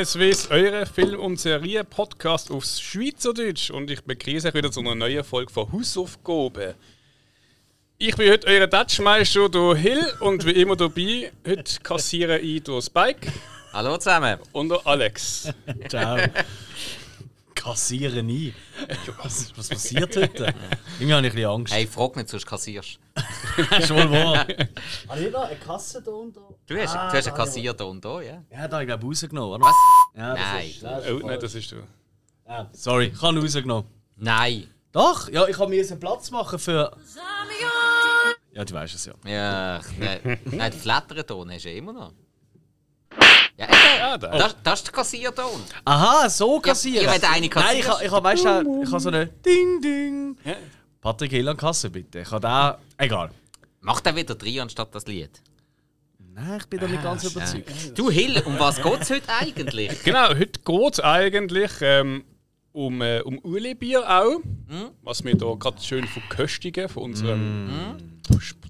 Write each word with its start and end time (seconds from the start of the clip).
Cineswiss, 0.00 0.50
eure 0.50 0.86
Film- 0.86 1.20
und 1.20 1.38
Serie-Podcast 1.38 2.50
aufs 2.50 2.80
Schweizerdeutsch. 2.80 3.70
Und 3.70 3.90
ich 3.90 4.02
begrüße 4.02 4.48
euch 4.48 4.54
wieder 4.54 4.70
zu 4.70 4.80
einer 4.80 4.94
neuen 4.94 5.22
Folge 5.22 5.52
von 5.52 5.70
Hausaufgaben. 5.70 6.72
Ich 7.98 8.16
bin 8.16 8.30
heute 8.30 8.46
euer 8.46 8.66
Dutchmeister, 8.66 9.50
der 9.50 9.74
Hill, 9.74 10.12
und 10.20 10.46
wie 10.46 10.52
immer 10.52 10.74
dabei, 10.74 11.30
heute 11.46 11.80
kassiere 11.82 12.38
ich 12.38 12.62
durch 12.62 12.86
Spike 12.86 13.30
Hallo 13.74 13.98
zusammen. 13.98 14.38
und 14.52 14.70
der 14.70 14.80
Alex. 14.86 15.52
Ciao. 15.90 16.18
Kassieren 17.62 18.26
nie. 18.26 18.54
Was, 19.22 19.52
was 19.56 19.68
passiert 19.70 20.16
heute? 20.16 20.54
Irgendwie 20.98 21.12
habe 21.14 21.26
ich 21.26 21.32
ein 21.32 21.36
bisschen 21.36 21.50
Angst. 21.50 21.72
Hey, 21.74 21.86
frag 21.86 22.16
nicht, 22.16 22.28
sonst 22.28 22.46
kassierst 22.46 22.98
ist 23.78 23.90
wohl 23.90 24.10
wahr. 24.10 24.46
Habe 25.08 25.20
ich 25.20 25.32
da 25.32 25.42
eine 25.42 25.56
Kasse 25.56 26.00
da 26.02 26.10
und 26.10 26.34
da? 26.36 26.40
du. 26.66 26.76
hast, 26.80 26.96
Ah, 26.96 27.10
du 27.10 27.16
hast 27.18 27.26
einen 27.28 27.36
Kassier 27.36 27.72
da 27.74 27.84
und 27.84 28.04
da, 28.04 28.20
ja? 28.22 28.42
Ja, 28.50 28.66
da 28.66 28.76
habe 28.76 28.84
ich 28.84 28.88
glaube 28.88 29.04
rausgenommen, 29.06 29.60
oder? 29.60 29.66
Was? 29.66 29.74
Ja, 30.16 30.34
das 30.34 30.38
Nein. 30.44 30.68
Ist, 30.70 30.82
das 30.82 31.04
ist 31.04 31.10
Oh, 31.10 31.26
nein, 31.26 31.40
das 31.40 31.54
ist 31.54 31.72
du. 31.72 31.76
ja, 32.48 32.70
sorry, 32.72 33.12
ich 33.14 33.20
habe 33.22 33.40
rausgenommen. 33.40 33.84
Nein. 34.16 34.66
Doch, 34.92 35.28
ja, 35.28 35.46
ich 35.46 35.58
habe 35.58 35.70
mir 35.70 35.76
jetzt 35.76 35.90
einen 35.92 36.00
Platz 36.00 36.30
machen 36.30 36.58
für. 36.58 36.96
Ja, 38.52 38.64
du 38.64 38.74
weißt 38.74 38.94
es 38.94 39.04
ja. 39.04 39.12
Ja, 39.24 39.80
nein, 39.98 40.38
nein, 40.46 40.70
den 40.72 40.80
Flatterton 40.80 41.50
hast 41.52 41.64
du 41.64 41.70
ja 41.70 41.76
immer 41.76 41.92
noch. 41.92 42.12
Ja, 43.60 43.66
eben. 43.66 44.02
Ah, 44.02 44.18
da. 44.18 44.38
Das, 44.38 44.56
das 44.62 44.78
ist 44.80 44.86
der 44.86 44.94
Kassierton. 44.94 45.60
Aha, 45.84 46.28
so 46.28 46.58
kassieren. 46.60 47.04
Ja, 47.04 47.12
wenn 47.12 47.20
der 47.20 47.30
eine 47.30 47.40
Nein, 47.40 47.50
kassiert. 47.50 47.78
ich 47.80 47.88
habe, 47.88 48.04
ich 48.04 48.10
habe, 48.10 48.24
weißt 48.24 48.44
du, 48.44 48.82
ich 48.82 48.88
habe 48.90 49.00
so 49.00 49.08
eine 49.08 49.26
Ding 49.26 49.80
Ding. 49.82 50.36
Patrick 51.00 51.30
Hill 51.30 51.48
an 51.48 51.56
Kasse, 51.56 51.90
bitte. 51.90 52.20
Ich 52.20 52.30
habe 52.30 52.40
da. 52.40 52.78
Egal. 52.98 53.30
Mach 53.80 54.00
den 54.00 54.16
wieder 54.16 54.34
drei 54.34 54.60
anstatt 54.60 54.94
das 54.94 55.06
Lied. 55.06 55.30
Nein, 56.32 56.58
ich 56.60 56.66
bin 56.66 56.80
da 56.80 56.86
nicht 56.86 57.02
ganz 57.02 57.24
überzeugt. 57.24 57.98
Du 57.98 58.10
Hill, 58.10 58.42
um 58.46 58.58
was 58.58 58.80
geht 58.82 59.00
es 59.02 59.10
heute 59.10 59.28
eigentlich? 59.28 59.90
Genau, 60.04 60.28
heute 60.28 60.60
geht 60.64 60.92
es 60.92 61.00
eigentlich 61.00 61.70
ähm, 61.80 62.24
um, 62.72 63.02
äh, 63.02 63.20
um 63.20 63.38
Uli-Bier 63.38 64.08
auch, 64.08 64.40
was 65.02 65.24
wir 65.24 65.32
hier 65.32 65.56
gerade 65.58 65.82
schön 65.82 66.06
verköstigen 66.06 66.88
von 66.88 67.02
unserem 67.04 67.96
sp- 67.98 68.19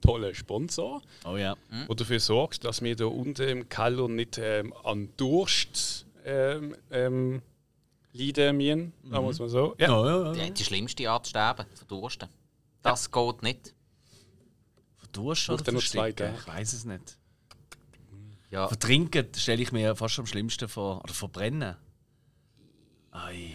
tollen 0.01 0.35
Sponsor, 0.35 1.03
Oh 1.25 1.37
ja. 1.37 1.57
der 1.89 1.95
dafür 1.95 2.21
sorgt, 2.21 2.65
dass 2.65 2.83
wir 2.83 2.95
hier 2.95 3.11
unten 3.11 3.49
im 3.49 3.69
Keller 3.69 4.09
nicht 4.09 4.39
ähm, 4.39 4.73
an 4.85 5.11
Durst 5.17 6.07
ähm, 6.25 6.77
ähm, 6.91 7.43
leiden 8.13 8.57
müssen, 8.57 8.93
wir 9.25 9.31
es 9.31 9.39
mal 9.39 9.49
so. 9.49 9.75
Ja. 9.79 9.89
Ja, 9.89 10.07
ja, 10.07 10.33
ja. 10.35 10.51
Die, 10.51 10.65
schlimmste 10.65 11.09
Art 11.11 11.27
zu 11.27 11.31
sterben, 11.31 11.67
verdursten. 11.75 12.29
Das 12.83 13.11
geht 13.11 13.43
nicht. 13.43 13.75
Verdurst 14.97 15.47
Braucht 15.47 15.61
oder 15.61 15.69
er 15.69 15.75
noch 15.75 15.83
zwei 15.83 16.13
versticken? 16.13 16.35
Ich 16.39 16.47
weiß 16.47 16.73
es 16.73 16.85
nicht. 16.85 17.17
Ja, 18.51 18.67
Vertrinken 18.67 19.29
stelle 19.37 19.63
ich 19.63 19.71
mir 19.71 19.95
fast 19.95 20.19
am 20.19 20.27
schlimmsten 20.27 20.69
vor. 20.69 21.03
Oder 21.05 21.15
verbrennen. 21.15 21.77
Ei. 23.13 23.55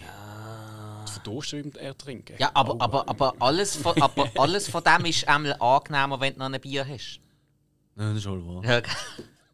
Mit 1.52 1.76
Ertrinken. 1.76 2.36
ja 2.38 2.50
aber, 2.54 2.80
aber, 2.80 3.08
aber, 3.08 3.34
alles 3.40 3.76
von, 3.76 4.00
aber 4.00 4.28
alles 4.36 4.68
von 4.68 4.82
dem 4.84 5.04
ist 5.06 5.26
einmal 5.28 5.54
angenehmer, 5.60 6.20
wenn 6.20 6.32
du 6.34 6.38
noch 6.40 6.52
ein 6.52 6.60
Bier 6.60 6.86
hast. 6.86 7.20
Ja, 7.96 8.08
das 8.10 8.18
ist 8.18 8.28
wohl 8.28 8.44
wahr. 8.46 8.64
Ja, 8.64 8.82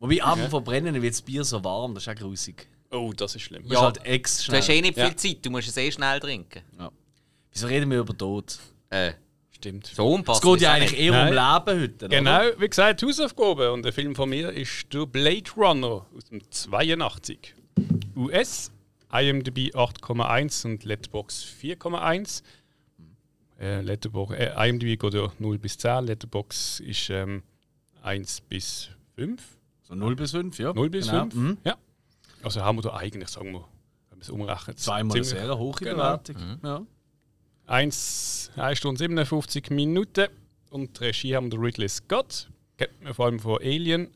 Wobei, 0.00 0.22
ab 0.22 0.36
dem 0.36 0.50
Verbrennen 0.50 1.00
wird 1.00 1.14
das 1.14 1.22
Bier 1.22 1.44
so 1.44 1.62
warm, 1.62 1.94
das 1.94 2.06
ist 2.06 2.08
auch 2.08 2.14
grusig. 2.20 2.66
Oh, 2.90 3.12
das 3.16 3.34
ist 3.36 3.42
schlimm. 3.42 3.62
Das 3.62 3.72
Ja. 3.72 3.78
ist 3.78 3.84
halt 3.84 4.04
ex 4.04 4.46
Du 4.46 4.52
hast 4.52 4.68
eh 4.68 4.80
nicht 4.82 4.94
viel 4.94 5.04
Ja. 5.04 5.16
Zeit, 5.16 5.38
du 5.46 5.50
musst 5.50 5.68
es 5.68 5.76
eh 5.76 5.90
schnell 5.92 6.20
trinken. 6.20 6.62
Wieso 7.52 7.66
reden 7.66 7.90
wir 7.90 8.00
über 8.00 8.16
Tod? 8.16 8.58
Äh, 8.90 9.12
Stimmt. 9.50 9.86
so 9.86 10.18
Es 10.28 10.40
geht 10.40 10.60
ja 10.60 10.72
eigentlich 10.72 10.98
eher 10.98 11.12
um 11.12 11.34
Nein. 11.34 11.64
Leben 11.66 11.80
heute. 11.82 12.08
Genau, 12.08 12.40
Oder? 12.40 12.60
wie 12.60 12.68
gesagt, 12.68 13.02
Hausaufgaben. 13.02 13.70
Und 13.70 13.84
der 13.84 13.92
Film 13.92 14.14
von 14.16 14.28
mir 14.28 14.50
ist 14.50 14.92
der 14.92 15.06
Blade 15.06 15.50
Runner 15.56 16.04
aus 16.16 16.24
dem 16.30 16.42
82. 16.50 17.54
US, 18.16 18.72
IMDb 19.12 19.74
8,1 19.74 20.64
und 20.66 20.84
Letterbox 20.84 21.44
4,1. 21.62 22.42
Äh, 23.60 23.80
Letterbox, 23.82 24.34
äh, 24.34 24.68
IMDb 24.68 24.98
geht 24.98 25.14
ja 25.14 25.30
0 25.38 25.58
bis 25.58 25.78
10, 25.78 26.06
Letterbox 26.06 26.80
ist 26.80 27.10
ähm, 27.10 27.42
1 28.02 28.40
bis 28.42 28.88
5. 29.14 29.40
So 29.82 29.94
0 29.94 30.16
bis 30.16 30.30
5, 30.32 30.58
ja. 30.58 30.72
0 30.72 30.90
bis 30.90 31.06
Genau. 31.06 31.20
5. 31.22 31.34
Mhm. 31.34 31.58
Ja. 31.64 31.76
Also 32.42 32.62
haben 32.62 32.78
wir 32.78 32.82
da 32.82 32.94
eigentlich, 32.96 33.28
sagen 33.28 33.52
wir, 33.52 33.60
wenn 34.10 34.18
man 34.18 34.20
es 34.20 34.30
umrechnet, 34.30 34.78
Zweimal 34.80 35.16
eine 35.16 35.24
sehr 35.24 35.58
hohe 35.58 35.74
Genau. 35.74 35.94
Bewertung. 35.94 36.36
Ja. 36.64 36.82
1, 37.66 38.50
1 38.56 38.78
Stunde 38.78 38.98
57 38.98 39.70
Minuten. 39.70 40.26
Und 40.70 40.98
die 40.98 41.04
Regie 41.04 41.36
haben 41.36 41.52
wir 41.52 41.60
Ridley 41.60 41.88
Scott. 41.88 42.48
Kennt 42.78 43.02
man 43.02 43.14
vor 43.14 43.26
allem 43.26 43.38
von 43.38 43.58
Alien. 43.60 44.08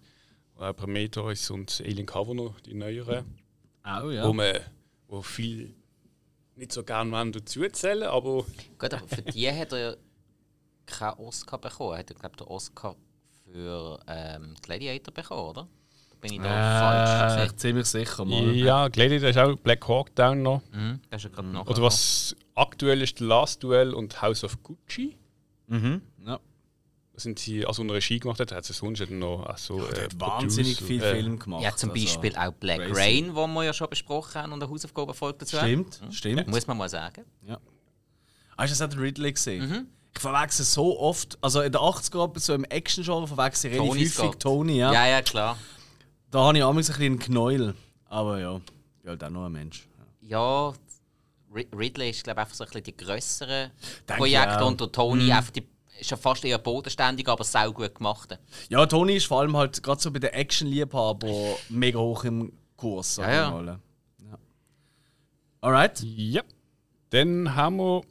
Prometheus 0.57 1.51
und 1.51 1.83
Alien 1.85 2.07
Covenant, 2.07 2.55
die 2.65 2.73
neueren. 2.75 3.27
Auch, 3.83 4.11
ja. 4.11 4.27
Wo, 4.27 4.33
man, 4.33 4.55
wo 5.09 5.23
viel 5.23 5.75
nicht 6.57 6.73
so 6.73 6.83
gerne 6.85 7.11
wollen 7.13 7.33
dazu 7.33 7.67
zählen, 7.69 8.05
aber 8.05 8.45
Gut, 8.79 8.95
aber 8.95 9.07
für 9.09 9.23
die 9.23 9.51
hat 9.53 9.73
er 9.73 9.97
keinen 10.87 11.19
Oscar 11.19 11.59
bekommen. 11.59 11.93
Er 11.93 11.99
hat, 11.99 12.07
glaube 12.09 12.29
ich, 12.31 12.37
den 12.37 12.47
Oscar 12.47 12.97
für 13.45 14.01
ähm, 14.07 14.55
Gladiator 14.63 15.13
bekommen, 15.13 15.41
oder? 15.51 15.69
Da 16.11 16.17
bin 16.21 16.33
ich 16.33 16.41
da 16.41 16.47
Äh, 17.25 17.37
falsch. 17.39 17.51
ich 17.53 17.57
ziemlich 17.59 17.87
sicher 17.87 18.25
mal. 18.25 18.55
ja, 18.57 18.89
Gladiator 18.89 19.29
ist 19.29 19.39
auch 19.39 19.57
Black 19.57 19.87
Hawk 19.87 20.15
Down 20.15 20.43
noch. 20.43 20.63
Mhm, 20.73 21.01
das 21.11 21.21
ist 21.25 21.31
ja 21.31 21.35
gerade 21.35 21.49
noch. 21.49 21.67
Oder 21.67 21.83
was 21.83 22.35
aktuell 22.55 23.03
ist, 23.03 23.19
The 23.19 23.25
Last 23.25 23.63
Duel 23.63 23.93
und 23.93 24.23
House 24.23 24.43
of 24.45 24.63
Gucci. 24.63 25.17
Mhm. 25.67 26.01
ja. 26.25 26.41
Sind 27.19 27.39
sie, 27.39 27.65
also 27.65 27.83
eine 27.83 27.95
Regie 27.95 28.19
gemacht 28.21 28.39
hat, 28.41 28.53
hat 28.53 28.65
sie 28.67 28.75
sonst 28.75 29.09
noch 29.11 29.47
also, 29.47 29.81
Der 29.87 30.05
äh, 30.05 30.09
wahnsinnig 30.19 30.79
viel 30.83 31.03
äh, 31.03 31.13
Film 31.15 31.39
gemacht. 31.39 31.63
Ja, 31.63 31.75
zum 31.75 31.91
also- 31.91 32.03
Beispiel 32.05 32.37
auch 32.37 32.53
Black 32.53 32.79
crazy. 32.81 32.93
Rain, 33.01 33.35
wo 33.35 33.47
wir 33.47 33.65
ja 33.65 33.73
schon 33.73 33.89
besprochen 33.89 34.35
haben 34.43 34.53
und 34.53 34.63
eine 34.63 34.71
Hausaufgabenfolge 34.71 35.39
dazu 35.39 35.57
haben. 35.59 35.67
Stimmt, 35.91 36.01
stimmt. 36.15 36.47
Muss 36.49 36.67
man 36.67 36.77
mal 36.77 36.89
sagen. 36.91 37.25
Hast 38.59 38.71
du 38.71 38.79
das 38.79 38.83
auch 38.83 38.89
den 38.89 38.99
Ridley 39.01 39.33
gesehen? 39.33 39.69
Mhm. 39.69 39.87
Ich 40.15 40.21
verwechsel 40.21 40.65
so 40.65 40.99
oft, 40.99 41.37
also 41.43 41.61
in 41.61 41.73
den 41.73 41.81
80er 41.81 42.39
so 42.39 42.55
im 42.55 42.65
Action-Genre 42.65 43.27
verwechsel 43.29 43.71
ich 43.71 43.79
relativ 43.79 43.91
Tony 43.93 44.01
häufig 44.05 44.15
Scott. 44.15 44.41
Tony, 44.41 44.79
ja. 44.79 44.93
Ja, 44.93 45.07
ja, 45.07 45.23
klar. 45.23 45.59
Da 46.31 46.41
habe 46.41 46.57
ich 46.59 46.65
auch 46.65 46.71
ein 46.71 46.77
bisschen 46.77 46.95
einen 46.97 47.19
Knäuel. 47.19 47.75
Aber 48.07 48.39
ja, 48.41 48.57
ich 48.57 49.03
bin 49.03 49.11
halt 49.11 49.25
auch 49.25 49.31
nur 49.31 49.47
ein 49.47 49.53
Mensch. 49.53 49.87
Ja, 50.23 50.73
Ri- 51.55 51.67
Ridley 51.77 52.11
ist, 52.11 52.25
glaube 52.25 52.41
ich, 52.41 52.45
einfach 52.45 52.55
so 52.57 52.65
ein 52.65 52.69
bisschen 52.69 52.85
die 52.85 52.97
grösseren 52.97 53.71
Denke 54.09 54.15
Projekte 54.23 54.49
ich 54.55 54.57
auch. 54.63 54.67
und 54.67 54.81
der 54.81 54.93
Tony 54.93 55.33
einfach 55.33 55.51
die, 55.53 55.67
ist 55.99 56.11
ja 56.11 56.17
fast 56.17 56.45
eher 56.45 56.59
bodenständig, 56.59 57.29
aber 57.29 57.45
sau 57.45 57.73
gut 57.73 57.95
gemacht. 57.95 58.39
Ja, 58.69 58.87
Tony 58.87 59.17
ist 59.17 59.27
vor 59.27 59.41
allem 59.41 59.57
halt 59.57 59.83
gerade 59.83 60.01
so 60.01 60.11
bei 60.11 60.19
den 60.19 60.31
Action-Liebhaber 60.31 61.57
mega 61.69 61.99
hoch 61.99 62.25
im 62.25 62.53
Kurs. 62.77 63.17
Ja, 63.17 63.33
ja. 63.33 63.51
mal. 63.51 63.67
ja. 63.67 64.39
Alright. 65.61 66.03
Ja. 66.03 66.43
Dann 67.11 67.55
haben 67.55 67.77
wir 67.77 68.03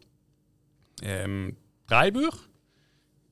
ähm, 1.02 1.58
drei 1.88 2.12
Bücher. 2.12 2.38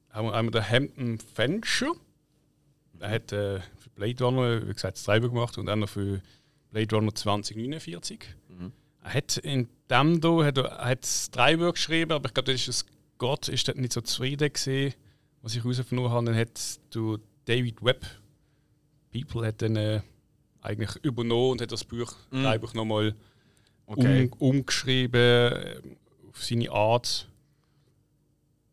Haben 0.09 0.27
wir 0.27 0.33
einmal 0.35 0.51
den 0.51 0.69
Hampton 0.69 1.17
Fancher. 1.17 1.93
Er 2.99 3.09
hat 3.09 3.31
äh, 3.31 3.59
für 3.59 3.89
Blade 3.95 4.23
Runner, 4.23 4.67
wie 4.67 4.73
gesagt, 4.73 5.05
drei 5.05 5.19
Bücher 5.19 5.33
gemacht 5.33 5.57
und 5.57 5.65
dann 5.65 5.79
noch 5.79 5.89
für 5.89 6.21
Blade 6.71 6.95
Runner 6.95 7.13
2049. 7.13 8.23
Er 9.03 9.13
hat 9.13 9.37
in 9.37 9.67
dem 9.89 10.21
hier 10.21 10.45
hat 10.45 10.57
hat 10.57 11.35
drei 11.35 11.57
Bücher 11.57 11.73
geschrieben, 11.73 12.11
aber 12.13 12.27
ich 12.27 12.33
glaube, 12.33 12.51
das 12.51 12.61
ist 12.61 12.67
das 12.67 12.85
Gott 13.23 13.47
ist 13.47 13.65
dort 13.69 13.77
nicht 13.77 13.93
so 13.93 14.01
zufrieden 14.01 14.51
gewesen, 14.51 14.93
was 15.41 15.55
ich 15.55 15.63
herausgefunden 15.63 16.09
habe. 16.09 16.25
Dann 16.25 16.35
hat 16.35 16.59
du 16.89 17.19
David 17.45 17.81
Webb, 17.81 18.05
People, 19.13 19.47
hat 19.47 19.61
dann 19.61 19.77
äh, 19.77 20.01
eigentlich 20.61 20.93
übernommen 21.05 21.51
und 21.51 21.61
hat 21.61 21.71
das 21.71 21.85
Buch, 21.85 22.13
drei 22.31 22.57
Bücher 22.57 22.75
nochmal 22.75 23.15
Okay. 23.85 24.29
um, 24.39 24.49
umgeschrieben 24.49 25.21
äh, 25.21 25.81
auf 26.29 26.43
seine 26.43 26.69
Art. 26.71 27.29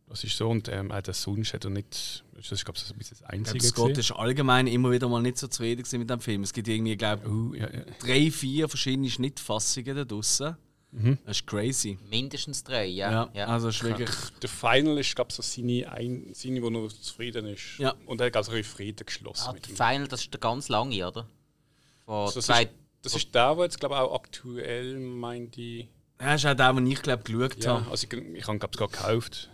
Das 0.08 0.24
ist 0.24 0.36
so 0.36 0.48
und 0.50 0.68
ähm, 0.68 0.90
auch 0.90 1.00
das 1.02 1.22
sonst 1.22 1.54
hat 1.54 1.64
er 1.64 1.70
nicht. 1.70 2.24
Das 2.34 2.50
ist 2.50 2.64
glaube 2.64 2.76
ich 2.78 2.84
so 2.84 2.92
ein 2.92 2.98
bisschen 2.98 3.18
das 3.20 3.28
Ich 3.28 3.32
Einzige. 3.34 3.58
glaube, 3.58 3.90
Scott 3.92 3.98
ist 3.98 4.10
allgemein 4.12 4.66
immer 4.66 4.90
wieder 4.90 5.08
mal 5.08 5.22
nicht 5.22 5.38
so 5.38 5.46
zufrieden 5.46 5.84
mit 6.00 6.10
dem 6.10 6.20
Film. 6.20 6.42
Es 6.42 6.52
gibt 6.52 6.66
irgendwie, 6.66 6.96
glaube 6.96 7.28
Uh, 7.28 7.54
ja, 7.54 7.70
ja. 7.72 7.82
drei, 8.00 8.30
vier 8.32 8.68
verschiedene 8.68 9.08
Schnittfassungen 9.10 9.94
da 9.94 10.04
draussen. 10.04 10.56
Das 10.92 11.36
ist 11.36 11.46
crazy. 11.46 11.98
Mindestens 12.10 12.64
drei, 12.64 12.86
ja. 12.86 13.10
Ja, 13.10 13.30
ja. 13.32 13.46
also 13.46 13.68
ist 13.68 13.82
wirklich. 13.82 14.10
Der 14.42 14.48
Final 14.48 14.98
ist 14.98 15.14
glaube 15.14 15.30
ich 15.30 15.36
so 15.36 15.42
seine, 15.42 15.90
ein, 15.92 16.30
seine, 16.32 16.60
wo 16.62 16.68
er 16.68 16.88
zufrieden 16.88 17.46
ist. 17.46 17.78
Ja. 17.78 17.94
Und 18.06 18.20
er 18.20 18.26
hat 18.26 18.36
also 18.36 18.52
Frieden 18.62 19.06
geschlossen. 19.06 19.48
Ah, 19.48 19.52
mit 19.52 19.68
der. 19.68 19.76
Final, 19.76 20.08
das 20.08 20.22
ist 20.22 20.32
der 20.32 20.40
ganz 20.40 20.68
lange, 20.68 21.06
oder? 21.06 21.26
Von 22.06 22.30
das, 22.34 22.46
zwei, 22.46 22.64
ist, 22.64 22.72
das 23.02 23.14
ist 23.14 23.34
der, 23.34 23.54
der 23.54 23.64
jetzt 23.64 23.78
glaube 23.78 23.94
ich 23.94 24.00
auch 24.00 24.14
aktuell 24.14 24.98
meint 24.98 25.54
die. 25.56 25.88
Ja, 26.20 26.34
ist 26.34 26.44
auch 26.44 26.54
der, 26.54 26.72
den 26.72 26.86
ich 26.86 27.02
glaube 27.02 27.22
geschaut 27.22 27.64
Ja, 27.64 27.80
habe. 27.80 27.90
also 27.90 28.06
ich, 28.06 28.12
ich 28.12 28.46
habe 28.48 28.58
glaube 28.58 28.72
ich 28.72 28.78
gerade 28.78 28.92
gekauft. 28.92 29.48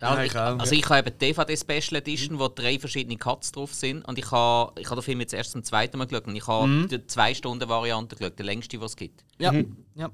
Ja, 0.00 0.20
ich, 0.20 0.32
ich 0.32 0.36
auch. 0.36 0.58
also 0.58 0.74
ich 0.74 0.88
habe 0.88 0.98
eben 0.98 1.16
die 1.16 1.26
DVD 1.32 1.56
Special 1.56 2.00
Edition, 2.00 2.38
wo 2.38 2.48
drei 2.48 2.78
verschiedene 2.78 3.16
Cuts 3.16 3.52
drauf 3.52 3.72
sind. 3.72 4.04
Und 4.04 4.18
ich 4.18 4.28
habe, 4.32 4.72
ich 4.80 4.86
habe 4.86 5.00
den 5.00 5.04
Film 5.04 5.20
jetzt 5.20 5.32
erst 5.32 5.52
zum 5.52 5.62
zweiten 5.62 5.96
Mal 5.96 6.06
geschaut. 6.06 6.26
Und 6.26 6.34
ich 6.34 6.46
habe 6.46 6.88
die 6.88 7.06
zwei 7.06 7.34
Stunden 7.34 7.68
Variante 7.68 8.16
geschaut, 8.16 8.36
die 8.36 8.42
längste, 8.42 8.78
die 8.78 8.84
es 8.84 8.96
gibt. 8.96 9.22
Ja. 9.38 9.52
ja. 9.94 10.10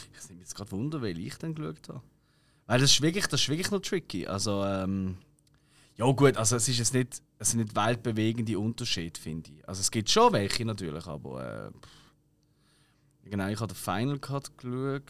Ich 0.22 0.28
nehme 0.28 0.40
jetzt 0.40 0.54
gerade 0.54 0.70
Wunder, 0.72 1.02
weil 1.02 1.18
ich 1.18 1.36
dann 1.38 1.54
geschaut 1.54 1.88
habe. 1.88 2.02
Weil 2.66 2.80
das 2.80 2.90
ist 2.90 3.00
wirklich, 3.02 3.26
das 3.26 3.42
ist 3.42 3.48
wirklich 3.48 3.70
noch 3.70 3.80
tricky. 3.80 4.26
Also, 4.26 4.64
ähm, 4.64 5.18
ja 5.96 6.04
gut, 6.12 6.36
also 6.36 6.56
es 6.56 6.68
ist 6.68 6.78
jetzt 6.78 6.94
nicht, 6.94 7.22
es 7.38 7.50
sind 7.50 7.60
nicht 7.60 7.76
weltbewegende 7.76 8.58
Unterschiede, 8.58 9.18
finde 9.18 9.50
ich. 9.52 9.68
Also 9.68 9.80
es 9.80 9.90
gibt 9.90 10.10
schon 10.10 10.32
welche 10.32 10.64
natürlich, 10.64 11.06
aber 11.06 11.68
äh. 11.68 13.28
Genau, 13.28 13.48
ich 13.48 13.58
habe 13.58 13.72
den 13.72 13.76
Final 13.76 14.18
Cut 14.18 14.56
geschaut. 14.56 15.02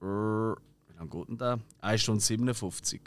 Äh, 0.00 0.04
Wie 0.04 0.96
lange 0.96 1.10
geht 1.10 1.28
denn 1.28 1.38
der? 1.38 1.58
1 1.80 2.00
Stunde 2.02 2.20
57. 2.20 3.00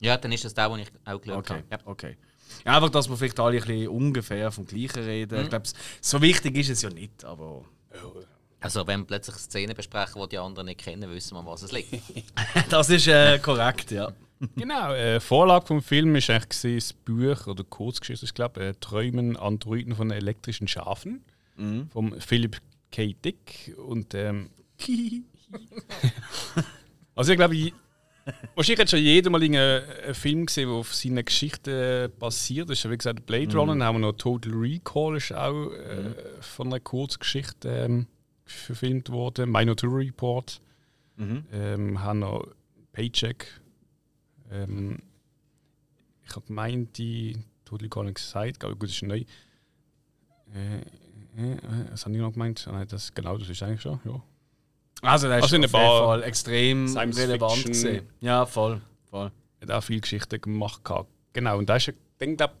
Ja, 0.00 0.16
dann 0.16 0.32
ist 0.32 0.44
das 0.44 0.54
der, 0.54 0.68
den 0.68 0.80
ich 0.80 0.88
auch 1.04 1.20
geschaut 1.20 1.38
Okay, 1.38 1.54
habe. 1.54 1.64
Ja. 1.70 1.78
okay. 1.84 2.16
Ja, 2.64 2.76
einfach, 2.76 2.90
dass 2.90 3.08
wir 3.08 3.16
vielleicht 3.16 3.38
alle 3.40 3.56
ein 3.56 3.64
bisschen 3.64 3.88
ungefähr 3.88 4.50
vom 4.50 4.66
Gleichen 4.66 5.02
reden. 5.02 5.42
Ich 5.42 5.48
glaube, 5.48 5.68
so 6.00 6.20
wichtig 6.22 6.56
ist 6.56 6.70
es 6.70 6.82
ja 6.82 6.90
nicht, 6.90 7.24
aber 7.24 7.64
Also, 8.64 8.86
wenn 8.86 9.00
wir 9.00 9.06
plötzlich 9.06 9.36
Szenen 9.36 9.76
besprechen, 9.76 10.22
die 10.22 10.28
die 10.30 10.38
anderen 10.38 10.64
nicht 10.64 10.80
kennen, 10.80 11.10
wissen 11.10 11.36
wir, 11.36 11.44
was 11.44 11.60
es 11.60 11.70
liegt. 11.70 12.00
das 12.70 12.88
ist 12.88 13.06
äh, 13.08 13.38
korrekt, 13.38 13.90
ja. 13.90 14.10
Genau, 14.56 14.94
äh, 14.94 15.20
Vorlage 15.20 15.66
vom 15.66 15.82
Film 15.82 16.16
ist 16.16 16.30
eigentlich 16.30 16.48
gewesen, 16.48 16.76
das 16.76 16.92
Buch 16.94 17.46
oder 17.46 17.62
Kurzgeschichte, 17.62 18.24
ich 18.24 18.32
glaube, 18.32 18.64
äh, 18.64 18.74
Träumen 18.80 19.36
Androiden 19.36 19.94
von 19.94 20.10
elektrischen 20.10 20.66
Schafen 20.66 21.22
vom 21.92 22.18
Philip 22.20 22.56
K. 22.90 23.14
Dick 23.22 23.76
und 23.86 24.14
ähm, 24.14 24.48
also 27.14 27.32
ich 27.32 27.38
glaube, 27.38 27.54
ich, 27.54 27.74
wahrscheinlich 28.54 28.80
hat 28.80 28.90
schon 28.90 28.98
jeder 28.98 29.30
mal 29.30 29.42
einen, 29.42 29.56
einen 29.56 30.14
Film 30.14 30.46
gesehen, 30.46 30.68
der 30.68 30.78
auf 30.78 30.94
seiner 30.94 31.22
Geschichte 31.22 32.10
basiert. 32.18 32.70
Das 32.70 32.78
ist 32.78 32.84
ja 32.84 32.90
wie 32.90 32.96
gesagt 32.96 33.24
Blade 33.26 33.56
Runner, 33.56 33.72
dann 33.72 33.84
haben 33.84 33.96
wir 33.96 34.06
noch 34.08 34.14
Total 34.14 34.52
Recall, 34.52 35.16
ist 35.16 35.32
auch 35.32 35.70
äh, 35.70 36.14
von 36.40 36.68
einer 36.68 36.80
Kurzgeschichte 36.80 37.68
ähm, 37.68 38.06
verfilmt 38.44 39.08
worden, 39.10 39.50
Minority 39.50 39.86
Report, 39.86 40.60
ähm, 41.18 42.00
haben 42.02 42.18
noch 42.20 42.46
Paycheck. 42.92 43.46
Ähm, 44.50 44.98
ich 46.26 46.34
habe 46.34 46.46
gemeint, 46.46 46.98
die 46.98 47.38
Total 47.64 47.84
Recall 47.86 48.04
nicht 48.06 48.16
gesagt, 48.16 48.64
aber 48.64 48.74
gut, 48.74 48.88
das 48.88 48.96
ist 48.96 49.02
neu. 49.02 49.24
Äh, 50.54 50.76
äh, 51.36 51.52
äh, 51.52 51.58
was 51.90 52.04
habe 52.04 52.14
ich 52.14 52.20
noch 52.20 52.32
gemeint? 52.32 52.64
Ah, 52.68 52.72
nein, 52.72 52.86
das, 52.88 53.12
genau, 53.14 53.36
das 53.38 53.48
ist 53.48 53.62
eigentlich 53.62 53.80
schon, 53.82 54.00
ja. 54.04 54.22
Also, 55.02 55.28
das 55.28 55.38
ist 55.38 55.42
Also 55.44 55.56
in 55.56 55.64
auf 55.64 55.72
jeden 55.72 55.72
Fall 55.72 56.22
extrem 56.22 56.88
Science 56.88 57.18
relevant 57.18 57.52
Fiction- 57.52 57.72
gesehen. 57.72 58.06
Ja, 58.20 58.46
voll. 58.46 58.80
voll. 59.10 59.30
hat 59.60 59.70
auch 59.70 59.82
viele 59.82 60.00
Geschichten 60.00 60.40
gemacht. 60.40 60.84
gehabt. 60.84 61.10
Genau, 61.32 61.58
und 61.58 61.68
da 61.68 61.76
ist 61.76 61.92
denke 62.20 62.36
glaub, 62.36 62.54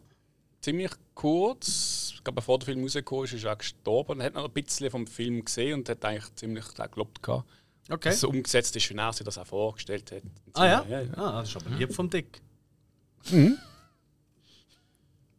ziemlich 0.60 0.90
kurz, 1.14 2.03
ich 2.03 2.03
glaube, 2.24 2.36
bevor 2.36 2.58
der 2.58 2.66
Film 2.66 2.82
rausgekommen 2.82 3.24
ist, 3.24 3.34
ist 3.34 3.44
er 3.44 3.56
gestorben. 3.56 4.20
Er 4.20 4.26
hat 4.26 4.34
noch 4.34 4.44
ein 4.44 4.52
bisschen 4.52 4.90
vom 4.90 5.06
Film 5.06 5.44
gesehen 5.44 5.74
und 5.80 5.88
hat 5.88 6.04
eigentlich 6.04 6.34
ziemlich 6.34 6.64
glaub, 6.74 6.92
gelobt, 6.92 7.22
gehabt, 7.22 7.48
Okay. 7.90 8.08
dass 8.08 8.14
es 8.14 8.20
so 8.22 8.30
umgesetzt 8.30 8.74
ist, 8.76 8.88
wie 8.90 8.96
er 8.96 9.12
sich 9.12 9.24
das 9.24 9.36
auch 9.36 9.46
vorgestellt 9.46 10.10
hat. 10.10 10.22
Ah 10.54 10.66
ja? 10.66 10.86
ja, 10.88 11.00
ja. 11.02 11.12
Ah, 11.14 11.40
das 11.40 11.50
ist 11.50 11.56
aber 11.56 11.76
lieb 11.76 11.92
vom 11.92 12.08
Dick. 12.08 12.40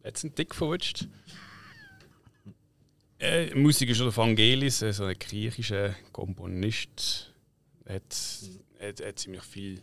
Jetzt 0.04 0.24
ein 0.24 0.36
Dick 0.36 0.54
verrutscht. 0.54 1.08
Äh, 3.20 3.56
Musik 3.56 3.90
ist 3.90 4.00
von 4.00 4.16
Vangelis, 4.16 4.82
äh, 4.82 4.94
so 4.94 5.06
ein 5.06 5.18
griechischer 5.18 5.96
Komponist. 6.12 7.34
Er 7.86 7.96
hat, 7.96 8.16
hat, 8.80 9.04
hat 9.04 9.20
ziemlich 9.20 9.44
viele 9.44 9.82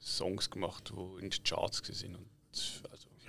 Songs 0.00 0.50
gemacht, 0.50 0.92
die 0.94 1.24
in 1.24 1.30
den 1.30 1.42
Charts 1.42 1.82
waren. 1.82 2.16
Und, 2.16 2.26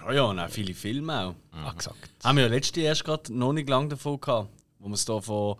Ja, 0.05 0.11
ja, 0.13 0.23
und 0.23 0.39
auch 0.39 0.49
viele 0.49 0.73
Filme 0.73 1.19
auch. 1.27 1.35
ah, 1.51 1.71
gesagt. 1.73 1.97
Haben 2.23 2.37
wir 2.37 2.43
ja 2.45 2.49
letzte 2.49 2.81
erst 2.81 3.03
gerade 3.03 3.33
noch 3.33 3.53
nicht 3.53 3.67
lange 3.69 3.89
davon 3.89 4.19
gehabt, 4.21 4.49
wo 4.79 4.87
wir 4.87 4.93
es 4.93 5.05
da 5.05 5.19
von. 5.19 5.57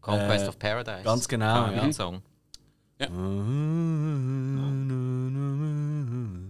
Conquest 0.00 0.44
Äh, 0.44 0.48
of 0.48 0.58
Paradise. 0.58 1.02
ganz 1.04 1.26
genau, 1.28 1.64
Ah, 1.64 1.72
ja. 1.74 1.92
Song. 1.92 2.22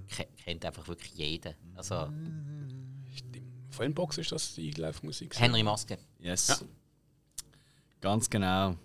Ke- 0.08 0.26
Kennt 0.44 0.64
einfach 0.64 0.86
wirklich 0.88 1.12
jeder. 1.14 1.54
Also, 1.76 2.08
Vor 3.70 3.82
allem 3.84 3.94
Box 3.94 4.18
ist 4.18 4.32
das 4.32 4.54
die 4.54 4.70
Live-Musik. 4.72 5.38
Henry 5.38 5.62
Maske. 5.62 5.98
Yes. 6.18 6.64
Ganz 8.00 8.28
genau. 8.28 8.76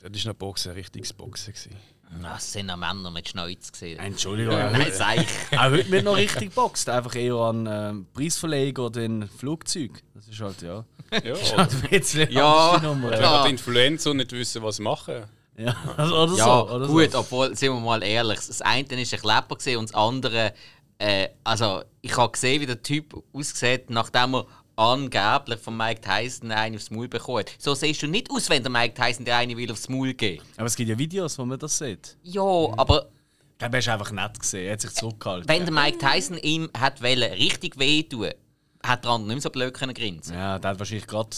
Das 0.00 0.24
war 0.24 0.32
noch 0.32 0.38
Boxen, 0.38 0.70
ein 0.70 0.74
richtiges 0.76 1.12
Boxen. 1.12 1.52
Gewesen. 1.52 1.76
Das 2.22 2.52
sind 2.52 2.70
auch 2.70 2.76
Männer 2.76 3.10
mit 3.10 3.28
Schnäuz 3.28 3.70
gesehen. 3.70 3.98
Entschuldigung, 3.98 4.54
auch 4.54 4.70
Nein, 4.70 4.90
sag 4.92 5.16
ich. 5.18 5.28
auch 5.58 5.64
heute 5.64 5.90
wird 5.90 6.04
noch 6.04 6.16
richtig 6.16 6.54
boxt. 6.54 6.88
Einfach 6.88 7.14
eher 7.14 7.34
an 7.34 7.66
ähm, 7.70 8.06
Preisverleger 8.14 8.86
oder 8.86 9.02
in 9.02 9.28
Flugzeug. 9.28 10.02
Das 10.14 10.26
ist 10.28 10.40
halt, 10.40 10.62
ja. 10.62 10.84
Ja, 11.12 11.34
Halt 11.34 11.52
oder, 11.54 11.62
ein 11.84 11.90
bisschen 11.90 12.30
Ja, 12.30 12.80
Nummer. 12.82 13.18
Ja, 13.18 13.44
die 13.44 13.50
Influencer 13.50 14.14
nicht 14.14 14.32
wissen, 14.32 14.62
was 14.62 14.78
machen. 14.78 15.24
ja. 15.56 15.74
Also, 15.96 16.16
oder 16.22 16.32
Ja, 16.36 16.44
so. 16.44 16.70
Oder 16.74 16.86
gut, 16.86 17.12
so. 17.12 17.18
obwohl, 17.18 17.56
sind 17.56 17.72
wir 17.72 17.80
mal 17.80 18.02
ehrlich, 18.02 18.38
das 18.46 18.62
eine 18.62 18.88
war 18.90 18.98
ein 18.98 19.04
Klepper 19.06 19.78
und 19.78 19.88
das 19.90 19.94
andere, 19.94 20.52
äh, 20.98 21.28
also 21.44 21.82
ich 22.00 22.16
habe 22.16 22.32
gesehen, 22.32 22.60
wie 22.60 22.66
der 22.66 22.82
Typ 22.82 23.14
aussieht, 23.32 23.90
nachdem 23.90 24.34
er 24.34 24.46
angeblich 24.78 25.58
von 25.58 25.76
Mike 25.76 26.00
Tyson 26.00 26.50
einen 26.52 26.76
aufs 26.76 26.90
Maul 26.90 27.08
bekommen 27.08 27.40
hat. 27.40 27.52
So 27.58 27.74
siehst 27.74 28.02
du 28.02 28.06
nicht 28.06 28.30
aus, 28.30 28.48
wenn 28.48 28.62
der 28.62 28.70
Mike 28.70 28.94
Tyson 28.94 29.24
dir 29.24 29.36
einen 29.36 29.56
will 29.56 29.70
aufs 29.72 29.88
Maul 29.88 30.14
geben. 30.14 30.42
Aber 30.56 30.66
es 30.66 30.76
gibt 30.76 30.88
ja 30.88 30.96
Videos, 30.98 31.38
wo 31.38 31.44
man 31.44 31.58
das 31.58 31.76
sieht. 31.76 32.16
Ja, 32.22 32.42
aber 32.42 33.08
Ich 33.52 33.58
glaube, 33.58 33.76
er 33.76 33.78
ist 33.80 33.88
einfach 33.88 34.12
nett 34.12 34.38
gesehen. 34.38 34.66
Er 34.66 34.72
hat 34.74 34.80
sich 34.80 34.92
zurückgehalten. 34.92 35.48
wenn 35.48 35.64
der 35.64 35.74
Mike 35.74 35.98
Tyson 35.98 36.38
ihm 36.38 36.70
hat 36.78 37.02
wollen, 37.02 37.32
richtig 37.32 37.78
wehtun, 37.78 38.30
hat 38.86 39.02
der 39.04 39.10
andere 39.10 39.26
nicht 39.26 39.34
mehr 39.34 39.42
so 39.42 39.50
blöd 39.50 39.74
können 39.74 39.92
grinsen. 39.92 40.32
Ja, 40.34 40.60
der 40.60 40.70
hat 40.70 40.78
wahrscheinlich 40.78 41.08
gerade 41.08 41.30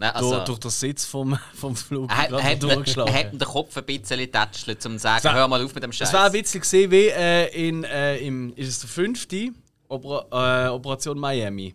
nein, 0.00 0.10
also... 0.10 0.30
durch, 0.34 0.44
durch 0.44 0.58
den 0.58 0.70
Sitz 0.72 1.04
vom, 1.04 1.38
vom 1.54 1.76
Flug 1.76 2.10
er 2.10 2.16
hat, 2.16 2.32
hat, 2.32 2.42
hat 2.42 2.62
durchgeschlagen. 2.64 3.14
ihm 3.32 3.38
den 3.38 3.46
Kopf 3.48 3.76
ein 3.76 3.84
bisschen 3.84 4.30
tätschelt, 4.32 4.84
um 4.86 4.92
zu 4.94 4.98
sagen, 4.98 5.20
Das- 5.22 5.32
hör 5.32 5.46
mal 5.46 5.64
auf 5.64 5.72
mit 5.72 5.84
dem 5.84 5.92
Scheiß. 5.92 6.08
Es 6.08 6.14
war 6.14 6.24
ein 6.26 6.32
bisschen 6.32 6.60
gesehen 6.60 6.90
wie 6.90 7.06
äh, 7.06 7.68
in 7.68 7.84
äh, 7.84 8.16
im, 8.18 8.52
ist 8.56 8.68
es 8.68 8.80
der 8.80 8.88
fünfte 8.88 9.50
Opera, 9.88 10.66
äh, 10.66 10.68
Operation 10.70 11.16
Miami. 11.16 11.72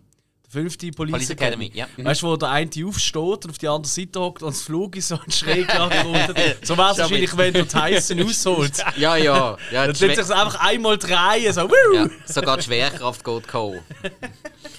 Fünfte 0.52 0.90
Police, 0.90 1.12
Police 1.12 1.30
Academy, 1.30 1.70
ja. 1.72 1.88
Weißt 1.96 2.20
du, 2.20 2.26
wo 2.26 2.36
der 2.36 2.50
eine 2.50 2.70
aufsteht 2.84 3.16
und 3.16 3.48
auf 3.48 3.56
die 3.56 3.68
andere 3.68 3.90
Seite 3.90 4.20
hockt 4.20 4.42
und 4.42 4.50
das 4.50 4.60
Flug 4.60 4.94
ist 4.96 5.08
so 5.08 5.18
ein 5.18 5.30
schräg 5.30 5.66
runter. 5.80 6.34
So 6.62 6.76
wäre 6.76 6.92
es 6.92 6.98
wahrscheinlich, 6.98 7.34
wenn 7.38 7.54
der 7.54 7.66
Tyson 7.66 8.22
ausholt. 8.26 8.84
Ja, 8.98 9.16
ja. 9.16 9.56
ja 9.70 9.86
Dann 9.86 9.96
Schwer- 9.96 10.14
sich 10.22 10.34
einfach 10.34 10.60
einmal 10.60 10.98
drehen, 10.98 11.54
so 11.54 11.70
ja, 11.94 12.06
sogar 12.26 12.58
die 12.58 12.64
Schwerkraft 12.64 13.24
geht 13.24 13.42
gekommen. 13.44 13.80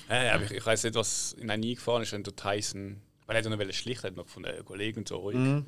Äh, 0.09 0.29
aber 0.29 0.43
ich, 0.43 0.51
ich 0.51 0.65
weiß 0.65 0.83
nicht, 0.83 0.95
was 0.95 1.33
in 1.39 1.49
einen 1.49 1.63
eingefahren 1.63 2.03
ist, 2.03 2.11
wenn 2.11 2.21
der 2.23 2.35
Tyson. 2.35 3.01
Weil 3.25 3.37
er 3.37 3.43
hat 3.43 3.49
noch 3.49 3.73
schlicht 3.73 4.03
hat 4.03 4.15
noch 4.15 4.27
von 4.27 4.43
den 4.43 4.63
Kollegen 4.63 4.99
und 4.99 5.07
so 5.07 5.15
ruhig. 5.15 5.37
Und 5.37 5.65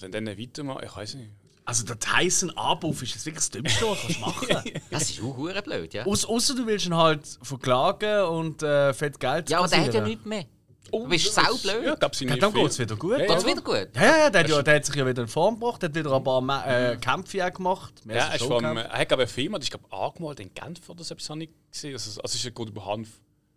wenn 0.00 0.12
dann 0.12 0.26
weitermachen, 0.26 0.84
ich 0.84 0.94
weiß 0.94 1.14
nicht. 1.14 1.30
Also 1.64 1.84
der 1.84 1.98
Tyson-Anbuff 1.98 3.02
ist 3.02 3.14
das 3.14 3.24
wirklich 3.24 3.44
das 3.44 3.50
Dümmste, 3.50 3.86
was 3.86 4.06
du 4.06 4.20
machen 4.20 4.48
kannst. 4.48 4.72
Das 4.90 5.10
ist 5.10 5.20
auch 5.22 5.36
hure 5.36 5.62
blöd, 5.62 5.94
ja. 5.94 6.04
Aus, 6.04 6.24
Außer 6.24 6.54
du 6.56 6.66
willst 6.66 6.86
ihn 6.86 6.96
halt 6.96 7.38
verklagen 7.42 8.24
und 8.24 8.62
äh, 8.62 8.92
fett 8.92 9.18
Geld 9.20 9.48
Ja, 9.48 9.58
aber 9.58 9.68
der 9.68 9.84
hat 9.84 9.94
ja 9.94 10.00
nichts 10.00 10.24
mehr. 10.24 10.44
Du 10.90 11.08
bist 11.08 11.32
saublöd. 11.32 11.84
Ja, 11.84 11.92
ich 11.94 11.98
glaube, 11.98 12.16
seine 12.16 12.30
Ja, 12.32 12.36
dann 12.36 12.52
geht 12.52 12.66
es 12.66 12.78
wieder 12.78 12.96
gut. 12.96 13.18
Ja, 13.18 13.26
Geht's 13.26 13.46
wieder 13.46 13.62
gut? 13.62 13.88
Ja, 13.94 14.02
ja, 14.02 14.18
ja, 14.18 14.30
der, 14.30 14.40
hat 14.42 14.50
ja, 14.50 14.62
der 14.62 14.74
hat 14.76 14.84
sich 14.84 14.94
ja 14.94 15.06
wieder 15.06 15.22
in 15.22 15.28
Form 15.28 15.54
gebracht, 15.58 15.80
der 15.80 15.88
hat 15.88 15.96
wieder 15.96 16.12
ein 16.12 16.22
paar 16.22 16.66
äh, 16.66 16.96
Kämpfe 16.96 17.46
auch 17.46 17.52
gemacht. 17.52 18.04
Mehr 18.04 18.16
Ja, 18.16 18.26
er, 18.28 18.34
ist 18.34 18.44
vom, 18.44 18.64
er 18.64 18.88
hat 18.90 19.08
glaube 19.08 19.22
ich 19.22 19.28
einen 19.28 19.34
Film, 19.34 19.56
ich 19.62 19.70
glaube 19.70 19.90
angemalt 19.90 20.40
in 20.40 20.52
Genf 20.52 20.88
oder 20.90 21.02
so, 21.02 21.14
etwas 21.14 21.30
habe 21.30 21.44
ich 21.44 21.50
gesehen. 21.70 21.94
Also, 21.94 22.10
also 22.10 22.20
es 22.24 22.34
ist 22.34 22.44
ja 22.44 22.50
gut 22.50 22.68
über 22.68 22.84
Hanf, 22.84 23.08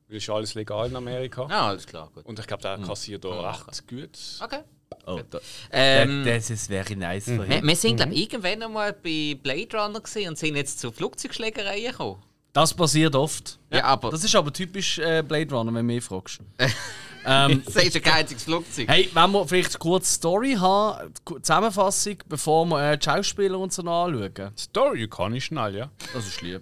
weil 0.08 0.18
es 0.18 0.24
ist 0.24 0.30
alles 0.30 0.54
legal 0.54 0.88
in 0.88 0.96
Amerika. 0.96 1.48
Ja, 1.50 1.68
alles 1.68 1.86
klar, 1.86 2.10
gut. 2.14 2.26
Und 2.26 2.40
ich 2.40 2.48
glaube, 2.48 2.64
der 2.64 2.78
kassiert 2.78 3.26
da 3.26 3.52
recht 3.52 3.88
gut. 3.88 4.18
Okay. 4.42 4.62
Oh, 5.08 5.20
da, 5.30 5.40
Ähm, 5.72 6.24
das 6.26 6.50
ist 6.50 6.68
very 6.68 6.96
nice 6.96 7.26
von 7.26 7.48
wir, 7.48 7.62
wir 7.62 7.76
sind, 7.76 7.98
glaube 7.98 8.14
ich, 8.14 8.22
irgendwann 8.22 8.64
einmal 8.64 8.94
bei 8.94 9.38
Blade 9.42 9.78
Runner 9.78 10.00
gewesen 10.00 10.30
und 10.30 10.38
sind 10.38 10.56
jetzt 10.56 10.80
zu 10.80 10.92
Flugzeugschlägereien 10.92 11.92
gekommen. 11.92 12.22
Das 12.54 12.74
passiert 12.74 13.16
oft. 13.16 13.60
Ja, 13.70 13.84
aber 13.84 14.12
Das 14.12 14.24
ist 14.24 14.36
aber 14.36 14.52
typisch 14.52 14.98
äh, 14.98 15.22
Blade 15.28 15.54
Runner, 15.54 15.74
wenn 15.74 15.88
du 15.88 15.94
mich 15.94 16.04
fragst. 16.04 16.40
ähm, 17.26 17.62
das 17.66 17.76
ist 17.76 17.96
ein 17.98 18.02
kein 18.02 18.14
einziges 18.14 18.44
Flugzeug. 18.46 18.88
hey, 18.88 19.10
wenn 19.14 19.32
wir 19.32 19.48
vielleicht 19.48 19.78
kurz 19.78 20.14
Story 20.14 20.54
haben, 20.54 21.14
Zusammenfassung, 21.42 22.18
bevor 22.28 22.66
wir 22.66 22.92
äh, 22.94 22.98
die 22.98 23.04
Schauspieler 23.04 23.60
und 23.60 23.74
so 23.74 23.82
noch 23.82 24.06
anschauen. 24.06 24.52
Story 24.58 25.08
kann 25.10 25.36
ich 25.36 25.46
schnell, 25.46 25.76
ja. 25.76 25.92
Das 26.14 26.26
ist 26.26 26.42
lieb. 26.42 26.62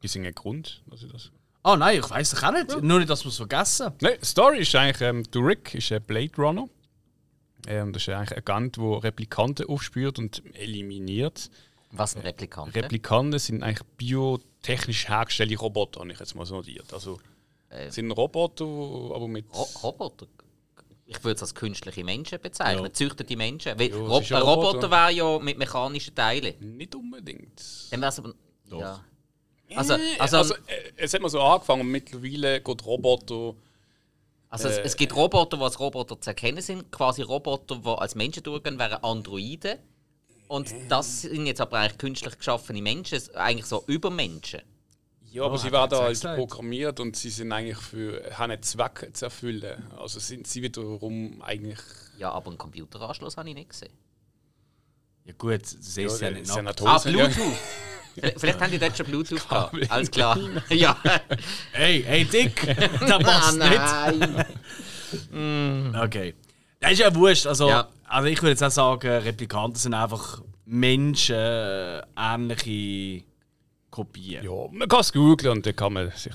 Gibt 0.00 0.10
es 0.10 0.16
einen 0.16 0.34
Grund, 0.34 0.82
dass 0.90 1.04
ich 1.04 1.12
das. 1.12 1.30
Ah 1.64 1.76
nein, 1.76 1.98
ich 1.98 2.10
weiß 2.10 2.32
es 2.32 2.42
auch 2.42 2.50
nicht. 2.52 2.82
Nur 2.82 2.98
nicht, 2.98 3.10
dass 3.10 3.24
wir 3.24 3.28
es 3.28 3.36
vergessen. 3.36 3.92
Nein, 4.00 4.18
Story 4.22 4.58
ist 4.60 4.74
eigentlich, 4.74 5.00
ähm, 5.00 5.22
der 5.30 5.42
Rick 5.42 5.74
ist 5.74 5.92
ein 5.92 6.02
Blade 6.02 6.32
Runner. 6.36 6.68
Ähm, 7.68 7.92
das 7.92 8.02
ist 8.02 8.08
eigentlich 8.08 8.32
ein 8.32 8.38
Agent, 8.38 8.76
der 8.76 9.04
Replikanten 9.04 9.66
aufspürt 9.68 10.18
und 10.18 10.42
eliminiert. 10.56 11.50
Was 11.92 12.16
ein 12.16 12.22
Replikant. 12.22 12.74
Replikanten 12.74 13.38
sind 13.38 13.62
eigentlich 13.62 13.86
biotechnisch 13.96 15.08
hergestellte 15.08 15.56
Roboter, 15.56 16.00
habe 16.00 16.10
ich 16.12 16.18
jetzt 16.18 16.34
mal 16.34 16.46
so 16.46 16.56
notiert. 16.56 16.92
Also, 16.92 17.20
Äh. 17.68 17.90
sind 17.90 18.10
Roboter, 18.10 18.64
aber 18.64 19.28
mit. 19.28 19.46
Ro 19.54 19.68
Roboter? 19.82 20.26
Ich 21.06 21.22
würde 21.22 21.34
es 21.36 21.42
als 21.42 21.54
künstliche 21.54 22.02
Menschen 22.04 22.40
bezeichnen. 22.40 22.84
Ja. 22.84 22.92
Züchtete 22.92 23.36
Menschen. 23.36 23.78
Weil 23.78 23.90
Ja, 23.90 23.96
Rob 23.96 24.24
ja 24.24 24.36
ein 24.38 24.42
Roboter. 24.42 24.68
Roboter 24.68 24.90
wäre 24.90 25.12
ja 25.12 25.38
mit 25.38 25.58
mechanischen 25.58 26.14
Teilen. 26.14 26.76
Nicht 26.76 26.94
unbedingt. 26.94 27.62
Dann 27.90 28.00
wäre 28.00 28.08
es 28.10 28.18
aber. 28.18 28.34
Ja. 28.70 29.04
Also, 29.76 29.94
Also, 29.94 30.02
also, 30.18 30.36
also, 30.38 30.54
es 30.96 31.14
hat 31.14 31.20
mal 31.20 31.28
so 31.28 31.40
angefangen, 31.40 31.86
mittlerweile 31.90 32.60
geht 32.60 32.84
Roboter. 32.84 33.54
Also 34.48 34.68
es, 34.68 34.78
Äh, 34.78 34.82
es 34.82 34.96
gibt 34.96 35.16
Roboter, 35.16 35.56
die 35.56 35.62
als 35.62 35.80
Roboter 35.80 36.20
zu 36.20 36.30
erkennen 36.30 36.60
sind. 36.60 36.90
Quasi 36.92 37.22
Roboter, 37.22 37.76
die 37.76 37.88
als 37.88 38.14
Menschen 38.14 38.42
durchgehen, 38.42 38.78
wären 38.78 39.02
Androiden. 39.02 39.78
Und 40.48 40.74
das 40.90 41.22
sind 41.22 41.46
jetzt 41.46 41.60
aber 41.62 41.78
eigentlich 41.78 41.98
künstlich 41.98 42.36
geschaffene 42.36 42.82
Menschen, 42.82 43.20
eigentlich 43.34 43.64
so 43.64 43.82
Übermenschen. 43.86 44.60
Ja, 45.30 45.44
aber 45.44 45.54
Oh, 45.54 45.56
sie 45.56 45.72
werden 45.72 45.92
er 45.92 46.02
halt 46.02 46.20
programmiert 46.36 47.00
und 47.00 47.16
sie 47.16 47.30
sind 47.30 47.50
eigentlich 47.52 47.78
für 47.78 48.22
haben 48.36 48.50
einen 48.50 48.62
Zweck 48.62 49.08
zu 49.14 49.24
erfüllen. 49.24 49.82
Also 49.98 50.20
sind 50.20 50.46
sie 50.46 50.60
wiederum 50.60 51.40
eigentlich 51.40 51.78
Ja, 52.18 52.32
aber 52.32 52.48
einen 52.48 52.58
Computeranschluss 52.58 53.38
habe 53.38 53.48
ich 53.48 53.54
nicht 53.54 53.70
gesehen. 53.70 53.92
Ja 55.24 55.32
gut, 55.38 55.62
das 55.62 55.72
ist 55.72 55.96
ja, 55.96 56.28
ja, 56.28 56.30
nicht 56.30 56.82
Ah. 56.82 56.98
Bluetooth! 56.98 57.56
Vielleicht, 58.36 58.60
haben 58.60 58.70
die 58.70 58.78
dort 58.78 58.96
schon 58.96 59.06
Bluetooth 59.06 59.48
gehabt. 59.48 59.90
Alles 59.90 60.10
klar. 60.10 60.38
ja. 60.68 60.96
Hey, 61.72 62.02
hey 62.06 62.24
Dick! 62.24 62.76
das 63.00 63.18
passt 63.18 63.58
nicht. 63.58 63.80
nein. 65.32 65.94
Okay. 66.04 66.34
Das 66.80 66.92
ist 66.92 66.98
ja 67.00 67.14
wurscht. 67.14 67.46
Also, 67.46 67.68
Ja. 67.68 67.88
also 68.08 68.28
ich 68.28 68.40
würde 68.42 68.50
jetzt 68.50 68.62
auch 68.62 68.70
sagen, 68.70 69.08
Replikanten 69.08 69.76
sind 69.76 69.94
einfach 69.94 70.42
Menschen, 70.64 71.36
äh, 71.36 72.02
ähnliche 72.16 73.24
Kopien. 73.92 74.42
Ja, 74.42 74.50
man 74.72 74.88
kann 74.88 75.00
es 75.00 75.12
googlen 75.12 75.52
und 75.52 75.66
dann 75.66 75.76
kann 75.76 75.92
man 75.92 76.10
sich. 76.16 76.32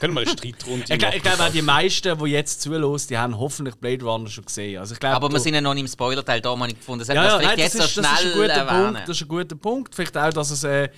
Können 0.00 0.14
wir 0.14 0.22
eine 0.22 0.30
Streitrunde 0.30 0.86
Ich, 0.88 0.98
glaub- 0.98 1.14
ich 1.14 1.22
glaube 1.22 1.44
auch 1.44 1.52
die 1.52 1.62
meisten, 1.62 2.18
die 2.18 2.30
jetzt 2.30 2.62
zuhören, 2.62 3.00
die 3.08 3.16
haben 3.18 3.38
hoffentlich 3.38 3.76
Blade 3.76 4.04
Runner 4.04 4.28
schon 4.28 4.46
gesehen. 4.46 4.80
Also 4.80 4.94
ich 4.94 5.00
glaub, 5.00 5.14
Aber 5.14 5.30
wir 5.30 5.38
sind 5.38 5.54
ja 5.54 5.60
noch 5.60 5.74
nicht 5.74 5.82
im 5.82 5.88
Spoiler-Teil, 5.88 6.40
da 6.40 6.54
ich 6.66 6.74
gefunden. 6.74 7.00
Das 7.00 7.08
ja, 7.08 7.14
ja, 7.14 7.36
nein, 7.36 7.48
das, 7.50 7.56
jetzt 7.58 7.74
ist, 7.74 7.94
so 7.94 8.00
das 8.00 8.10
ist 8.20 8.24
ein 8.24 8.30
schnell 8.32 8.42
guter 8.42 8.52
erwähnen. 8.54 8.94
Punkt. 8.94 9.08
Das 9.08 9.16
ist 9.16 9.22
ein 9.22 9.28
guter 9.28 9.56
Punkt. 9.56 9.94
Vielleicht 9.94 10.16
auch, 10.16 10.32
dass 10.32 10.50
es, 10.50 10.64
äh, 10.64 10.88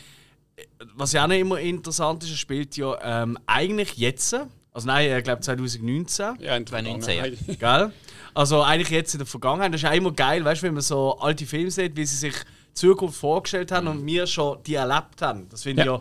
was 0.94 1.12
ja 1.12 1.24
auch 1.24 1.28
nicht 1.28 1.40
immer 1.40 1.58
interessant 1.58 2.22
ist, 2.22 2.30
es 2.30 2.38
spielt 2.38 2.76
ja 2.76 2.96
ähm, 3.02 3.36
eigentlich 3.46 3.96
jetzt, 3.96 4.32
also 4.72 4.86
nein, 4.86 5.18
ich 5.18 5.24
glaube 5.24 5.40
2019. 5.40 6.36
Ja, 6.38 6.56
in 6.56 6.66
2019, 6.66 7.16
ja. 7.48 7.54
Gell? 7.78 7.92
Also 8.32 8.62
eigentlich 8.62 8.90
jetzt 8.90 9.14
in 9.14 9.18
der 9.18 9.26
Vergangenheit. 9.26 9.74
Das 9.74 9.82
ist 9.82 9.88
auch 9.88 9.92
immer 9.94 10.12
geil, 10.12 10.44
weißt 10.44 10.62
du, 10.62 10.66
wenn 10.68 10.74
man 10.74 10.82
so 10.82 11.18
alte 11.18 11.46
Filme 11.46 11.70
sieht, 11.72 11.96
wie 11.96 12.06
sie 12.06 12.14
sich 12.16 12.34
Zukunft 12.74 13.18
vorgestellt 13.18 13.72
haben 13.72 13.86
und 13.88 14.04
wir 14.06 14.26
schon 14.26 14.62
die 14.64 14.74
erlebt 14.74 15.20
haben. 15.22 15.48
Das 15.48 15.62
finde 15.62 15.84
Ja. 15.84 15.96
ich 15.96 16.00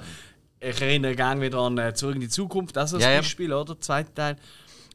ja, 0.61 0.69
ich 0.71 0.81
erinnere 0.81 1.15
gerne 1.15 1.41
wieder 1.41 1.59
an 1.59 1.77
äh, 1.77 1.93
Zurück 1.93 2.15
in 2.15 2.21
die 2.21 2.29
Zukunft, 2.29 2.75
das 2.75 2.91
ist 2.91 2.95
ein 2.97 3.01
Ja, 3.01 3.11
ja. 3.11 3.17
Beispiel, 3.19 3.53
oder? 3.53 3.79
Zweiter 3.79 4.13
Teil. 4.13 4.35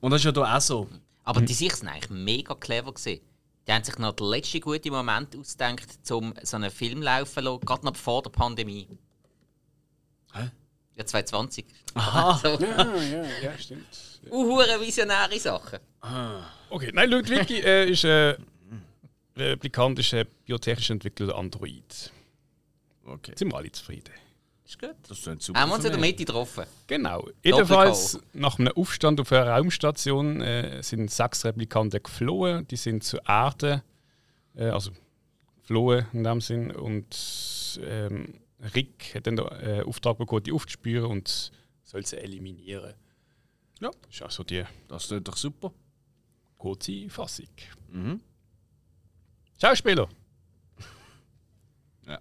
Und 0.01 0.11
das 0.11 0.21
ist 0.21 0.25
ja 0.27 0.33
da 0.33 0.57
auch 0.57 0.61
so. 0.61 0.89
Aber 1.25 1.41
die 1.41 1.55
sich 1.55 1.75
sind 1.75 1.89
eigentlich 1.89 2.11
mega 2.11 2.55
clever 2.55 2.93
gewesen. 2.93 3.21
Die 3.67 3.73
haben 3.73 3.83
sich 3.83 3.97
noch 3.97 4.13
den 4.13 4.27
letzten 4.27 4.61
guten 4.61 4.91
Moment 4.93 5.35
ausgedacht, 5.35 5.87
um 6.11 6.35
so 6.43 6.57
einen 6.57 6.71
Film 6.71 7.01
laufen 7.01 7.33
zu 7.33 7.41
lassen, 7.41 7.61
gerade 7.65 7.87
noch 7.87 7.97
vor 7.97 8.21
der 8.23 8.29
Pandemie. 8.31 8.87
Hä? 10.35 10.51
Ja, 10.97 11.07
2020. 11.07 11.65
Aha. 11.95 12.39
So, 12.43 12.49
Ja, 12.63 12.95
ja, 12.97 13.25
ja, 13.43 13.59
stimmt. 13.59 13.87
uhure 14.31 14.79
visionäre 14.81 15.39
Sachen. 15.41 15.79
Okay, 16.69 16.91
nein, 16.93 17.09
Ludwig 17.11 17.51
äh, 17.51 17.89
ist 17.91 18.05
äh, 18.05 18.37
Replikant, 19.37 19.99
ist 19.99 20.15
ein 20.15 20.27
biotechnisch 20.45 20.91
entwickelter 20.91 21.37
Android. 21.37 22.13
Okay. 23.05 23.33
Sind 23.37 23.53
wir 23.53 23.57
alle 23.57 23.73
zufrieden? 23.73 24.13
Ist 24.65 24.79
gut. 24.79 24.95
Das 25.09 25.19
ist 25.19 25.43
super. 25.43 25.61
Haben 25.61 25.71
wir 25.71 25.75
uns 25.75 25.85
in 25.85 25.91
der. 25.93 26.01
Mitte 26.01 26.25
getroffen. 26.25 26.65
Genau. 26.87 27.29
Jedenfalls, 27.43 28.19
nach 28.33 28.59
einem 28.59 28.73
Aufstand 28.75 29.21
auf 29.21 29.31
einer 29.33 29.49
Raumstation 29.49 30.41
äh, 30.41 30.83
sind 30.83 31.11
sechs 31.11 31.45
Replikanten 31.45 32.03
geflohen. 32.03 32.67
Die 32.69 32.77
sind 32.77 33.05
zur 33.05 33.21
Erde, 33.29 33.83
äh, 34.55 34.69
also 34.69 34.93
geflohen 35.61 36.07
in 36.13 36.25
dem 36.25 36.41
Sinn. 36.41 36.71
Und 36.71 37.79
ähm, 37.85 38.41
Rick 38.75 39.15
hat 39.15 39.27
dann 39.27 39.37
den 39.37 39.47
äh, 39.47 39.83
Auftrag 39.83 40.17
bekommen, 40.17 40.45
die 40.45 40.53
aufzuspüren 40.53 41.11
und 41.11 41.53
soll 41.83 42.07
sie 42.07 42.17
eliminieren. 42.17 42.95
Ja. 43.81 43.91
Das 44.07 44.15
ist 44.15 44.23
also 44.23 44.45
die 44.45 44.65
Das 44.89 45.09
klingt 45.09 45.29
doch 45.29 45.37
super. 45.37 45.73
kurze 46.57 47.11
Fassung. 47.11 47.49
Mhm. 47.91 48.21
Schauspieler. 49.61 50.09
Ja. 52.07 52.19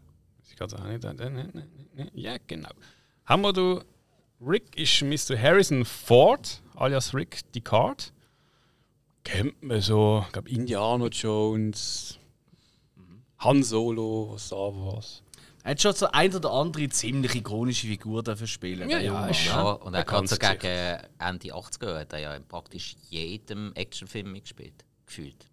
Ich 0.50 0.56
kann 0.56 0.72
auch 0.74 0.86
nicht. 0.86 1.04
Ja, 2.14 2.38
genau. 2.48 2.70
Haben 3.26 3.42
wir 3.42 3.54
da. 3.54 3.84
Rick 4.46 4.76
ist 4.76 5.02
Mr. 5.02 5.40
Harrison 5.42 5.86
Ford, 5.86 6.62
alias 6.76 7.14
Rick 7.14 7.52
Descartes. 7.54 8.12
Kennt 9.24 9.64
man 9.64 9.80
so, 9.80 10.24
ich 10.26 10.34
glaube, 10.34 10.50
Indiana 10.50 11.08
Jones, 11.08 12.20
Han 13.38 13.64
Solo, 13.64 14.36
Star 14.38 14.76
Wars. 14.76 15.24
Er 15.64 15.72
hat 15.72 15.82
schon 15.82 15.94
so 15.94 16.08
ein 16.12 16.36
oder 16.36 16.52
andere 16.52 16.90
ziemlich 16.90 17.36
ikonische 17.36 17.88
Figur 17.88 18.22
dafür 18.22 18.48
spielen. 18.48 18.90
Ja, 18.90 19.00
ja, 19.00 19.28
ist 19.28 19.46
Ja, 19.46 19.72
und 19.72 19.94
er 19.94 20.04
gerade 20.04 20.28
so 20.28 20.36
gegen 20.36 21.00
Ende 21.20 21.54
80er 21.54 22.00
hat 22.00 22.12
er 22.12 22.20
ja 22.20 22.36
in 22.36 22.46
praktisch 22.46 22.98
jedem 23.10 23.72
Actionfilm 23.74 24.34
mitgespielt. 24.34 24.84
Gefühlt. 25.06 25.46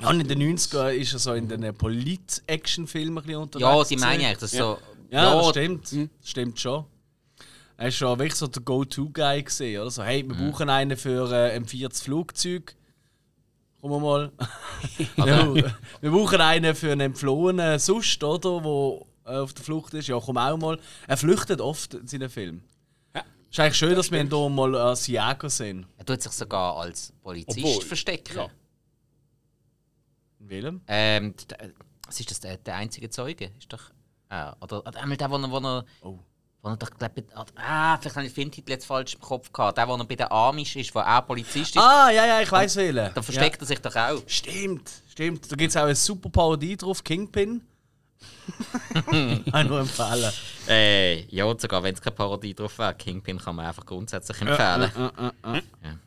Ja, 0.00 0.08
und 0.10 0.20
in 0.20 0.28
den 0.28 0.56
90ern 0.56 0.90
ist 0.92 1.12
er 1.12 1.18
so 1.18 1.32
in 1.34 1.48
den 1.48 1.74
Polit-Action-Filmen 1.74 3.18
ein 3.18 3.24
bisschen 3.24 3.40
unterwegs. 3.40 3.62
Ja, 3.62 3.82
die 3.82 3.94
gewesen. 3.94 4.00
meine 4.00 4.22
ich 4.22 4.26
eigentlich. 4.26 4.38
Das 4.40 4.52
ist 4.52 4.58
so, 4.58 4.78
Ja, 5.10 5.34
das 5.34 5.48
stimmt. 5.50 5.92
Das 5.92 6.30
stimmt 6.30 6.60
schon. 6.60 6.84
Er 7.76 7.88
ist 7.88 7.96
schon 7.96 8.18
wirklich 8.18 8.34
so 8.36 8.46
der 8.46 8.62
Go-To-Guy 8.62 9.42
gesehen, 9.42 9.80
oder? 9.80 9.90
So, 9.90 10.02
hey, 10.02 10.24
wir 10.26 10.34
brauchen 10.36 10.68
einen 10.68 10.96
für 10.96 11.30
äh, 11.32 11.56
ein 11.56 11.64
viertes 11.64 12.02
Flugzeug. 12.02 12.74
Komm 13.80 14.02
mal. 14.02 14.32
wir, 15.16 15.74
wir 16.00 16.10
brauchen 16.10 16.40
einen 16.40 16.74
für 16.74 16.92
einen 16.92 17.00
entflohenen 17.02 17.78
Sust, 17.78 18.22
oder? 18.22 18.60
Der 19.26 19.34
äh, 19.34 19.38
auf 19.38 19.52
der 19.52 19.64
Flucht 19.64 19.94
ist. 19.94 20.08
Ja, 20.08 20.20
komm 20.20 20.38
auch 20.38 20.56
mal. 20.56 20.78
Er 21.06 21.16
flüchtet 21.16 21.60
oft 21.60 21.94
in 21.94 22.06
seinen 22.06 22.30
Filmen. 22.30 22.64
Ja. 23.14 23.24
ist 23.50 23.60
eigentlich 23.60 23.76
schön, 23.76 23.94
dass 23.96 24.10
wir 24.10 24.20
ihn 24.20 24.28
hier 24.30 24.48
mal 24.48 24.74
als 24.76 25.06
Jäger 25.06 25.50
sehen. 25.50 25.86
Er 25.98 26.06
tut 26.06 26.22
sich 26.22 26.32
sogar 26.32 26.76
als 26.76 27.12
Polizist 27.22 27.58
Obwohl, 27.58 27.82
verstecken. 27.82 28.36
ja. 28.36 28.48
In 30.44 30.50
welchem? 30.50 30.80
Ähm, 30.88 31.34
was 32.06 32.20
ist 32.20 32.30
das, 32.30 32.40
der, 32.40 32.58
der 32.58 32.76
einzige 32.76 33.08
Zeuge? 33.08 33.50
Ist 33.58 33.72
doch. 33.72 33.80
Ah, 34.28 34.54
oder, 34.60 34.86
oder 34.86 35.00
einmal 35.00 35.16
der, 35.16 35.30
wo 35.30 35.36
er, 35.36 35.50
wo 35.50 35.56
er, 35.58 35.84
Oh. 36.02 36.18
wo 36.62 36.68
er 36.68 36.76
doch, 36.76 36.90
glaub, 36.90 37.12
ah, 37.56 37.96
vielleicht 37.98 38.16
habe 38.16 38.26
ich 38.26 38.32
den 38.32 38.34
Filmtitel 38.34 38.70
jetzt 38.70 38.84
falsch 38.84 39.14
im 39.14 39.20
Kopf 39.20 39.50
gehabt. 39.52 39.78
Der, 39.78 39.88
wo 39.88 39.94
er 39.96 40.04
bei 40.04 40.16
der 40.16 40.30
Amish 40.30 40.76
ist, 40.76 40.94
wo 40.94 40.98
er 40.98 41.22
Polizist 41.22 41.76
ist, 41.76 41.78
Ah, 41.82 42.10
ja, 42.10 42.26
ja, 42.26 42.40
ich 42.42 42.50
weiß 42.52 42.76
wählen. 42.76 43.10
da 43.14 43.22
versteckt 43.22 43.60
er 43.62 43.66
sich 43.66 43.78
doch 43.80 43.96
auch. 43.96 44.22
Stimmt, 44.26 44.90
stimmt. 45.10 45.50
Da 45.50 45.56
gibt 45.56 45.70
es 45.70 45.76
auch 45.76 45.84
eine 45.84 45.94
super 45.94 46.28
Parodie 46.28 46.76
drauf, 46.76 47.02
Kingpin. 47.02 47.62
Kann 49.50 49.66
nur 49.68 49.80
empfehlen. 49.80 50.32
Äh, 50.68 51.24
ja, 51.34 51.46
sogar 51.58 51.82
wenn 51.82 51.94
es 51.94 52.00
keine 52.00 52.16
Parodie 52.16 52.54
drauf 52.54 52.78
wäre, 52.78 52.94
Kingpin 52.94 53.38
kann 53.38 53.56
man 53.56 53.66
einfach 53.66 53.84
grundsätzlich 53.86 54.40
empfehlen. 54.40 54.90
Ja, 54.96 55.98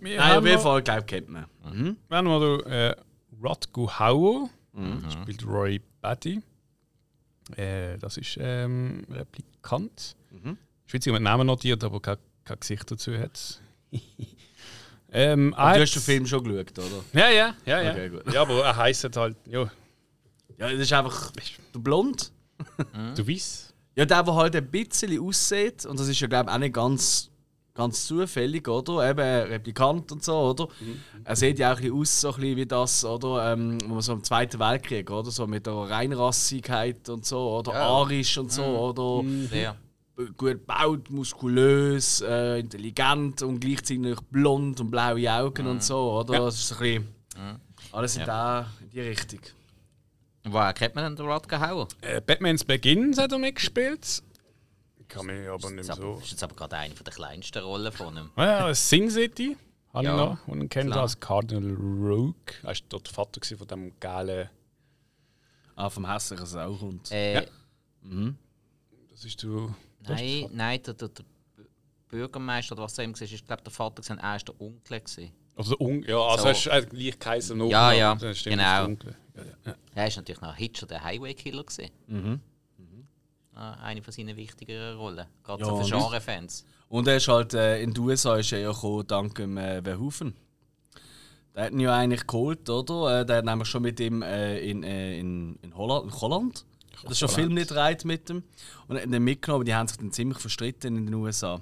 Wir 0.00 0.16
Nein, 0.16 0.18
haben 0.20 0.38
auf 0.38 0.44
jeden 0.44 0.54
noch- 0.56 0.62
Fall, 0.62 0.82
glaube 0.82 1.00
ich, 1.00 1.06
kennt 1.06 1.28
man. 1.28 1.46
Wenn 2.08 2.24
wir 2.24 2.58
da 2.64 2.70
äh, 2.90 2.96
Rutger 3.42 3.98
Hauer, 3.98 4.50
spielt 5.10 5.46
Roy 5.46 5.80
Batty. 6.00 6.42
Äh, 7.56 7.96
das 7.98 8.16
ist 8.16 8.36
ähm, 8.40 9.04
Replikant. 9.10 10.16
Mhm. 10.30 10.58
Schweizer 10.86 11.12
mit 11.12 11.22
Namen 11.22 11.46
notiert, 11.46 11.82
aber 11.84 12.00
kein, 12.00 12.16
kein 12.44 12.58
Gesicht 12.60 12.90
dazu 12.90 13.16
hat. 13.16 13.60
ähm, 15.12 15.50
Du 15.56 15.56
hast 15.56 15.94
den 15.94 16.02
Film 16.02 16.26
schon 16.26 16.44
geschaut, 16.44 16.78
oder? 16.78 17.04
Ja, 17.12 17.28
ja, 17.30 17.54
ja, 17.64 17.82
ja. 17.82 17.90
Okay, 17.92 18.08
gut. 18.10 18.32
ja, 18.32 18.42
aber 18.42 18.64
er 18.64 18.76
heisst 18.76 19.16
halt, 19.16 19.36
ja, 19.46 19.62
Ja, 20.58 20.70
das 20.70 20.80
ist 20.80 20.92
einfach 20.92 21.30
der 21.74 21.78
Blond. 21.80 22.32
du 23.14 23.26
weißt. 23.28 23.74
Ja, 23.96 24.04
der, 24.04 24.22
der 24.22 24.34
halt 24.34 24.56
ein 24.56 24.70
bisschen 24.70 25.20
aussieht, 25.20 25.86
und 25.86 25.98
das 25.98 26.08
ist 26.08 26.20
ja, 26.20 26.26
glaube 26.26 26.50
ich, 26.50 26.54
auch 26.54 26.58
nicht 26.58 26.74
ganz, 26.74 27.30
ganz 27.76 28.06
zufällig, 28.06 28.66
oder? 28.68 29.08
Eben 29.08 29.20
ein 29.20 29.42
Replikant 29.48 30.10
und 30.12 30.24
so, 30.24 30.34
oder? 30.50 30.68
Er 31.24 31.36
sieht 31.36 31.58
ja 31.58 31.72
auch 31.72 31.76
ein 31.76 31.82
bisschen 31.82 32.00
aus, 32.00 32.20
so 32.20 32.28
ein 32.28 32.40
bisschen 32.40 32.56
wie 32.56 32.66
das, 32.66 33.04
oder? 33.04 33.52
Ähm, 33.52 33.78
wo 33.86 33.94
man 33.94 34.02
so 34.02 34.12
im 34.14 34.24
Zweiten 34.24 34.58
Weltkrieg, 34.58 35.10
oder? 35.10 35.30
So 35.30 35.46
mit 35.46 35.66
der 35.66 35.74
Reinrassigkeit 35.74 37.08
und 37.08 37.24
so, 37.24 37.58
oder? 37.58 37.72
Ja. 37.72 37.82
Arisch 37.82 38.38
und 38.38 38.50
so, 38.50 38.64
oder? 38.64 39.28
Sehr. 39.48 39.76
gut 40.16 40.38
gebaut, 40.38 41.10
muskulös, 41.10 42.22
äh, 42.22 42.60
intelligent 42.60 43.42
und 43.42 43.60
gleichzeitig 43.60 44.18
blond 44.30 44.80
und 44.80 44.90
blaue 44.90 45.30
Augen 45.30 45.66
und 45.66 45.82
so, 45.82 46.12
oder? 46.18 46.34
Ja. 46.34 46.40
Das 46.40 46.56
ist 46.56 46.68
so 46.68 46.74
ein 46.76 46.80
bisschen, 46.80 47.06
alles 47.92 48.16
in, 48.16 48.24
der, 48.24 48.66
in 48.80 48.90
die 48.90 49.00
Richtung. 49.00 49.40
Woher 50.48 50.72
kennt 50.72 50.94
man 50.94 51.04
denn 51.04 51.16
den 51.16 51.26
Rutger 51.26 51.60
Hauer? 51.60 51.88
Äh, 52.00 52.20
Batmans 52.20 52.64
Beginn 52.64 53.16
hat 53.16 53.32
er 53.32 53.38
mitgespielt. 53.38 54.22
Ich 55.08 55.14
kann 55.14 55.26
mich 55.26 55.48
aber 55.48 55.54
nicht 55.54 55.62
Das 55.64 55.70
mehr 55.72 55.80
ist 55.82 55.90
aber- 55.90 56.14
so. 56.16 56.18
ist 56.22 56.30
jetzt 56.32 56.42
aber 56.42 56.54
gerade 56.56 56.76
eine 56.78 56.94
der 56.94 57.12
kleinsten 57.12 57.62
Rollen 57.62 57.92
von 57.92 58.16
ihm. 58.16 58.30
Ah 58.36 58.44
Ja, 58.68 58.74
Sin 58.74 59.08
City 59.10 59.56
habe 59.92 60.04
Ja, 60.04 60.12
ich 60.12 60.16
noch. 60.30 60.48
Und 60.48 60.68
kennt 60.68 60.90
klar. 60.90 61.02
als 61.02 61.18
Cardinal 61.20 61.74
Rogue. 61.74 62.34
Er 62.62 62.68
war 62.68 62.74
dort 62.88 63.06
der 63.06 63.14
Vater 63.14 63.56
von 63.56 63.66
dem 63.68 63.92
geilen. 64.00 64.50
Ah, 65.76 65.88
vom 65.90 66.10
hässlichen 66.10 66.46
Sauhund. 66.46 67.10
Äh, 67.12 67.34
Ja. 67.34 67.42
Das 69.10 69.24
ist 69.24 69.42
du. 69.42 69.74
Nein, 70.08 70.48
nein, 70.52 70.82
der, 70.82 70.94
der, 70.94 71.08
der 71.08 71.24
Bürgermeister 72.08 72.72
oder 72.74 72.84
was 72.84 72.96
er 72.98 73.04
ihm 73.04 73.14
war, 73.14 73.22
ist 73.22 73.46
glaube 73.46 73.62
der 73.62 73.72
Vater 73.72 74.02
gewesen, 74.02 74.18
er 74.18 74.30
war 74.32 74.38
der 74.38 74.60
Onkel. 74.60 75.00
Gewesen. 75.00 75.32
Also, 75.56 75.76
un 75.78 76.02
ja, 76.02 76.18
also 76.18 76.42
So. 76.42 76.48
er 76.48 76.52
ist 76.52 76.66
äh, 76.66 76.86
gleich 76.86 77.18
Kaiser 77.18 77.54
noch. 77.54 77.70
Ja, 77.70 77.92
ja, 77.92 78.14
Das 78.14 78.44
genau. 78.44 78.86
das. 78.88 79.14
Ja, 79.34 79.42
ja. 79.64 79.74
Er 79.94 80.04
war 80.04 80.16
natürlich 80.16 80.40
noch 80.42 80.54
Hitcher, 80.54 80.86
der 80.86 81.02
Highway-Killer. 81.02 81.64
gewesen. 81.64 81.90
Mhm. 82.06 82.40
Ah, 83.56 83.72
eine 83.82 84.02
von 84.02 84.12
seinen 84.12 84.36
wichtigeren 84.36 84.98
Rollen. 84.98 85.26
Gerade 85.42 85.62
Ja, 85.62 85.68
so 85.70 85.82
für 85.82 85.90
Genre-Fans. 85.90 86.66
Und 86.90 87.08
er 87.08 87.16
ist 87.16 87.26
halt 87.26 87.54
äh, 87.54 87.80
in 87.80 87.94
den 87.94 88.04
USA 88.04 88.36
ist 88.36 88.52
er 88.52 88.58
ja 88.58 88.70
gekommen, 88.70 89.06
dank 89.06 89.34
dem 89.36 89.56
äh, 89.56 89.82
Verhoeven. 89.82 90.34
Der 91.54 91.64
hat 91.64 91.72
ihn 91.72 91.80
ja 91.80 91.96
eigentlich 91.96 92.26
geholt, 92.26 92.68
oder? 92.68 93.20
Äh, 93.20 93.24
der 93.26 93.38
hat 93.38 93.46
nämlich 93.46 93.66
schon 93.66 93.80
mit 93.80 93.98
ihm 93.98 94.20
äh, 94.20 94.58
in, 94.58 94.82
äh, 94.82 95.18
in, 95.18 95.58
in 95.62 95.74
Holland, 95.74 96.04
in 96.04 96.20
Holland 96.20 96.66
Das 97.02 97.12
ist 97.12 97.18
schon 97.20 97.28
Film 97.30 97.54
nicht 97.54 97.74
reit 97.74 98.04
mit 98.04 98.28
dem. 98.28 98.44
Und 98.88 99.00
dann 99.10 99.22
mitgenommen, 99.22 99.64
die 99.64 99.74
haben 99.74 99.88
sich 99.88 99.96
dann 99.96 100.12
ziemlich 100.12 100.38
verstritten 100.38 100.94
in 100.94 101.06
den 101.06 101.14
USA. 101.14 101.58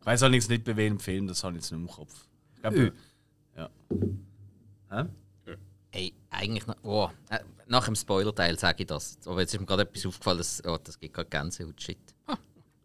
Ich 0.00 0.04
weiß 0.06 0.24
allerdings 0.24 0.48
nicht 0.48 0.64
bei 0.64 0.74
welchem 0.74 0.98
Film, 0.98 1.28
das 1.28 1.44
habe 1.44 1.56
ich 1.56 1.62
jetzt 1.62 1.70
nicht 1.70 1.80
im 1.80 1.86
Kopf. 1.86 2.26
Ich 2.56 2.60
glaube, 2.60 2.92
ja. 3.56 3.70
Hä? 4.90 5.04
Ey, 5.92 6.12
eigentlich 6.30 6.66
noch. 6.66 6.76
Oh, 6.82 7.08
äh, 7.28 7.38
nach 7.66 7.84
dem 7.84 7.94
Spoiler-Teil 7.94 8.58
sage 8.58 8.82
ich 8.82 8.86
das. 8.86 9.18
Aber 9.26 9.40
jetzt 9.40 9.52
ist 9.52 9.60
mir 9.60 9.66
gerade 9.66 9.82
etwas 9.82 10.06
aufgefallen, 10.06 10.38
das, 10.38 10.62
oh, 10.64 10.78
das 10.82 10.98
gibt 10.98 11.14
gerade 11.14 11.28
Gänsehaut. 11.28 11.80
Shit. 11.80 11.98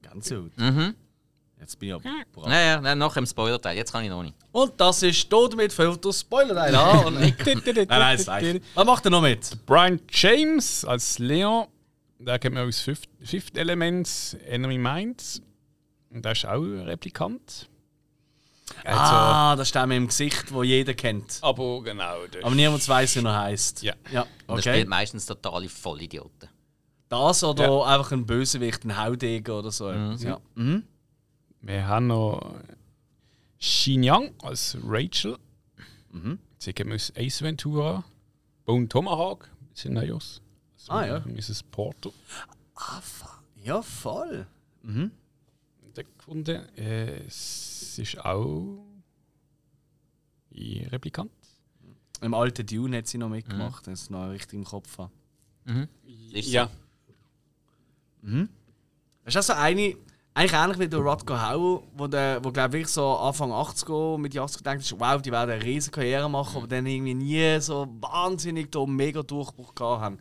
Ganz 0.01 0.29
gut. 0.29 0.57
Mhm. 0.57 0.93
Jetzt 1.59 1.79
bin 1.79 1.89
ich 1.89 1.95
aber 1.95 2.03
brav. 2.31 2.47
Naja, 2.47 2.79
nein, 2.81 2.97
nach 2.97 3.13
dem 3.13 3.25
Spoiler-Teil. 3.25 3.77
Jetzt 3.77 3.91
kann 3.91 4.03
ich 4.03 4.09
noch 4.09 4.21
nicht. 4.21 4.35
Und 4.51 4.79
das 4.79 5.01
ist 5.03 5.29
tot 5.29 5.55
mit 5.55 5.73
Filter 5.73 6.13
Spoiler-Teil 6.13 6.75
an. 6.75 7.05
Und 7.05 7.19
nein, 7.19 7.35
nein, 7.65 7.87
leicht. 8.25 8.61
Was 8.75 8.85
macht 8.85 9.05
er 9.05 9.11
noch 9.11 9.21
mit? 9.21 9.65
Brian 9.65 9.99
James 10.11 10.85
als 10.85 11.17
Leon, 11.17 11.67
der 12.19 12.39
kennt 12.39 12.55
man 12.55 12.67
aus 12.67 12.79
Fifth, 12.79 13.09
Fifth 13.21 13.57
Element, 13.57 14.37
Enemy 14.45 14.77
Minds. 14.77 15.41
Und 16.09 16.23
der 16.23 16.33
ist 16.33 16.45
auch 16.45 16.61
ein 16.61 16.81
Replikant. 16.81 17.69
Also, 18.83 18.99
Ah, 19.01 19.55
das 19.55 19.69
steht 19.69 19.85
mir 19.87 19.95
im 19.97 20.07
Gesicht, 20.07 20.51
wo 20.53 20.63
jeder 20.63 20.93
kennt. 20.93 21.39
aber 21.41 21.81
genau. 21.83 22.25
Das 22.31 22.43
Aber 22.43 22.55
niemand 22.55 22.87
weiß, 22.87 23.15
wie 23.17 23.25
er 23.25 23.39
heißt. 23.41 23.81
Ja. 23.83 23.93
ja. 24.11 24.21
Und 24.21 24.29
er 24.47 24.53
Okay. 24.55 24.71
spielt 24.73 24.87
meistens 24.89 25.25
totale 25.25 25.69
Vollidioten. 25.69 26.49
Das 27.09 27.43
oder 27.43 27.63
Ja. 27.67 27.83
einfach 27.83 28.11
ein 28.11 28.25
Bösewicht, 28.25 28.83
ein 28.83 28.97
Haudegen 28.97 29.51
oder 29.55 29.71
so. 29.71 29.89
etwas, 29.89 30.23
Ja. 30.23 30.39
Mhm. 30.55 30.83
Wir 31.61 31.87
haben 31.87 32.07
noch 32.07 32.55
Xin 33.59 34.03
Yang 34.03 34.33
als 34.43 34.77
Rachel. 34.83 35.37
Sie 36.59 36.73
kennt 36.73 36.89
man 36.89 36.95
aus 36.95 37.11
Ace 37.15 37.41
Ventura. 37.41 38.03
Bone 38.65 38.87
Tomahawk. 38.89 39.49
Also 39.71 39.89
Ah, 40.89 41.05
ja. 41.05 41.19
Mrs. 41.25 41.63
Porter. 41.63 42.11
ja, 43.63 43.81
voll. 43.81 44.47
Da 44.83 44.91
gefunden. 46.03 46.61
Äh, 46.77 47.25
es 47.27 47.97
ist 47.99 48.23
auch 48.23 48.83
ein 50.55 50.87
Replikant. 50.91 51.31
Im 52.21 52.33
alten 52.33 52.65
Dune 52.65 52.97
hat 52.97 53.07
sie 53.07 53.17
noch 53.17 53.29
mitgemacht, 53.29 53.85
wenn 53.85 53.93
ich 53.93 54.01
es 54.01 54.09
noch 54.09 54.29
richtig 54.29 54.53
im 54.59 54.65
Kopf 54.65 54.97
habe. 54.97 55.11
Ist 56.33 56.47
Ja. 56.49 56.69
Das 59.23 59.35
ist 59.35 59.49
also 59.49 59.53
eine, 59.53 59.95
eigentlich 60.33 60.53
ähnlich 60.53 60.79
wie 60.79 60.87
der 60.87 60.99
Rodger 60.99 61.49
Hauer, 61.49 61.83
wo, 61.95 62.07
der, 62.07 62.43
wo 62.43 62.51
glaube 62.51 62.79
ich 62.79 62.87
so 62.87 63.15
Anfang 63.17 63.51
80er 63.51 64.17
mit 64.17 64.33
die 64.33 64.39
80er 64.41 64.57
gedacht 64.57 64.77
hat, 64.91 64.99
wow, 64.99 65.21
die 65.21 65.31
werden 65.31 65.51
eine 65.51 65.63
riesige 65.63 65.91
Karriere 65.95 66.29
machen, 66.29 66.57
aber 66.57 66.67
dann 66.67 66.85
irgendwie 66.85 67.13
nie 67.13 67.59
so 67.59 67.87
wahnsinnig 68.01 68.71
da 68.71 68.85
mega 68.85 69.21
Durchbruch 69.21 69.75
gehabt 69.75 70.01
haben. 70.01 70.17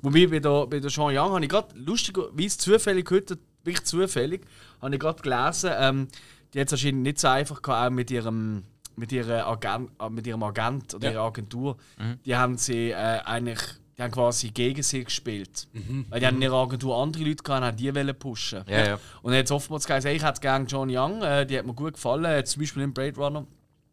Wobei 0.00 0.26
bei 0.26 0.40
der, 0.40 0.66
bei 0.66 0.80
der 0.80 0.90
Jean 0.90 1.16
Young 1.16 1.32
habe 1.32 1.42
ich 1.44 1.50
gerade 1.50 1.76
lustigerweise 1.78 2.58
zufällig 2.58 3.08
heute, 3.10 3.38
wirklich 3.64 3.84
zufällig, 3.84 4.42
habe 4.80 4.94
ich 4.94 5.00
gerade 5.00 5.22
gelesen, 5.22 5.70
ähm, 5.78 6.08
die 6.54 6.60
hat 6.60 6.66
es 6.68 6.72
anscheinend 6.74 7.02
nicht 7.02 7.18
so 7.18 7.28
einfach 7.28 7.62
gehabt, 7.62 7.86
auch 7.86 7.94
mit 7.94 8.10
ihrem 8.10 8.64
mit, 8.94 9.10
ihrer 9.10 9.46
Agent, 9.46 9.90
äh, 10.00 10.10
mit 10.10 10.26
ihrem 10.26 10.42
Agent 10.42 10.94
oder 10.94 11.06
Ja. 11.06 11.12
ihrer 11.14 11.24
Agentur. 11.24 11.76
Die 12.26 12.36
haben 12.36 12.58
sie 12.58 12.90
äh, 12.90 12.94
eigentlich 13.24 13.60
die 13.96 14.02
haben 14.02 14.10
quasi 14.10 14.50
gegen 14.50 14.82
sie 14.82 15.04
gespielt. 15.04 15.68
Weil 16.08 16.20
die 16.20 16.26
haben 16.26 16.36
in 16.36 16.42
ihrer 16.42 16.62
Agentur 16.62 16.96
andere 16.96 17.24
Leute 17.24 17.42
gehabt 17.42 17.60
und 17.60 17.66
haben 17.68 17.76
die 17.76 17.94
wollen 17.94 18.18
pushen. 18.18 18.64
Ja, 18.66 18.86
ja. 18.86 18.98
Und 19.22 19.32
jetzt 19.34 19.50
oftmals 19.50 19.84
gesagt, 19.86 20.04
hey, 20.04 20.16
ich 20.16 20.22
hätte 20.24 20.40
gerne 20.40 20.64
John 20.66 20.88
Young, 20.90 21.22
äh, 21.22 21.44
die 21.46 21.58
hat 21.58 21.66
mir 21.66 21.74
gut 21.74 21.94
gefallen, 21.94 22.24
äh, 22.24 22.42
zum 22.44 22.60
Beispiel 22.60 22.82
im 22.82 22.92
Blade 22.94 23.16
Runner. 23.16 23.46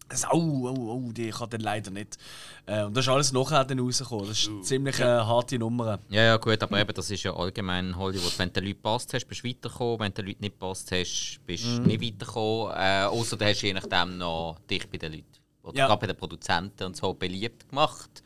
Das, 0.10 0.26
oh, 0.32 0.68
oh, 0.68 0.92
oh, 1.08 1.12
die 1.12 1.30
kann 1.30 1.50
dann 1.52 1.62
leider 1.62 1.92
nicht. 1.92 2.18
Äh, 2.66 2.84
und 2.84 2.98
das 2.98 3.06
ist 3.06 3.10
alles 3.10 3.32
nachher 3.32 3.64
dann 3.64 3.80
rausgekommen. 3.80 4.28
Das 4.28 4.40
ist 4.40 4.48
eine 4.50 4.62
ziemlich 4.62 5.00
äh, 5.00 5.04
harte 5.04 5.60
Nummer. 5.60 6.00
Ja, 6.10 6.24
ja, 6.24 6.38
gut, 6.38 6.62
aber 6.64 6.80
eben, 6.80 6.94
das 6.94 7.12
ist 7.12 7.24
ja 7.24 7.36
allgemein 7.36 7.90
in 7.90 7.96
Hollywood. 7.96 8.38
Wenn 8.40 8.50
du 8.50 8.60
den 8.60 8.68
Leuten 8.70 8.82
passt 8.82 9.14
hast, 9.14 9.26
bist 9.28 9.44
du 9.44 9.48
weitergekommen. 9.50 10.00
Wenn 10.00 10.14
du 10.14 10.22
den 10.24 10.28
Leuten 10.28 10.42
nicht 10.42 10.58
passt 10.60 10.92
hast, 10.92 11.40
bist 11.46 11.64
du 11.64 11.82
nicht 11.82 12.02
weitergekommen. 12.02 12.74
Äh, 12.76 13.04
Außer 13.06 13.38
du 13.38 13.46
hast 13.46 13.62
je 13.62 13.74
nachdem 13.74 14.18
noch 14.18 14.58
dich 14.70 14.90
bei 14.90 14.98
den 14.98 15.14
Leuten 15.14 15.26
oder 15.64 15.78
Ja. 15.78 15.86
gerade 15.88 16.02
bei 16.02 16.08
den 16.08 16.18
Produzenten 16.18 16.84
und 16.86 16.98
so 16.98 17.14
beliebt 17.14 17.70
gemacht. 17.70 18.24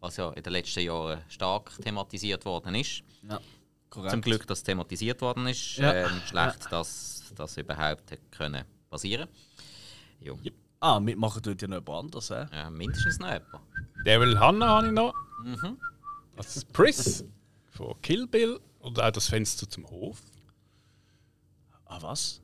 Was 0.00 0.16
ja 0.18 0.30
in 0.32 0.42
den 0.42 0.52
letzten 0.52 0.80
Jahren 0.80 1.22
stark 1.28 1.72
thematisiert 1.82 2.44
worden 2.44 2.74
ist. 2.74 3.02
Ja, 3.28 3.38
korrekt. 3.88 4.10
Zum 4.12 4.20
Glück, 4.20 4.46
dass 4.46 4.58
es 4.58 4.64
thematisiert 4.64 5.20
worden 5.20 5.46
ist. 5.46 5.76
Ja. 5.76 5.92
Ähm, 5.94 6.20
schlecht, 6.26 6.66
dass 6.70 7.32
das 7.34 7.56
überhaupt 7.56 8.10
hätte 8.10 8.22
können 8.30 8.64
passieren 8.90 9.28
ja. 10.20 10.32
Ah, 10.80 10.98
mitmachen 10.98 11.42
tut 11.42 11.60
ja 11.60 11.68
noch 11.68 11.76
jemand 11.76 12.04
anderes. 12.06 12.30
Äh? 12.30 12.46
ja, 12.52 12.70
mindestens 12.70 13.18
noch 13.18 13.28
jemand. 13.28 13.48
Devil 14.06 14.38
Hanna 14.40 14.68
habe 14.68 14.86
ich 14.86 14.92
noch. 14.92 15.14
Als 16.36 16.64
Pris 16.64 17.24
von 17.70 18.00
Kill 18.00 18.26
Bill. 18.26 18.58
Oder 18.80 19.06
auch 19.08 19.10
das 19.10 19.28
Fenster 19.28 19.68
zum 19.68 19.88
Hof. 19.90 20.18
Ah, 21.84 21.98
was? 22.00 22.40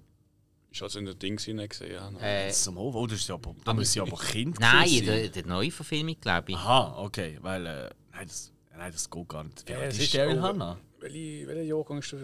Ist 0.71 0.83
also 0.83 0.99
in 0.99 1.07
der 1.07 1.15
Dings 1.15 1.45
hineingesehen. 1.45 1.93
Ja. 1.95 2.11
Äh, 2.21 2.49
Das 2.49 2.61
ist 2.61 2.69
am 2.69 2.77
Hof? 2.77 2.95
Oh, 2.95 3.07
das 3.07 3.21
ist 3.21 3.29
ja 3.29 3.37
aber, 3.37 3.55
da 3.65 3.73
muss 3.73 3.93
sie 3.93 4.01
aber 4.03 4.19
Kind 4.19 4.61
nein, 4.61 4.87
sein. 4.89 5.05
der, 5.07 5.29
der 5.31 5.47
neue 5.47 5.71
Verfilmung, 5.71 6.17
glaube 6.21 6.51
ich. 6.51 6.57
Aha, 6.59 6.99
okay, 6.99 7.39
weil... 7.41 7.65
Äh, 7.65 7.91
nein, 8.13 8.27
das, 8.27 8.53
nein, 8.77 8.93
das 8.93 9.09
geht 9.09 9.29
gar 9.29 9.45
nicht. 9.45 9.67
Wie 9.67 9.73
Ja, 9.73 9.79
es 9.81 9.95
ist 9.97 10.03
ist 10.05 10.15
Daryl 10.15 10.39
auch- 10.39 10.43
Hannah? 10.43 10.79
Welche, 11.01 11.47
welcher 11.47 11.63
Jahrgang 11.63 11.99
ist 12.01 12.13
das? 12.13 12.21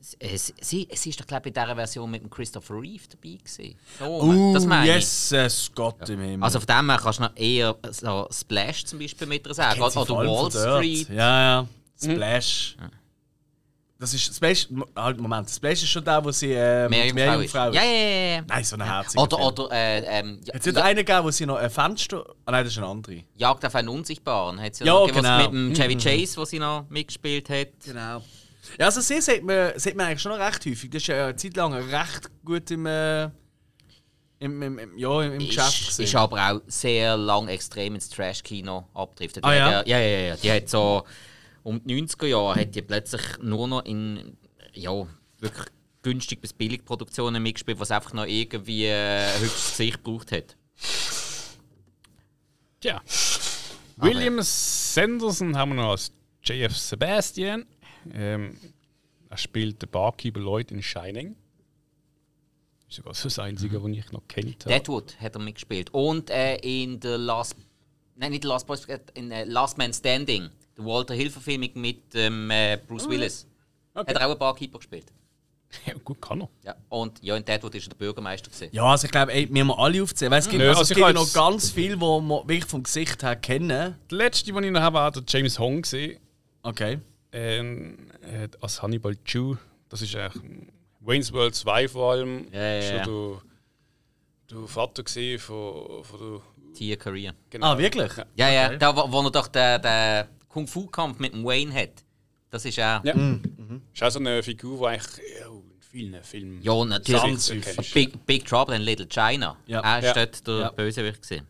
Es, 0.00 0.16
es, 0.18 0.54
sie, 0.60 0.88
es 0.90 1.04
ist 1.04 1.20
doch, 1.20 1.26
glaube 1.26 1.48
ich, 1.48 1.54
in 1.56 1.62
dieser 1.62 1.74
Version 1.74 2.10
mit 2.10 2.22
dem 2.22 2.30
Christopher 2.30 2.74
Reeve 2.74 3.04
dabei 3.10 3.36
gewesen. 3.36 3.76
So, 3.98 4.22
Uh, 4.22 4.54
das 4.54 4.64
meine 4.66 4.88
ich. 4.88 4.94
Jesus 4.94 5.70
Gott 5.74 6.08
im 6.08 6.20
Himmel. 6.20 6.42
Also 6.44 6.58
von 6.60 6.66
dem 6.66 6.90
her 6.90 7.00
kannst 7.02 7.18
du 7.18 7.22
noch 7.24 7.36
eher 7.36 7.76
so 7.90 8.26
Splash 8.32 8.84
zum 8.84 8.98
Beispiel 8.98 9.26
mit 9.26 9.46
ihr 9.46 9.54
sagen. 9.54 9.80
Oder 9.80 10.16
allem 10.16 10.30
Wall. 10.30 10.50
Street. 10.50 11.08
Ja, 11.10 11.42
ja. 11.42 11.66
Splash. 12.00 12.76
Das 13.98 14.12
ist 14.12 14.34
Splash. 14.34 14.68
Halt, 14.96 15.18
Moment. 15.18 15.48
Splash 15.48 15.82
ist 15.82 15.88
schon 15.88 16.04
der, 16.04 16.22
wo 16.24 16.30
sie 16.30 16.52
äh, 16.52 16.88
mit 16.88 17.14
Meerjungfrau 17.14 17.68
ist. 17.70 17.74
Ja, 17.74 17.82
ja, 17.82 17.90
ja, 17.92 18.36
ja. 18.36 18.42
Nein, 18.46 18.64
so 18.64 18.76
ein 18.76 18.82
herziger 18.84 19.22
Oder, 19.22 19.36
Film. 19.36 19.48
oder 19.48 19.68
äh, 19.72 20.18
ähm, 20.18 20.40
ja, 20.44 20.54
Hat 20.54 20.60
es 20.60 20.66
nicht 20.66 20.76
ja, 20.76 20.84
einen 20.84 20.96
gegeben, 20.96 21.24
wo 21.24 21.30
sie 21.30 21.46
noch 21.46 21.56
ein 21.56 21.70
Fenster... 21.70 22.24
Ah 22.44 22.50
nein, 22.50 22.64
das 22.64 22.72
ist 22.72 22.78
ein 22.78 22.84
anderer. 22.84 23.16
Jagd 23.36 23.64
auf 23.64 23.74
einen 23.74 23.88
Unsichtbaren. 23.88 24.60
Hat 24.60 24.74
sie 24.74 24.84
Ja, 24.84 24.92
noch 24.94 25.12
genau. 25.12 25.38
Mit 25.38 25.52
dem 25.52 25.74
Chevy 25.74 25.96
Chase, 25.96 26.36
wo 26.36 26.44
sie 26.44 26.58
noch 26.58 26.86
mitgespielt 26.90 27.48
hat. 27.48 27.68
Genau. 27.84 28.20
Ja, 28.78 28.86
also 28.86 29.00
sie 29.00 29.20
sieht 29.20 29.44
man, 29.44 29.78
sieht 29.78 29.96
man 29.96 30.06
eigentlich 30.06 30.22
schon 30.22 30.32
noch 30.32 30.44
recht 30.44 30.64
häufig. 30.66 30.90
Das 30.90 31.02
ist 31.02 31.08
ja 31.08 31.26
eine 31.26 31.36
Zeit 31.36 31.56
lang 31.56 31.72
recht 31.74 32.30
gut 32.44 32.70
im... 32.70 32.86
Äh, 32.86 33.30
im, 34.40 34.60
im, 34.60 34.78
im, 34.78 34.98
ja, 34.98 35.22
im, 35.22 35.32
im 35.34 35.38
Geschäft 35.38 35.80
Ist, 35.80 35.84
gewesen. 35.84 36.02
ist 36.02 36.14
aber 36.16 36.50
auch 36.50 36.60
sehr 36.66 37.16
lang 37.16 37.48
extrem 37.48 37.94
ins 37.94 38.10
Trash-Kino 38.10 38.88
abgedriftet. 38.92 39.44
Ah, 39.44 39.54
ja, 39.54 39.82
ja, 39.86 39.98
ja, 39.98 40.18
ja. 40.18 40.36
Die 40.36 40.52
hat 40.52 40.68
so 40.68 41.04
um 41.62 41.80
die 41.84 42.02
90er 42.02 42.26
Jahre 42.26 42.60
hat 42.60 42.74
die 42.74 42.82
plötzlich 42.82 43.22
nur 43.40 43.66
noch 43.68 43.84
in 43.84 44.36
ja, 44.74 45.06
wirklich 45.38 45.66
günstig 46.02 46.40
bis 46.40 46.52
billig 46.52 46.84
Produktionen 46.84 47.42
mitgespielt, 47.42 47.80
was 47.80 47.90
einfach 47.90 48.12
noch 48.12 48.26
irgendwie 48.26 48.84
äh, 48.84 49.34
ein 49.34 49.40
hübsches 49.40 49.70
Gesicht 49.70 50.04
gebraucht 50.04 50.32
hat. 50.32 50.56
Tja. 52.80 53.00
William 53.96 54.38
Sanderson 54.42 55.56
haben 55.56 55.70
wir 55.70 55.82
noch 55.82 55.90
als 55.92 56.12
JF 56.42 56.76
Sebastian. 56.76 57.64
Ähm, 58.12 58.56
er 59.30 59.36
spielt 59.36 59.82
den 59.82 59.90
Barkeeper 59.90 60.40
Lloyd 60.40 60.70
in 60.70 60.82
Shining. 60.82 61.36
Ist 62.88 62.96
sogar 62.96 63.14
so 63.14 63.24
das 63.24 63.38
Einzige, 63.38 63.82
was 63.82 63.90
ich 63.90 64.12
noch 64.12 64.22
kennt 64.28 64.64
habe. 64.64 64.74
Deadwood 64.74 65.16
hat 65.20 65.34
er 65.34 65.40
mitgespielt. 65.40 65.92
Und 65.92 66.30
äh, 66.30 66.56
in 66.56 67.00
The 67.02 67.16
Last. 67.16 67.56
Nein, 68.16 68.30
nicht 68.30 68.42
The 68.42 68.48
Last 68.48 68.66
Boys, 68.66 68.84
äh, 68.84 69.00
in 69.14 69.30
äh, 69.30 69.44
Last 69.44 69.78
Man 69.78 69.92
Standing. 69.92 70.50
Der 70.76 70.84
Walter 70.84 71.14
Hill-Verfilmung 71.14 71.70
mit 71.74 72.02
ähm, 72.14 72.50
äh, 72.50 72.78
Bruce 72.86 73.08
Willis. 73.08 73.46
Hat 73.94 74.08
er 74.10 74.20
auch 74.20 74.30
einen 74.30 74.38
Barkeeper 74.38 74.78
gespielt. 74.78 75.12
Ja, 75.86 75.94
gut, 76.04 76.20
kann 76.20 76.40
er. 76.40 76.48
Ja. 76.62 76.76
Und 76.88 77.22
ja, 77.22 77.36
in 77.36 77.44
Deadwood 77.44 77.74
war 77.74 77.80
er 77.80 77.88
der 77.88 77.96
Bürgermeister. 77.96 78.50
Gewesen. 78.50 78.68
Ja, 78.72 78.84
also 78.84 79.06
ich 79.06 79.10
glaube, 79.10 79.32
ey, 79.32 79.48
wir 79.52 79.60
haben 79.60 79.72
alle 79.72 80.02
aufzählen. 80.02 80.30
Weil 80.30 80.38
es 80.38 80.48
gibt, 80.48 80.58
Nö, 80.58 80.68
also 80.68 80.80
also 80.80 80.92
es 80.92 80.98
ich 80.98 81.04
gibt 81.04 81.14
noch 81.14 81.32
ganz 81.32 81.70
viele, 81.70 81.96
die 81.96 82.00
wir 82.00 82.48
wirklich 82.48 82.64
vom 82.66 82.82
Gesicht 82.82 83.22
her 83.22 83.36
kennen. 83.36 83.68
Der 83.68 83.96
letzte, 84.10 84.52
den 84.52 84.62
ich 84.62 84.70
noch 84.70 84.80
habe, 84.80 84.94
war 84.94 85.10
der 85.10 85.24
James 85.26 85.58
Hong 85.58 85.82
gesehen. 85.82 86.20
Okay. 86.62 87.00
Ähm, 87.36 87.96
äh, 88.22 88.48
als 88.60 88.80
Hannibal 88.80 89.16
Jew. 89.26 89.56
Das 89.88 90.00
ist 90.02 90.14
eigentlich 90.14 90.42
Wayne's 91.00 91.32
World 91.32 91.54
2 91.54 91.88
vor 91.88 92.12
allem. 92.12 92.46
Ja, 92.52 92.60
ja, 92.62 92.96
ja. 92.98 93.04
der, 93.04 93.42
der 94.50 94.66
Vater 94.68 95.02
gesehen 95.02 95.38
von, 95.40 96.04
von 96.04 96.20
der. 96.20 96.40
Tia 96.74 96.96
Korea. 96.96 97.32
Genau. 97.50 97.66
Ah, 97.72 97.78
wirklich? 97.78 98.12
Ja, 98.36 98.50
ja, 98.50 98.66
Okay. 98.68 98.78
da 98.78 98.96
wo, 98.96 99.20
er 99.22 99.30
doch 99.30 99.48
den, 99.48 99.82
den 99.82 100.24
Kung-Fu-Kampf 100.48 101.18
mit 101.18 101.32
dem 101.32 101.44
Wayne 101.44 101.72
hat. 101.74 102.04
Das 102.50 102.64
ist 102.64 102.78
auch. 102.78 103.04
Ja. 103.04 103.14
Ist 103.92 104.02
auch 104.02 104.10
so 104.10 104.18
eine 104.20 104.42
Figur, 104.42 104.78
die 104.78 104.86
eigentlich 104.86 105.18
ja, 105.40 105.46
in 105.46 105.62
vielen 105.80 106.22
Filmen. 106.24 106.62
Ja, 106.62 106.84
natürlich. 106.84 107.92
Big, 107.92 108.26
Big 108.26 108.44
Trouble 108.44 108.74
in 108.76 108.82
Little 108.82 109.06
China. 109.08 109.56
Ja. 109.66 109.80
Er 109.80 110.02
Ja. 110.02 110.10
ist 110.10 110.16
dort 110.16 110.46
der 110.46 110.58
Ja. 110.66 110.70
Bösewicht. 110.70 111.22
Gewesen. 111.22 111.46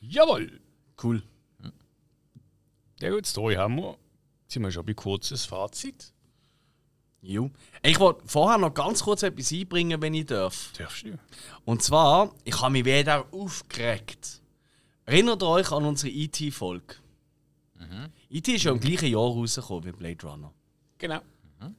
Jawohl! 0.00 0.60
Cool. 1.02 1.22
Ja, 3.00 3.10
gut, 3.10 3.26
Story 3.26 3.54
haben 3.54 3.76
wir. 3.76 3.96
Sind 4.54 4.62
wir 4.62 4.70
schon 4.70 4.86
bei 4.86 4.94
kurzes 4.94 5.46
Fazit. 5.46 6.12
Jo. 7.20 7.50
Ich 7.82 7.98
wollte 7.98 8.22
vorher 8.24 8.56
noch 8.56 8.72
ganz 8.72 9.02
kurz 9.02 9.24
etwas 9.24 9.50
einbringen, 9.50 10.00
wenn 10.00 10.14
ich 10.14 10.26
darf. 10.26 10.70
Darfst 10.78 11.02
du? 11.02 11.18
Und 11.64 11.82
zwar, 11.82 12.32
ich 12.44 12.60
habe 12.60 12.70
mich 12.70 12.84
wieder 12.84 13.26
aufgeregt. 13.32 14.40
Erinnert 15.06 15.42
euch 15.42 15.72
an 15.72 15.84
unsere 15.84 16.12
IT-Folge? 16.14 16.94
E.T. 18.30 18.52
ist 18.52 18.62
ja 18.62 18.70
im 18.70 18.78
gleichen 18.78 19.08
Jahr 19.08 19.22
rausgekommen 19.22 19.86
wie 19.86 19.90
Blade 19.90 20.24
Runner. 20.24 20.52
Genau. 20.98 21.20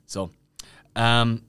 So. 0.05 0.29
Ähm, 0.95 1.43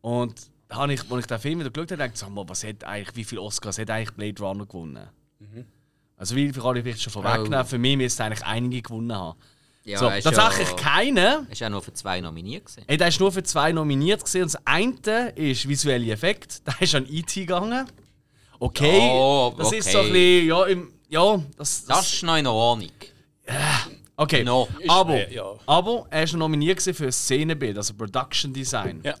und 0.00 0.50
da 0.66 0.76
habe 0.78 0.94
ich, 0.94 1.08
als 1.08 1.20
ich 1.20 1.26
den 1.28 1.38
Film 1.38 1.60
wieder 1.60 1.70
geschaut 1.70 1.92
habe, 1.92 1.98
dachte 1.98 2.14
ich, 2.14 2.18
sag 2.18 2.30
mal, 2.30 2.48
was 2.48 2.64
hat 2.64 2.82
eigentlich, 2.82 3.14
wie 3.14 3.24
viele 3.24 3.42
Oscars 3.42 3.78
hat 3.78 3.88
eigentlich 3.88 4.10
Blade 4.14 4.42
Runner 4.42 4.66
gewonnen? 4.66 5.08
Also 6.16 6.34
wie 6.34 6.52
viel 6.52 6.60
kann 6.60 6.74
ich 6.74 6.82
vielleicht 6.82 7.02
schon 7.02 7.12
vorwegnehmen? 7.12 7.64
Für 7.64 7.78
mich 7.78 7.96
müsste 7.96 8.24
eigentlich 8.24 8.44
einige 8.44 8.82
gewonnen 8.82 9.14
haben. 9.14 9.38
Ja, 9.84 9.98
so, 9.98 10.06
er 10.06 10.18
ist 10.18 10.24
tatsächlich 10.24 10.68
ja, 10.68 10.74
keiner. 10.76 11.44
Er 11.46 11.46
ist 11.52 11.60
ja 11.60 11.68
nur 11.68 11.82
für 11.82 11.92
zwei 11.92 12.20
nominiert. 12.20 12.66
Gewesen. 12.66 12.84
Ey, 12.86 12.96
der 12.96 13.08
ist 13.08 13.18
nur 13.18 13.32
für 13.32 13.42
zwei 13.42 13.72
nominiert 13.72 14.22
gesehen. 14.24 14.42
Und 14.44 14.54
das 14.54 14.66
eine 14.66 15.30
ist 15.30 15.68
visuelle 15.68 16.12
Effekt. 16.12 16.62
Der 16.66 16.80
ist 16.82 16.94
an 16.94 17.06
E.T. 17.10 17.40
gegangen. 17.40 17.86
Okay, 18.60 19.08
Ja, 19.08 19.50
das 19.58 19.72
ist 19.72 19.90
so 19.90 19.98
okay. 19.98 20.06
ein 20.06 20.12
bisschen, 20.12 20.46
ja, 20.48 20.64
im, 20.66 20.92
ja, 21.08 21.36
das, 21.56 21.84
das, 21.84 21.96
Das 21.98 22.12
ist 22.12 22.22
noch 22.22 22.36
in 22.36 22.46
Ordnung. 22.46 22.90
okay. 24.16 24.44
No. 24.44 24.68
Aber, 24.88 25.20
Ist, 25.20 25.30
äh, 25.32 25.34
ja. 25.34 25.54
aber 25.66 26.06
er 26.10 26.22
ist 26.22 26.34
nominiert 26.34 26.78
gewesen 26.78 26.94
für 26.94 27.10
Szenenbild, 27.10 27.76
also 27.76 27.94
Production 27.94 28.52
Design. 28.52 29.00
Ja. 29.04 29.14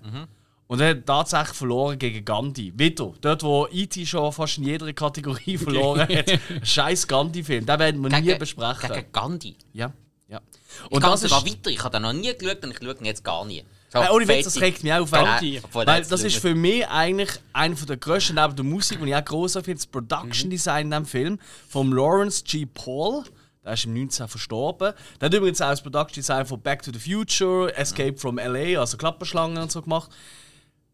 Und 0.68 0.80
er 0.80 0.90
hat 0.90 1.04
tatsächlich 1.06 1.56
verloren 1.56 1.98
gegen 1.98 2.24
Gandhi. 2.24 2.72
Wieder, 2.76 3.12
dort 3.20 3.42
wo 3.42 3.66
E.T. 3.70 4.06
schon 4.06 4.32
fast 4.32 4.58
in 4.58 4.64
jeder 4.64 4.90
Kategorie 4.92 5.58
verloren 5.58 6.00
hat. 6.08 6.30
Scheiß 6.62 7.06
Gandhi-Film, 7.08 7.66
den 7.66 7.78
werden 7.78 8.00
wir 8.00 8.08
nie 8.08 8.26
Gegen, 8.26 8.38
besprechen. 8.38 8.90
gegen 8.92 9.12
Gandhi. 9.12 9.56
Ja, 9.72 9.92
ja. 10.32 10.40
Ich 10.86 10.90
Und 10.90 11.04
das 11.04 11.22
ist, 11.22 11.30
sogar 11.30 11.46
weiter. 11.46 11.70
Ich 11.70 11.84
habe 11.84 11.96
den 11.96 12.02
noch 12.02 12.12
nie 12.12 12.34
geschaut 12.36 12.64
und 12.64 12.70
ich 12.70 12.78
schaue 12.78 12.94
ihn 12.98 13.04
jetzt 13.04 13.22
gar 13.24 13.44
nie. 13.44 13.64
So, 13.92 13.98
Äh, 13.98 14.08
ohne 14.10 14.26
Witz, 14.26 14.44
das 14.44 14.60
regt 14.60 14.82
mich 14.82 14.92
auf, 14.92 15.12
weil. 15.12 15.22
Obwohl, 15.62 15.86
weil 15.86 16.02
das 16.04 16.22
ist 16.22 16.36
für 16.36 16.54
mich 16.54 16.86
eigentlich 16.88 17.30
einer 17.52 17.74
der 17.74 17.98
grössten, 17.98 18.36
neben 18.36 18.56
der 18.56 18.64
Musik, 18.64 19.00
die 19.02 19.08
ich 19.10 19.14
auch 19.14 19.24
groß 19.24 19.52
finde, 19.52 19.74
das 19.74 19.86
Mhm. 19.86 19.90
Production 19.92 20.50
Design 20.50 20.86
in 20.86 20.90
diesem 20.90 21.06
Film, 21.06 21.38
vom 21.68 21.92
Lawrence 21.92 22.42
G. 22.44 22.66
Paul. 22.66 23.24
Der 23.64 23.74
ist 23.74 23.84
im 23.84 23.92
19 23.94 24.26
verstorben. 24.26 24.92
Der 25.20 25.26
hat 25.26 25.34
übrigens 25.34 25.60
auch 25.60 25.68
das 25.70 25.82
Production 25.82 26.14
Design 26.14 26.46
von 26.46 26.60
Back 26.60 26.82
to 26.82 26.90
the 26.92 26.98
Future, 26.98 27.72
Escape 27.76 28.16
from 28.16 28.38
LA, 28.38 28.80
also 28.80 28.96
Klapperschlangen 28.96 29.58
und 29.62 29.70
so 29.70 29.82
gemacht. 29.82 30.10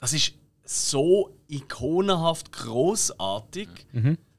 Das 0.01 0.13
ist 0.13 0.33
so 0.65 1.35
ikonenhaft 1.49 2.53
großartig. 2.53 3.69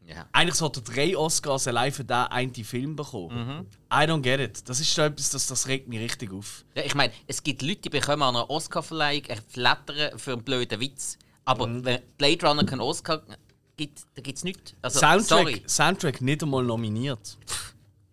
Ja. 0.10 0.26
Eigentlich 0.32 0.56
sollte 0.56 0.80
er 0.82 0.94
drei 0.94 1.16
Oscars 1.18 1.68
allein 1.68 1.92
für 1.92 2.04
diesen 2.04 2.16
einen 2.32 2.54
Film 2.56 2.96
bekommen. 2.96 3.68
I 3.94 3.96
don't 4.06 4.22
get 4.22 4.40
it. 4.40 4.68
Das 4.68 4.80
ist 4.80 4.92
so 4.94 5.04
etwas, 5.04 5.30
das, 5.30 5.46
das 5.48 5.68
regt 5.68 5.88
mich 5.88 6.00
richtig 6.00 6.34
auf. 6.34 6.66
Ja, 6.76 6.84
ich 6.84 6.96
meine, 6.96 7.14
es 7.28 7.44
gibt 7.44 7.62
Leute, 7.62 7.82
die 7.82 7.90
bekommen 7.90 8.24
an 8.24 8.36
einer 8.36 8.50
Oscar-Verleihung 8.50 9.24
ein 9.30 9.40
Flattern 9.48 10.18
für 10.18 10.34
einen 10.34 10.44
blöden 10.44 10.80
Witz. 10.80 11.18
Aber 11.46 11.68
Mhm. 11.68 11.86
wenn 11.86 12.02
Blade 12.18 12.48
Runner 12.48 12.64
keinen 12.66 12.82
Oscar 12.82 13.22
gibt, 13.78 14.02
dann 14.16 14.24
gibt 14.24 14.38
es 14.38 14.44
nichts. 14.44 14.74
Also, 14.82 15.00
Soundtrack, 15.00 15.28
sorry. 15.28 15.64
Soundtrack 15.68 16.22
nicht 16.22 16.42
einmal 16.44 16.64
nominiert. 16.64 17.38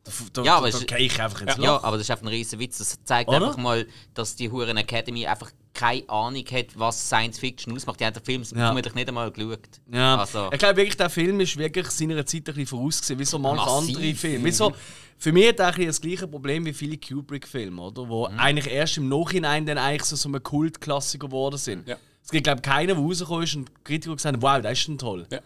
Da, 0.04 0.12
da, 0.34 0.42
Ja, 0.42 0.56
aber 0.58 0.70
da, 0.70 0.78
da 0.78 0.84
gehe 0.84 1.06
ich 1.06 1.20
einfach 1.20 1.40
ins 1.40 1.56
Loch. 1.56 1.64
Ja, 1.64 1.82
aber 1.82 1.96
das 1.96 2.06
ist 2.06 2.10
einfach 2.10 2.24
ein 2.24 2.28
riesen 2.28 2.58
Witz. 2.60 2.78
Das 2.78 2.96
zeigt 3.04 3.28
Oder? 3.28 3.38
einfach 3.38 3.56
mal, 3.56 3.86
dass 4.14 4.36
die 4.36 4.50
Huren 4.50 4.76
Academy 4.76 5.26
einfach 5.26 5.50
keine 5.76 6.08
Ahnung 6.08 6.44
hat, 6.50 6.66
was 6.78 7.06
Science 7.06 7.38
Fiction 7.38 7.74
ausmacht. 7.74 8.00
Die 8.00 8.04
haben 8.06 8.14
den 8.14 8.24
Film 8.24 8.42
Ja. 8.42 8.66
vermutlich 8.66 8.94
nicht 8.94 9.08
einmal 9.08 9.30
geschaut. 9.30 9.60
Ja, 9.92 10.16
Also, 10.16 10.50
ich 10.52 10.58
glaube 10.58 10.76
wirklich, 10.76 10.96
der 10.96 11.10
Film 11.10 11.38
ist 11.40 11.56
wirklich 11.56 11.86
seiner 11.88 12.24
Zeit 12.24 12.40
ein 12.40 12.44
bisschen 12.54 12.66
vorausgesehen, 12.66 13.18
wie 13.20 13.24
so 13.24 13.38
manche 13.38 13.64
Massiv. 13.66 13.96
andere 13.96 14.14
Filme. 14.14 14.44
Wie 14.44 14.50
so, 14.52 14.74
für 15.18 15.32
mich 15.32 15.48
hat 15.48 15.58
er 15.60 15.66
ein 15.66 15.72
bisschen 15.72 15.86
das 15.88 16.00
gleiche 16.00 16.26
Problem 16.28 16.64
wie 16.64 16.72
viele 16.72 16.96
Kubrick-Filme, 16.96 17.80
oder? 17.82 18.08
Wo 18.08 18.28
Mhm. 18.28 18.38
eigentlich 18.38 18.72
erst 18.72 18.96
im 18.96 19.08
Nachhinein 19.08 19.64
dann 19.66 19.78
eigentlich 19.78 20.04
so, 20.04 20.16
so 20.16 20.28
ein 20.28 20.42
Kultklassiker 20.42 21.26
geworden 21.28 21.58
sind. 21.58 21.86
Ja. 21.86 21.96
Es 22.26 22.32
gibt, 22.32 22.42
glaube 22.42 22.58
ich, 22.58 22.68
keinen, 22.68 22.88
der 22.88 22.96
rausgekommen 22.96 23.44
ist 23.44 23.54
und 23.54 23.84
Kritiker 23.84 24.16
gesagt 24.16 24.34
haben, 24.34 24.42
wow, 24.42 24.60
das 24.60 24.72
ist 24.72 24.80
schon 24.80 24.98
toll. 24.98 25.28
Ja. 25.30 25.38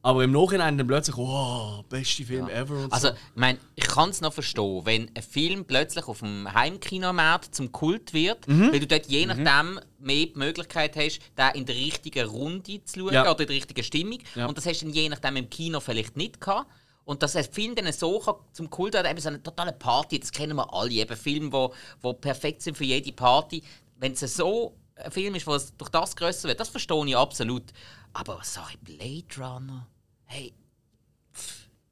Aber 0.00 0.22
im 0.22 0.30
Nachhinein 0.30 0.78
dann 0.78 0.86
plötzlich, 0.86 1.16
wow, 1.16 1.82
beste 1.88 2.24
Film 2.24 2.48
ever 2.48 2.84
und 2.84 2.92
also 2.92 3.08
so. 3.08 3.14
ich 3.14 3.20
meine, 3.34 3.58
ich 3.74 3.88
kann 3.88 4.10
es 4.10 4.20
noch 4.20 4.32
verstehen, 4.32 4.80
wenn 4.84 5.10
ein 5.16 5.22
Film 5.24 5.64
plötzlich 5.64 6.06
auf 6.06 6.20
dem 6.20 6.46
Heimkinomarkt 6.54 7.52
zum 7.52 7.72
Kult 7.72 8.14
wird, 8.14 8.46
Mhm. 8.46 8.70
weil 8.72 8.78
du 8.78 8.86
dort 8.86 9.06
je 9.06 9.26
nachdem 9.26 9.80
mehr 9.98 10.26
die 10.26 10.32
Möglichkeit 10.36 10.94
hast, 10.94 11.18
den 11.36 11.50
in 11.60 11.66
der 11.66 11.74
richtigen 11.74 12.28
Runde 12.28 12.84
zu 12.84 13.00
schauen 13.00 13.12
Ja. 13.12 13.22
oder 13.28 13.40
in 13.40 13.46
der 13.48 13.56
richtigen 13.56 13.82
Stimmung. 13.82 14.18
Ja. 14.36 14.46
Und 14.46 14.56
das 14.56 14.66
hast 14.66 14.82
du 14.82 14.86
dann 14.86 14.94
je 14.94 15.08
nachdem 15.08 15.34
im 15.34 15.50
Kino 15.50 15.80
vielleicht 15.80 16.16
nicht 16.16 16.40
gehabt. 16.40 16.70
Und 17.04 17.24
dass 17.24 17.34
ein 17.34 17.42
Film 17.42 17.74
dann 17.74 17.92
so 17.92 18.20
kann, 18.20 18.36
zum 18.52 18.70
Kult 18.70 18.94
wird, 18.94 19.04
eben 19.10 19.18
so 19.18 19.30
eine 19.30 19.42
totale 19.42 19.72
Party, 19.72 20.20
das 20.20 20.30
kennen 20.30 20.54
wir 20.54 20.72
alle, 20.72 20.92
eben 20.92 21.16
Filme, 21.16 21.52
wo, 21.52 21.74
wo 22.02 22.12
perfekt 22.12 22.62
sind 22.62 22.76
für 22.76 22.84
jede 22.84 23.10
Party. 23.10 23.64
Wenn 23.98 24.12
es 24.12 24.20
so 24.20 24.76
ein 25.04 25.10
Film 25.10 25.34
ist, 25.34 25.46
es 25.46 25.76
durch 25.76 25.90
das 25.90 26.14
grösser 26.16 26.48
wird, 26.48 26.60
das 26.60 26.68
verstehe 26.68 27.06
ich 27.06 27.16
absolut. 27.16 27.64
Aber 28.12 28.40
sorry, 28.42 28.76
Blade 28.82 29.24
Runner, 29.38 29.86
hey, 30.26 30.52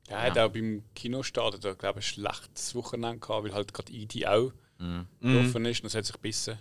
Er 0.09 0.23
hat 0.23 0.39
auch 0.39 0.51
beim 0.51 0.83
Kinostart, 0.95 1.63
da 1.63 1.75
glaube 1.75 2.01
ich, 2.01 2.07
ein 2.07 2.15
schlechtes 2.15 2.75
Wochenende 2.75 3.19
gehabt, 3.19 3.45
weil 3.45 3.53
halt 3.55 3.73
gerade 3.75 3.93
E.T. 3.93 4.27
auch 4.27 4.53
Mhm. 4.79 5.07
gelaufen 5.21 5.65
ist 5.65 5.81
und 5.81 5.87
das 5.87 5.95
hat 5.97 6.05
sich 6.07 6.15
gebissen. 6.15 6.57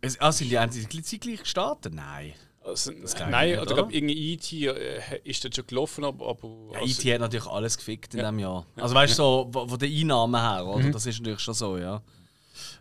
Es, 0.00 0.18
ah, 0.20 0.32
sind 0.32 0.48
die 0.50 0.56
einzigen 0.58 1.04
zeitgleich 1.04 1.40
gestartet? 1.40 1.92
Nein. 1.94 2.32
Also, 2.64 2.90
nein, 3.28 3.58
oder 3.58 3.74
glaube 3.74 3.92
irgendwie 3.92 4.32
E.T. 4.32 4.66
Äh, 4.66 5.20
ist 5.24 5.44
dort 5.44 5.54
schon 5.54 5.66
gelaufen, 5.66 6.04
aber. 6.04 6.28
aber 6.30 6.48
Ja, 6.72 6.80
also, 6.80 7.02
IT 7.02 7.12
hat 7.14 7.20
natürlich 7.20 7.46
alles 7.46 7.76
gefickt 7.76 8.14
in 8.14 8.20
Ja. 8.20 8.26
diesem 8.30 8.38
Jahr. 8.38 8.66
Also 8.76 8.94
weißt 8.94 9.12
du, 9.12 9.16
so 9.16 9.50
von 9.52 9.78
den 9.78 9.92
Einnahmen 9.92 10.40
her, 10.40 10.66
oder? 10.66 10.90
Das 10.90 11.04
ist 11.06 11.18
natürlich 11.20 11.40
schon 11.40 11.54
so, 11.54 11.76
ja. 11.76 12.02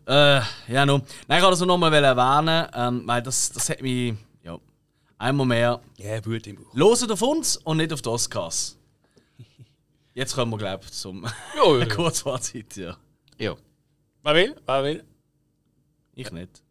Äh, 0.05 0.41
ja, 0.67 0.85
nun. 0.85 1.03
Nein, 1.27 1.37
ich 1.37 1.43
wollte 1.43 1.51
das 1.51 1.59
nur 1.59 1.67
noch 1.67 1.77
mal 1.77 1.93
erwähnen, 1.93 2.67
ähm, 2.73 3.03
weil 3.05 3.21
das, 3.21 3.51
das 3.51 3.69
hat 3.69 3.81
mich, 3.81 4.15
ja, 4.43 4.57
einmal 5.17 5.45
mehr. 5.45 5.81
Ja, 5.97 6.19
Blut 6.19 6.47
im 6.47 6.57
Bauch. 6.57 6.73
Loset 6.73 7.11
auf 7.11 7.21
uns 7.21 7.57
und 7.57 7.77
nicht 7.77 7.93
auf 7.93 8.01
die 8.01 8.09
Oscars. 8.09 8.77
Jetzt 10.13 10.35
kommen 10.35 10.51
wir, 10.51 10.57
glaube 10.57 10.83
ich, 10.83 10.91
zum 10.91 11.25
Ja, 11.55 11.77
ja. 11.77 11.85
Kurzfazit, 11.95 12.75
ja. 12.75 12.97
ja. 13.37 13.55
Wer 14.23 14.35
will? 14.35 14.55
Wer 14.65 14.83
will? 14.83 15.03
Ich 16.13 16.31
nicht. 16.31 16.61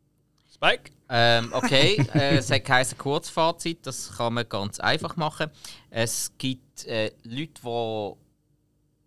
Spike? 0.53 0.91
Ähm, 1.09 1.51
okay, 1.53 2.07
äh, 2.15 2.37
es 2.37 2.51
hat 2.51 2.65
kein 2.65 2.87
Kurzfazit, 2.99 3.87
das 3.87 4.17
kann 4.17 4.35
man 4.35 4.49
ganz 4.49 4.79
einfach 4.79 5.17
machen. 5.17 5.51
Es 5.89 6.33
gibt 6.37 6.85
äh, 6.87 7.13
Leute, 7.25 7.61
die 7.65 8.15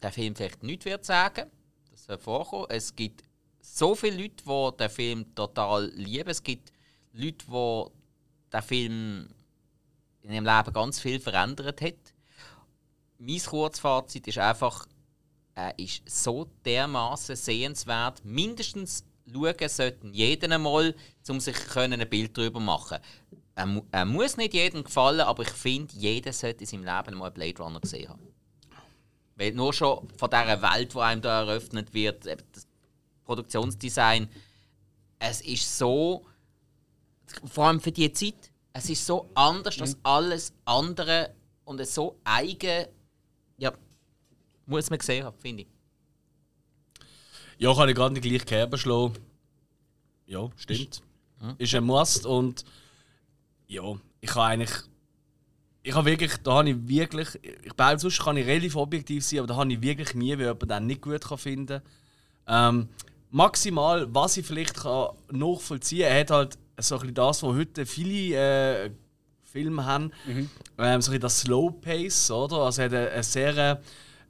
der 0.01 0.11
Film 0.11 0.35
vielleicht 0.35 0.63
nicht 0.63 0.85
wird 0.85 1.05
sagen. 1.05 1.49
Das 1.91 2.05
soll 2.05 2.17
vorkommen. 2.17 2.65
Es 2.69 2.95
gibt 2.95 3.23
so 3.63 3.95
viele 3.95 4.17
Leute, 4.21 4.43
die 4.45 4.77
den 4.77 4.89
Film 4.89 5.35
total 5.35 5.89
lieben. 5.95 6.29
Es 6.29 6.43
gibt 6.43 6.71
Leute, 7.13 7.45
die 7.47 8.51
den 8.51 8.61
Film 8.61 9.27
in 10.21 10.31
ihrem 10.31 10.45
Leben 10.45 10.73
ganz 10.73 10.99
viel 10.99 11.19
verändert 11.19 11.81
hat. 11.81 12.13
Mein 13.17 13.39
Kurzfazit 13.39 14.27
ist 14.27 14.37
einfach, 14.37 14.85
er 15.55 15.77
ist 15.79 16.01
so 16.05 16.49
dermaßen 16.65 17.35
sehenswert. 17.35 18.23
Mindestens 18.25 19.05
schauen 19.31 19.69
sollten 19.69 20.13
jeden 20.13 20.51
einmal, 20.51 20.95
um 21.29 21.39
sich 21.39 21.55
ein 21.77 22.09
Bild 22.09 22.37
darüber 22.37 22.59
machen. 22.59 22.99
Er, 23.55 23.65
mu 23.65 23.83
er 23.91 24.05
muss 24.05 24.35
nicht 24.35 24.53
jedem 24.53 24.83
gefallen, 24.83 25.21
aber 25.21 25.43
ich 25.43 25.49
finde, 25.49 25.93
jeder 25.95 26.33
sollte 26.33 26.61
in 26.61 26.65
seinem 26.65 26.83
Leben 26.83 27.17
mal 27.17 27.31
Blade 27.31 27.61
Runner 27.61 27.79
gesehen 27.79 28.09
haben. 28.09 28.27
Weil 29.35 29.53
nur 29.53 29.73
schon 29.73 30.09
von 30.17 30.29
dieser 30.29 30.61
Welt, 30.61 30.93
die 30.93 30.99
einem 30.99 31.21
da 31.21 31.41
eröffnet 31.43 31.93
wird, 31.93 32.25
das 32.25 32.67
Produktionsdesign, 33.25 34.27
es 35.19 35.41
ist 35.41 35.77
so, 35.77 36.25
vor 37.45 37.67
allem 37.67 37.79
für 37.79 37.91
die 37.91 38.11
Zeit, 38.11 38.51
es 38.73 38.89
ist 38.89 39.05
so 39.05 39.29
anders 39.35 39.79
als 39.79 39.97
alles 40.03 40.53
andere 40.65 41.33
und 41.63 41.79
es 41.79 41.93
so 41.93 42.19
eigen, 42.23 42.87
ja, 43.57 43.71
muss 44.65 44.89
man 44.89 44.99
gesehen 44.99 45.25
haben, 45.25 45.37
finde 45.37 45.63
ich. 45.63 45.67
Ja, 47.59 47.73
kann 47.73 47.87
ich 47.87 47.95
gerade 47.95 48.15
in 48.15 48.21
die 48.21 48.29
gleiche 48.29 48.45
Kerbe 48.45 48.77
schlagen. 48.77 49.17
Ja, 50.25 50.49
stimmt. 50.55 51.01
Ist 51.57 51.75
ein 51.75 51.83
Must 51.83 52.25
und 52.25 52.65
ja, 53.67 53.83
ich 54.21 54.35
habe 54.35 54.45
eigentlich. 54.45 54.71
Ich 55.85 55.93
habe 55.93 56.05
wirklich, 56.05 56.37
da 56.37 56.53
habe 56.53 56.69
ich 56.69 56.87
wirklich, 56.87 57.27
ich 57.43 57.73
behaupte, 57.73 57.99
sonst 57.99 58.23
kann 58.23 58.37
ich 58.37 58.45
relativ 58.45 58.77
objektiv 58.77 59.25
sein, 59.25 59.39
aber 59.39 59.47
da 59.47 59.57
habe 59.57 59.73
ich 59.73 59.81
wirklich 59.81 60.13
nie, 60.13 60.37
wie 60.37 60.43
jemand 60.43 60.71
den 60.71 60.87
nicht 60.87 61.01
gut 61.01 61.21
kann 61.21 61.37
finden 61.37 61.81
ähm, 62.47 62.89
Maximal, 63.33 64.07
was 64.13 64.37
ich 64.37 64.45
vielleicht 64.45 64.75
kann 64.75 65.09
nachvollziehen 65.31 66.03
kann, 66.03 66.11
er 66.11 66.19
hat 66.19 66.31
halt 66.31 66.57
so 66.79 66.95
ein 66.95 67.01
bisschen 67.01 67.15
das, 67.15 67.41
was 67.43 67.55
heute 67.55 67.85
viele 67.87 68.35
äh, 68.85 68.91
Filme 69.43 69.83
haben, 69.85 70.11
ähm, 70.27 70.47
so 70.77 70.83
ein 70.85 70.97
bisschen 70.99 71.19
das 71.21 71.39
Slow 71.41 71.71
Pace, 71.81 72.29
oder? 72.31 72.57
Also 72.57 72.83
er 72.83 72.85
hat 72.85 72.93
eine, 72.93 73.09
eine 73.09 73.23
sehr, 73.23 73.81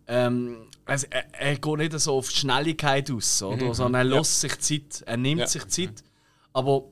ähm, 0.08 0.58
also 0.86 1.08
er, 1.10 1.34
er 1.34 1.56
geht 1.58 1.78
nicht 1.78 2.00
so 2.00 2.14
auf 2.18 2.30
die 2.30 2.36
Schnelligkeit 2.38 3.12
aus, 3.12 3.44
oder? 3.44 3.74
Sondern 3.74 4.02
er 4.10 4.16
lässt 4.18 4.40
sich 4.40 4.58
Zeit, 4.60 5.04
er 5.06 5.18
nimmt 5.18 5.42
Ja. 5.42 5.48
sich 5.48 5.68
Zeit, 5.68 6.02
aber 6.54 6.86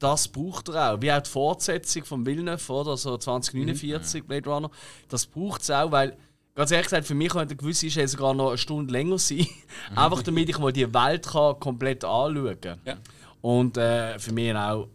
das 0.00 0.26
braucht 0.28 0.68
er 0.70 0.94
auch. 0.94 1.00
Wie 1.02 1.12
auch 1.12 1.20
die 1.22 1.30
Fortsetzung 1.30 2.04
von 2.04 2.26
Villeneuve, 2.26 2.72
oder? 2.72 2.96
So 2.96 3.16
2049, 3.18 4.24
Blade 4.24 4.48
Runner. 4.50 4.70
Das 5.08 5.26
braucht 5.26 5.62
es 5.62 5.70
auch, 5.70 5.92
weil, 5.92 6.16
ganz 6.60 6.72
ehrlich 6.72 6.88
gesagt, 6.88 7.06
für 7.06 7.14
mich 7.14 7.30
könnte 7.30 7.52
eine 7.52 7.56
gewisse 7.56 7.90
Stelle 7.90 8.06
sogar 8.06 8.34
noch 8.34 8.50
eine 8.50 8.58
Stunde 8.58 8.92
länger 8.92 9.18
sein. 9.18 9.46
Einfach 9.96 10.22
damit 10.22 10.46
ich 10.50 10.58
mal 10.58 10.70
die 10.72 10.92
Welt 10.92 11.26
kann 11.26 11.58
komplett 11.58 12.04
anschauen 12.04 12.60
kann. 12.60 12.80
Ja. 12.84 12.98
Und 13.40 13.78
äh, 13.78 14.18
für 14.18 14.32
mich 14.32 14.54
auch 14.54 14.86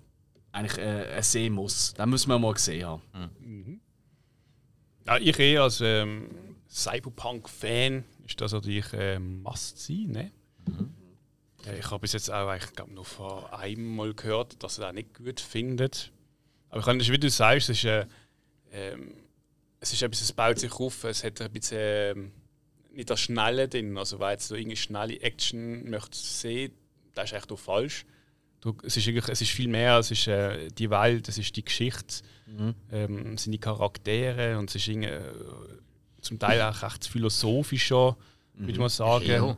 eigentlich 0.51 0.78
äh, 0.78 1.15
ein 1.17 1.23
sehen 1.23 1.54
muss. 1.54 1.95
Das 1.95 2.06
muss 2.06 2.28
man 2.28 2.39
mal 2.39 2.54
gesehen 2.54 2.86
haben. 2.86 3.01
Ja, 5.08 5.17
ich 5.17 5.39
eher 5.39 5.63
als 5.63 5.82
ähm, 5.82 6.30
Cyberpunk-Fan 6.69 8.04
ist 8.28 8.39
das 8.39 8.54
natürlich 8.54 8.93
äh, 8.93 9.17
must 9.17 9.80
sein, 9.80 10.12
ne? 10.12 10.32
Äh, 11.65 11.80
Ich 11.80 11.89
habe 11.89 12.01
bis 12.01 12.13
jetzt 12.13 12.30
auch 12.32 12.47
eigentlich, 12.47 12.73
glaub, 12.73 12.91
nur 12.91 13.06
von 13.06 13.43
einem 13.45 13.95
Mal 13.95 14.13
gehört, 14.13 14.62
dass 14.62 14.78
er 14.78 14.86
das 14.86 14.93
nicht 14.93 15.15
gut 15.15 15.39
findet. 15.39 16.12
Aber 16.69 16.80
ich 16.80 16.86
kann 16.86 16.99
das, 16.99 17.10
wie 17.10 17.17
du 17.17 17.30
sagst, 17.30 17.69
es 17.69 17.78
ist, 17.80 17.86
äh, 17.86 18.06
ähm, 18.71 19.13
es 19.79 19.93
ist 19.93 20.01
etwas, 20.01 20.21
es 20.21 20.33
baut 20.33 20.59
sich 20.59 20.73
auf, 20.73 21.03
es 21.03 21.23
hat 21.23 21.41
ein 21.41 21.51
bisschen 21.51 21.77
ähm, 21.79 22.31
nicht 22.93 23.09
das 23.09 23.19
Schnelle 23.19 23.67
drin. 23.67 23.97
Also, 23.97 24.19
weil 24.19 24.33
jetzt 24.33 24.47
so 24.47 24.55
irgendeine 24.55 24.77
schnelle 24.77 25.19
Action 25.21 25.89
möchte 25.89 26.17
sehen, 26.17 26.73
das 27.13 27.31
ist 27.31 27.38
echt 27.38 27.51
auch 27.51 27.59
falsch. 27.59 28.05
Du, 28.61 28.75
es, 28.83 28.97
ist 28.97 29.07
eigentlich, 29.07 29.27
es 29.27 29.41
ist 29.41 29.51
viel 29.51 29.67
mehr, 29.67 29.99
es 29.99 30.09
ist 30.11 30.27
äh, 30.27 30.69
die 30.69 30.89
Welt, 30.89 31.27
es 31.27 31.38
ist 31.38 31.55
die 31.55 31.63
Geschichte, 31.63 32.23
ähm, 32.91 33.33
es 33.35 33.43
sind 33.43 33.51
die 33.51 33.59
Charaktere 33.59 34.57
und 34.57 34.69
es 34.69 34.75
ist 34.77 34.88
irgendwie, 34.88 35.09
äh, 35.09 35.21
zum 36.21 36.39
Teil 36.39 36.61
auch 36.61 36.81
recht 36.81 37.05
philosophisch 37.05 37.85
schon, 37.85 38.15
würde 38.55 38.79
man 38.79 38.89
sagen. 38.89 39.27
Ja. 39.27 39.57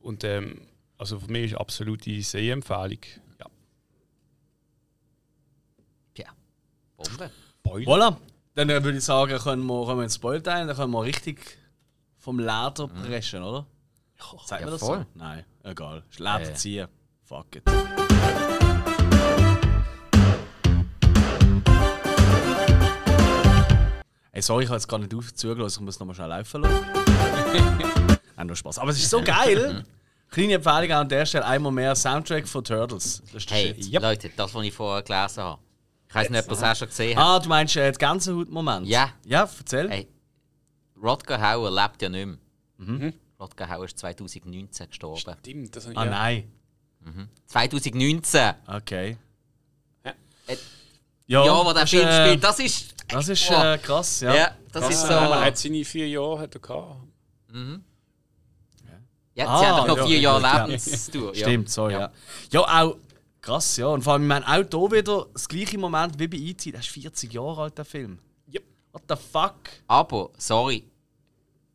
Und 0.00 0.24
ähm, 0.24 0.62
also 0.96 1.20
für 1.20 1.30
mich 1.30 1.46
ist 1.46 1.52
eine 1.52 1.60
absolute 1.60 2.22
Sehempfehlung. 2.22 3.00
Ja. 3.38 3.46
Tja, 6.14 6.26
Bombe. 6.96 7.30
Spoiler. 7.60 7.86
Voilà. 7.86 8.16
Dann 8.54 8.68
würde 8.68 8.98
ich 8.98 9.04
sagen, 9.04 9.38
können 9.38 9.64
wir, 9.66 9.86
können 9.86 9.98
wir 9.98 10.04
ins 10.04 10.16
Spoil 10.16 10.42
teilen, 10.42 10.66
dann 10.66 10.76
können 10.76 10.92
wir 10.92 11.02
richtig 11.04 11.58
vom 12.18 12.38
Leder 12.38 12.88
preschen, 13.02 13.42
oder? 13.42 13.66
Sagt 14.44 14.60
Ja, 14.60 14.66
man 14.66 14.70
das 14.72 14.80
voll. 14.80 14.98
so? 14.98 15.06
Nein, 15.14 15.44
egal. 15.62 16.02
Leder 16.18 16.40
Äh. 16.50 16.54
ziehen. 16.54 16.88
Fuck 17.24 17.56
it. 17.56 17.62
Ey, 24.32 24.42
sorry, 24.42 24.64
ich 24.64 24.70
habe 24.70 24.76
jetzt 24.76 24.88
gar 24.88 24.98
nicht 24.98 25.12
auf 25.14 25.34
zugelassen, 25.34 25.80
ich 25.82 25.84
muss 25.86 25.98
nochmal 25.98 26.14
schnell 26.14 26.28
laufen 26.28 26.62
lassen. 26.62 26.86
Nein, 28.36 28.46
nur 28.46 28.56
Spaß. 28.56 28.78
Aber 28.78 28.90
es 28.90 28.98
ist 28.98 29.10
so 29.10 29.22
geil! 29.24 29.84
Kleine 30.30 30.54
Empfehlung 30.54 30.92
an 30.92 31.08
der 31.08 31.26
Stelle: 31.26 31.44
einmal 31.44 31.72
mehr 31.72 31.96
Soundtrack 31.96 32.46
von 32.46 32.62
Turtles. 32.62 33.22
Das 33.26 33.34
ist 33.34 33.50
der 33.50 33.56
Hey, 33.56 33.82
Shit. 33.82 34.00
Leute, 34.00 34.30
das, 34.36 34.54
was 34.54 34.64
ich 34.64 34.72
vorher 34.72 35.02
gelesen 35.02 35.42
habe. 35.42 35.60
Ich 36.10 36.14
weiß 36.16 36.28
nicht, 36.30 36.42
ob 36.44 36.48
ihr 36.50 36.52
es 36.52 36.62
auch 36.62 36.74
schon 36.76 36.88
gesehen 36.88 37.16
habt. 37.16 37.26
Ah, 37.26 37.38
du 37.38 37.48
meinst 37.48 37.76
äh, 37.76 37.90
den 37.90 37.96
Gänsehaut-Moment? 37.98 38.86
Ja. 38.86 39.10
Ja, 39.24 39.48
erzähl. 39.58 39.88
Hey, 39.88 40.08
Rodger 41.00 41.40
Hauer 41.40 41.70
lebt 41.70 42.02
ja 42.02 42.08
nicht 42.08 42.26
mehr. 42.26 42.36
Mhm. 42.78 43.14
Rodger 43.38 43.68
Hauer 43.70 43.84
ist 43.84 43.96
2019 43.98 44.88
gestorben. 44.88 45.20
Stimmt, 45.40 45.74
das 45.76 45.86
Ah, 45.86 45.92
ja. 45.92 46.04
nein. 46.06 46.52
2019! 47.46 48.54
Okay. 48.66 49.16
Ja. 50.04 50.10
Äh, 50.48 50.56
Ja, 51.26 51.44
Ja, 51.46 51.64
wo 51.64 51.72
der 51.72 51.82
das 51.82 51.90
Film 51.90 52.08
ist, 52.08 52.14
äh, 52.14 52.26
spielt, 52.26 52.44
das 52.44 52.58
ist. 52.58 52.94
Das 53.08 53.28
ist 53.28 53.50
äh, 53.50 53.78
krass, 53.78 54.20
ja. 54.20 54.34
Ja, 54.34 54.56
das 54.72 54.82
Krass. 54.82 54.94
ist 54.94 55.00
so. 55.02 55.08
Er 55.12 55.40
hat 55.44 55.56
seine 55.58 55.84
vier 55.84 56.08
Jahre 56.08 56.40
hat 56.40 56.54
er 56.54 56.60
gehabt. 56.60 56.96
Ja, 59.34 59.46
Ah, 59.46 59.58
sie 59.60 59.66
haben 59.66 59.76
doch 59.78 59.86
noch 59.86 59.96
ja, 59.98 60.06
vier 60.06 60.16
ja, 60.18 60.38
Jahre 60.38 60.42
ja. 60.42 60.64
Lebenstour. 60.66 61.34
Ja. 61.36 61.46
Stimmt, 61.46 61.70
so, 61.70 61.88
ja. 61.88 62.10
ja. 62.50 62.60
auch 62.82 62.96
krass, 63.42 63.76
ja. 63.76 63.86
Und 63.86 64.02
vor 64.02 64.14
allem, 64.14 64.22
ich 64.22 64.28
meine, 64.28 64.46
auch 64.46 64.54
hier 64.90 64.98
wieder 64.98 65.26
das 65.32 65.48
gleiche 65.48 65.78
Moment 65.78 66.18
wie 66.18 66.28
bei 66.28 66.36
E.T. 66.36 66.70
Das 66.72 66.82
ist 66.86 66.90
40 66.92 67.32
Jahre 67.32 67.62
alt, 67.62 67.78
der 67.78 67.84
Film. 67.84 68.18
Yep. 68.52 68.64
What 68.92 69.02
the 69.08 69.16
fuck? 69.16 69.54
Aber, 69.86 70.30
sorry, 70.38 70.84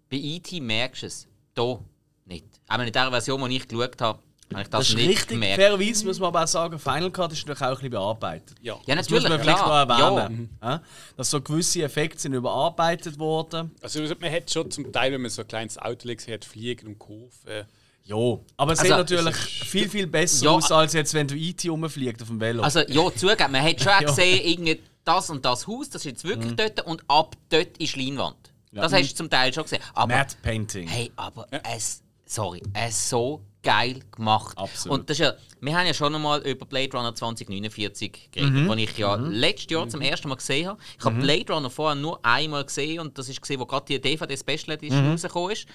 bei 0.10 0.18
E.T. 0.18 0.60
merkst 0.62 1.04
du 1.04 1.08
es. 1.08 1.28
Hier 1.56 1.80
nicht. 2.26 2.46
Aber 2.68 2.86
in 2.86 2.92
der 2.92 3.10
Version, 3.10 3.50
die 3.50 3.58
ich 3.58 3.68
geschaut 3.68 4.02
habe, 4.02 4.20
habe 4.52 4.62
ich 4.62 4.68
das, 4.70 4.80
Das 4.82 4.90
ist 4.90 4.96
nicht 4.96 5.10
richtig. 5.10 5.28
gemerkt. 5.30 5.56
Fairerweise 5.62 6.06
muss 6.06 6.20
man 6.20 6.28
aber 6.28 6.44
auch 6.44 6.48
sagen, 6.48 6.78
Final 6.78 7.12
Cut 7.12 7.32
ist 7.32 7.48
natürlich 7.48 7.62
auch 7.62 7.68
ein 7.68 7.74
bisschen 7.76 7.90
bearbeitet. 7.92 8.58
Ja. 8.62 8.78
Ja, 8.86 8.96
Das 8.96 9.10
muss 9.10 9.24
natürlich, 9.24 9.30
man 9.30 9.40
vielleicht 9.42 9.64
klar. 9.64 9.86
noch 9.86 10.20
erwähnen. 10.20 10.58
Ja. 10.62 10.82
Dass 11.18 11.30
so 11.32 11.42
gewisse 11.42 11.82
Effekte 11.82 12.20
sind 12.20 12.34
überarbeitet 12.34 13.18
worden. 13.18 13.72
Also 13.82 14.02
man 14.20 14.32
hat 14.32 14.52
schon 14.52 14.70
zum 14.70 14.92
Teil, 14.92 15.12
wenn 15.14 15.22
man 15.22 15.32
so 15.32 15.42
ein 15.42 15.48
kleines 15.48 15.78
Auto 15.78 16.08
hat 16.10 16.46
Fliegen 16.46 16.88
und 16.88 17.00
Kurven. 17.00 17.66
Ja. 18.06 18.16
Aber 18.58 18.74
es 18.74 18.80
Also, 18.80 18.84
sieht 18.84 18.98
natürlich 18.98 19.36
viel, 19.36 19.90
viel 19.90 20.08
besser 20.08 20.46
Ja. 20.46 20.52
aus, 20.52 20.72
als 20.72 20.94
jetzt, 20.94 21.14
wenn 21.14 21.28
du 21.28 21.36
E.T. 21.36 21.68
rumfliegt 21.70 22.22
auf 22.22 22.28
dem 22.28 22.40
Velo. 22.40 22.62
Also, 22.64 22.80
ja, 22.82 23.14
zugeben, 23.16 23.52
man 23.52 23.64
hat 23.64 23.80
schon 23.82 23.92
Ja. 24.02 24.02
gesehen, 24.02 24.42
irgendwie 24.46 24.82
das 25.04 25.30
und 25.30 25.44
das 25.44 25.66
Haus, 25.68 25.90
das 25.90 26.02
ist 26.02 26.06
jetzt 26.06 26.24
wirklich 26.24 26.52
Mhm. 26.52 26.56
dort 26.58 26.82
und 26.86 27.04
ab 27.08 27.36
dort 27.50 27.78
ist 27.78 27.96
Leinwand. 27.96 28.36
Das 28.72 28.92
hast 28.92 29.12
du 29.12 29.16
zum 29.16 29.30
Teil 29.30 29.54
schon 29.54 29.64
gesehen. 29.64 29.82
Aber, 29.94 30.14
Matte 30.16 30.36
Painting. 30.42 30.88
hey, 30.88 31.12
aber 31.16 31.48
es, 31.76 32.02
sorry, 32.26 32.62
es 32.74 33.10
so 33.10 33.42
geil 33.64 34.02
gemacht. 34.12 34.56
Absolut. 34.58 35.00
Und 35.00 35.10
das 35.10 35.18
ja, 35.18 35.34
wir 35.62 35.76
haben 35.78 35.88
ja 35.88 35.94
schon 35.94 36.14
einmal 36.14 36.42
über 36.42 36.66
Blade 36.66 36.92
Runner 36.96 37.16
2049 37.16 38.30
geredet, 38.32 38.52
Mhm. 38.54 38.68
den 38.70 38.78
ich 38.80 38.98
ja 38.98 39.16
letztes 39.16 39.72
Jahr 39.72 39.88
zum 39.90 40.02
ersten 40.02 40.28
Mal 40.30 40.36
gesehen 40.36 40.68
habe. 40.68 40.80
Ich 41.00 41.06
habe 41.06 41.16
Blade 41.20 41.54
Runner 41.54 41.70
vorher 41.70 41.96
nur 41.96 42.20
einmal 42.24 42.66
gesehen 42.66 43.00
und 43.00 43.18
das 43.18 43.30
ist 43.30 43.42
gesehen, 43.42 43.60
wo 43.60 43.66
gerade 43.66 43.86
die 43.88 44.00
DVD 44.02 44.36
Special 44.38 44.76
Edition 44.76 45.06
Mhm. 45.06 45.12
rausgekommen 45.12 45.52
ist. 45.52 45.66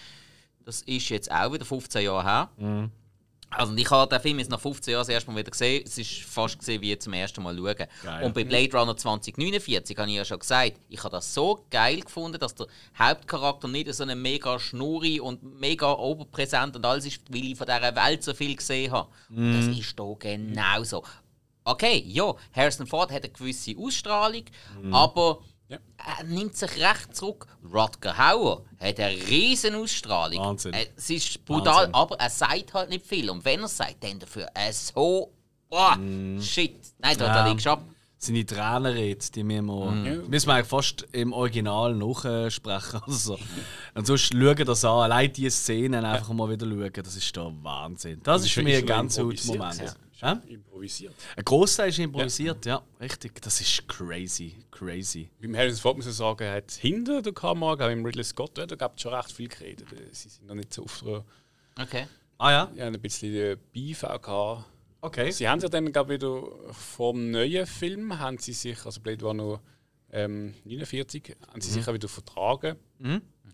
Das 0.65 0.83
ist 0.83 1.09
jetzt 1.09 1.31
auch 1.31 1.53
wieder 1.53 1.65
15 1.65 2.03
Jahre 2.03 2.25
her. 2.25 2.51
Mhm. 2.59 2.91
Also 3.53 3.75
ich 3.75 3.91
habe 3.91 4.09
den 4.09 4.23
Film 4.23 4.39
jetzt 4.39 4.51
nach 4.51 4.61
15 4.61 4.93
Jahren 4.93 5.01
das 5.01 5.09
erste 5.09 5.31
Mal 5.31 5.39
wieder 5.39 5.51
gesehen. 5.51 5.83
Es 5.85 5.99
ist 5.99 6.23
fast 6.23 6.57
gesehen 6.57 6.81
wie 6.83 6.97
zum 6.97 7.13
ersten 7.13 7.43
Mal 7.43 7.57
schauen. 7.57 7.87
Geil. 8.05 8.25
Und 8.25 8.33
bei 8.33 8.45
Blade 8.45 8.79
Runner 8.79 8.97
2049 8.97 9.99
habe 9.99 10.09
ich 10.09 10.17
ja 10.17 10.25
schon 10.25 10.39
gesagt, 10.39 10.75
ich 10.89 11.03
habe 11.03 11.11
das 11.11 11.35
so 11.35 11.65
geil 11.69 12.01
gefunden, 12.01 12.39
dass 12.39 12.55
der 12.55 12.69
Hauptcharakter 12.97 13.67
nicht 13.67 13.93
so 13.93 14.05
eine 14.05 14.15
mega 14.15 14.59
Schnurri 14.61 15.19
und 15.19 15.43
mega 15.59 15.93
oberpräsent 15.93 16.77
und 16.77 16.87
alles 16.87 17.07
ist, 17.07 17.23
weil 17.29 17.45
ich 17.45 17.59
von 17.59 17.67
dieser 17.67 17.97
Welt 17.97 18.23
so 18.23 18.35
viel 18.35 18.55
gesehen 18.55 18.93
habe. 18.93 19.09
Und 19.31 19.57
das 19.57 19.67
ist 19.67 19.97
hier 19.99 20.17
genauso. 20.19 21.03
Okay, 21.65 22.05
ja, 22.07 22.35
Harrison 22.55 22.87
Ford 22.87 23.11
hat 23.11 23.25
eine 23.25 23.33
gewisse 23.33 23.77
Ausstrahlung, 23.77 24.45
aber 24.93 25.41
Ja. 25.71 25.79
er 26.19 26.25
nimmt 26.25 26.57
sich 26.57 26.71
recht 26.79 27.15
zurück. 27.17 27.47
Rutger 27.65 28.19
Hauer 28.19 28.65
hat 28.81 28.99
eine 29.01 29.17
riesen 29.29 29.75
Ausstrahlung. 29.77 30.39
Wahnsinn. 30.45 30.73
Äh, 30.75 30.87
Es 30.97 31.09
ist 31.11 31.45
brutal, 31.45 31.75
Wahnsinn. 31.75 31.95
aber 31.95 32.17
er 32.19 32.29
sagt 32.31 32.75
halt 32.75 32.91
nicht 32.91 33.07
viel. 33.07 33.31
Und 33.31 33.45
wenn 33.45 33.61
er 33.61 33.69
sagt, 33.69 34.03
dann 34.05 34.19
dafür 34.19 34.49
äh, 34.55 34.73
so. 34.73 35.33
Oh, 35.71 35.93
Shit. 36.41 36.75
Nein, 36.99 37.17
da, 37.17 37.27
da 37.27 37.47
Ja. 37.47 37.49
liegst 37.49 37.65
du 37.67 37.71
ab. 37.71 37.85
seine 38.19 38.45
Tränenrede, 38.45 39.25
die 39.35 39.49
wir, 39.49 39.63
müssen 39.63 40.49
wir 40.49 40.55
eigentlich 40.55 40.67
fast 40.67 41.07
im 41.13 41.33
Original 41.33 41.95
nachsprechen. 41.95 43.01
Also. 43.07 43.39
Und 43.95 44.07
sonst 44.07 44.33
schauen 44.33 44.65
das 44.67 44.85
an. 44.85 44.91
Allein 45.05 45.33
diese 45.33 45.51
Szenen 45.53 46.05
einfach 46.05 46.33
mal 46.35 46.51
wieder 46.51 46.67
schauen, 46.67 47.03
das 47.05 47.17
ist 47.17 47.35
der 47.37 47.53
Wahnsinn. 47.63 48.21
Das, 48.25 48.43
ist 48.45 48.51
für 48.51 48.63
mich 48.65 48.77
ein 48.79 48.87
ganz 48.87 49.17
guter 49.17 49.47
Moment. 49.47 49.79
Ja. 49.81 49.93
Improvisiert. 50.47 51.15
Ein 51.37 51.45
Großteil 51.45 51.89
ist 51.89 51.99
improvisiert, 51.99 52.67
ja. 52.67 52.83
richtig. 53.01 53.41
Das 53.43 53.61
ist 53.61 53.89
crazy, 53.89 54.57
crazy. 54.71 55.31
Beim 55.41 55.57
Harrison 55.57 55.81
Ford 55.81 55.97
muss 55.97 56.07
ich 56.07 56.15
sagen, 56.15 56.43
er 56.43 56.55
hat 56.57 56.71
hinter 56.73 57.23
der 57.23 57.33
Kamera, 57.33 57.87
auch 57.87 57.91
im 57.91 58.05
Ridley 58.05 58.25
Scott, 58.25 58.57
da 58.57 58.67
gab 58.67 58.97
es 58.97 59.03
schon 59.03 59.15
recht 59.15 59.33
viel 59.33 59.49
geredet. 59.49 59.89
Sie 60.13 60.29
sind 60.29 60.47
noch 60.47 60.55
nicht 60.55 60.73
so 60.73 60.85
oft 60.85 61.03
dran. 61.05 61.25
Okay. 61.81 62.07
Ah 62.39 62.51
ja, 62.51 62.73
Ja, 62.75 62.87
ein 62.87 63.01
bisschen 63.01 63.35
äh, 63.35 63.57
gehabt. 63.75 64.65
okay. 65.03 65.31
Sie 65.31 65.49
haben 65.49 65.61
ja 65.61 65.69
dann, 65.69 65.93
glaube 65.93 66.15
ich, 66.15 66.21
wieder 66.21 66.43
vom 66.73 67.31
neuen 67.31 67.67
Film, 67.67 68.19
haben 68.19 68.39
sie 68.39 68.53
sich, 68.53 68.85
also 68.85 69.01
Blade 69.01 69.23
war 69.23 69.35
noch 69.35 69.61
ähm, 70.13 70.55
49, 70.65 71.37
haben 71.51 71.61
sie 71.61 71.71
sich 71.71 71.87
auch 71.89 71.95
wieder 71.95 72.09
vertragen. 72.09 72.77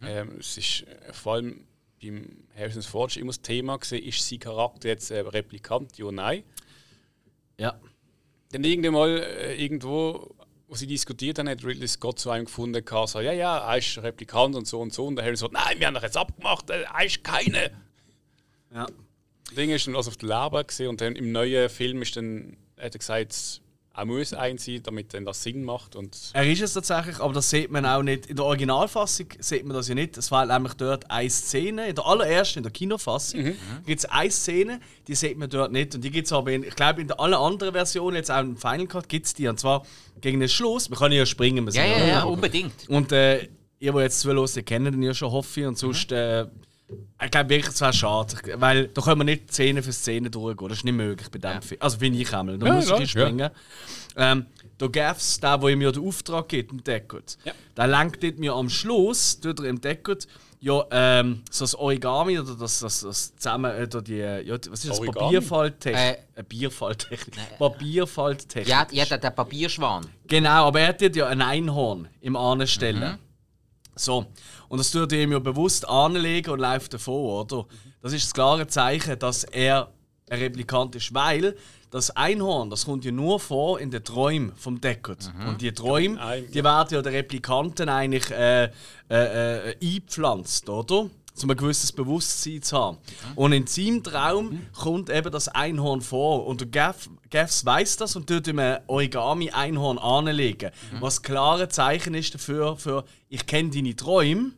Ähm, 0.02 0.36
es 0.38 0.56
ist 0.56 0.82
äh, 0.82 1.12
vor 1.12 1.34
allem 1.34 1.66
beim 2.00 2.44
Harrison 2.56 2.82
Ford 2.82 3.16
immer 3.16 3.28
das 3.28 3.40
Thema 3.40 3.76
gewesen, 3.76 4.04
ist 4.06 4.28
sein 4.28 4.38
Charakter 4.38 4.88
jetzt 4.88 5.10
äh, 5.10 5.20
Replikant, 5.20 5.96
ja 5.98 6.04
oder 6.04 6.14
nein. 6.16 6.44
Ja. 7.58 7.80
Dann 8.52 8.64
irgendwann 8.64 8.92
mal, 8.92 9.18
äh, 9.18 9.62
irgendwo, 9.62 10.34
wo 10.68 10.74
sie 10.74 10.86
diskutiert 10.86 11.38
haben, 11.38 11.48
hat 11.48 11.64
Ridley 11.64 11.88
Scott 11.88 12.18
zu 12.18 12.30
einem 12.30 12.46
gefunden, 12.46 12.84
gehabt, 12.84 13.10
so, 13.10 13.20
ja, 13.20 13.32
ja, 13.32 13.58
er 13.58 13.78
ist 13.78 13.98
Replikant 13.98 14.54
und 14.54 14.66
so 14.66 14.80
und 14.80 14.92
so. 14.92 15.06
Und 15.06 15.16
der 15.16 15.24
Harrison 15.24 15.52
sagt, 15.52 15.64
nein, 15.64 15.80
wir 15.80 15.86
haben 15.86 15.94
doch 15.94 16.02
jetzt 16.02 16.16
abgemacht, 16.16 16.70
äh, 16.70 16.82
er 16.82 17.04
ist 17.04 17.24
keine. 17.24 17.70
ja. 18.72 18.86
Das 19.46 19.54
Ding 19.54 19.70
ist 19.70 19.86
dann 19.86 19.94
also 19.94 20.10
auf 20.10 20.16
der 20.16 20.28
Leber 20.28 20.64
gesehen 20.64 20.88
und 20.88 21.00
dann 21.00 21.14
im 21.14 21.30
neuen 21.30 21.68
Film 21.68 22.02
ist 22.02 22.16
dann, 22.16 22.56
hat 22.76 22.94
er 22.94 22.98
gesagt, 22.98 23.62
er 23.96 24.04
muss 24.04 24.34
ein 24.34 24.58
sein, 24.58 24.82
damit 24.82 25.14
dann 25.14 25.24
das 25.24 25.42
Sinn 25.42 25.64
macht. 25.64 25.96
Und 25.96 26.30
Er 26.34 26.46
ist 26.46 26.60
es 26.60 26.74
tatsächlich, 26.74 27.18
aber 27.18 27.32
das 27.32 27.48
sieht 27.48 27.70
man 27.70 27.86
auch 27.86 28.02
nicht. 28.02 28.26
In 28.26 28.36
der 28.36 28.44
Originalfassung 28.44 29.28
sieht 29.38 29.64
man 29.64 29.74
das 29.74 29.88
ja 29.88 29.94
nicht. 29.94 30.18
Es 30.18 30.30
war 30.30 30.44
nämlich 30.44 30.74
dort 30.74 31.10
eine 31.10 31.30
Szene, 31.30 31.88
in 31.88 31.94
der 31.94 32.04
allerersten, 32.04 32.58
in 32.58 32.62
der 32.64 32.72
Kinofassung, 32.72 33.54
gibt 33.86 34.00
es 34.00 34.04
eine 34.04 34.30
Szene, 34.30 34.80
die 35.08 35.14
sieht 35.14 35.38
man 35.38 35.48
dort 35.48 35.72
nicht. 35.72 35.94
Und 35.94 36.04
die 36.04 36.10
gibt 36.10 36.26
es 36.26 36.32
aber, 36.32 36.52
in, 36.52 36.62
ich 36.62 36.76
glaube, 36.76 37.00
in 37.00 37.08
der 37.08 37.18
allen 37.18 37.34
anderen 37.34 37.72
Versionen, 37.72 38.16
jetzt 38.16 38.30
auch 38.30 38.40
im 38.40 38.58
Final 38.58 38.86
Cut, 38.86 39.08
gibt 39.08 39.26
es 39.26 39.34
die. 39.34 39.48
Und 39.48 39.58
zwar 39.58 39.86
gegen 40.20 40.40
den 40.40 40.48
Schluss. 40.50 40.90
Wir 40.90 40.96
können 40.98 41.14
ja 41.14 41.24
springen. 41.24 41.64
Wir 41.64 41.72
Ja, 41.72 41.84
ja, 41.86 42.06
ja, 42.06 42.20
da. 42.20 42.24
unbedingt. 42.24 42.88
Und 42.90 43.12
äh, 43.12 43.48
ihr, 43.78 43.92
die 43.92 43.98
jetzt 43.98 44.20
zuhören, 44.20 44.46
ihr 44.54 44.62
kennt 44.62 44.86
den 44.86 45.02
ja 45.02 45.14
schon, 45.14 45.30
hoffe 45.32 45.60
ich. 45.60 45.66
Und 45.66 45.78
sonst, 45.78 46.12
äh, 46.12 46.46
ich 47.24 47.30
glaube 47.30 47.50
wirklich, 47.50 47.74
es 47.74 47.80
wäre 47.80 47.92
schade. 47.92 48.36
Weil 48.56 48.88
da 48.88 49.02
können 49.02 49.20
wir 49.20 49.24
nicht 49.24 49.52
Szene 49.52 49.82
für 49.82 49.92
Szene 49.92 50.30
durchgehen. 50.30 50.68
Das 50.68 50.78
ist 50.78 50.84
nicht 50.84 50.94
möglich 50.94 51.28
bei 51.30 51.38
dem 51.38 51.50
Ja. 51.54 51.60
Film. 51.60 51.80
Also 51.82 51.98
finde 51.98 52.18
ich 52.20 52.32
einmal. 52.34 52.58
Da 52.58 52.66
Ja, 52.66 52.74
muss 52.74 52.90
ich 53.00 53.10
springen. 53.10 53.50
Ähm, 54.16 54.46
der 54.80 54.88
Gaffs, 54.90 55.40
der, 55.40 55.60
wo 55.60 55.68
ihm 55.68 55.80
ja 55.80 55.90
den 55.90 56.06
Auftrag 56.06 56.48
gibt, 56.48 56.70
im 56.72 56.84
Deckgut, 56.84 57.38
Ja. 57.44 57.52
der 57.76 57.86
lenkt 57.86 58.38
mir 58.38 58.52
am 58.54 58.68
Schluss, 58.68 59.40
tut 59.40 59.58
er 59.60 59.66
im 59.66 59.80
Deckgut, 59.80 60.26
ja, 60.60 60.84
ähm, 60.90 61.42
so 61.50 61.64
das 61.64 61.74
Origami 61.74 62.38
oder 62.38 62.54
das, 62.54 62.80
das, 62.80 63.00
das 63.00 63.36
zusammen, 63.36 63.70
äh, 63.72 63.88
da 63.88 64.00
die, 64.00 64.16
ja, 64.16 64.54
was 64.70 64.84
ist 64.84 64.88
das, 64.90 64.98
Origami? 65.00 65.26
Papierfalttechnik? 65.26 66.18
Äh, 66.34 66.40
Äh, 66.40 66.42
Bierfalttechnik. 66.42 67.58
Papierfalttechnik. 67.58 68.68
Ja, 68.68 68.86
ja 68.90 69.04
der, 69.06 69.18
der 69.18 69.30
Papierschwan. 69.30 70.06
Genau, 70.26 70.66
aber 70.66 70.80
er 70.80 70.88
hat 70.88 71.16
ja 71.16 71.26
ein 71.26 71.40
Einhorn 71.42 72.08
im 72.20 72.36
Ahnen 72.36 72.66
stellen. 72.66 73.18
So, 73.96 74.26
und 74.68 74.78
das 74.78 74.90
tut 74.90 75.12
er 75.12 75.22
ihm 75.22 75.32
ja 75.32 75.38
bewusst 75.38 75.88
anlegen 75.88 76.50
und 76.50 76.60
läuft 76.60 76.94
davon, 76.94 77.14
oder? 77.14 77.66
Das 78.02 78.12
ist 78.12 78.26
das 78.26 78.34
klare 78.34 78.66
Zeichen, 78.66 79.18
dass 79.18 79.44
er 79.44 79.90
ein 80.28 80.38
Replikant 80.38 80.94
ist, 80.94 81.14
weil 81.14 81.56
das 81.90 82.10
Einhorn, 82.10 82.68
das 82.68 82.84
kommt 82.84 83.04
ja 83.06 83.12
nur 83.12 83.40
vor 83.40 83.80
in 83.80 83.90
den 83.90 84.04
Träumen 84.04 84.52
vom 84.56 84.80
Deckard. 84.80 85.32
Und 85.48 85.62
die 85.62 85.72
Träume, 85.72 86.18
die 86.52 86.62
werden 86.62 86.88
ja 86.94 87.00
den 87.00 87.14
Replikanten 87.14 87.88
eigentlich 87.88 88.30
äh, 88.30 88.64
äh, 88.64 88.70
äh, 89.70 89.76
eingepflanzt, 89.82 90.68
oder? 90.68 91.08
Um 91.42 91.50
ein 91.50 91.56
gewisses 91.56 91.92
Bewusstsein 91.92 92.62
zu 92.62 92.76
haben. 92.76 92.98
Und 93.34 93.52
in 93.52 93.66
seinem 93.66 94.02
Traum 94.02 94.60
kommt 94.72 95.10
eben 95.10 95.30
das 95.30 95.48
Einhorn 95.48 96.00
vor. 96.00 96.46
Und 96.46 96.60
der 96.62 96.68
Gaff, 96.68 97.10
Gaffs 97.30 97.64
weiß 97.64 97.98
das 97.98 98.16
und 98.16 98.26
tut 98.26 98.46
ihm 98.48 98.58
ein 98.58 98.78
Origami-Einhorn 98.86 99.98
anlegen. 99.98 100.70
Was 101.00 101.22
klare 101.22 101.68
Zeichen 101.68 102.14
ist 102.14 102.34
dafür, 102.34 102.76
für 102.76 103.04
ich 103.28 103.46
kenne 103.46 103.70
deine 103.70 103.94
Träume. 103.94 104.52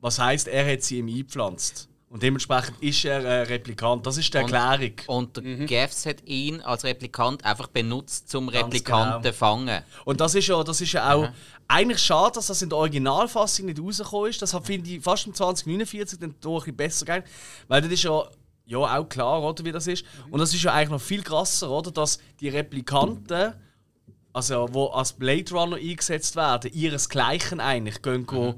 Was 0.00 0.18
heißt, 0.18 0.48
er 0.48 0.70
hat 0.70 0.82
sie 0.82 0.98
ihm 0.98 1.08
eingepflanzt. 1.08 1.88
Und 2.08 2.22
dementsprechend 2.22 2.80
ist 2.80 3.04
er 3.04 3.18
ein 3.18 3.46
Replikant. 3.46 4.06
Das 4.06 4.16
ist 4.16 4.32
die 4.32 4.38
Erklärung. 4.38 4.92
Und 5.08 5.36
der 5.36 5.42
Mhm. 5.42 5.66
Gaffs 5.66 6.06
hat 6.06 6.24
ihn 6.24 6.60
als 6.60 6.84
Replikant 6.84 7.44
einfach 7.44 7.66
benutzt, 7.66 8.30
zum 8.30 8.46
Ganz 8.48 8.64
Replikanten 8.66 9.22
genau. 9.22 9.34
fangen. 9.34 9.82
Und 10.04 10.20
das 10.20 10.34
ist 10.36 10.46
ja, 10.46 10.62
das 10.62 10.80
ist 10.80 10.92
ja 10.92 11.12
auch 11.12 11.28
eigentlich 11.66 11.98
schade, 11.98 12.34
dass 12.34 12.46
das 12.46 12.62
in 12.62 12.68
der 12.68 12.78
Originalfassung 12.78 13.66
nicht 13.66 13.80
rausgekommen 13.80 14.30
ist. 14.30 14.40
Das 14.40 14.54
hat, 14.54 14.64
finde 14.64 14.88
ich 14.88 15.02
fast 15.02 15.26
im 15.26 15.34
2049 15.34 16.20
dann 16.20 16.34
doch 16.40 16.58
ein 16.58 16.60
bisschen 16.60 16.76
besser 16.76 17.04
gegangen. 17.06 17.24
Weil 17.66 17.82
das 17.82 17.90
ist 17.90 18.04
ja, 18.04 18.22
ja 18.66 18.78
auch 18.78 19.08
klar, 19.08 19.42
oder, 19.42 19.64
wie 19.64 19.72
das 19.72 19.88
ist. 19.88 20.04
Und 20.30 20.38
das 20.38 20.54
ist 20.54 20.62
ja 20.62 20.72
eigentlich 20.72 20.90
noch 20.90 21.00
viel 21.00 21.22
krasser, 21.24 21.68
oder, 21.70 21.90
dass 21.90 22.20
die 22.38 22.48
Replikanten, 22.48 23.52
also 24.36 24.68
wo 24.70 24.88
als 24.88 25.14
Blade 25.14 25.50
Runner 25.50 25.76
eingesetzt 25.76 26.36
werden, 26.36 26.70
ihresgleichen 26.74 27.58
eigentlich 27.58 28.02
gehen 28.02 28.26
go, 28.26 28.54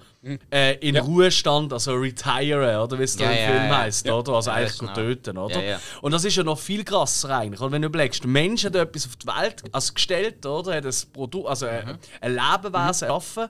äh, 0.50 0.74
in 0.80 0.96
Ruhestand, 0.96 1.72
also 1.72 1.94
retire, 1.94 2.82
oder 2.82 2.98
wie 2.98 3.04
es 3.04 3.14
da 3.14 3.26
Ja, 3.26 3.30
im 3.30 3.38
ja, 3.38 3.46
Film 3.46 3.70
ja. 3.70 3.78
heisst, 3.78 4.10
oder? 4.10 4.32
Also 4.32 4.50
Ja, 4.50 4.56
eigentlich 4.56 4.78
genau. 4.78 4.92
töten, 4.92 5.38
oder? 5.38 5.62
Ja, 5.62 5.70
ja. 5.70 5.80
Und 6.02 6.10
das 6.10 6.24
ist 6.24 6.34
ja 6.34 6.42
noch 6.42 6.58
viel 6.58 6.82
krasser 6.82 7.30
eigentlich. 7.30 7.60
Und 7.60 7.70
wenn 7.70 7.82
du 7.82 7.86
überlegst, 7.86 8.24
der 8.24 8.28
Mensch 8.28 8.64
hat 8.64 8.74
etwas 8.74 9.06
auf 9.06 9.14
die 9.14 9.28
Welt 9.28 9.62
also 9.70 9.94
gestellt, 9.94 10.44
oder? 10.44 10.74
Hat 10.74 10.84
ein 10.84 10.94
Produkt, 11.12 11.48
also 11.48 11.66
ein, 11.66 11.96
ein 12.22 12.32
Lebewesen 12.32 13.06
erschaffen. 13.06 13.46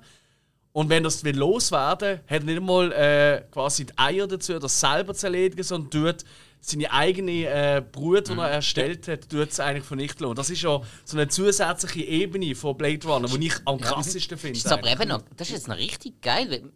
Und 0.73 0.91
wenn 0.91 1.05
das 1.05 1.25
will 1.25 1.37
loswerden, 1.37 2.21
hat 2.27 2.41
er 2.41 2.45
nicht 2.45 2.59
einmal 2.59 2.93
äh, 2.93 3.43
quasi 3.51 3.87
die 3.87 3.97
Eier 3.97 4.27
dazu, 4.27 4.59
das 4.59 4.79
selber 4.79 5.14
zu 5.14 5.29
erledigen, 5.29 5.62
sondern 5.62 5.91
tut 5.91 6.25
seine 6.61 6.92
eigene 6.92 7.44
äh, 7.47 7.83
Brut, 7.92 8.29
die 8.29 8.33
er 8.33 8.49
erstellt 8.51 9.09
hat, 9.09 9.29
tut 9.29 9.51
es 9.51 9.61
eigentlich 9.61 9.85
vernichten. 9.85 10.27
Und 10.27 10.38
das 10.38 10.51
ist 10.51 10.62
ja 10.62 10.81
so 11.05 11.16
eine 11.16 11.29
zusätzliche 11.29 12.03
Ebene 12.05 12.55
von 12.55 12.77
Blade 12.77 13.07
Runner, 13.07 13.29
die 13.29 13.47
ich 13.47 13.55
am 13.64 13.81
krassesten 13.81 14.37
finde. 14.37 14.59
Das 14.61 14.64
ist 14.66 14.73
aber 14.73 14.90
eben 14.90 15.09
noch, 15.09 15.23
das 15.37 15.49
ist 15.49 15.55
jetzt 15.55 15.68
noch 15.68 15.77
richtig 15.77 16.21
geil. 16.21 16.71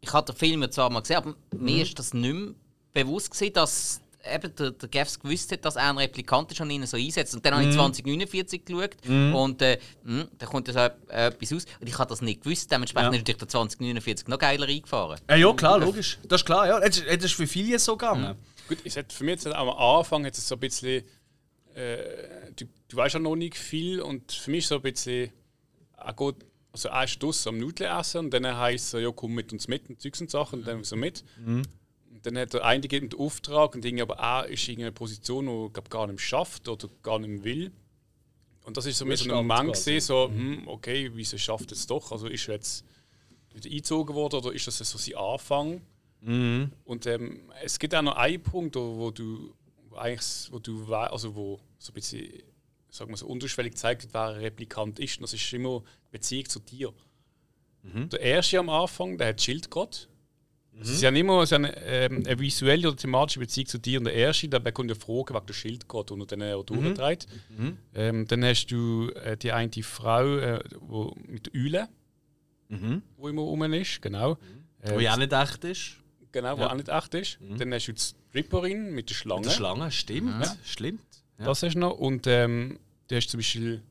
Ich 0.00 0.12
habe 0.12 0.30
den 0.32 0.36
Film 0.38 0.62
ja 0.62 0.70
zwar 0.70 0.90
mal 0.90 1.00
gesehen, 1.00 1.16
aber 1.16 1.30
Mhm. 1.54 1.64
mir 1.64 1.82
ist 1.82 1.98
das 1.98 2.14
nicht 2.14 2.32
mehr 2.34 2.54
bewusst 2.92 3.30
gewesen, 3.32 3.52
dass 3.54 4.00
eben 4.32 4.54
der, 4.56 4.70
der 4.72 4.88
Gaffs 4.88 5.18
gewusst 5.20 5.52
hat, 5.52 5.64
dass 5.64 5.76
er 5.76 5.88
ein 5.88 5.98
Replikant 5.98 6.50
ist 6.52 6.60
und 6.60 6.68
ihn 6.70 6.84
so 6.86 6.96
einsetzt. 6.96 7.34
Und 7.34 7.44
dann 7.46 7.54
habe 7.54 7.62
ich 7.62 7.68
Mhm. 7.70 7.74
2049 7.74 8.64
geschaut 8.64 8.96
und 9.06 9.62
äh, 9.62 9.78
mh, 10.02 10.26
da 10.38 10.46
kommt 10.46 10.66
so 10.66 10.78
etwas 10.78 11.52
aus. 11.52 11.64
Und 11.80 11.88
ich 11.88 11.96
habe 11.98 12.08
das 12.08 12.22
nicht 12.22 12.42
gewusst. 12.42 12.70
Dementsprechend 12.70 13.12
Ja. 13.12 13.16
ist 13.16 13.22
natürlich 13.22 13.38
der 13.38 13.48
2049 13.48 14.26
noch 14.28 14.38
geiler 14.38 14.66
eingefahren. 14.66 15.20
Ja, 15.30 15.36
ja, 15.36 15.52
klar, 15.52 15.78
logisch. 15.78 16.18
Das 16.26 16.40
ist 16.40 16.44
klar, 16.46 16.66
ja. 16.66 16.80
Das 16.80 16.98
ist, 16.98 17.34
für 17.34 17.46
viele 17.46 17.78
so 17.78 17.96
gegangen. 17.96 18.36
Gut, 18.68 18.78
es 18.84 18.96
hat 18.96 19.12
für 19.12 19.24
mich 19.24 19.32
jetzt 19.32 19.46
am 19.46 19.68
Anfang 19.68 20.24
es 20.24 20.48
so 20.48 20.56
ein 20.56 20.60
bisschen. 20.60 21.04
Äh, 21.74 22.52
du, 22.56 22.64
du 22.88 22.96
weißt 22.96 23.14
ja 23.14 23.20
noch 23.20 23.36
nicht 23.36 23.56
viel 23.56 24.00
und 24.00 24.32
für 24.32 24.50
mich 24.50 24.64
ist 24.64 24.68
so 24.68 24.76
ein 24.76 24.82
bisschen. 24.82 25.30
Er 25.96 26.12
geht, 26.14 26.36
also 26.72 26.88
ist 26.88 27.22
draussen 27.22 27.48
am 27.50 27.58
Nudeln 27.58 27.98
essen 27.98 28.18
und 28.18 28.30
dann 28.30 28.46
heisst 28.56 28.94
er, 28.94 29.00
ja, 29.00 29.10
komm 29.10 29.34
mit 29.34 29.52
uns 29.52 29.66
mit 29.68 29.88
und 29.88 30.00
Zeugs 30.00 30.20
und 30.20 30.30
Sachen 30.30 30.60
und 30.60 30.66
dann 30.66 30.84
so 30.84 30.96
mit. 30.96 31.24
Und 32.12 32.26
dann 32.26 32.38
hat 32.38 32.54
er 32.54 32.64
einen 32.64 32.82
gegeben 32.82 33.08
den 33.08 33.18
Auftrag 33.18 33.74
und 33.74 33.84
irgendwie, 33.84 34.02
aber 34.02 34.16
er 34.16 34.46
ist 34.48 34.68
in 34.68 34.80
einer 34.80 34.90
Position, 34.90 35.48
er 35.48 35.70
glaub, 35.70 35.90
gar 35.90 36.06
nicht 36.06 36.20
schafft 36.20 36.68
oder 36.68 36.88
gar 37.02 37.18
nicht 37.18 37.44
will. 37.44 37.72
Und 38.64 38.76
das 38.76 38.86
ist 38.86 38.98
so 38.98 39.04
ein 39.04 39.10
bisschen 39.10 39.32
Moment 39.32 39.74
gewesen, 39.74 40.00
so, 40.00 40.28
hm, 40.28 40.66
okay, 40.66 41.10
wieso 41.14 41.38
schafft 41.38 41.70
es 41.70 41.86
doch? 41.86 42.10
Also 42.10 42.26
ist 42.26 42.48
er 42.48 42.54
jetzt 42.54 42.84
wieder 43.54 43.70
eingezogen 43.70 44.14
worden 44.14 44.36
oder 44.36 44.52
ist 44.52 44.66
das 44.66 44.78
so 44.78 44.98
sein 44.98 45.14
Anfang? 45.14 45.80
Und 46.84 47.06
ähm, 47.06 47.50
es 47.62 47.78
gibt 47.78 47.94
auch 47.94 48.02
noch 48.02 48.16
einen 48.16 48.42
Punkt, 48.42 48.76
wo, 48.76 49.10
du 49.10 49.54
eigentlich, 49.94 50.48
wo 50.50 50.58
du 50.58 50.92
also 50.92 51.34
wo 51.34 51.60
so 51.78 51.92
ein 51.92 51.94
bisschen, 51.94 52.26
sagen 52.90 53.10
wir 53.10 53.16
so 53.16 53.26
unterschwellig 53.26 53.76
zeigt, 53.76 54.02
wird, 54.02 54.14
wer 54.14 54.28
ein 54.28 54.40
Replikant 54.40 54.98
ist. 54.98 55.18
Und 55.18 55.22
das 55.22 55.34
ist 55.34 55.52
immer 55.52 55.82
die 56.08 56.12
Beziehung 56.12 56.48
zu 56.48 56.60
dir. 56.60 56.92
Der 58.08 58.20
erste 58.20 58.58
am 58.58 58.68
Anfang, 58.68 59.16
der 59.16 59.28
hat 59.28 59.40
Schildgott. 59.40 60.08
Es 60.78 60.90
ist 60.90 61.02
ja 61.02 61.10
nicht 61.10 61.20
immer 61.20 61.46
so 61.46 61.54
eine, 61.54 61.74
ähm, 61.84 62.22
eine 62.26 62.38
visuelle 62.38 62.88
oder 62.88 62.96
thematische 62.96 63.38
Beziehung 63.38 63.66
zu 63.68 63.78
dir. 63.78 63.98
Und 63.98 64.04
der 64.04 64.14
erste, 64.14 64.48
der 64.48 64.58
bekommt 64.58 64.90
eine 64.90 64.98
Frage 65.00 65.32
wegen 65.32 65.46
der 65.46 65.54
Schildgott, 65.54 66.10
und 66.10 66.20
er 66.20 66.26
dann 66.26 66.42
auch 66.42 66.64
durchtreibt. 66.64 67.28
Ähm, 67.94 68.26
dann 68.26 68.44
hast 68.44 68.66
du 68.66 69.10
äh, 69.10 69.36
die 69.36 69.52
eine 69.52 69.70
Frau 69.82 70.36
äh, 70.36 70.62
wo, 70.80 71.14
mit 71.26 71.46
der 71.46 71.52
Eule, 71.54 71.88
wo 73.16 73.28
immer 73.28 73.42
rum 73.42 73.62
ist, 73.72 74.02
genau. 74.02 74.36
Äh, 74.82 74.94
Wo 74.94 75.00
ja 75.00 75.14
auch 75.14 75.18
nicht 75.18 75.32
echt 75.32 75.64
ist. 75.64 75.96
Genau, 76.36 76.58
wo 76.58 76.62
Ja. 76.62 76.70
auch 76.70 76.74
nicht 76.74 76.88
echt 76.90 77.14
ist. 77.14 77.38
Dann 77.58 77.72
hast 77.72 77.86
du 77.88 77.92
die 77.94 78.00
Stripperin 78.02 78.92
mit 78.94 79.08
der 79.08 79.14
Schlange. 79.14 79.42
Die 79.48 79.50
Schlange, 79.54 79.90
stimmt. 79.90 80.44
Ja. 80.44 80.56
Stimmt. 80.64 81.00
Ja. 81.38 81.46
Das 81.46 81.62
hast 81.62 81.74
du 81.74 81.78
noch. 81.78 81.92
Und 81.98 82.26
ähm, 82.26 82.78
du 83.08 83.16
hast 83.16 83.28
zum 83.30 83.38
Beispiel 83.38 83.82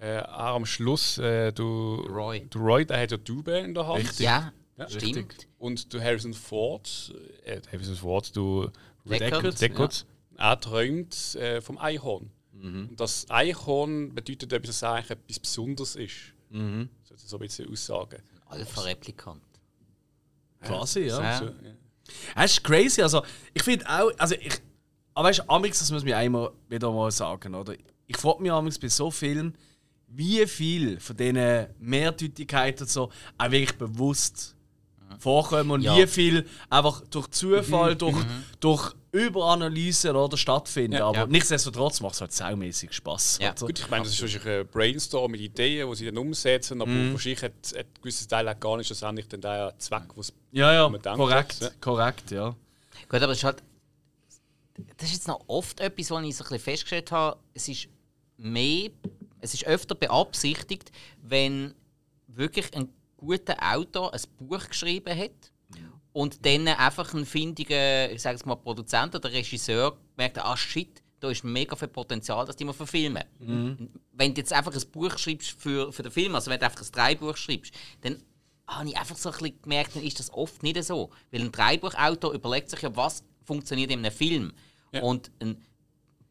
äh, 0.00 0.18
auch 0.22 0.56
am 0.56 0.66
Schluss 0.66 1.18
äh, 1.18 1.52
du, 1.52 1.94
Roy. 2.08 2.46
du 2.50 2.58
Roy, 2.58 2.84
der 2.84 3.00
hat 3.00 3.12
ja 3.12 3.16
Tube 3.18 3.48
in 3.48 3.74
der 3.74 3.86
Hand. 3.86 4.00
Richtig. 4.02 4.20
Ja, 4.26 4.52
Ja. 4.76 4.88
stimmt. 4.88 5.16
Richtig. 5.16 5.48
Und 5.58 5.94
du 5.94 6.00
Harrison 6.02 6.34
Ford, 6.34 7.14
äh, 7.44 7.60
Harrison 7.70 7.94
Ford, 7.94 8.34
du 8.34 8.68
Deckard, 9.04 9.60
Deckard, 9.60 10.04
er 10.36 10.58
träumt 10.60 11.36
äh, 11.36 11.60
vom 11.60 11.78
Einhorn. 11.78 12.28
Mhm. 12.52 12.88
Und 12.90 12.98
das 13.00 13.30
Einhorn 13.30 14.12
bedeutet 14.14 14.52
etwas, 14.52 14.66
dass 14.68 14.76
es 14.76 14.82
eigentlich 14.82 15.10
etwas 15.10 15.38
Besonderes 15.38 15.94
ist. 15.96 16.14
Mhm. 16.50 16.88
Sollte 17.04 17.22
so 17.24 17.36
ein 17.36 17.40
bisschen 17.40 17.70
aussagen. 17.70 18.20
Alpha-Replikant. 18.46 19.42
Quasi, 20.60 21.00
ja. 21.00 21.22
Ja. 21.22 21.38
So, 21.38 21.44
ja. 21.46 21.52
Das 22.34 22.52
ist 22.52 22.64
crazy. 22.64 23.02
Also, 23.02 23.22
ich 23.52 23.62
finde 23.62 23.88
auch, 23.88 24.10
also 24.18 24.34
ich, 24.34 24.60
aber 25.14 25.28
weißt 25.28 25.40
du, 25.40 25.48
Amix, 25.48 25.78
das 25.78 25.90
muss 25.90 26.04
mir 26.04 26.16
einmal 26.16 26.50
wieder 26.68 26.90
mal 26.90 27.10
sagen, 27.10 27.54
oder? 27.54 27.74
Ich 28.06 28.16
frage 28.16 28.42
mich 28.42 28.52
Amix 28.52 28.78
bei 28.78 28.88
so 28.88 29.10
Filmen, 29.10 29.56
wie 30.08 30.46
viel 30.46 31.00
von 31.00 31.16
diesen 31.16 31.66
Mehrdeutigkeiten 31.78 32.86
so 32.86 33.10
auch 33.38 33.50
wirklich 33.50 33.76
bewusst 33.78 34.56
vorkommen 35.18 35.70
und 35.70 35.82
Ja. 35.82 35.96
wie 35.96 36.06
viel 36.06 36.46
einfach 36.70 37.02
durch 37.10 37.28
Zufall, 37.28 37.96
durch, 37.96 38.16
durch 38.60 38.92
Überanalyse 39.12 40.12
oder 40.14 40.36
stattfinden. 40.36 40.94
Ja. 40.98 41.06
aber 41.06 41.18
Ja. 41.18 41.26
nichtsdestotrotz 41.26 42.00
macht 42.00 42.14
es 42.14 42.20
halt 42.20 42.32
saumäßig 42.32 42.92
Spaß. 42.92 43.38
Ja. 43.40 43.52
oder? 43.52 43.66
Gut, 43.66 43.78
ich 43.78 43.88
meine, 43.90 44.04
das 44.04 44.12
ist 44.14 44.20
wahrscheinlich 44.22 44.60
ein 44.60 44.66
Brainstorm 44.68 45.30
mit 45.30 45.40
Ideen, 45.40 45.88
die 45.88 45.96
sie 45.96 46.06
dann 46.06 46.18
umsetzen, 46.18 46.80
aber 46.82 46.90
Mhm. 46.90 47.12
wahrscheinlich 47.12 47.42
hat, 47.42 47.52
hat 47.52 47.76
ein 47.86 47.94
gewisses 48.00 48.26
Teil 48.26 48.48
auch 48.48 48.58
gar 48.58 48.76
nicht 48.76 48.86
schlussendlich 48.86 49.28
der 49.28 49.74
Zweck, 49.78 50.08
was 50.16 50.32
Ja, 50.52 50.72
ja, 50.72 50.88
man 50.88 51.00
denkt, 51.00 51.18
korrekt, 51.18 51.60
ja. 51.60 51.70
korrekt, 51.80 52.30
ja. 52.30 52.56
Gut, 53.08 53.22
aber 53.22 53.32
es 53.32 53.38
ist 53.38 53.44
halt. 53.44 53.62
Das 54.96 55.08
ist 55.08 55.14
jetzt 55.14 55.28
noch 55.28 55.40
oft 55.46 55.78
etwas, 55.80 56.10
was 56.10 56.24
ich 56.24 56.36
so 56.36 56.42
ein 56.44 56.48
bisschen 56.48 56.58
festgestellt 56.58 57.12
habe. 57.12 57.38
Es 57.54 57.68
ist 57.68 57.86
mehr. 58.36 58.90
Es 59.40 59.54
ist 59.54 59.64
öfter 59.66 59.94
beabsichtigt, 59.94 60.90
wenn 61.22 61.74
wirklich 62.26 62.74
ein 62.74 62.88
guter 63.24 63.56
Autor 63.60 64.12
ein 64.12 64.20
Buch 64.38 64.68
geschrieben 64.68 65.18
hat 65.18 65.52
und 66.12 66.44
dann 66.46 66.68
einfach 66.68 67.12
ein 67.14 67.26
findiger, 67.26 68.10
ich 68.10 68.22
sage 68.22 68.36
es 68.36 68.44
mal, 68.44 68.56
Produzent 68.56 69.14
oder 69.14 69.32
Regisseur 69.32 69.96
merkt, 70.16 70.38
ah 70.38 70.56
shit, 70.56 71.02
da 71.20 71.30
ist 71.30 71.42
mega 71.42 71.74
viel 71.74 71.88
Potenzial, 71.88 72.44
dass 72.44 72.56
die 72.56 72.64
mal 72.64 72.72
verfilmen. 72.72 73.24
Wenn 74.12 74.34
du 74.34 74.40
jetzt 74.40 74.52
einfach 74.52 74.74
ein 74.74 74.90
Buch 74.92 75.18
schreibst 75.18 75.60
für, 75.60 75.92
für 75.92 76.02
den 76.02 76.12
Film, 76.12 76.34
also 76.34 76.50
wenn 76.50 76.60
du 76.60 76.66
einfach 76.66 76.82
ein 76.82 76.92
Dreibuch 76.92 77.36
schreibst, 77.36 77.74
dann 78.02 78.22
habe 78.66 78.88
ich 78.88 78.96
einfach 78.96 79.16
so 79.16 79.30
ein 79.30 79.38
bisschen 79.38 79.62
gemerkt, 79.62 79.96
dann 79.96 80.02
ist 80.02 80.18
das 80.18 80.32
oft 80.32 80.62
nicht 80.62 80.82
so. 80.84 81.10
Weil 81.30 81.40
ein 81.42 81.52
Dreibuchautor 81.52 82.32
überlegt 82.32 82.70
sich 82.70 82.82
ja, 82.82 82.94
was 82.94 83.24
funktioniert 83.42 83.90
in 83.90 84.00
einem 84.00 84.12
Film. 84.12 84.52
Und 85.02 85.32
ein 85.40 85.60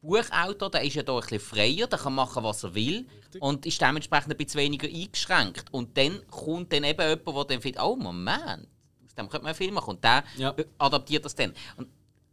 Buchautor, 0.04 0.70
der 0.70 0.84
ist 0.84 0.96
ja 0.96 1.02
da 1.04 1.14
ein 1.16 1.22
bisschen 1.22 1.40
freier, 1.40 1.88
der 1.88 1.98
kann 1.98 2.14
machen, 2.14 2.44
was 2.44 2.64
er 2.64 2.76
will 2.76 3.08
und 3.40 3.66
ist 3.66 3.82
dementsprechend 3.82 4.32
ein 4.32 4.38
bisschen 4.38 4.60
weniger 4.62 4.88
eingeschränkt. 4.88 5.66
Und 5.72 5.98
dann 5.98 6.20
kommt 6.30 6.72
dann 6.74 6.84
eben 6.84 7.02
jemand, 7.02 7.26
der 7.38 7.44
dann 7.46 7.62
findet, 7.62 7.82
oh 7.82 7.96
Moment, 7.96 8.68
aus 9.06 9.16
dem 9.18 9.30
könnte 9.30 9.44
man 9.44 9.48
einen 9.48 9.56
Film 9.56 9.74
machen. 9.74 9.92
Und 9.92 10.04
der 10.04 10.24
Ja. 10.38 10.54
adaptiert 10.78 11.24
das 11.24 11.34
dann. 11.34 11.54
Und 11.78 11.88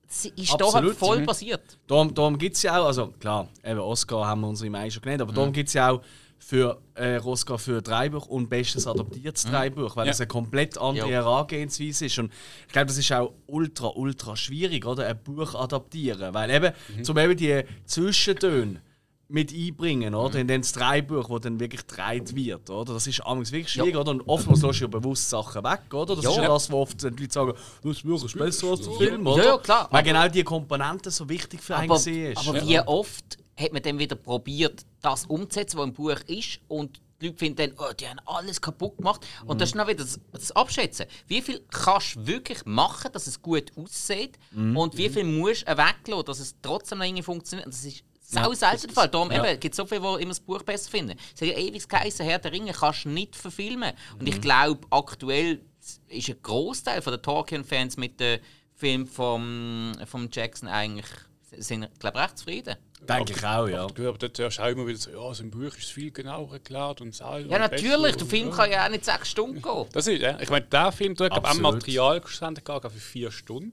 es 0.09 0.25
ist 0.25 0.51
da 0.51 0.65
Absolut. 0.67 0.75
halt 0.91 0.99
voll 0.99 1.21
Mhm. 1.21 1.27
passiert. 1.27 1.79
Darum, 1.87 2.13
darum 2.13 2.37
gibt 2.37 2.57
es 2.57 2.63
ja 2.65 2.81
auch, 2.81 2.87
also 2.87 3.09
klar, 3.21 3.49
eben 3.65 3.79
Oscar 3.79 4.27
haben 4.27 4.41
wir 4.41 4.49
uns 4.49 4.61
im 4.63 4.73
Mai 4.73 4.91
schon 4.91 5.03
genannt, 5.03 5.23
aber 5.23 5.33
darum 5.33 5.53
gibt 5.53 5.69
es 5.69 5.75
ja 5.75 5.91
auch 5.93 6.03
für 6.43 6.81
äh, 6.95 7.19
Oscar 7.19 7.59
für 7.59 7.83
Dreibuch 7.83 8.27
und 8.27 8.49
bestes 8.49 8.87
adaptiertes 8.87 9.45
Dreibuch, 9.45 9.95
weil 9.95 10.07
Ja. 10.07 10.11
das 10.13 10.21
eine 10.21 10.27
komplett 10.29 10.79
andere 10.79 11.07
Ja. 11.09 11.23
Herangehensweise 11.23 12.07
ist. 12.07 12.19
Und 12.19 12.33
ich 12.67 12.73
glaube, 12.73 12.87
das 12.87 12.97
ist 12.99 13.13
auch 13.13 13.33
ultra, 13.47 13.89
ultra 13.95 14.35
schwierig, 14.37 14.85
oder? 14.87 15.07
Ein 15.07 15.23
Buch 15.23 15.55
adaptieren. 15.55 16.33
Weil 16.35 16.51
eben, 16.51 16.73
zum 17.05 17.19
eben 17.19 17.37
die 17.37 17.63
Zwischentöne 17.85 18.81
mit 19.29 19.53
einbringen, 19.55 20.15
oder? 20.17 20.41
In 20.41 20.49
das 20.49 20.73
Drehbuch, 20.73 21.29
wo 21.29 21.39
dann 21.39 21.61
wirklich 21.61 21.87
gedreht 21.87 22.35
wird, 22.35 22.69
oder? 22.69 22.95
Das 22.95 23.07
ist 23.07 23.21
amigs 23.25 23.53
wirklich 23.53 23.73
schwierig, 23.73 23.95
oder? 23.97 24.11
Und 24.11 24.23
oftmals 24.27 24.63
lässt 24.63 24.81
du 24.81 24.85
ja 24.87 24.89
bewusst 24.89 25.31
Sachen 25.31 25.63
weg, 25.63 25.83
oder? 25.93 26.17
Das 26.17 26.25
Ja. 26.25 26.31
ist 26.31 26.37
ja 26.39 26.49
das, 26.49 26.71
wo 26.73 26.79
oft 26.81 27.01
die 27.01 27.07
Leute 27.11 27.29
sagen, 27.33 27.53
das 27.85 28.01
Buch 28.03 28.25
ist 28.25 28.37
besser 28.37 28.69
als 28.71 28.81
der 28.81 28.93
Film, 28.95 29.25
Ja, 29.27 29.33
oder? 29.33 29.45
ja, 29.45 29.59
klar, 29.59 29.89
Weil 29.93 30.01
aber- 30.01 30.09
genau 30.09 30.29
diese 30.29 30.45
Komponente 30.45 31.11
so 31.13 31.29
wichtig 31.29 31.61
für 31.63 31.77
einen 31.77 31.91
Aber, 31.93 32.01
war. 32.05 32.49
aber 32.55 32.67
wie 32.67 32.81
oft 32.81 33.39
hat 33.61 33.73
man 33.73 33.83
dann 33.83 33.99
wieder 33.99 34.17
probiert, 34.17 34.85
das 35.03 35.27
umzusetzen, 35.27 35.79
was 35.79 35.85
im 35.87 35.93
Buch 35.93 36.19
ist 36.27 36.61
und 36.69 37.01
die 37.21 37.27
Leute 37.27 37.39
finden 37.39 37.57
dann, 37.57 37.73
oh, 37.79 37.93
die 37.93 38.09
haben 38.09 38.19
alles 38.25 38.61
kaputt 38.63 38.97
gemacht. 38.97 39.27
Und 39.45 39.61
das 39.61 39.69
ist 39.69 39.75
dann 39.77 39.87
wieder 39.87 40.03
das, 40.05 40.19
das 40.33 40.53
Abschätzen. 40.53 41.05
Wie 41.27 41.43
viel 41.43 41.61
kannst 41.71 42.17
du 42.17 42.27
wirklich 42.27 42.65
machen, 42.65 43.13
dass 43.13 43.27
es 43.27 43.43
gut 43.43 43.73
aussieht 43.77 44.39
und 44.55 44.97
wie 44.97 45.11
viel 45.11 45.25
musst 45.25 45.69
du 45.69 45.73
weglassen, 45.77 46.25
dass 46.25 46.39
es 46.39 46.55
trotzdem 46.63 46.99
noch 46.99 47.05
irgendwie 47.05 47.23
funktioniert. 47.23 47.67
Und 47.67 47.75
Das 47.75 47.85
ist 47.85 48.03
sau 48.23 48.55
selten 48.55 48.87
der 48.87 48.95
Fall. 48.95 49.09
Darum 49.09 49.31
Ja. 49.31 49.55
gibt 49.57 49.75
es 49.75 49.77
so 49.77 49.85
viele, 49.85 50.01
die 50.01 50.23
immer 50.23 50.31
das 50.31 50.41
Buch 50.41 50.63
besser 50.63 50.91
finden. 50.91 51.19
Es 51.35 51.43
hat 51.43 51.49
ja 51.49 51.59
ewig 51.59 51.87
geheißen, 51.87 52.25
Herr 52.25 52.39
der 52.39 52.53
Ringe 52.53 52.73
kannst 52.73 53.05
du 53.05 53.11
nicht 53.11 53.37
verfilmen. 53.37 53.93
Und 54.15 54.23
Mhm. 54.23 54.29
ich 54.29 54.41
glaube, 54.41 54.87
aktuell 54.91 55.61
ist 56.09 56.29
ein 56.31 56.37
Großteil 56.43 57.01
der 57.03 57.21
Tolkien-Fans 57.21 57.99
mit 57.99 58.19
dem 58.19 58.41
Film 58.77 59.07
vom, 59.07 59.93
vom 60.07 60.29
Jackson 60.33 60.69
eigentlich 60.71 61.11
sind, 61.59 61.87
glaube 61.99 62.19
recht 62.19 62.39
zufrieden. 62.39 62.77
Denke 63.09 63.33
ich 63.33 63.45
auch, 63.45 63.67
ja. 63.67 63.87
Du, 63.87 64.09
aber 64.09 64.19
dort 64.19 64.39
hörst 64.39 64.59
du 64.59 64.63
auch 64.63 64.69
immer 64.69 64.87
wieder 64.87 64.99
so, 64.99 65.11
ja, 65.11 65.35
so 65.35 65.43
im 65.43 65.51
Buch 65.51 65.75
ist 65.77 65.91
viel 65.91 66.11
genauer 66.11 66.53
erklärt 66.53 67.01
und 67.01 67.15
so. 67.15 67.25
Ja, 67.25 67.37
und 67.37 67.49
natürlich, 67.51 68.17
der 68.17 68.27
Film 68.27 68.51
kann 68.51 68.71
ja 68.71 68.87
auch 68.87 68.91
nicht 68.91 69.05
sechs 69.05 69.31
Stunden 69.31 69.61
gehen. 69.63 69.87
Das 69.93 70.07
ist, 70.07 70.21
ja. 70.21 70.39
Ich 70.41 70.51
meine, 70.51 70.67
der 70.67 70.93
Film, 70.93 71.15
du 71.15 71.25
hast 71.25 71.31
glaub, 71.31 71.45
auch. 71.47 71.55
Material 71.55 72.21
gesendet 72.21 72.65
gehabt 72.65 72.85
für 72.93 72.99
vier 73.01 73.31
Stunden. 73.33 73.73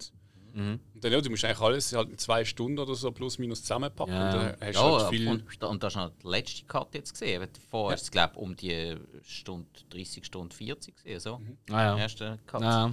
Mhm. 0.53 0.79
Und 0.95 1.03
dann, 1.03 1.11
ja, 1.11 1.21
du 1.21 1.29
musst 1.29 1.45
eigentlich 1.45 1.59
alles 1.59 1.93
halt 1.93 2.09
in 2.09 2.17
zwei 2.17 2.43
Stunden 2.43 2.79
oder 2.79 2.95
so 2.95 3.11
plus 3.11 3.37
minus 3.37 3.61
zusammenpacken. 3.61 4.13
Ja. 4.13 4.25
Und 4.25 4.33
dann 4.33 4.51
hast 4.59 4.75
du 4.75 4.79
Ja, 4.79 4.99
halt 5.01 5.09
viel. 5.09 5.27
und, 5.27 5.63
und 5.63 5.83
da 5.83 5.87
hast 5.87 5.95
du 5.95 5.99
noch 5.99 6.11
die 6.23 6.27
letzte 6.27 6.65
Cut 6.65 6.95
jetzt 6.95 7.11
gesehen. 7.11 7.41
weil 7.41 7.47
Davor 7.49 7.93
ist 7.93 8.01
es, 8.03 8.11
glaube 8.11 8.33
ich, 8.35 8.41
um 8.41 8.55
die 8.55 8.95
Stunde 9.23 9.67
30, 9.91 10.25
Stunde 10.25 10.55
40 10.55 10.95
gesehen. 10.95 11.19
So. 11.19 11.41
Ah, 11.69 11.83
ja. 11.83 11.93
Der 11.93 12.03
erste 12.03 12.39
Cut. 12.47 12.61
Ja. 12.61 12.91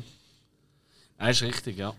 Das 1.17 1.31
ist 1.31 1.43
richtig, 1.43 1.79
ja. 1.79 1.95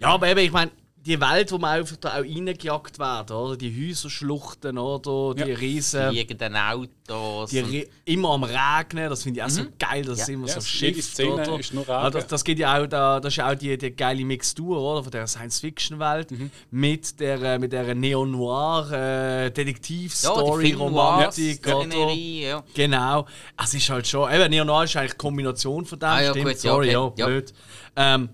Ja, 0.00 0.08
aber 0.08 0.28
eben, 0.28 0.40
ich 0.40 0.52
meine, 0.52 0.70
die 1.06 1.20
Welt, 1.20 1.52
wo 1.52 1.58
man 1.58 1.80
einfach 1.80 1.96
da 1.96 2.10
auch 2.14 2.22
reingejagt 2.22 2.98
werden, 2.98 3.36
oder? 3.36 3.56
Die 3.58 3.88
Häuserschluchten, 3.90 4.78
oder? 4.78 5.34
Die 5.44 5.50
Ja. 5.50 5.56
riesen. 5.56 6.08
Fliegenden 6.10 6.56
Autos. 6.56 7.50
Die 7.50 7.86
immer 8.06 8.30
am 8.30 8.44
Regnen, 8.44 9.10
das 9.10 9.22
finde 9.22 9.40
ich 9.40 9.44
auch 9.44 9.50
so 9.50 9.64
geil, 9.78 10.02
dass 10.04 10.20
es 10.22 10.28
Ja. 10.28 10.34
immer 10.34 10.46
Ja, 10.46 10.54
so 10.54 10.58
es- 10.60 10.68
schifft. 10.68 11.20
oder? 11.20 11.58
ist 11.60 11.74
nur 11.74 11.86
Ja, 11.86 12.00
Regen. 12.04 12.12
das, 12.14 12.26
das 12.26 12.42
geht 12.44 12.58
ja 12.58 12.80
auch 12.82 12.86
da, 12.86 13.20
das 13.20 13.32
ist 13.34 13.36
ja 13.36 13.50
auch 13.50 13.54
die, 13.54 13.76
die 13.76 13.90
geile 13.90 14.24
Mixtur 14.24 14.78
oder, 14.80 15.02
von 15.02 15.12
der 15.12 15.26
Science-Fiction-Welt 15.26 16.30
Mhm. 16.30 16.50
mit 16.70 17.20
der, 17.20 17.42
äh, 17.42 17.58
mit 17.58 17.72
der 17.72 17.94
Neo-Noir 17.94 18.88
äh, 18.92 19.52
ja, 19.52 20.76
Romantik. 20.78 21.66
oder? 21.66 21.80
Szenerie, 21.82 22.42
ja. 22.46 22.64
Genau. 22.74 23.26
Es 23.62 23.74
ist 23.74 23.90
halt 23.90 24.06
schon. 24.06 24.32
Eben, 24.32 24.50
Neo-Noir 24.50 24.84
ist 24.84 24.96
eigentlich 24.96 25.10
eine 25.12 25.18
Kombination 25.18 25.84
von 25.84 25.98
dem. 25.98 26.08
Ah, 26.08 26.22
ja, 26.22 26.30
stimmt. 26.30 26.44
gut, 26.46 26.54
ja, 26.54 26.58
Sorry, 26.60 26.96
okay. 26.96 27.20
ja, 27.20 27.26
Ja. 27.26 27.26
blöd. 27.26 27.54
Ähm, 27.96 28.28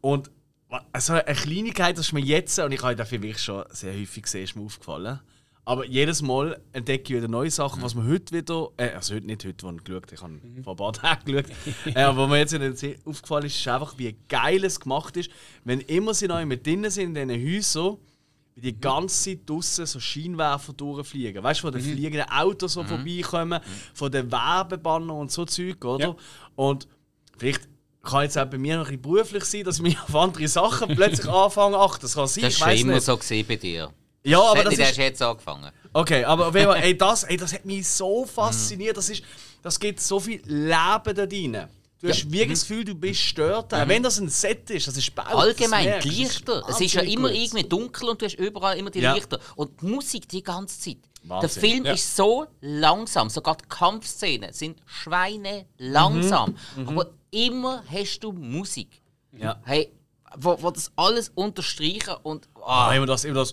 und 0.00 0.30
also 0.92 1.12
eine 1.14 1.24
Kleinigkeit, 1.34 1.96
das 1.96 2.06
ist 2.06 2.12
mir 2.12 2.20
jetzt, 2.20 2.58
und 2.58 2.72
ich 2.72 2.82
habe 2.82 2.96
den 2.96 3.06
Film 3.06 3.22
wirklich 3.22 3.42
schon 3.42 3.64
sehr 3.70 3.92
häufig 3.94 4.24
gesehen, 4.24 4.44
ist 4.44 4.56
mir 4.56 4.62
aufgefallen. 4.64 5.20
Aber 5.64 5.84
jedes 5.84 6.22
Mal 6.22 6.60
entdecke 6.72 7.12
ich 7.12 7.18
wieder 7.18 7.28
neue 7.28 7.50
Sachen, 7.50 7.82
was 7.82 7.94
mir 7.96 8.06
heute 8.06 8.36
wieder, 8.36 8.68
äh, 8.76 8.90
also 8.90 9.14
heute 9.16 9.26
nicht 9.26 9.44
heute, 9.44 9.66
wo 9.66 9.72
ich 9.72 9.82
geschaut 9.82 10.12
ich 10.12 10.22
habe 10.22 10.32
Mhm. 10.34 10.62
vor 10.62 10.74
ein 10.74 10.76
paar 10.76 10.92
Tagen 10.92 11.24
geschaut, 11.24 11.46
äh, 11.86 12.02
aber 12.02 12.22
was 12.22 12.30
mir 12.30 12.38
jetzt 12.38 12.52
wieder 12.54 12.72
sehr 12.76 12.94
aufgefallen 13.04 13.46
ist, 13.46 13.56
ist 13.58 13.66
einfach, 13.66 13.98
wie 13.98 14.16
geil 14.28 14.64
es 14.64 14.78
gemacht 14.78 15.16
ist, 15.16 15.28
wenn 15.64 15.80
immer 15.80 16.14
sie 16.14 16.28
neu 16.28 16.46
mit 16.46 16.64
drinnen 16.64 16.90
sind 16.90 17.16
in 17.16 17.28
diesen 17.28 17.44
Häusern, 17.56 17.96
wie 18.54 18.60
die 18.60 18.80
ganze 18.80 19.24
Zeit 19.30 19.40
draussen 19.50 19.86
so 19.86 19.98
Scheinwerfer 20.00 20.72
durchfliegen. 20.72 21.42
Weißt 21.42 21.60
du, 21.60 21.62
von 21.62 21.72
den 21.72 21.82
fliegenden 21.82 22.30
Autos 22.30 22.72
so 22.74 22.84
vorbeikommen, 22.84 23.60
von 23.92 24.10
den 24.10 24.30
Werbebannern 24.30 25.10
und 25.10 25.32
so 25.32 25.44
Zeug, 25.44 25.84
oder? 25.84 26.06
Ja. 26.10 26.16
Und 26.54 26.86
vielleicht 27.36 27.68
kann 28.06 28.22
jetzt 28.22 28.38
auch 28.38 28.46
bei 28.46 28.58
mir 28.58 28.76
noch 28.78 28.84
ein 28.88 28.98
bisschen 28.98 29.02
beruflich 29.02 29.44
sein, 29.44 29.64
dass 29.64 29.76
ich 29.76 29.82
mich 29.82 30.00
auf 30.08 30.14
andere 30.14 30.48
Sachen 30.48 30.94
plötzlich 30.94 31.28
anfange. 31.28 31.76
Ach, 31.76 31.98
das 31.98 32.14
kann 32.14 32.26
sein, 32.26 32.44
Das 32.44 32.60
war 32.60 32.72
immer 32.72 32.94
nicht. 32.94 33.04
so 33.04 33.16
gesehen 33.16 33.46
bei 33.46 33.56
dir. 33.56 33.90
Ja, 34.24 34.40
aber 34.40 34.64
das 34.64 34.70
nicht 34.70 34.80
ist, 34.80 34.86
erst 34.86 34.98
jetzt 34.98 35.22
angefangen. 35.22 35.70
Okay, 35.92 36.24
aber 36.24 36.52
Fall, 36.52 36.76
ey, 36.82 36.96
das, 36.96 37.22
ey, 37.24 37.36
das 37.36 37.52
hat 37.52 37.64
mich 37.64 37.86
so 37.86 38.24
fasziniert. 38.26 38.96
Das, 38.96 39.08
ist, 39.10 39.22
das 39.62 39.78
gibt 39.78 40.00
so 40.00 40.18
viel 40.18 40.40
Leben 40.44 40.74
da 41.14 41.26
drin. 41.26 41.66
Du 42.02 42.08
hast 42.08 42.30
wirklich 42.30 42.50
das 42.58 42.68
Gefühl, 42.68 42.84
du 42.84 42.94
bist 42.94 43.20
gestört. 43.20 43.72
Auch 43.72 43.88
wenn 43.88 44.02
das 44.02 44.18
ein 44.18 44.28
Set 44.28 44.68
ist, 44.70 44.86
das 44.86 44.96
ist 44.96 45.06
gebaut. 45.06 45.28
Allgemein, 45.32 45.86
das 45.86 46.04
die 46.04 46.10
du, 46.10 46.16
Lichter. 46.16 46.60
das 46.66 46.74
Es 46.76 46.80
ist 46.82 46.94
ja 46.94 47.00
immer 47.02 47.28
gut. 47.30 47.38
irgendwie 47.38 47.64
dunkel 47.64 48.08
und 48.10 48.20
du 48.20 48.26
hast 48.26 48.34
überall 48.34 48.76
immer 48.76 48.90
die 48.90 49.00
Ja. 49.00 49.14
Lichter. 49.14 49.38
Und 49.54 49.80
die 49.80 49.86
Musik 49.86 50.28
die 50.28 50.42
ganze 50.42 50.78
Zeit. 50.78 50.98
Wahnsinn. 51.22 51.40
Der 51.62 51.70
Film 51.70 51.84
Ja. 51.86 51.92
ist 51.94 52.14
so 52.14 52.46
langsam, 52.60 53.30
sogar 53.30 53.56
die 53.56 53.64
Kampfszenen 53.68 54.52
sind 54.52 54.78
Schweine 54.84 55.66
langsam. 55.78 56.56
Aber 56.84 57.10
immer 57.30 57.82
hast 57.90 58.20
du 58.20 58.32
Musik. 58.32 59.02
Ja. 59.32 59.60
Hey, 59.64 59.90
wo, 60.36 60.56
wo 60.62 60.70
das 60.70 60.90
alles 60.96 61.30
unterstreichen 61.34 62.14
und. 62.22 62.48
Ah, 62.64 62.88
Ah, 62.88 62.94
immer 62.94 63.06
das, 63.06 63.24
immer 63.24 63.36
das. 63.36 63.52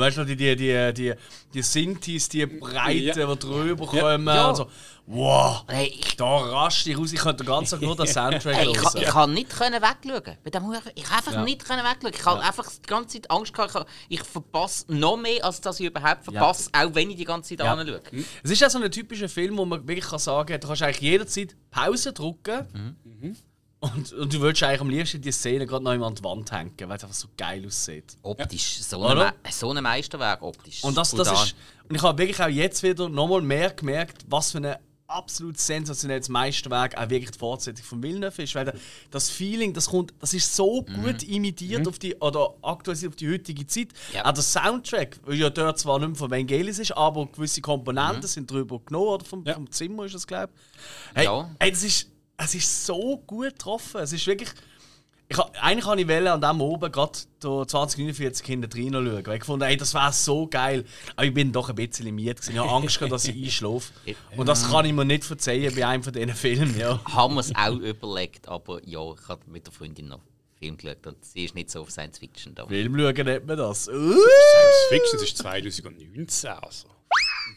Weißt 0.00 0.16
du 0.16 0.20
noch, 0.20 0.26
die, 0.26 0.36
die, 0.36 0.56
die, 0.56 0.92
die, 0.94 1.12
die 1.54 1.62
Synthes, 1.62 2.28
die 2.28 2.44
Breiten, 2.46 3.04
Ja. 3.04 3.14
die 3.34 3.38
drüber 3.38 3.86
kommen. 3.86 4.26
Ja. 4.26 4.48
Und 4.48 4.56
so. 4.56 4.66
Wow! 5.08 5.64
hey, 5.68 5.86
ich, 5.86 6.16
Da 6.16 6.24
rasch 6.38 6.84
ich 6.86 6.98
raus, 6.98 7.12
ich 7.12 7.20
könnte 7.20 7.44
den 7.44 7.46
ganzen 7.46 7.78
Tag 7.78 7.82
nur 7.82 7.94
den 7.94 8.06
Soundtrack 8.08 8.42
hey, 8.56 8.68
ich, 8.70 8.76
kann, 8.76 8.92
ich 8.96 9.02
hören. 9.02 9.12
kann 9.12 9.34
nicht 9.34 9.50
können 9.50 9.80
wegschauen. 9.82 10.36
Bei 10.42 10.50
dem 10.50 10.72
Ich 10.96 11.04
kann 11.04 11.16
einfach 11.18 11.32
Ja. 11.32 11.42
nicht 11.44 11.64
können 11.64 11.84
wegschauen. 11.84 12.12
Ich 12.14 12.24
habe 12.24 12.40
einfach 12.42 12.70
die 12.72 12.86
ganze 12.86 13.08
Zeit 13.20 13.30
Angst 13.30 13.54
gehabt, 13.54 13.86
ich, 14.08 14.22
verpasse 14.22 14.84
noch 14.92 15.16
mehr, 15.16 15.44
als 15.44 15.60
dass 15.60 15.78
ich 15.78 15.86
überhaupt 15.86 16.24
verpasse, 16.24 16.70
auch 16.72 16.94
wenn 16.94 17.10
ich 17.10 17.16
die 17.16 17.24
ganze 17.24 17.56
Zeit 17.56 17.64
Ja. 17.64 17.72
anschaue. 17.72 18.00
Es 18.42 18.50
ist 18.50 18.60
ja 18.60 18.68
so 18.68 18.80
ein 18.80 18.90
typischer 18.90 19.28
Film, 19.28 19.56
wo 19.56 19.64
man 19.64 19.86
wirklich 19.86 20.06
kann 20.06 20.18
sagen 20.18 20.48
kann, 20.48 20.60
du 20.60 20.66
kannst 20.66 20.82
eigentlich 20.82 21.00
jederzeit 21.02 21.56
Pause 21.70 22.12
drücken 22.12 22.96
und, 23.78 24.12
und 24.12 24.32
du 24.34 24.40
würdest 24.40 24.62
eigentlich 24.64 24.80
am 24.80 24.90
liebsten 24.90 25.20
die 25.20 25.30
Szene 25.30 25.66
gerade 25.66 25.84
noch 25.84 25.92
an 25.92 26.14
die 26.14 26.24
Wand 26.24 26.50
hängen, 26.50 26.74
weil 26.80 26.96
es 26.96 27.04
einfach 27.04 27.14
so 27.14 27.28
geil 27.36 27.64
aussieht. 27.66 28.16
Optisch, 28.22 28.78
so, 28.80 29.04
ein, 29.06 29.32
so 29.52 29.70
ein 29.70 29.82
Meisterwerk 29.82 30.42
optisch. 30.42 30.82
Und 30.82 30.96
das, 30.96 31.12
das 31.12 31.30
ist, 31.30 31.54
und 31.88 31.94
ich 31.94 32.02
habe 32.02 32.18
wirklich 32.18 32.40
auch 32.42 32.48
jetzt 32.48 32.82
wieder 32.82 33.08
nochmal 33.08 33.42
mehr 33.42 33.70
gemerkt, 33.70 34.24
was 34.28 34.50
für 34.50 34.58
ein 34.58 34.76
absolut 35.08 35.58
sensationelles 35.58 36.28
Meisterwerk 36.28 36.96
auch 36.96 37.08
wirklich 37.10 37.30
die 37.30 37.38
Fortsetzung 37.38 37.84
von 37.84 38.02
Villeneuve 38.02 38.42
ist, 38.42 38.54
weil 38.54 38.72
das 39.10 39.30
Feeling, 39.30 39.72
das 39.72 39.86
kommt, 39.88 40.12
das 40.20 40.34
ist 40.34 40.54
so 40.54 40.82
gut 40.82 41.22
imitiert 41.22 41.86
auf 41.86 41.98
die 41.98 42.14
oder 42.16 42.54
aktualisiert 42.62 43.12
auf 43.12 43.16
die 43.16 43.30
heutige 43.32 43.66
Zeit. 43.66 43.88
Ja. 44.12 44.24
Auch 44.24 44.32
der 44.32 44.42
Soundtrack, 44.42 45.20
weil 45.24 45.36
ja 45.36 45.50
dort 45.50 45.78
zwar 45.78 45.98
nicht 45.98 46.08
mehr 46.08 46.16
von 46.16 46.30
Vangelis 46.30 46.78
ist, 46.78 46.92
aber 46.92 47.26
gewisse 47.26 47.60
Komponenten 47.60 48.26
sind 48.26 48.50
drüber 48.50 48.80
genommen 48.84 49.08
oder 49.08 49.24
vom, 49.24 49.44
Ja. 49.44 49.54
vom 49.54 49.70
Zimmer 49.70 50.04
ist 50.06 50.14
das 50.14 50.26
glaube 50.26 50.52
ich. 50.54 51.16
Hey, 51.16 51.24
Ja. 51.26 51.50
hey, 51.60 51.70
das 51.70 51.82
ist, 51.82 52.08
es 52.38 52.54
ist 52.54 52.86
so 52.86 53.16
gut 53.26 53.50
getroffen. 53.52 54.00
Es 54.00 54.12
ist 54.12 54.26
wirklich 54.26 54.50
ich, 55.28 55.38
eigentlich 55.38 55.84
kann 55.84 55.98
ich 55.98 56.06
wollen 56.06 56.28
an 56.28 56.40
dem 56.40 56.60
oben 56.60 56.92
gerade 56.92 57.18
2049 57.40 58.46
hinten 58.46 58.70
drin 58.70 58.92
schauen. 58.92 59.26
Weil 59.26 59.36
ich 59.38 59.44
fand, 59.44 59.62
ey, 59.62 59.76
das 59.76 59.92
wäre 59.92 60.12
so 60.12 60.46
geil. 60.46 60.84
Aber 61.16 61.26
ich 61.26 61.34
bin 61.34 61.50
doch 61.50 61.68
ein 61.68 61.74
bisschen 61.74 62.16
gewesen. 62.16 62.52
Ich 62.52 62.58
habe 62.58 62.70
Angst, 62.70 62.98
gehabt, 62.98 63.12
dass 63.12 63.26
ich 63.26 63.34
einschlafe. 63.44 63.92
Und 64.36 64.48
das 64.48 64.70
kann 64.70 64.84
ich 64.84 64.92
mir 64.92 65.04
nicht 65.04 65.24
verzeihen 65.24 65.74
bei 65.74 65.86
einem 65.86 66.04
von 66.04 66.12
diesen 66.12 66.34
Filmen. 66.34 66.78
Ja. 66.78 67.00
haben 67.04 67.34
wir 67.34 67.40
es 67.40 67.54
auch 67.56 67.76
überlegt, 67.76 68.48
aber 68.48 68.80
ja, 68.86 69.00
ich 69.12 69.28
habe 69.28 69.40
mit 69.50 69.66
der 69.66 69.72
Freundin 69.72 70.08
noch 70.08 70.18
einen 70.18 70.26
Film 70.58 70.76
geschaut 70.76 71.06
und 71.06 71.24
sie 71.24 71.44
ist 71.44 71.54
nicht 71.56 71.70
so 71.70 71.80
auf 71.80 71.90
Science 71.90 72.18
Fiction 72.18 72.54
da. 72.54 72.66
Film 72.66 72.96
schauen 72.96 73.26
nennt 73.26 73.46
man 73.46 73.56
das. 73.56 73.88
Uh! 73.88 73.92
Science 73.92 74.86
Fiction, 74.90 75.18
das 75.18 75.22
ist 75.22 75.38
2019. 75.38 76.50
Also. 76.50 76.88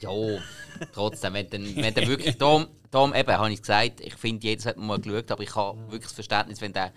Ja, 0.01 0.41
trotzdem, 0.93 1.33
wenn 1.33 1.49
dann, 1.49 1.75
wenn 1.75 1.93
dann 1.93 2.07
wirklich, 2.07 2.37
darum, 2.37 2.67
darum 2.89 3.13
eben, 3.13 3.31
habe 3.31 3.51
ich 3.51 3.61
gesagt, 3.61 4.01
ich 4.01 4.15
finde, 4.15 4.47
jedes 4.47 4.65
hat 4.65 4.77
man 4.77 4.87
mal 4.87 4.99
geschaut, 4.99 5.29
aber 5.31 5.43
ich 5.43 5.55
habe 5.55 5.79
wirklich 5.83 6.03
das 6.03 6.13
Verständnis, 6.13 6.61
wenn 6.61 6.73
der 6.73 6.93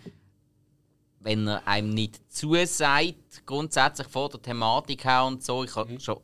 wenn 1.22 1.46
er 1.46 1.66
einem 1.66 1.90
nicht 1.90 2.20
zusagt, 2.32 3.46
grundsätzlich 3.46 4.08
vor 4.08 4.28
der 4.28 4.42
Thematik 4.42 5.04
her 5.04 5.24
und 5.24 5.42
so. 5.44 5.64
Ich 5.64 5.74
habe 5.76 5.98
schon 6.00 6.20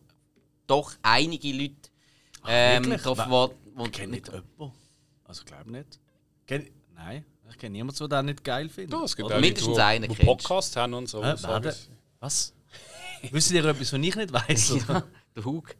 doch 0.67 0.93
einige 1.03 1.53
Leute 1.53 1.75
ähm, 2.47 2.85
wo 2.85 3.85
Ich 3.85 3.93
kenne 3.93 4.13
nicht 4.13 4.27
jemanden. 4.29 4.73
Also, 5.25 5.43
ich 5.43 5.47
glaube 5.47 5.71
nicht. 5.71 5.99
Kenn, 6.47 6.71
nein, 6.95 7.25
ich 7.51 7.59
kenne 7.59 7.73
niemanden, 7.73 7.99
der 7.99 8.09
das 8.09 8.25
nicht 8.25 8.45
geil 8.45 8.69
findet. 8.69 8.99
Ja, 8.99 9.05
es 9.05 9.15
gibt 9.15 9.27
Oder? 9.27 9.41
mindestens 9.41 9.69
Leute, 9.69 9.85
einen 9.85 10.03
die, 10.05 10.09
die 10.09 10.15
kennst. 10.17 10.27
Podcast 10.27 10.77
haben 10.77 10.95
und 10.95 11.09
so. 11.09 11.23
Äh. 11.23 11.37
Was? 12.21 12.55
Wisst 13.31 13.51
ihr 13.51 13.65
etwas, 13.65 13.93
was 13.93 14.01
ich 14.01 14.17
nicht 14.17 14.33
weiß? 14.33 14.77
Ja, 14.89 15.03
der 15.37 15.45
Hug. 15.45 15.75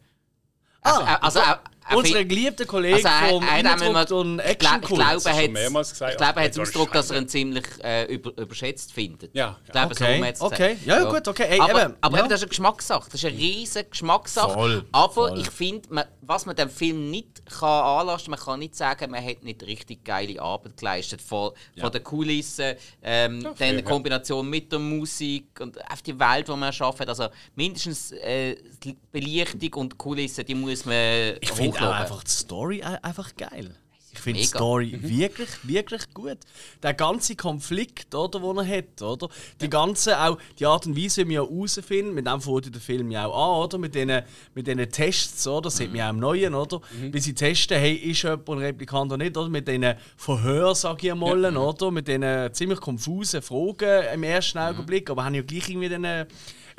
Ah, 0.81 1.15
also, 1.15 1.39
äh, 1.39 1.43
also 1.43 1.59
auch, 1.89 1.93
er 1.93 1.97
Unsere 1.97 2.17
find- 2.19 2.29
geliebte 2.29 2.65
Kollege 2.65 2.95
Also 2.95 3.09
vom 3.29 3.45
mal- 3.45 4.13
und 4.13 4.39
Action 4.39 4.51
ich 4.51 4.59
glaube, 4.59 4.89
er 4.89 5.43
hat 5.43 5.89
gesagt, 5.89 6.11
ich 6.11 6.17
glaube, 6.17 6.21
er 6.21 6.27
hat 6.27 6.35
aber 6.35 6.49
den 6.49 6.61
Ausdruck, 6.61 6.91
dass 6.91 7.11
er 7.11 7.17
ihn 7.17 7.27
ziemlich 7.27 7.65
äh, 7.83 8.05
über, 8.05 8.37
überschätzt 8.37 8.93
findet. 8.93 9.33
Ja, 9.35 9.57
Ich 9.65 9.71
glaube, 9.71 9.95
so 9.95 10.05
Okay, 10.05 10.23
jetzt 10.23 10.41
okay. 10.41 10.77
Ja, 10.85 11.03
ja, 11.03 11.11
gut, 11.11 11.27
okay. 11.27 11.47
Ey, 11.49 11.59
aber 11.59 11.85
eben, 11.85 11.95
aber 12.01 12.17
ja. 12.17 12.23
eben, 12.23 12.29
das 12.29 12.39
ist 12.39 12.43
eine 12.43 12.49
Geschmackssache. 12.49 13.09
Das 13.11 13.15
ist 13.23 13.25
eine 13.25 13.37
riesige 13.37 13.85
Geschmackssache. 13.89 14.53
Voll, 14.53 14.85
aber 14.91 15.13
voll. 15.13 15.39
ich 15.39 15.49
finde, 15.49 16.07
was 16.21 16.45
man 16.45 16.55
dem 16.55 16.69
Film 16.69 17.09
nicht 17.09 17.45
kann 17.45 17.83
anlasten 17.83 18.31
man 18.31 18.39
kann 18.39 18.59
nicht 18.59 18.75
sagen, 18.75 19.11
man 19.11 19.23
hat 19.23 19.43
nicht 19.43 19.63
richtig 19.63 20.03
geile 20.03 20.41
Arbeit 20.41 20.77
geleistet. 20.77 21.21
Von, 21.21 21.51
von 21.79 21.91
den 21.91 22.03
Kulissen, 22.03 22.75
ähm, 23.01 23.43
dann 23.43 23.55
fair, 23.55 23.71
in 23.71 23.75
ja. 23.77 23.81
Kombination 23.81 24.49
mit 24.49 24.71
der 24.71 24.79
Musik 24.79 25.59
und 25.59 25.79
auf 25.91 26.01
die 26.01 26.17
Welt, 26.19 26.47
die 26.47 26.51
man 26.51 26.63
erschaffen 26.63 27.01
hat. 27.01 27.09
Also 27.09 27.27
mindestens 27.55 28.11
äh, 28.11 28.55
die 28.83 28.95
Belichtung 29.11 29.73
und 29.81 29.93
die 29.93 29.97
Kulissen, 29.97 30.45
die 30.45 30.55
muss 30.55 30.85
man 30.85 31.35
Ich 31.41 31.51
finde 31.79 31.93
auch 31.93 31.99
einfach 31.99 32.23
die 32.23 32.31
Story 32.31 32.81
ein- 32.83 33.03
einfach 33.03 33.35
geil. 33.35 33.75
Ich 34.11 34.19
finde 34.21 34.39
die. 34.39 34.47
Story 34.47 34.97
wirklich, 35.01 35.49
wirklich 35.63 36.13
gut. 36.15 36.39
Der 36.81 36.95
ganze 36.95 37.35
Konflikt, 37.35 38.13
oder, 38.15 38.39
den 38.39 38.57
er 38.57 38.77
hat, 38.77 39.01
oder? 39.03 39.29
Die 39.61 39.69
ganze, 39.69 40.19
auch 40.19 40.39
die 40.57 40.65
Art 40.65 40.87
und 40.87 40.97
Weise, 40.97 41.25
wie 41.25 41.29
wir 41.29 41.43
herausfinden, 41.43 42.15
mit 42.15 42.25
dem 42.25 42.41
fängt 42.41 42.73
der 42.73 42.81
Film 42.81 43.11
ja 43.11 43.27
auch 43.27 43.59
an, 43.59 43.65
oder? 43.65 43.77
Mit 43.77 43.93
diesen 43.93 44.23
mit 44.55 44.65
diesen 44.65 44.89
Tests, 44.91 45.45
oder? 45.47 45.61
Das 45.61 45.77
sieht 45.77 45.89
man 45.89 45.97
ja 45.97 46.07
auch 46.07 46.13
im 46.13 46.19
Neuen, 46.19 46.55
oder? 46.55 46.81
Wie 46.99 47.19
sie 47.19 47.33
testen, 47.35 47.77
hey, 47.77 47.93
ist 47.93 48.23
jemand 48.23 48.49
ein 48.49 48.57
Replikant 48.57 49.11
oder 49.11 49.23
nicht, 49.23 49.37
oder? 49.37 49.47
Mit 49.47 49.67
diesen 49.67 49.93
Verhören, 50.17 50.73
sag 50.75 51.03
ich 51.03 51.11
einmal, 51.11 51.55
oder? 51.55 51.91
Mit 51.91 52.07
diesen 52.07 52.53
ziemlich 52.53 52.79
konfusen 52.81 53.43
Fragen 53.43 54.05
im 54.15 54.23
ersten 54.23 54.57
Augenblick, 54.57 55.09
aber 55.11 55.23
haben 55.23 55.35
ja 55.35 55.43
gleich 55.43 55.69
irgendwie 55.69 55.93
eine 55.93 56.27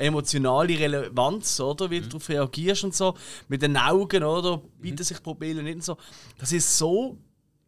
emotionale 0.01 0.79
Relevanz, 0.79 1.61
oder? 1.61 1.91
Wie 1.91 2.01
du 2.01 2.09
darauf 2.09 2.29
reagierst 2.29 2.85
und 2.85 2.95
so. 2.95 3.15
Mit 3.49 3.63
den 3.63 3.77
Augen, 3.77 4.25
oder? 4.25 4.63
Bieten 4.81 5.05
sich 5.05 5.23
Pupillen 5.23 5.65
nicht 5.65 5.77
und 5.77 5.85
so. 5.85 5.97
Das 6.39 6.53
ist 6.53 6.79
so 6.79 7.19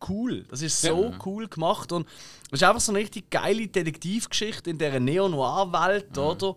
cool. 0.09 0.45
Das 0.49 0.63
ist 0.63 0.81
so 0.81 1.15
cool 1.25 1.49
gemacht 1.49 1.93
und 1.93 2.07
es 2.51 2.61
ist 2.61 2.65
einfach 2.65 2.81
so 2.81 2.93
eine 2.93 3.01
richtig 3.01 3.31
geile 3.31 3.69
Detektivgeschichte 3.69 4.71
in 4.71 4.79
dieser 4.79 5.01
Neo-Noir-Welt, 5.01 6.17
oder? 6.19 6.57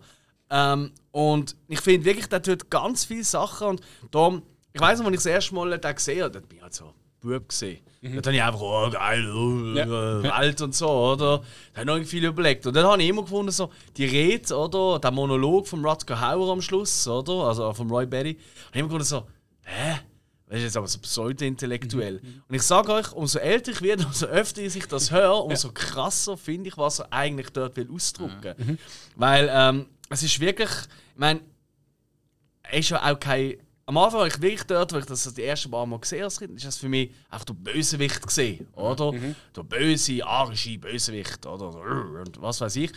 Ähm, 0.49 0.91
und 1.11 1.55
ich 1.67 1.81
finde 1.81 2.05
wirklich, 2.05 2.27
der 2.27 2.41
tut 2.41 2.69
ganz 2.69 3.05
viele 3.05 3.23
Sachen 3.23 3.67
und 3.67 3.81
darum, 4.11 4.43
ich 4.73 4.81
weiß 4.81 4.99
noch, 4.99 5.05
als 5.05 5.13
ich 5.13 5.23
das 5.23 5.25
erste 5.27 5.55
Mal 5.55 5.77
den 5.77 5.95
gesehen 5.95 6.23
habe, 6.23 6.31
da 6.31 6.39
bin 6.39 6.57
ich 6.57 6.63
halt 6.63 6.73
so 6.73 6.93
Bub 7.25 7.49
gesehen. 7.49 7.79
Da 8.01 8.09
habe 8.17 8.35
ich 8.35 8.43
einfach, 8.43 8.61
oh 8.61 8.89
geil, 8.91 9.31
oh, 9.31 9.73
Ja. 9.75 9.83
äh, 10.19 10.23
Welt 10.23 10.61
und 10.61 10.75
so, 10.75 10.87
oder? 10.89 11.41
Da 11.73 11.81
habe 11.81 11.91
ich 11.99 12.03
noch 12.03 12.09
viel 12.09 12.25
überlegt. 12.25 12.65
Und 12.67 12.75
dann 12.75 12.85
habe 12.85 13.01
ich 13.01 13.09
immer 13.09 13.23
gefunden, 13.23 13.51
so, 13.51 13.71
die 13.97 14.05
Rede, 14.05 14.55
oder? 14.55 14.99
Der 14.99 15.09
Monolog 15.11 15.67
von 15.67 15.83
Rutger 15.83 16.21
Hauer 16.21 16.51
am 16.51 16.61
Schluss, 16.61 17.07
oder? 17.07 17.47
Also 17.47 17.73
von 17.73 17.89
Roy 17.89 18.05
Berry. 18.05 18.33
habe 18.67 18.69
ich 18.73 18.79
immer 18.79 18.87
gefunden, 18.89 19.05
so, 19.05 19.25
hä? 19.63 19.99
Das 20.47 20.57
ist 20.59 20.63
jetzt 20.65 20.77
aber 20.77 20.87
so 20.87 20.99
pseudo-intellektuell. 20.99 22.21
Und 22.47 22.55
ich 22.55 22.61
sage 22.61 22.93
euch, 22.93 23.11
umso 23.13 23.39
älter 23.39 23.71
ich 23.71 23.81
werde, 23.81 24.05
umso 24.05 24.27
öfter 24.27 24.61
ich 24.61 24.87
das 24.87 25.09
höre, 25.09 25.43
umso 25.45 25.71
krasser 25.71 26.37
finde 26.37 26.69
ich, 26.69 26.77
was 26.77 26.99
er 26.99 27.11
eigentlich 27.11 27.49
dort 27.49 27.75
will 27.75 27.89
ausdrücken. 27.91 28.77
Weil 29.15 29.49
ähm, 29.51 29.87
es 30.09 30.21
ist 30.21 30.39
wirklich, 30.39 30.69
ich 30.69 31.17
meine, 31.19 31.39
er 32.61 32.77
ist 32.79 32.89
ja 32.89 33.11
auch 33.11 33.19
kein. 33.19 33.55
Am 33.87 33.97
Anfang 33.97 34.21
war 34.21 34.27
ich 34.27 34.41
wirklich 34.41 34.63
dort, 34.63 34.93
wo 34.93 34.97
ich 34.97 35.05
das 35.05 35.31
die 35.31 35.43
ersten 35.43 35.69
paar 35.69 35.85
Mal 35.85 35.99
gesehen 35.99 36.23
habe, 36.23 36.45
ist 36.45 36.65
das 36.65 36.77
für 36.77 36.89
mich 36.89 37.11
einfach 37.29 37.45
der 37.45 37.53
Bösewicht 37.53 38.25
gesehen, 38.25 38.67
oder? 38.73 39.11
Der 39.55 39.61
böse, 39.63 40.25
arische 40.25 40.79
Bösewicht, 40.79 41.45
oder? 41.45 41.67
Und 41.69 42.41
was 42.41 42.61
weiß 42.61 42.75
ich. 42.77 42.91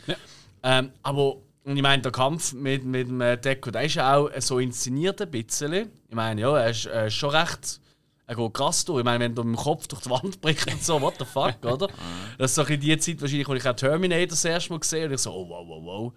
Ähm, 0.63 0.91
aber 1.03 1.37
und 1.65 1.77
ich 1.77 1.83
meine, 1.83 2.01
der 2.01 2.13
Kampf 2.13 2.55
mit, 2.55 2.85
mit 2.87 3.09
dem 3.09 3.21
äh, 3.21 3.37
Deco, 3.37 3.71
der 3.71 3.83
ist 3.83 3.97
ja 3.97 4.17
auch 4.17 4.31
äh, 4.31 4.41
so 4.41 4.59
inszeniert 4.59 5.21
ein 5.21 5.31
bisschen. 5.31 5.91
Ich 6.09 6.15
meine, 6.15 6.41
ja, 6.41 6.59
er 6.59 6.71
ist, 6.71 6.87
ist 6.87 7.15
schon 7.15 7.31
recht. 7.31 7.81
Er 8.27 8.37
geht 8.37 8.55
krass 8.55 8.87
durch. 8.87 9.01
Ich 9.01 9.05
meine, 9.05 9.25
wenn 9.25 9.35
du 9.35 9.45
mit 9.45 9.59
dem 9.59 9.63
Kopf 9.63 9.87
durch 9.87 10.01
die 10.01 10.09
Wand 10.09 10.41
brichst 10.41 10.73
und 10.73 10.83
so, 10.83 10.99
what 11.03 11.17
the 11.19 11.27
fuck, 11.27 11.63
oder? 11.65 11.89
Das 12.39 12.53
ist 12.53 12.55
so 12.55 12.63
in 12.63 12.81
die 12.81 12.97
Zeit 12.97 13.21
wahrscheinlich, 13.21 13.49
wo 13.49 13.53
ich 13.55 13.69
auch 13.69 13.77
Terminator 13.77 14.29
das 14.29 14.45
erste 14.47 14.71
Mal 14.71 14.79
gesehen 14.79 15.01
habe. 15.01 15.09
Und 15.09 15.15
ich 15.17 15.21
so, 15.21 15.33
oh, 15.33 15.47
wow, 15.47 15.67
wow, 15.69 15.85
wow. 15.85 16.13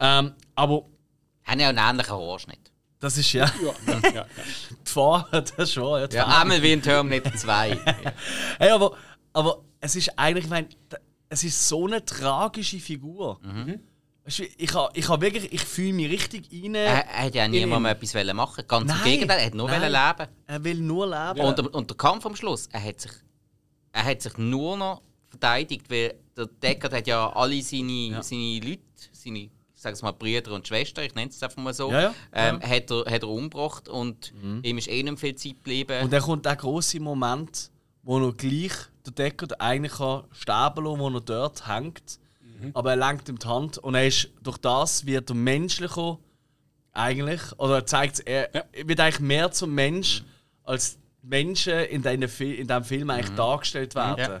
Ähm, 0.00 0.32
aber 0.54 0.84
Haben 1.44 1.60
ja 1.60 1.68
einen 1.68 1.78
ähnlichen 1.78 2.16
Haarschnitt. 2.16 2.72
Das 3.00 3.18
ist 3.18 3.32
ja 3.32 3.50
Ja, 3.62 3.74
ja, 3.92 4.10
ja. 4.14 4.26
die 4.86 4.90
Farbe, 4.90 5.44
das 5.56 5.72
schon. 5.72 6.00
Ja, 6.00 6.08
Ja, 6.08 6.40
einmal 6.40 6.62
wie 6.62 6.72
in 6.72 6.82
Terminator 6.82 7.34
2. 7.34 7.78
Hey, 8.58 8.70
aber, 8.70 8.96
aber 9.32 9.62
es 9.80 9.96
ist 9.96 10.18
eigentlich, 10.18 10.44
ich 10.44 10.50
meine, 10.50 10.68
es 11.28 11.44
ist 11.44 11.68
so 11.68 11.86
eine 11.86 12.04
tragische 12.04 12.78
Figur. 12.78 13.38
Du, 13.42 13.78
ich 14.58 14.74
ha, 14.74 14.90
ich 14.92 15.08
ha 15.08 15.20
wirklich, 15.20 15.52
ich 15.52 15.62
fühle 15.62 15.94
mich 15.94 16.10
richtig 16.10 16.48
rein. 16.52 16.74
er, 16.74 17.06
er 17.06 17.24
hat 17.24 17.34
ja 17.34 17.48
niemandem 17.48 17.92
etwas 17.92 18.14
wollen 18.14 18.36
machen 18.36 18.64
Ganz 18.68 18.86
Nein, 18.86 18.98
im 18.98 19.04
Gegenteil, 19.04 19.38
er 19.38 19.46
hat 19.46 19.54
nur 19.54 19.68
nein. 19.68 19.80
wollen 19.80 19.92
leben. 19.92 20.30
Er 20.46 20.64
will 20.64 20.80
nur 20.80 21.06
leben. 21.06 21.46
Und, 21.46 21.58
der, 21.58 21.74
und 21.74 21.88
der 21.88 21.96
Kampf 21.96 22.26
am 22.26 22.36
Schluss, 22.36 22.68
er 22.70 22.82
hat 22.84 23.00
sich, 23.00 23.12
er 23.92 24.04
hat 24.04 24.20
sich 24.20 24.36
nur 24.36 24.76
noch 24.76 25.02
verteidigt, 25.28 25.88
weil 25.88 26.14
der 26.36 26.46
Deckard 26.46 26.92
hat 26.92 27.06
ja 27.06 27.32
alle 27.32 27.62
seine, 27.62 28.22
seine 28.22 28.60
Leute, 28.60 28.82
seine 29.12 29.48
ich 29.78 29.82
sag's 29.82 30.02
mal, 30.02 30.10
Brüder 30.10 30.54
und 30.54 30.66
Schwestern, 30.66 31.04
ich 31.04 31.14
nenne 31.14 31.30
es 31.30 31.40
einfach 31.40 31.62
mal 31.62 31.72
so, 31.72 31.92
Ja, 31.92 32.00
ja. 32.00 32.14
Ähm, 32.32 32.58
Ja. 32.60 32.68
Hat, 32.68 32.90
er, 32.90 33.04
hat 33.12 33.22
er 33.22 33.28
umgebracht 33.28 33.88
und 33.88 34.34
ihm 34.64 34.76
ist 34.76 34.88
eh 34.88 35.04
nicht 35.04 35.20
viel 35.20 35.36
Zeit 35.36 35.52
geblieben. 35.52 36.02
Und 36.02 36.12
dann 36.12 36.20
kommt 36.20 36.44
der 36.46 36.56
große 36.56 36.98
Moment, 36.98 37.70
wo 38.02 38.18
er 38.18 38.32
gleich 38.32 38.72
der 39.06 39.12
Deckard 39.12 39.60
eigentlich 39.60 39.92
kann 39.92 40.24
sterben 40.32 40.84
lassen, 40.84 40.98
wo 40.98 41.08
er 41.10 41.20
dort 41.20 41.68
hängt. 41.68 42.18
Aber 42.74 42.90
er 42.90 42.96
lenkt 42.96 43.28
ihm 43.28 43.38
die 43.38 43.46
Hand 43.46 43.78
und 43.78 43.94
er 43.94 44.08
ist, 44.08 44.28
durch 44.42 44.58
das 44.58 45.06
wird 45.06 45.30
er 45.30 45.36
menschlicher 45.36 46.18
eigentlich. 46.92 47.40
Oder 47.58 47.76
er 47.76 47.86
zeigt 47.86 48.18
er 48.26 48.52
Ja. 48.52 48.64
wird 48.84 48.98
eigentlich 48.98 49.20
mehr 49.20 49.52
zum 49.52 49.76
Mensch, 49.76 50.24
als 50.64 50.98
Menschen 51.22 51.84
in, 51.84 52.02
Fi 52.28 52.54
in 52.56 52.66
diesem 52.66 52.82
Film 52.82 53.10
eigentlich 53.10 53.36
dargestellt 53.36 53.94
werden. 53.94 54.40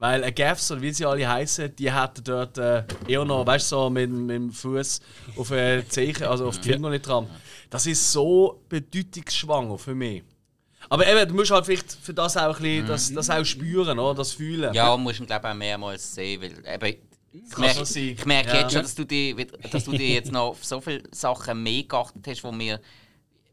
Weil 0.00 0.22
ein 0.22 0.34
Gaffs 0.34 0.70
oder 0.70 0.80
wie 0.80 0.92
sie 0.92 1.04
alle 1.04 1.28
heißen, 1.28 1.74
die 1.74 1.92
hätten 1.92 2.22
dort 2.22 2.56
äh, 2.56 2.84
eher 3.08 3.24
noch, 3.24 3.44
weißt 3.44 3.72
du, 3.72 3.76
so 3.76 3.90
mit, 3.90 4.08
mit 4.10 4.30
dem 4.36 4.52
Fuß 4.52 5.00
auf 5.36 5.50
eine 5.50 5.86
Zeichen, 5.88 6.24
also 6.24 6.46
auf 6.46 6.60
die 6.60 6.72
Finger 6.72 6.90
nicht 6.90 7.06
dran. 7.06 7.28
Das 7.68 7.84
ist 7.86 8.12
so 8.12 8.62
bedeutungsschwanger 8.68 9.76
für 9.76 9.94
mich. 9.96 10.22
Aber 10.88 11.06
eben, 11.06 11.28
du 11.28 11.34
musst 11.34 11.50
halt 11.50 11.66
vielleicht 11.66 11.92
für 11.92 12.14
das 12.14 12.36
auch 12.36 12.56
ein 12.56 12.62
bisschen, 12.62 12.86
das, 12.86 13.12
das 13.12 13.30
auch 13.30 13.44
spüren, 13.44 13.98
oder? 13.98 14.14
das 14.14 14.32
fühlen. 14.32 14.72
ja, 14.72 14.96
musst 14.96 15.18
du 15.18 15.26
glaube 15.26 15.46
ich 15.48 15.52
auch 15.52 15.56
mehrmals 15.56 16.14
sehen, 16.14 16.40
weil 16.40 16.52
eben, 16.74 16.98
ich 17.32 17.58
merke, 17.58 17.82
ich 17.82 18.24
merke 18.24 18.48
Ja. 18.50 18.60
jetzt 18.60 18.72
schon, 18.72 18.82
dass 18.82 18.94
du, 18.94 19.04
die, 19.04 19.46
dass 19.70 19.84
du 19.84 19.92
dir 19.92 20.14
jetzt 20.14 20.30
noch 20.32 20.50
auf 20.50 20.64
so 20.64 20.80
viele 20.80 21.02
Sachen 21.10 21.62
mehr 21.62 21.82
geachtet 21.82 22.24
hast, 22.26 22.44
wo 22.44 22.52
mir 22.52 22.80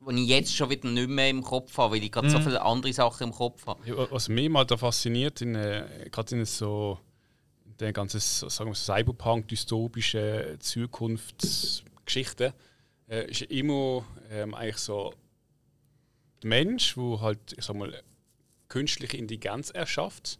wo 0.06 0.12
ich 0.12 0.28
jetzt 0.28 0.56
schon 0.56 0.70
wieder 0.70 0.88
nicht 0.88 1.10
mehr 1.10 1.30
im 1.32 1.42
Kopf 1.42 1.76
habe, 1.80 1.96
weil 1.96 2.04
ich 2.04 2.12
gerade 2.12 2.30
so 2.30 2.40
viele 2.40 2.62
andere 2.62 2.94
Sachen 2.94 3.24
im 3.30 3.34
Kopf 3.34 3.66
habe. 3.66 3.82
Ja, 3.90 4.10
Was 4.12 4.30
mich 4.30 4.48
mal 4.50 4.64
da 4.64 4.78
fasziniert, 4.78 5.42
in, 5.42 5.56
äh, 5.56 6.08
gerade 6.12 6.36
in 6.36 6.46
so 6.46 7.00
der 7.80 7.92
ganzen 7.92 8.20
so- 8.20 8.48
sagen 8.50 8.70
wir, 8.70 8.76
so 8.76 8.94
Cyberpunk-dystopischen 8.94 10.60
Zukunftsgeschichten, 10.60 12.54
äh, 13.10 13.30
ist 13.30 13.42
immer 13.44 14.06
ähm, 14.32 14.54
eigentlich 14.54 14.78
so 14.78 15.14
der 16.42 16.50
Mensch, 16.50 16.96
der 16.96 17.22
halt, 17.22 17.40
ich 17.58 17.64
sag 17.66 17.76
mal, 17.76 17.94
künstliche 18.68 19.18
Intelligenz 19.18 19.70
erschafft, 19.70 20.40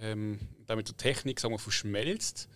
ähm, 0.00 0.38
damit 0.66 0.88
der 0.88 0.96
Technik 0.96 1.40
sagen 1.40 1.54
wir, 1.54 1.58
verschmelzt. 1.58 2.48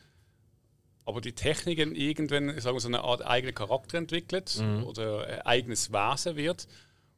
Aber 1.06 1.20
die 1.20 1.32
Techniken 1.32 1.94
irgendwann 1.94 2.60
sagen 2.60 2.76
wir, 2.76 2.80
so 2.80 2.88
eine 2.88 3.02
Art 3.02 3.24
eigenen 3.24 3.54
Charakter 3.54 3.96
entwickelt 3.96 4.62
oder 4.84 5.26
ein 5.26 5.40
eigenes 5.42 5.92
Wesen 5.92 6.36
wird. 6.36 6.66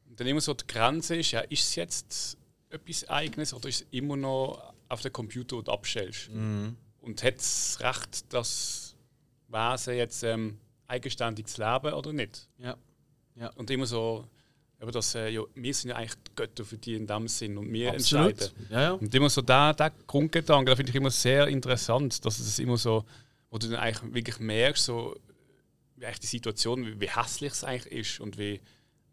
Und 0.08 0.20
dann 0.20 0.26
immer 0.26 0.42
so 0.42 0.54
die 0.54 0.66
Grenze 0.66 1.16
ist, 1.16 1.32
ja, 1.32 1.40
ist 1.40 1.62
es 1.64 1.74
jetzt 1.74 2.38
etwas 2.70 3.08
Eigenes 3.08 3.54
oder 3.54 3.68
ist 3.68 3.80
es 3.80 3.86
immer 3.90 4.16
noch 4.16 4.74
auf 4.90 5.00
den 5.00 5.12
Computer 5.12 5.56
und 5.56 5.70
abstellst? 5.70 6.28
Und 7.00 7.22
hat 7.22 7.36
es 7.36 7.78
Recht, 7.80 8.32
das 8.32 8.94
Wesen 9.48 9.94
jetzt 9.94 10.22
ähm, 10.22 10.58
eigenständig 10.86 11.46
zu 11.46 11.62
leben 11.62 11.94
oder 11.94 12.12
nicht? 12.12 12.46
Ja. 12.58 12.76
Ja. 13.36 13.50
Und 13.56 13.70
immer 13.70 13.86
so, 13.86 14.26
aber 14.80 14.92
das, 14.92 15.14
äh, 15.14 15.30
ja, 15.30 15.42
wir 15.54 15.74
sind 15.74 15.90
ja 15.90 15.96
eigentlich 15.96 16.14
die 16.14 16.34
Götter 16.36 16.64
für 16.64 16.76
die 16.76 16.94
in 16.94 17.06
dem 17.06 17.26
Sinn 17.28 17.56
und 17.56 17.72
wir 17.72 17.92
Absolut. 17.92 18.30
entscheiden. 18.32 18.66
Ja, 18.70 18.80
ja. 18.80 18.92
Und 18.92 19.14
immer 19.14 19.30
so 19.30 19.42
der, 19.42 19.74
der 19.74 19.92
Grundgedanke, 20.06 20.70
da 20.70 20.76
finde 20.76 20.90
ich 20.90 20.96
immer 20.96 21.10
sehr 21.10 21.48
interessant, 21.48 22.24
dass 22.24 22.38
es 22.38 22.58
immer 22.58 22.76
so, 22.76 23.04
wo 23.50 23.58
du 23.58 23.68
dann 23.68 23.80
eigentlich 23.80 24.14
wirklich 24.14 24.38
merkst, 24.38 24.84
so, 24.84 25.16
wie 25.96 26.06
eigentlich 26.06 26.20
die 26.20 26.26
Situation, 26.26 27.00
wie, 27.00 27.08
hässlich 27.08 27.52
es 27.52 27.64
eigentlich 27.64 27.92
ist 27.92 28.20
und 28.20 28.38
wie 28.38 28.60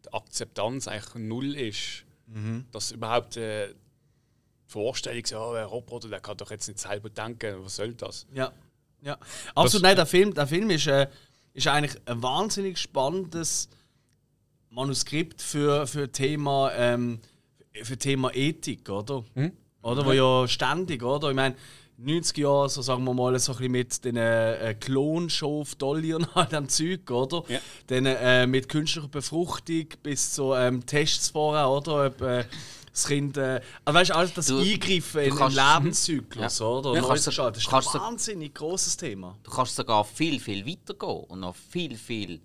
die 0.06 0.14
Akzeptanz 0.14 0.88
eigentlich 0.88 1.16
null 1.16 1.56
ist. 1.56 2.06
Dass 2.72 2.92
überhaupt 2.92 3.38
äh, 3.38 3.70
die 3.70 3.74
Vorstellung, 4.66 5.26
so, 5.26 5.52
ein 5.52 5.66
Roboter, 5.66 6.10
der 6.10 6.20
kann 6.20 6.38
doch 6.38 6.52
jetzt 6.52 6.68
nicht 6.68 6.80
selber 6.80 7.10
denken, 7.10 7.64
was 7.64 7.76
soll 7.76 7.94
das? 7.94 8.28
Ja. 8.34 8.52
ja. 9.02 9.18
Absolut, 9.54 9.84
nein, 9.84 9.96
der 9.96 10.06
Film, 10.06 10.34
der 10.34 10.48
Film 10.48 10.70
ist, 10.70 10.88
äh, 10.88 11.08
ist 11.54 11.68
eigentlich 11.68 12.02
ein 12.06 12.22
wahnsinnig 12.22 12.78
spannendes 12.78 13.70
Manuskript 14.70 15.42
für, 15.42 15.88
für 15.88 16.12
Thema 16.12 16.72
ähm, 16.74 17.20
für 17.84 17.98
Thema 17.98 18.34
Ethik, 18.34 18.90
oder? 18.90 19.24
Oder 19.82 20.06
wo 20.06 20.12
ja 20.12 20.48
ständig, 20.48 21.04
oder? 21.04 21.30
Ich 21.30 21.36
meine, 21.36 21.56
90er 21.98 22.42
Jahren, 22.42 22.70
so 22.70 22.82
sagen 22.82 23.04
wir 23.06 23.14
mal, 23.14 23.38
so 23.40 23.54
ein 23.54 23.58
bisschen 23.58 23.72
mit 23.72 24.04
den 24.06 24.18
äh, 24.18 24.76
Klonshow 24.80 25.66
Dolly 25.78 26.14
und 26.14 26.28
all 26.36 26.46
dem 26.48 26.68
Zeug, 26.68 27.10
oder? 27.10 27.44
Ja. 27.48 27.60
Dann 27.88 28.06
äh, 28.06 28.46
mit 28.48 28.68
künstlicher 28.68 29.08
Befruchtung 29.08 29.88
bis 30.04 30.34
zu 30.34 30.54
ähm, 30.54 30.86
Tests 30.86 31.30
vorher, 31.30 31.70
oder? 31.70 32.08
Ob, 32.08 32.22
äh, 32.22 32.46
das 32.92 33.08
Kind, 33.08 33.36
äh, 33.38 33.60
also 33.84 34.00
weißt 34.00 34.10
du, 34.12 34.16
alles 34.16 34.34
das 34.34 34.48
Du- 34.48 34.60
Eingreifen 34.60 35.20
in 35.22 35.30
den 35.30 35.36
kannst- 35.38 35.58
Lebenszyklus, 35.58 36.60
Ja. 36.60 36.66
oder? 36.66 36.94
Ja, 36.96 37.02
kannst 37.02 37.28
du-. 37.28 37.32
Das 37.32 37.58
ist 37.58 37.70
kannst 37.70 37.88
ein 37.90 38.00
du- 38.00 38.06
wahnsinnig 38.06 38.54
grosses 38.54 38.96
Thema. 38.98 39.38
Du 39.44 39.52
kannst 39.52 39.76
sogar 39.76 40.04
viel, 40.06 40.40
viel 40.40 40.66
weiter 40.66 40.94
gehen 40.94 41.24
und 41.30 41.40
noch 41.42 41.56
viel, 41.56 41.96
viel 41.98 42.42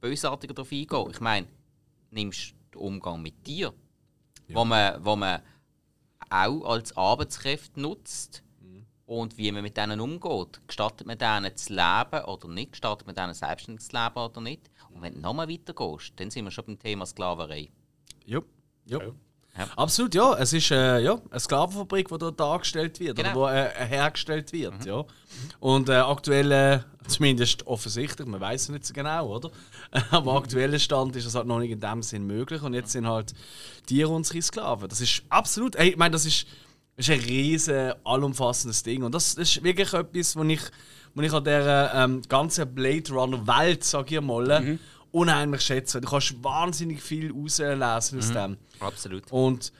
bösartiger 0.00 0.54
darauf 0.54 0.70
eingehen. 0.72 1.06
Ich 1.12 1.20
meine, 1.20 1.46
nimmst 2.10 2.54
den 2.74 2.78
Umgang 2.80 3.20
mit 3.22 3.46
dir, 3.46 3.72
wo, 4.48 4.64
man, 4.64 5.04
wo 5.04 5.14
man 5.16 5.40
auch 6.30 6.64
als 6.64 6.96
Arbeitskräfte 6.96 7.80
nutzt 7.80 8.42
und 9.10 9.36
wie 9.36 9.50
man 9.50 9.62
mit 9.62 9.76
denen 9.76 9.98
umgeht. 9.98 10.60
Gestattet 10.68 11.04
man 11.04 11.18
denen 11.18 11.56
zu 11.56 11.72
leben 11.72 12.24
oder 12.26 12.46
nicht? 12.46 12.72
Gestattet 12.72 13.08
man 13.08 13.16
denen 13.16 13.34
selbstständig 13.34 13.84
zu 13.84 13.96
leben 13.96 14.14
oder 14.14 14.40
nicht? 14.40 14.70
Und 14.94 15.02
wenn 15.02 15.14
du 15.14 15.20
nochmal 15.20 15.48
weitergehst, 15.48 16.12
dann 16.16 16.30
sind 16.30 16.44
wir 16.44 16.52
schon 16.52 16.66
beim 16.66 16.78
Thema 16.78 17.04
Sklaverei. 17.06 17.70
Ja. 18.24 18.40
ja. 18.86 19.00
Ja. 19.58 19.66
Absolut, 19.74 20.14
ja. 20.14 20.34
Es 20.38 20.52
ist 20.52 20.70
äh, 20.70 21.00
ja, 21.00 21.20
eine 21.28 21.40
Sklavenfabrik, 21.40 22.06
die 22.08 22.18
dort 22.18 22.38
dargestellt 22.38 23.00
wird 23.00 23.16
Genau. 23.16 23.30
oder 23.30 23.36
wo 23.40 23.48
äh, 23.48 23.84
hergestellt 23.84 24.52
wird. 24.52 24.84
Ja. 24.84 25.04
Und 25.58 25.88
äh, 25.88 25.94
aktuell, 25.94 26.52
äh, 26.52 26.80
zumindest 27.08 27.66
offensichtlich, 27.66 28.28
man 28.28 28.40
weiß 28.40 28.62
es 28.62 28.68
nicht 28.68 28.86
so 28.86 28.94
genau, 28.94 29.26
oder? 29.26 29.50
Am 30.12 30.28
aktuellen 30.28 30.78
Stand 30.78 31.16
ist 31.16 31.26
das 31.26 31.34
halt 31.34 31.48
noch 31.48 31.58
nicht 31.58 31.72
in 31.72 31.80
dem 31.80 32.00
Sinn 32.04 32.28
möglich 32.28 32.62
und 32.62 32.74
jetzt 32.74 32.92
sind 32.92 33.08
halt 33.08 33.34
Tiere 33.86 34.10
unsere 34.10 34.40
Sklaven. 34.40 34.88
Das 34.88 35.00
ist 35.00 35.24
absolut, 35.30 35.74
ey, 35.74 35.88
ich 35.90 35.96
meine, 35.96 36.12
das 36.12 36.26
ist, 36.26 36.46
das 36.96 37.08
ist 37.08 37.14
ein 37.14 37.20
riesen, 37.20 37.92
allumfassendes 38.04 38.82
Ding 38.82 39.02
und 39.02 39.14
das, 39.14 39.34
ist 39.34 39.62
wirklich 39.62 39.92
etwas, 39.92 40.36
wo 40.36 40.42
ich, 40.44 40.60
wo 41.14 41.22
ich 41.22 41.32
an 41.32 41.44
dieser 41.44 41.94
ähm, 41.94 42.22
ganzen 42.28 42.74
Blade 42.74 43.12
Runner 43.12 43.46
Welt, 43.46 43.84
sag 43.84 44.12
ich 44.12 44.20
mal, 44.20 44.78
unheimlich 45.12 45.62
schätze. 45.62 46.00
Du 46.00 46.08
kannst 46.08 46.42
wahnsinnig 46.42 47.02
viel 47.02 47.32
rauslesen 47.32 48.18
aus 48.18 48.32
dem. 48.32 48.56
Absolut. 48.78 49.30
Und, 49.30 49.72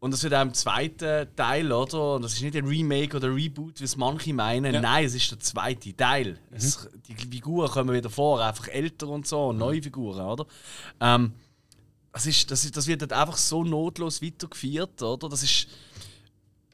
und 0.00 0.10
das 0.12 0.22
wird 0.22 0.34
auch 0.34 0.42
im 0.42 0.54
zweiten 0.54 1.34
Teil, 1.34 1.72
oder? 1.72 2.16
Und 2.16 2.22
das 2.22 2.34
ist 2.34 2.42
nicht 2.42 2.56
ein 2.56 2.66
Remake 2.66 3.16
oder 3.16 3.34
Reboot, 3.34 3.80
wie 3.80 3.84
es 3.84 3.96
manche 3.96 4.34
meinen. 4.34 4.74
Ja. 4.74 4.80
Nein, 4.80 5.06
es 5.06 5.14
ist 5.14 5.30
der 5.30 5.40
zweite 5.40 5.96
Teil. 5.96 6.38
Es, 6.50 6.88
die 7.08 7.14
Figuren 7.14 7.70
kommen 7.70 7.94
wieder 7.94 8.10
vor, 8.10 8.44
einfach 8.44 8.68
älter 8.68 9.08
und 9.08 9.26
so, 9.26 9.48
und 9.48 9.58
neue 9.58 9.82
Figuren, 9.82 10.24
oder? 10.26 10.46
Ähm, 11.00 11.32
das, 12.12 12.26
ist, 12.26 12.50
das, 12.50 12.64
ist, 12.64 12.76
das 12.76 12.86
wird 12.86 13.00
halt 13.00 13.12
einfach 13.12 13.36
so 13.36 13.64
notlos 13.64 14.22
weitergeführt, 14.22 15.02
oder? 15.02 15.28
Das 15.28 15.42
ist 15.42 15.68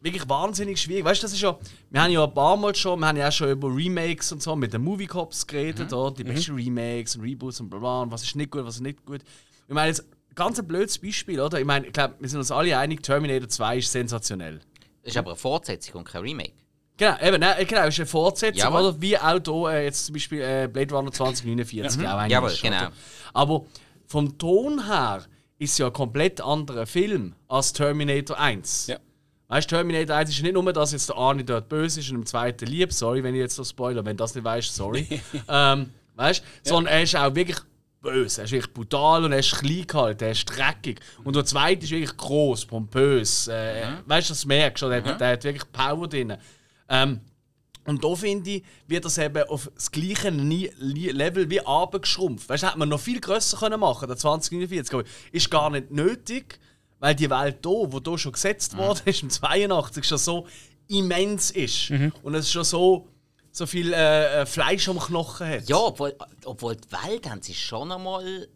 wirklich 0.01 0.29
wahnsinnig 0.29 0.81
schwierig. 0.81 1.05
Weißt 1.05 1.23
du, 1.23 1.27
das 1.27 1.33
ist 1.33 1.43
ja, 1.43 1.59
wir 1.91 2.03
haben 2.03 2.11
ja 2.11 2.25
ein 2.25 2.35
paar 2.35 2.57
Mal 2.57 2.75
schon, 2.75 2.99
wir 2.99 3.07
haben 3.07 3.17
ja 3.17 3.29
auch 3.29 3.33
schon 3.33 3.51
über 3.51 3.69
Remakes 3.75 4.33
und 4.33 4.43
so 4.43 4.57
mit 4.57 4.73
den 4.73 4.83
Movie 4.83 5.07
Cops 5.07 5.47
geredet, 5.47 5.93
oder? 5.93 6.15
die 6.15 6.25
besten 6.25 6.55
Remakes 6.55 7.17
und 7.17 7.23
Reboots 7.23 7.61
und 7.61 7.71
bla 7.71 7.79
bla 7.79 8.03
und 8.03 8.11
was 8.11 8.23
ist 8.23 8.37
nicht 8.37 8.51
gut, 8.51 8.65
was 8.65 8.77
ist 8.77 8.81
nicht 8.81 9.05
gut. 9.05 9.21
Ich 9.69 9.75
meine, 9.75 9.89
jetzt 9.89 10.05
ganz 10.35 10.59
ein 10.59 10.67
blödes 10.67 10.99
Beispiel, 10.99 11.41
oder? 11.41 11.59
Ich 11.59 11.67
meine, 11.67 11.87
ich 11.87 11.93
glaube, 11.93 12.15
wir 12.19 12.29
sind 12.29 12.39
uns 12.39 12.51
alle 12.51 12.77
einig, 12.79 13.03
Terminator 13.03 13.49
2 13.49 13.79
ist 13.79 13.93
sensationell. 13.93 14.61
Das 15.03 15.13
ist 15.13 15.17
aber 15.17 15.31
eine 15.31 15.37
Fortsetzung 15.37 15.97
und 15.97 16.05
kein 16.05 16.23
Remake. 16.23 16.53
Genau, 16.97 17.17
eben, 17.23 17.41
nein, 17.41 17.67
genau, 17.67 17.87
ist 17.87 17.99
eine 17.99 18.07
Fortsetzung, 18.07 18.59
Jawohl. 18.59 18.89
oder? 18.89 19.01
Wie 19.01 19.17
auch 19.17 19.41
hier, 19.43 19.71
äh, 19.71 19.85
jetzt 19.85 20.07
zum 20.07 20.13
Beispiel 20.13 20.41
äh, 20.41 20.69
Blade 20.71 20.95
Runner 20.95 21.11
2049, 21.11 22.07
auch 22.07 22.17
ein 22.17 22.31
Jawohl, 22.31 22.51
ist, 22.51 22.63
genau. 22.63 22.89
Aber 23.33 23.65
vom 24.07 24.37
Ton 24.37 24.87
her 24.87 25.25
ist 25.59 25.73
es 25.73 25.79
ja 25.79 25.87
ein 25.87 25.93
komplett 25.93 26.41
anderer 26.41 26.87
Film 26.87 27.35
als 27.49 27.73
Terminator 27.73 28.39
1. 28.39 28.89
Ja. 28.89 28.99
Weißt 29.51 29.71
du, 29.71 29.75
Terminator 29.77 30.17
1 30.17 30.31
ist 30.31 30.43
nicht 30.43 30.53
nur, 30.55 30.73
dass 30.73 30.93
jetzt 30.93 31.09
der 31.09 31.17
Arnie 31.17 31.45
dort 31.45 31.69
böse 31.69 32.01
ist 32.01 32.09
und 32.11 32.17
im 32.17 32.25
zweiten 32.27 32.67
lieb. 32.67 32.93
Sorry, 32.93 33.23
wenn 33.23 33.35
ich 33.35 33.41
jetzt 33.41 33.57
so 33.57 33.65
spoiler. 33.65 34.05
Wenn 34.05 34.17
du 34.17 34.23
das 34.23 34.35
nicht 34.35 34.45
weißt, 34.45 34.75
sorry. 34.75 35.07
ähm, 35.49 35.91
weißt 36.15 36.43
du? 36.65 36.69
Sondern 36.71 36.95
er 36.95 37.03
ist 37.03 37.17
auch 37.17 37.35
wirklich 37.35 37.59
böse. 38.01 38.41
Er 38.41 38.45
ist 38.45 38.53
wirklich 38.53 38.73
brutal 38.73 39.25
und 39.25 39.33
er 39.33 39.41
ist 39.41 39.53
klein 39.59 39.87
gehalten, 39.87 40.25
er 40.25 40.31
ist 40.31 40.45
dreckig. 40.47 41.01
Und 41.25 41.35
der 41.37 41.45
zweite 41.45 41.85
ist 41.85 41.91
wirklich 41.91 42.17
groß, 42.17 42.65
pompös. 42.67 43.49
Äh, 43.49 43.83
Weißt 44.07 44.31
du, 44.31 44.33
das 44.35 44.47
merkst 44.47 44.83
du, 44.83 44.89
der, 44.89 45.03
hat- 45.05 45.21
der 45.21 45.33
hat 45.33 45.45
wirklich 45.45 45.73
Power 45.73 46.07
drin. 46.09 46.37
Ähm, 46.89 47.21
und 47.87 48.05
da 48.05 48.15
finde 48.15 48.51
ich, 48.51 48.63
wird 48.87 49.05
das 49.05 49.19
eben 49.19 49.43
auf 49.49 49.69
das 49.75 49.91
gleiche 49.91 50.31
Level 50.31 51.51
wie 51.51 51.61
abgeschrumpft. 51.67 52.49
Weißt 52.49 52.63
du, 52.63 52.67
hätte 52.69 52.79
man 52.79 52.89
noch 52.89 53.01
viel 53.01 53.21
grösser 53.21 53.57
können 53.57 53.81
machen 53.81 54.07
der 54.07 54.17
2049. 54.17 54.95
aber 54.95 55.05
Ist 55.33 55.51
gar 55.51 55.71
nicht 55.71 55.91
nötig, 55.91 56.59
weil 57.01 57.15
die 57.15 57.29
Welt 57.29 57.59
hier, 57.65 57.93
wo 57.93 58.01
hier 58.01 58.19
schon 58.19 58.33
gesetzt 58.33 58.77
worden 58.77 59.01
ist, 59.07 59.23
im 59.23 59.31
82, 59.31 60.05
schon 60.07 60.19
so 60.19 60.47
immens 60.89 61.51
ist. 61.51 61.91
Und 62.23 62.35
es 62.35 62.51
schon 62.51 62.65
so, 62.65 63.09
so 63.51 63.67
viel 63.67 63.93
äh, 63.93 64.43
äh, 64.43 64.47
Fleisch 64.47 64.89
am 64.89 64.99
Knochen 64.99 65.49
hat. 65.49 65.69
Ja, 65.69 65.79
obwohl, 65.79 66.15
obwohl 66.45 66.77
die 66.77 66.93
Welt 66.93 67.29
haben 67.29 67.43
sie 67.43 67.55
schon 67.55 67.91
einmal 67.91 68.49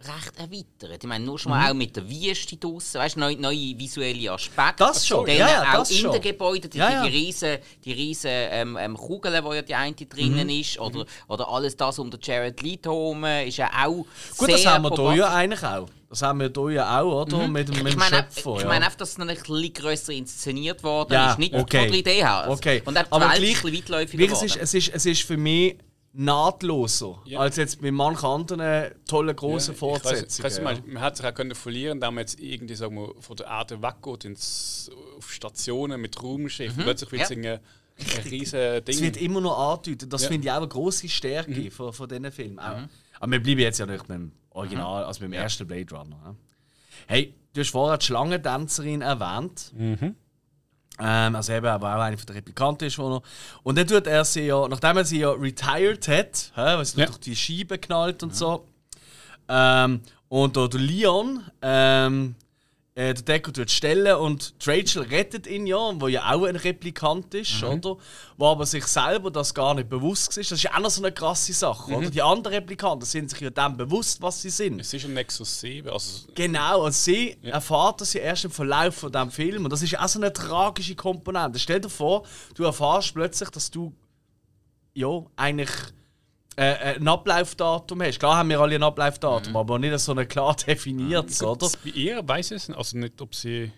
recht 0.00 0.38
erweitert. 0.38 1.02
Ich 1.02 1.08
meine, 1.08 1.24
nur 1.24 1.38
schon 1.38 1.50
mal 1.50 1.70
auch 1.70 1.74
mit 1.74 1.96
der 1.96 2.08
Wüste 2.08 2.56
draussen, 2.56 3.00
weißt 3.00 3.16
du, 3.16 3.20
neue, 3.20 3.36
neue 3.40 3.78
visuelle 3.78 4.32
Aspekte. 4.32 4.74
Das 4.78 5.06
schon, 5.06 5.24
Dann 5.26 5.36
ja, 5.36 5.48
ja, 5.48 5.62
auch 5.70 5.78
das 5.78 5.90
in 5.90 5.96
schon. 5.98 6.12
den 6.12 6.20
Gebäuden, 6.20 6.70
die, 6.70 6.78
Ja, 6.78 6.90
ja. 6.90 7.02
die 7.04 7.08
riesen, 7.08 7.58
die 7.84 7.92
riesen 7.92 8.30
ähm, 8.30 8.76
ähm, 8.78 8.96
Kugeln, 8.96 9.42
wo 9.44 9.52
ja 9.54 9.62
die 9.62 9.74
eine 9.74 9.94
drinnen 9.94 10.48
ist, 10.50 10.78
oder, 10.78 11.06
oder 11.28 11.48
alles 11.48 11.76
das 11.76 11.98
um 11.98 12.10
den 12.10 12.20
Jared 12.22 12.60
Leto 12.60 12.90
herum, 12.90 13.24
ist 13.24 13.56
ja 13.56 13.70
auch 13.84 14.04
Gut, 14.36 14.48
sehr 14.48 14.56
das 14.56 14.66
haben 14.66 14.84
wir 14.84 15.12
hier 15.12 15.20
ja 15.20 15.32
eigentlich 15.32 15.62
auch. 15.62 15.88
Das 16.14 16.22
haben 16.22 16.38
wir 16.40 16.50
hier 16.54 16.70
ja 16.76 17.00
auch, 17.00 17.22
oder? 17.22 17.48
Mit, 17.48 17.68
dem- 17.68 17.74
mit 17.82 17.86
Ich 17.88 17.90
dem 17.94 17.98
meine, 17.98 18.16
Schöpfer. 18.16 18.54
ich 18.56 18.62
ja. 18.62 18.68
meine 18.68 18.84
einfach, 18.86 18.98
dass 18.98 19.10
es 19.10 19.18
noch 19.18 19.26
ein 19.26 19.36
bisschen 19.36 19.72
grösser 19.72 20.12
inszeniert 20.12 20.82
worden 20.84 21.12
Ja, 21.12 21.32
ist. 21.32 21.38
Nicht 21.38 21.54
okay. 21.54 21.80
von 21.80 21.88
der 21.90 21.98
Idee 21.98 22.14
her. 22.24 22.46
Okay. 22.48 22.82
Und 22.84 22.96
auch 22.96 23.02
die 23.02 23.12
Aber 23.12 23.26
gleich- 23.26 23.36
ein 23.36 23.42
bisschen 23.42 23.74
weitläufiger 23.74 24.18
Wirklich, 24.22 24.38
es, 24.38 24.54
ist, 24.54 24.62
es, 24.62 24.74
ist, 24.74 24.94
es 24.94 25.06
ist 25.06 25.22
für 25.22 25.36
mich 25.36 25.76
nahtloser 26.12 27.20
Ja. 27.26 27.40
als 27.40 27.56
jetzt 27.56 27.82
mit 27.82 27.92
manchen 27.92 28.26
anderen 28.26 28.92
tollen 29.08 29.34
großen 29.34 29.74
ich 29.74 29.82
weiss- 29.82 29.96
ich 29.96 30.02
Fortsetzungen. 30.02 30.44
weiss, 30.44 30.56
ja. 30.58 30.62
man, 30.64 30.82
man 30.86 31.02
hat 31.02 31.16
sich 31.16 31.26
auch 31.26 31.34
können 31.34 31.54
verlieren, 31.54 32.00
da 32.00 32.10
man 32.10 32.22
jetzt 32.22 32.38
irgendwie 32.40 32.74
sagen 32.74 32.96
wir, 32.96 33.12
von 33.20 33.36
der 33.36 33.46
Erde 33.46 33.82
weggeht 33.82 34.24
ins, 34.24 34.90
auf 35.18 35.32
Stationen 35.32 36.00
mit 36.00 36.22
Raumschiffen. 36.22 36.82
Plötzlich 36.84 37.10
wird 37.12 37.22
es 37.22 37.30
Ja. 37.30 37.36
ein, 37.36 37.46
ein 37.46 38.28
riesen 38.30 38.58
Es 38.86 39.00
wird 39.00 39.16
Ding. 39.16 39.24
immer 39.24 39.40
noch 39.40 39.58
angedeutet. 39.58 40.12
Das 40.12 40.22
Ja. 40.22 40.28
finde 40.28 40.46
ich 40.46 40.52
auch 40.52 40.58
eine 40.58 40.68
grosse 40.68 41.08
Stärke 41.08 41.70
von, 41.70 41.92
von 41.92 42.08
diesen 42.08 42.30
Filmen. 42.32 42.58
Auch. 42.58 42.82
Aber 43.20 43.32
wir 43.32 43.42
bleiben 43.42 43.60
jetzt 43.60 43.78
ja 43.78 43.86
nicht 43.86 44.06
beim 44.06 44.32
Original, 44.54 45.04
also 45.04 45.20
beim 45.20 45.32
ersten 45.34 45.66
Blade 45.66 45.94
Runner. 45.94 46.16
ja. 46.24 46.34
Hey, 47.06 47.34
du 47.52 47.60
hast 47.60 47.70
vorher 47.70 47.98
die 47.98 48.06
Schlangendänzerin 48.06 49.02
erwähnt. 49.02 49.72
Ähm, 49.76 51.34
also 51.36 51.52
eben, 51.52 51.66
aber 51.66 51.96
auch 51.96 52.00
eine 52.00 52.16
von 52.16 52.26
der 52.26 52.36
Replikanten 52.36 52.86
ist. 52.86 52.98
noch- 52.98 53.22
Und 53.64 53.76
dann 53.76 53.86
tut 53.86 54.06
er 54.06 54.24
sie 54.24 54.46
ja, 54.46 54.66
nachdem 54.68 54.96
er 54.96 55.04
sie 55.04 55.18
ja 55.20 55.30
retired 55.32 56.06
hat, 56.08 56.52
hä, 56.54 56.76
weil 56.76 56.84
sie 56.84 57.00
Ja. 57.00 57.06
durch 57.06 57.18
die 57.18 57.34
Scheibe 57.36 57.78
knallt 57.78 58.22
und 58.22 58.34
so. 58.34 58.66
Ähm, 59.48 60.00
und 60.28 60.56
der 60.56 60.68
Leon, 60.80 61.42
ähm, 61.60 62.34
äh, 62.96 63.12
der 63.12 63.24
Decker 63.24 63.52
tut 63.52 63.72
stellen 63.72 64.16
und 64.16 64.54
Rachel 64.64 65.02
rettet 65.02 65.48
ihn 65.48 65.66
ja, 65.66 65.76
wo 66.00 66.06
ja 66.06 66.32
auch 66.32 66.44
ein 66.44 66.54
Replikant 66.54 67.34
ist, 67.34 67.50
oder? 67.64 67.96
Wo 68.36 68.46
aber 68.46 68.66
sich 68.66 68.84
selber 68.86 69.32
das 69.32 69.52
gar 69.52 69.74
nicht 69.74 69.88
bewusst 69.88 70.38
ist. 70.38 70.52
Das 70.52 70.58
ist 70.58 70.62
ja 70.62 70.74
auch 70.74 70.78
noch 70.78 70.90
so 70.90 71.02
eine 71.02 71.10
krasse 71.10 71.52
Sache, 71.52 71.90
oder? 71.92 72.08
Die 72.10 72.22
anderen 72.22 72.54
Replikanten 72.54 73.04
sind 73.04 73.30
sich 73.30 73.40
ja 73.40 73.50
dem 73.50 73.76
bewusst, 73.76 74.22
was 74.22 74.42
sie 74.42 74.50
sind. 74.50 74.80
Es 74.80 74.94
ist 74.94 75.04
ein 75.06 75.14
Nexus 75.14 75.58
7. 75.60 75.90
Also, 75.90 76.28
Genau, 76.36 76.84
und 76.84 76.92
sie 76.92 77.36
erfahrt 77.42 78.00
das 78.00 78.12
ja 78.12 78.20
erst 78.20 78.44
im 78.44 78.52
Verlauf 78.52 78.94
von 78.94 79.10
diesem 79.10 79.30
Film. 79.32 79.64
Und 79.64 79.72
das 79.72 79.82
ist 79.82 79.90
ja 79.90 80.04
auch 80.04 80.08
so 80.08 80.20
eine 80.20 80.32
tragische 80.32 80.94
Komponente. 80.94 81.58
Stell 81.58 81.80
dir 81.80 81.90
vor, 81.90 82.24
du 82.54 82.62
erfährst 82.62 83.12
plötzlich, 83.12 83.50
dass 83.50 83.72
du 83.72 83.92
ja 84.94 85.26
eigentlich 85.34 85.70
äh, 86.56 86.94
ein 86.96 87.08
Ablaufdatum 87.08 88.02
hast. 88.02 88.18
Klar 88.18 88.36
haben 88.36 88.48
wir 88.48 88.60
alle 88.60 88.74
ein 88.76 88.82
Ablaufdatum, 88.82 89.56
aber 89.56 89.78
nicht 89.78 89.98
so 89.98 90.14
ein 90.14 90.26
klar 90.28 90.54
definiertes, 90.56 91.42
oder? 91.42 91.68
Bei 91.84 91.90
ihr 91.90 92.26
weiß 92.26 92.52
es 92.52 92.68
nicht. 92.68 92.76
Also 92.78 92.96
nicht, 92.98 93.20
ob 93.20 93.34
sie 93.34 93.72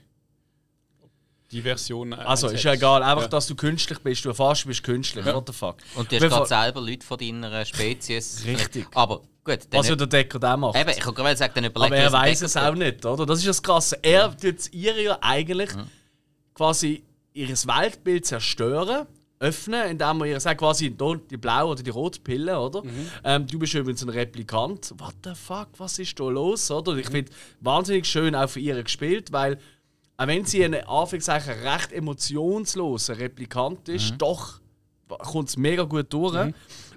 die 1.52 1.62
Version. 1.62 2.12
Also 2.12 2.48
ist 2.48 2.64
ja 2.64 2.72
egal, 2.72 3.02
einfach, 3.02 3.22
Ja. 3.22 3.28
dass 3.28 3.46
du 3.46 3.54
künstlich 3.54 3.98
bist. 4.00 4.24
Du 4.24 4.30
erfährst, 4.30 4.64
du 4.64 4.68
bist 4.68 4.82
künstlich. 4.82 5.24
What 5.26 5.46
the 5.46 5.52
fuck? 5.52 5.76
Und 5.94 6.10
du 6.10 6.16
hast 6.16 6.22
gerade 6.28 6.46
selber 6.46 6.80
Leute 6.80 7.06
von 7.06 7.18
deiner 7.18 7.64
Spezies. 7.64 8.42
Richtig. 8.44 8.86
Aber 8.94 9.20
gut, 9.44 9.60
dann 9.70 9.78
Was 9.80 9.88
ja 9.88 9.94
der 9.94 10.08
Decker 10.08 10.38
da 10.40 10.56
macht. 10.56 10.76
eben, 10.76 10.90
ich 10.90 10.98
kann 11.00 11.14
gerade 11.14 11.36
sagen, 11.36 11.52
dann 11.54 11.64
überlegt 11.64 11.92
Aber 11.92 12.02
er 12.02 12.12
weiß 12.12 12.42
es 12.42 12.56
auch 12.56 12.74
nicht, 12.74 13.06
oder? 13.06 13.24
Das 13.26 13.38
ist 13.38 13.46
das 13.48 13.62
Krasse. 13.62 13.96
Er 14.02 14.36
tut 14.36 14.72
ihr 14.72 15.00
ja 15.00 15.18
eigentlich 15.20 15.70
quasi 16.52 17.04
ihr 17.32 17.48
Weltbild 17.48 18.26
zerstören, 18.26 19.06
öffnen, 19.38 19.90
indem 19.90 20.20
er 20.22 20.26
ihr 20.26 20.40
sagt, 20.40 20.60
quasi 20.60 20.90
die 20.90 21.36
blaue 21.36 21.72
oder 21.72 21.82
die 21.82 21.90
rote 21.90 22.20
Pille, 22.20 22.58
oder? 22.58 22.82
Ähm, 23.24 23.46
du 23.46 23.58
bist 23.58 23.74
übrigens 23.74 24.02
ein 24.02 24.08
Replikant. 24.08 24.94
What 24.98 25.14
the 25.24 25.34
fuck, 25.34 25.68
was 25.78 25.98
ist 25.98 26.18
da 26.18 26.24
los, 26.28 26.70
oder? 26.70 26.92
Und 26.92 26.98
Ich 26.98 27.08
finde 27.08 27.30
wahnsinnig 27.60 28.06
schön 28.06 28.34
auch 28.34 28.48
für 28.48 28.60
ihr 28.60 28.82
gespielt, 28.82 29.32
weil 29.32 29.58
auch 30.16 30.26
wenn 30.26 30.44
sie 30.46 30.64
ein 30.64 30.74
Anführungszeichen 30.74 31.52
recht 31.52 31.92
emotionsloser 31.92 33.18
Replikant 33.18 33.88
ist, 33.88 34.14
doch 34.18 34.60
kommt 35.08 35.50
es 35.50 35.56
mega 35.56 35.82
gut 35.84 36.10
durch. 36.12 36.34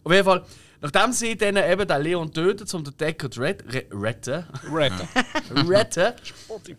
Auf 0.04 0.12
jeden 0.14 0.24
Fall, 0.24 0.46
nachdem 0.82 1.12
sie 1.12 1.36
dann 1.36 1.58
eben 1.58 1.86
den 1.88 2.02
Leon 2.02 2.32
tötet, 2.32 2.74
um 2.74 2.84
den 2.86 2.96
Decker 2.96 3.30
zu 3.30 3.42
ret- 3.42 3.66
re- 3.74 3.86
retten, 3.92 4.46
Retter. 4.74 5.08
retten. 5.68 6.14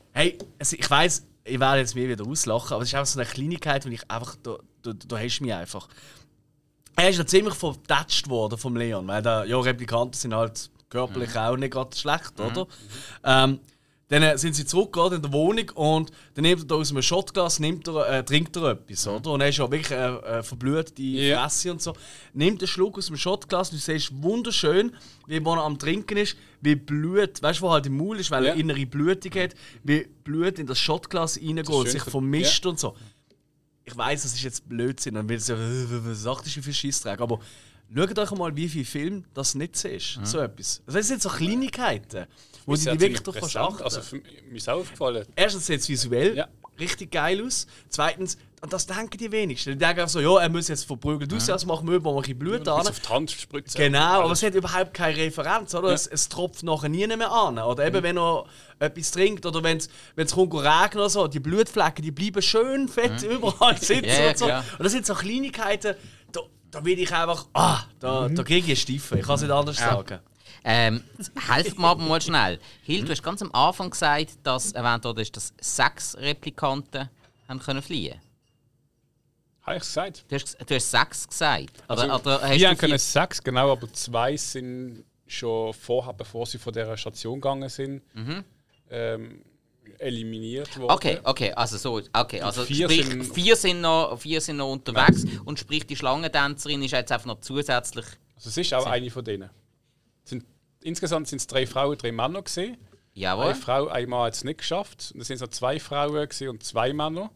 Hey, 0.12 0.38
also 0.58 0.76
ich 0.78 0.90
weiß, 0.90 1.26
ich 1.44 1.58
werde 1.58 1.80
jetzt 1.80 1.94
mir 1.94 2.08
wieder 2.08 2.26
auslachen, 2.26 2.74
aber 2.74 2.82
es 2.82 2.88
ist 2.88 2.94
einfach 2.94 3.12
so 3.12 3.20
eine 3.20 3.28
Kleinigkeit, 3.28 3.84
wo 3.86 3.90
ich 3.90 4.10
einfach, 4.10 4.36
da, 4.42 4.56
da, 4.82 4.92
da 4.92 5.18
hast 5.18 5.38
du 5.38 5.44
mich 5.44 5.54
einfach. 5.54 5.88
Er 6.96 7.08
ist 7.08 7.18
ja 7.18 7.26
ziemlich 7.26 7.54
vertätscht 7.54 8.28
worden 8.28 8.58
vom 8.58 8.76
Leon, 8.76 9.06
weil 9.06 9.22
da, 9.22 9.44
ja, 9.44 9.58
Replikanten 9.58 10.14
sind 10.14 10.34
halt 10.34 10.70
körperlich 10.90 11.36
auch 11.36 11.56
nicht 11.56 11.72
gerade 11.72 11.96
schlecht, 11.96 12.38
oder? 12.40 12.66
Ähm, 13.24 13.60
dann 14.10 14.22
äh, 14.22 14.36
sind 14.36 14.54
sie 14.54 14.66
zurückgegangen 14.66 15.14
in 15.14 15.22
der 15.22 15.32
Wohnung 15.32 15.68
und 15.76 16.10
dann 16.34 16.42
nimmt 16.42 16.60
er 16.62 16.66
da 16.66 16.74
aus 16.74 16.90
einem 16.90 17.00
Shotglas, 17.00 17.58
nimmt 17.60 17.88
er, 17.88 18.08
äh, 18.18 18.24
trinkt 18.24 18.54
er 18.56 18.72
etwas, 18.72 19.06
oder? 19.06 19.30
Und 19.30 19.40
er 19.40 19.48
ist 19.48 19.58
ja 19.58 19.70
wirklich 19.70 19.90
äh, 19.92 20.42
verblüht, 20.42 20.98
die 20.98 21.28
Ja. 21.28 21.42
Fresse 21.42 21.70
und 21.70 21.80
so. 21.80 21.94
Nimmt 22.34 22.60
einen 22.60 22.68
Schluck 22.68 22.98
aus 22.98 23.06
dem 23.06 23.16
Shotglas 23.16 23.70
und 23.70 23.76
du 23.78 23.80
siehst 23.82 24.10
wunderschön, 24.22 24.92
wie 25.26 25.36
er 25.38 25.46
am 25.46 25.78
Trinken 25.78 26.18
ist, 26.18 26.36
wie 26.60 26.74
Blut, 26.74 27.40
weißt 27.42 27.60
du, 27.60 27.62
wo 27.64 27.70
halt 27.70 27.86
im 27.86 27.96
Maul 27.96 28.18
ist, 28.20 28.30
weil 28.30 28.44
Ja. 28.44 28.50
er 28.50 28.56
innere 28.56 28.84
Blutung 28.84 29.32
hat, 29.40 29.54
wie 29.84 30.06
Blut 30.24 30.58
in 30.58 30.66
das 30.66 30.78
Shotglas 30.78 31.38
reingeht 31.38 31.68
und 31.70 31.88
sich 31.88 32.02
ver- 32.02 32.10
vermischt 32.10 32.66
und 32.66 32.78
so. 32.78 32.96
Ich 33.84 33.96
weiß, 33.96 34.22
das 34.24 34.34
ist 34.34 34.42
jetzt 34.42 34.68
Blödsinn 34.68 35.16
und 35.16 35.28
will 35.28 35.38
so, 35.40 35.54
was 35.56 36.22
sagt 36.22 36.46
das 36.46 36.52
für 36.52 36.72
Scheissdreck, 36.72 37.20
aber 37.20 37.40
schaut 37.94 38.18
euch 38.18 38.30
mal, 38.32 38.54
wie 38.54 38.68
viel 38.68 38.84
Film 38.84 39.24
das 39.34 39.54
nicht 39.54 39.76
siehst. 39.76 40.18
So 40.24 40.38
etwas. 40.38 40.82
Also 40.86 40.98
Das 40.98 41.08
sind 41.08 41.22
so 41.22 41.28
Kleinigkeiten, 41.28 42.26
wo 42.66 42.74
du 42.74 42.80
ja 42.80 42.92
die 42.94 43.00
wirklich 43.00 43.22
präsent. 43.22 43.56
achten 43.56 43.82
Also 43.82 44.00
für 44.02 44.16
mich 44.16 44.42
mir 44.50 44.56
ist 44.56 44.68
aufgefallen. 44.68 45.26
Erstens 45.36 45.66
sieht 45.66 45.80
es 45.80 45.88
visuell 45.88 46.36
Ja. 46.36 46.48
richtig 46.78 47.10
geil 47.10 47.44
aus. 47.44 47.66
Zweitens, 47.88 48.36
und 48.62 48.72
das 48.74 48.86
denken 48.86 49.16
die 49.16 49.32
wenigsten. 49.32 49.70
Die 49.72 49.78
denken 49.78 50.00
einfach 50.00 50.10
so, 50.12 50.20
ja, 50.20 50.38
er 50.42 50.48
muss 50.50 50.68
jetzt 50.68 50.84
verprügelt 50.84 51.32
aussehen, 51.32 51.52
also 51.54 51.66
machen 51.66 51.88
wir 51.90 52.04
wo 52.04 52.10
wir 52.12 52.16
ein 52.16 52.22
bisschen 52.22 52.38
Blut 52.38 52.68
an. 52.68 52.80
Bis 52.80 52.88
auf 52.90 53.00
die 53.00 53.08
Hand 53.08 53.30
spritzen. 53.30 53.78
Genau, 53.78 54.22
aber 54.22 54.32
es 54.32 54.42
hat 54.42 54.54
überhaupt 54.54 54.92
keine 54.92 55.16
Referenz, 55.16 55.74
oder? 55.74 55.88
Es, 55.88 56.06
es 56.06 56.28
tropft 56.28 56.62
nachher 56.62 56.90
nie 56.90 57.06
mehr 57.06 57.32
an. 57.32 57.58
Oder 57.58 57.86
eben, 57.86 58.02
wenn 58.02 58.18
er 58.18 58.44
etwas 58.78 59.10
trinkt 59.12 59.46
oder 59.46 59.62
wenn 59.62 59.78
es 59.78 60.32
kommt 60.32 60.52
regnen 60.54 60.98
oder 60.98 61.08
so, 61.08 61.26
die 61.26 61.40
Blutflecken, 61.40 62.02
die 62.04 62.10
bleiben 62.10 62.42
schön 62.42 62.86
fett 62.88 63.22
überall 63.22 63.76
sitzen 63.80 64.04
Ja, 64.04 64.20
ja, 64.24 64.28
und 64.30 64.38
so. 64.38 64.44
klar. 64.44 64.64
Und 64.78 64.84
das 64.84 64.92
sind 64.92 65.06
so 65.06 65.14
Kleinigkeiten, 65.14 65.94
da, 66.32 66.40
da 66.70 66.84
will 66.84 66.98
ich 66.98 67.12
einfach, 67.14 67.46
ah, 67.54 67.80
da, 67.98 68.28
da 68.28 68.42
kriege 68.42 68.72
ich 68.72 68.80
Stiefel. 68.82 69.18
Ich 69.20 69.24
kann 69.26 69.36
es 69.36 69.40
nicht 69.42 69.50
anders 69.50 69.78
sagen. 69.78 70.18
Ähm, 70.64 71.02
helft 71.48 71.78
mir 71.78 71.86
aber 71.86 72.02
mal 72.02 72.20
schnell. 72.20 72.58
Hill, 72.82 73.04
du 73.04 73.10
hast 73.12 73.22
ganz 73.22 73.40
am 73.42 73.52
Anfang 73.52 73.90
gesagt, 73.90 74.38
dass 74.42 74.72
erwähnt 74.72 75.04
wurde, 75.04 75.24
dass 75.24 75.52
sechs 75.60 76.16
Replikanten 76.16 77.08
haben 77.48 77.58
können 77.60 77.82
fliehen. 77.82 78.20
Habe 79.62 79.76
ich 79.76 79.82
es 79.82 79.88
gesagt? 79.88 80.24
Du 80.28 80.34
hast, 80.34 80.56
du 80.66 80.74
hast 80.74 80.90
sechs 80.90 81.28
gesagt. 81.28 81.82
Also, 81.88 82.04
oder, 82.04 82.14
oder 82.16 82.40
hast 82.42 82.58
wir 82.58 82.68
haben 82.68 82.78
können 82.78 82.98
sechs, 82.98 83.42
genau, 83.42 83.72
aber 83.72 83.92
zwei 83.92 84.36
sind 84.36 85.04
schon 85.26 85.72
vorher, 85.74 86.12
bevor 86.12 86.44
sie 86.46 86.58
von 86.58 86.72
dieser 86.72 86.96
Station 86.96 87.40
gegangen 87.40 87.68
sind, 87.68 88.02
ähm, 88.90 89.42
eliminiert 89.98 90.76
worden. 90.78 90.90
Okay, 90.92 91.20
okay, 91.24 91.52
also 91.52 91.76
so, 91.76 92.00
okay, 92.12 92.40
also 92.40 92.64
vier 92.64 92.88
sprich, 92.90 93.06
sind- 93.06 93.34
vier 93.34 93.56
sind 93.56 93.80
noch, 93.80 94.18
vier 94.18 94.40
sind 94.40 94.56
noch 94.56 94.70
unterwegs 94.72 95.24
und 95.44 95.58
sprich 95.58 95.86
die 95.86 95.96
Schlangendänzerin 95.96 96.82
ist 96.82 96.92
jetzt 96.92 97.12
einfach 97.12 97.26
noch 97.26 97.40
zusätzlich. 97.40 98.06
Also 98.36 98.48
es 98.48 98.56
ist 98.56 98.72
auch 98.74 98.86
eine 98.86 99.10
von 99.10 99.24
denen. 99.24 99.50
Insgesamt 100.82 101.28
sind 101.28 101.38
es 101.40 101.46
drei 101.46 101.66
Frauen, 101.66 101.96
drei 101.98 102.12
Männer 102.12 102.42
gesehen. 102.42 102.76
Jawohl. 103.12 103.46
Eine 103.46 103.54
Frau, 103.54 103.88
ein 103.88 104.08
Mann 104.08 104.26
hat 104.26 104.34
es 104.34 104.44
nicht 104.44 104.58
geschafft. 104.58 105.10
Und 105.14 105.20
es 105.20 105.26
sind 105.28 105.40
noch 105.40 105.48
zwei 105.48 105.78
Frauen 105.80 106.28
und 106.48 106.62
zwei 106.62 106.92
Männer. 106.92 107.30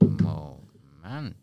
Moment. 0.00 1.36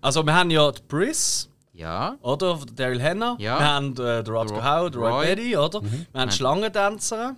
Also, 0.00 0.24
wir 0.24 0.34
haben 0.34 0.50
ja 0.50 0.70
die 0.72 0.82
Briss. 0.88 1.48
Ja. 1.72 2.16
oder? 2.20 2.58
Daryl 2.74 3.02
Hannah. 3.02 3.36
Ja. 3.38 3.58
Wir 3.58 3.66
haben 3.68 3.92
äh, 3.92 4.22
den 4.22 4.34
Rutger 4.34 4.54
Ro- 4.56 4.62
Hauer, 4.62 4.90
den 4.90 5.00
Roy 5.00 5.10
Roy. 5.12 5.26
Betty, 5.26 5.56
oder? 5.56 5.82
Wir 5.82 6.20
haben 6.20 6.28
die 6.30 6.36
Schlangendänzer. 6.36 7.36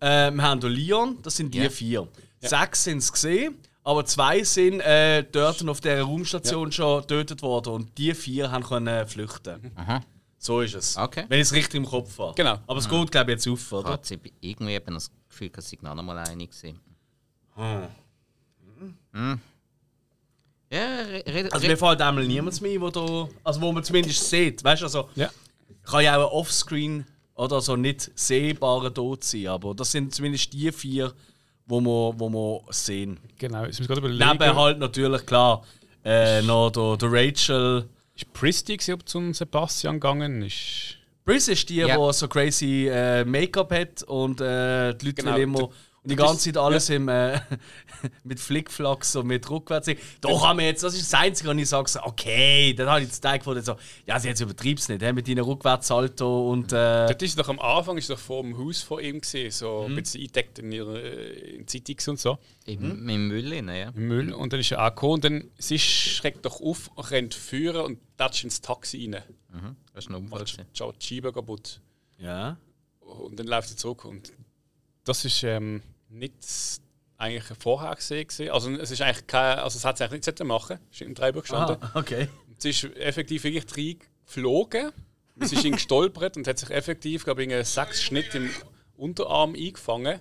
Äh, 0.00 0.30
wir 0.30 0.42
haben 0.42 0.60
den 0.60 0.70
Leon, 0.70 1.18
das 1.22 1.36
sind 1.36 1.52
die 1.54 1.58
Ja. 1.58 1.70
vier. 1.70 2.06
Sechs 2.40 2.84
sind 2.84 2.98
es 2.98 3.10
gesehen, 3.12 3.56
aber 3.82 4.04
zwei 4.04 4.44
sind 4.44 4.80
äh, 4.80 5.24
dort 5.24 5.66
auf 5.66 5.80
dieser 5.80 6.02
Raumstation 6.02 6.70
schon 6.70 7.00
getötet 7.00 7.42
worden 7.42 7.72
und 7.72 7.98
die 7.98 8.14
vier 8.14 8.52
haben 8.52 8.62
können 8.62 9.06
flüchten. 9.08 9.72
So 10.44 10.60
ist 10.60 10.74
es. 10.74 10.94
Okay. 10.98 11.24
Wenn 11.28 11.40
ich 11.40 11.46
es 11.46 11.52
richtig 11.54 11.76
im 11.76 11.86
Kopf 11.86 12.18
habe. 12.18 12.34
Genau. 12.34 12.58
Aber 12.66 12.78
es 12.78 12.86
geht, 12.86 13.10
glaube 13.10 13.30
ich, 13.32 13.36
jetzt 13.36 13.48
auf, 13.48 13.72
oder? 13.72 13.92
Hat 13.94 14.04
sie 14.04 14.18
irgendwie 14.42 14.74
eben 14.74 14.92
das 14.94 15.10
Gefühl, 15.26 15.48
dass 15.48 15.70
sie 15.70 15.78
noch 15.80 15.94
mal 16.02 16.18
einig 16.18 16.52
sind. 16.52 16.78
Hm. 19.12 19.40
Ja, 20.70 20.96
re- 21.00 21.24
red, 21.26 21.52
Also 21.52 21.66
mir 21.66 21.76
fällt 21.78 22.02
einmal 22.02 22.26
niemand 22.26 22.60
mehr, 22.60 22.78
wo 22.80 22.90
da, 22.90 23.28
also 23.42 23.60
wo 23.60 23.72
man 23.72 23.82
zumindest 23.84 24.28
sieht, 24.28 24.62
weißt 24.62 24.82
du, 24.82 24.86
also 24.86 25.08
Ja. 25.14 25.30
kann 25.82 26.04
ja 26.04 26.16
auch 26.18 26.26
ein 26.30 26.38
Offscreen 26.40 27.06
oder 27.36 27.60
so 27.62 27.76
nicht 27.76 28.10
sehbarer 28.14 28.92
Tod 28.92 29.24
sein, 29.24 29.46
aber 29.46 29.74
das 29.74 29.92
sind 29.92 30.14
zumindest 30.14 30.52
die 30.52 30.70
vier, 30.72 31.12
wo 31.66 31.80
wir, 31.80 32.14
wo 32.18 32.28
wir 32.28 32.72
sehen. 32.72 33.18
Genau, 33.38 33.64
jetzt 33.64 33.78
muss 33.78 33.80
ich 33.80 33.86
gerade 33.86 34.00
überlegen. 34.00 34.28
Neben 34.38 34.56
halt 34.56 34.78
natürlich 34.78 35.24
klar 35.24 35.64
äh, 36.04 36.42
noch 36.42 36.70
der, 36.70 36.96
der 36.98 37.08
Rachel. 37.12 37.88
Ist 38.16 38.32
Pristy 38.32 38.76
gewesen, 38.76 38.94
ob 38.94 39.08
zum 39.08 39.34
Sebastian 39.34 39.94
gegangen 39.96 40.42
ist? 40.42 40.98
Briss 41.24 41.48
ist 41.48 41.68
die, 41.70 41.76
Ja. 41.76 41.96
die 41.96 42.12
so 42.12 42.28
crazy 42.28 42.86
äh, 42.88 43.24
Make-up 43.24 43.72
hat 43.72 44.02
und 44.04 44.40
äh, 44.40 44.94
die 44.94 45.06
Leute 45.06 45.22
Genau. 45.22 45.36
immer 45.36 45.70
und 46.04 46.10
die 46.10 46.16
ganze 46.16 46.44
Zeit 46.52 46.56
alles 46.58 46.90
im, 46.90 47.08
äh, 47.08 47.40
mit 48.24 48.38
Flickflacks 48.38 49.16
und 49.16 49.26
mit 49.26 49.48
rückwärts. 49.48 49.88
Da 50.20 50.28
haben 50.40 50.58
wir 50.58 50.66
jetzt, 50.66 50.82
das 50.82 50.94
ist 50.94 51.10
das 51.12 51.18
Einzige, 51.20 51.48
was 51.50 51.56
ich 51.56 51.68
sage, 51.68 51.88
so, 51.88 52.00
okay, 52.02 52.74
dann 52.74 52.88
habe 52.88 53.00
ich 53.00 53.06
jetzt 53.06 53.22
gedacht, 53.22 53.38
gefunden, 53.38 53.62
so, 53.62 53.76
ja, 54.06 54.20
sie 54.20 54.28
jetzt 54.28 54.40
übertrieben 54.40 54.78
es 54.78 54.88
nicht, 54.88 55.02
hä, 55.02 55.12
mit 55.12 55.26
deinen 55.26 55.40
Rückwärtssalto 55.44 56.50
und 56.50 56.72
äh, 56.72 57.06
Dort 57.06 57.22
ist 57.22 57.38
doch 57.38 57.48
am 57.48 57.58
Anfang 57.58 57.96
ist 57.96 58.10
doch 58.10 58.18
vor 58.18 58.42
dem 58.42 58.56
Haus 58.58 58.82
von 58.82 59.02
ihm 59.02 59.20
gesehen, 59.20 59.50
so 59.50 59.86
Mhm. 59.88 59.92
ein 59.92 60.02
bisschen 60.02 60.20
eingedeckt 60.20 60.58
in 60.58 60.72
ihrer 60.72 61.02
äh, 61.02 61.56
in 61.56 61.66
Zeitungs 61.66 62.06
und 62.08 62.20
so, 62.20 62.38
im, 62.66 63.08
im 63.08 63.28
Müll 63.28 63.52
rein, 63.52 63.68
ja. 63.68 63.88
im 63.88 64.06
Müll. 64.08 64.32
Und 64.32 64.52
dann 64.52 64.60
ist 64.60 64.70
er 64.72 64.84
auch 64.84 64.90
gekommen 64.94 65.12
und 65.14 65.24
dann 65.24 65.50
sie 65.58 65.78
schreckt 65.78 66.44
doch 66.44 66.60
auf, 66.60 66.90
rennt 67.10 67.34
führen 67.34 67.80
und 67.82 67.98
tatscht 68.18 68.44
ins 68.44 68.60
Taxi 68.60 69.10
rein. 69.10 69.22
Das 69.94 70.04
ist 70.04 70.10
ein 70.10 70.16
Unfall. 70.16 70.44
Schaut 70.74 71.00
die 71.02 71.06
Scheibe 71.06 71.32
kaputt. 71.32 71.80
ja. 72.18 72.56
Und 73.00 73.38
dann 73.38 73.46
läuft 73.46 73.68
sie 73.68 73.76
zurück. 73.76 74.04
Und 74.06 74.32
das 75.04 75.24
ist 75.26 75.42
ähm, 75.44 75.82
nicht 76.14 76.34
eigentlich 77.16 77.44
vorher 77.58 77.94
gesehen. 77.94 78.50
Also 78.50 78.70
es 78.72 78.90
ist 78.90 79.00
eigentlich 79.02 79.26
kein, 79.26 79.58
also 79.58 79.76
es 79.76 79.84
hat 79.84 79.98
sie 79.98 80.04
eigentlich 80.04 80.26
nicht 80.26 80.38
sollen 80.38 80.48
machen. 80.48 80.78
Es 80.90 81.00
ist 81.00 81.06
im 81.06 81.14
Drehbuch 81.14 81.42
gestanden. 81.42 81.76
Ah, 81.80 81.90
okay. 81.94 82.28
Sie 82.58 82.70
ist 82.70 82.84
effektiv 82.96 83.44
wirklich 83.44 83.64
reingeflogen. 84.26 84.92
Sie 85.40 85.56
ist 85.56 85.64
ihn 85.64 85.72
gestolpert 85.72 86.36
und 86.36 86.46
hat 86.46 86.58
sich 86.58 86.70
effektiv, 86.70 87.24
glaube 87.24 87.42
ich, 87.44 87.52
einen 87.52 87.64
sechs 87.64 88.02
Schnitt 88.02 88.34
im 88.34 88.50
Unterarm 88.96 89.54
eingefangen. 89.54 90.20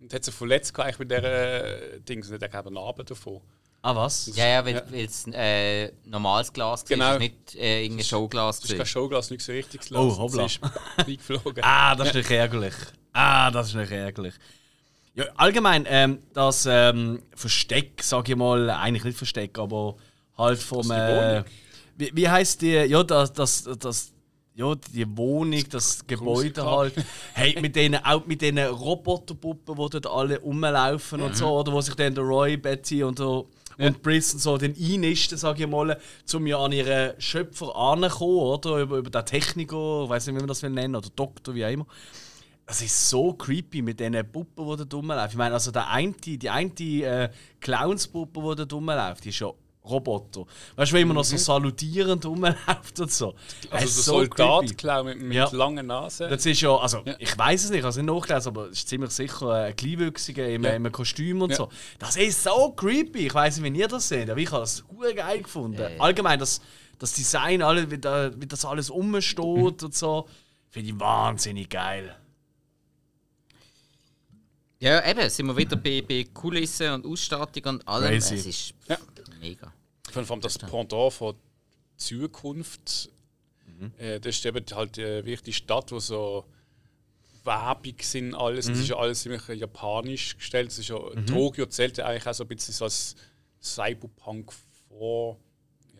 Und 0.00 0.14
hat 0.14 0.24
sich 0.24 0.34
verletzt 0.34 0.78
eigentlich 0.78 0.98
mit 0.98 1.10
dieser 1.10 1.92
äh, 1.94 2.00
Dings. 2.00 2.30
Und 2.30 2.42
hat 2.42 2.54
auch 2.54 2.66
eine 2.66 2.70
Narbe 2.70 3.04
davon. 3.04 3.40
Ah, 3.82 3.94
was? 3.96 4.30
Ja, 4.34 4.46
ja, 4.46 4.64
weil 4.64 4.82
es 4.92 5.26
äh, 5.32 5.90
normales 6.04 6.52
Glas 6.52 6.82
war, 6.82 6.88
Genau. 6.88 7.12
ist 7.14 7.18
nicht 7.20 7.54
äh, 7.56 7.82
irgendein 7.82 8.04
Showglas. 8.04 8.60
Das 8.60 8.70
ist 8.70 8.76
kein. 8.76 8.86
Showglas, 8.86 9.30
nicht 9.30 9.42
so 9.42 9.52
richtig 9.52 9.82
zu 9.82 9.94
Oh, 9.94 10.08
lassen. 10.08 10.18
hoppla. 10.20 10.48
Sie 10.48 10.54
ist 10.54 10.60
reingeflogen. 11.30 11.62
Ah, 11.64 11.94
das 11.94 12.08
ist 12.08 12.14
nicht 12.14 12.30
ärgerlich. 12.30 12.74
Ah, 13.12 13.50
das 13.50 13.68
ist 13.68 13.74
nicht 13.74 13.90
ärgerlich. 13.90 14.34
Ja, 15.14 15.24
allgemein, 15.36 15.86
ähm, 15.88 16.20
das 16.32 16.66
ähm, 16.70 17.22
Versteck, 17.34 18.02
sag 18.02 18.28
ich 18.28 18.36
mal, 18.36 18.70
eigentlich 18.70 19.04
nicht 19.04 19.18
Versteck, 19.18 19.58
aber 19.58 19.96
halt 20.38 20.58
vom. 20.60 20.90
Äh, 20.90 21.42
wie, 21.96 22.10
wie 22.14 22.28
heißt 22.28 22.62
die? 22.62 22.72
Ja, 22.72 23.02
das, 23.02 23.32
das, 23.32 23.68
das, 23.78 24.12
ja, 24.54 24.74
die 24.74 25.16
Wohnung, 25.16 25.62
das 25.68 26.06
Gebäude 26.06 26.64
halt. 26.64 26.94
Hey, 27.34 27.60
mit 27.60 27.74
denen, 27.74 28.04
auch 28.04 28.24
mit 28.26 28.40
diesen 28.40 28.58
Roboterpuppen, 28.58 29.74
die 29.74 29.90
dort 29.90 30.06
alle 30.06 30.40
rumlaufen 30.40 31.20
und 31.22 31.36
so, 31.36 31.48
oder 31.58 31.72
wo 31.72 31.80
sich 31.80 31.94
dann 31.94 32.14
der 32.14 32.24
Roy, 32.24 32.56
Betty 32.56 33.02
und 33.02 33.18
der. 33.18 33.44
Und 33.78 34.02
Briss 34.02 34.34
und 34.34 34.40
so 34.40 34.58
den 34.58 34.76
einnisten, 34.78 35.38
sag 35.38 35.58
ich 35.58 35.66
mal, 35.66 35.98
um 36.34 36.46
ja 36.46 36.58
an 36.58 36.70
ihren 36.70 37.18
Schöpfer 37.18 37.74
anzukommen, 37.74 38.36
oder? 38.36 38.76
Über, 38.76 38.98
über 38.98 39.08
den 39.08 39.24
Techniker, 39.24 40.02
ich 40.04 40.10
weiß 40.10 40.26
nicht, 40.26 40.36
wie 40.36 40.40
man 40.40 40.48
das 40.48 40.62
will 40.62 40.68
nennen, 40.68 40.96
oder 40.96 41.08
Doktor, 41.16 41.54
wie 41.54 41.64
auch 41.64 41.70
immer. 41.70 41.86
Das 42.70 42.82
ist 42.82 43.10
so 43.10 43.32
creepy 43.32 43.82
mit 43.82 43.98
diesen 43.98 44.14
Puppen, 44.30 44.64
die 44.78 44.88
da 44.88 44.96
rumlaufen. 44.96 45.30
Ich 45.30 45.36
meine, 45.36 45.54
also 45.54 45.72
der 45.72 45.88
eine, 45.88 46.12
die 46.12 46.48
eine 46.48 46.70
äh, 46.80 47.28
Clownspuppe, 47.60 48.54
die 48.56 48.64
da 48.68 48.74
rumläuft, 48.76 49.24
die 49.24 49.30
ist 49.30 49.40
ja 49.40 49.50
Roboter. 49.84 50.44
Weißt 50.76 50.92
du, 50.92 50.96
wenn 50.96 51.08
man 51.08 51.16
noch 51.16 51.24
so 51.24 51.36
salutierend 51.36 52.24
rumläuft 52.24 53.00
und 53.00 53.10
so. 53.10 53.32
Das 53.32 53.70
Mhm. 53.70 53.72
Also 53.72 53.84
der 53.86 53.88
so 53.88 54.02
Soldat 54.12 54.60
creepy. 54.60 54.74
klar 54.76 55.02
mit, 55.02 55.20
mit 55.20 55.32
Ja. 55.32 55.48
langen 55.50 55.86
Nase. 55.86 56.28
Das 56.28 56.46
ist 56.46 56.60
ja, 56.60 56.76
also 56.76 57.02
Ja. 57.04 57.14
ich 57.18 57.36
weiß 57.36 57.64
es 57.64 57.70
nicht, 57.70 57.78
ich 57.78 57.82
habe 57.84 57.90
es 57.90 57.96
nicht 57.96 58.06
nachgelesen, 58.06 58.48
aber 58.50 58.66
es 58.68 58.78
ist 58.78 58.88
ziemlich 58.88 59.10
sicher 59.10 59.52
ein 59.52 59.74
Kleinwüchsiger 59.74 60.48
im, 60.48 60.62
Ja. 60.62 60.70
im 60.70 60.92
Kostüm 60.92 61.42
und 61.42 61.50
Ja. 61.50 61.56
so. 61.56 61.68
Das 61.98 62.14
ist 62.16 62.40
so 62.44 62.70
creepy. 62.76 63.26
Ich 63.26 63.34
weiß 63.34 63.58
nicht, 63.58 63.72
wie 63.74 63.78
ihr 63.80 63.88
das 63.88 64.06
seht, 64.06 64.30
aber 64.30 64.38
ich 64.38 64.50
habe 64.52 64.60
das 64.60 64.84
hure 64.96 65.12
geil 65.14 65.42
gefunden. 65.42 65.98
Allgemein, 65.98 66.38
das, 66.38 66.60
das 67.00 67.14
Design, 67.14 67.62
alle, 67.62 67.90
wie, 67.90 67.98
da, 67.98 68.30
wie 68.40 68.46
das 68.46 68.64
alles 68.64 68.92
rumsteht 68.92 69.38
und 69.82 69.94
so, 69.94 70.28
finde 70.68 70.90
ich 70.90 71.00
wahnsinnig 71.00 71.68
geil. 71.70 72.14
Ja, 74.80 75.06
eben, 75.08 75.28
sind 75.28 75.46
wir 75.46 75.56
wieder 75.56 75.76
bei, 75.76 76.00
bei 76.00 76.24
Kulissen 76.32 76.90
und 76.92 77.06
Ausstattung 77.06 77.64
und 77.74 77.88
allem. 77.88 78.08
Crazy. 78.12 78.34
Es 78.36 78.46
ist 78.46 78.74
Ja. 78.88 78.98
mega. 79.38 79.72
Vor 80.10 80.28
allem 80.28 80.40
das 80.40 80.58
Pendant 80.58 81.12
von 81.12 81.36
Zukunft. 81.96 83.10
Äh, 83.98 84.20
das 84.20 84.36
ist 84.36 84.46
eben 84.46 84.64
halt 84.74 84.98
äh, 84.98 85.24
wirklich 85.24 85.42
die 85.42 85.52
Stadt, 85.52 85.92
wo 85.92 85.98
so 86.00 86.46
Werbung 87.44 87.94
sind 88.00 88.34
alles. 88.34 88.68
Es 88.68 88.78
ist 88.78 88.88
ja 88.88 88.96
alles 88.96 89.22
ziemlich 89.22 89.46
japanisch 89.48 90.36
gestellt. 90.36 90.70
Es 90.70 90.78
ist 90.78 90.88
ja, 90.88 90.98
Tokio 91.26 91.66
zählt 91.66 91.98
ja 91.98 92.06
eigentlich 92.06 92.26
auch 92.26 92.34
so 92.34 92.44
ein 92.44 92.48
bisschen 92.48 92.74
so 92.74 92.84
als 92.84 93.16
Cyberpunk 93.62 94.52
vor. 94.88 95.38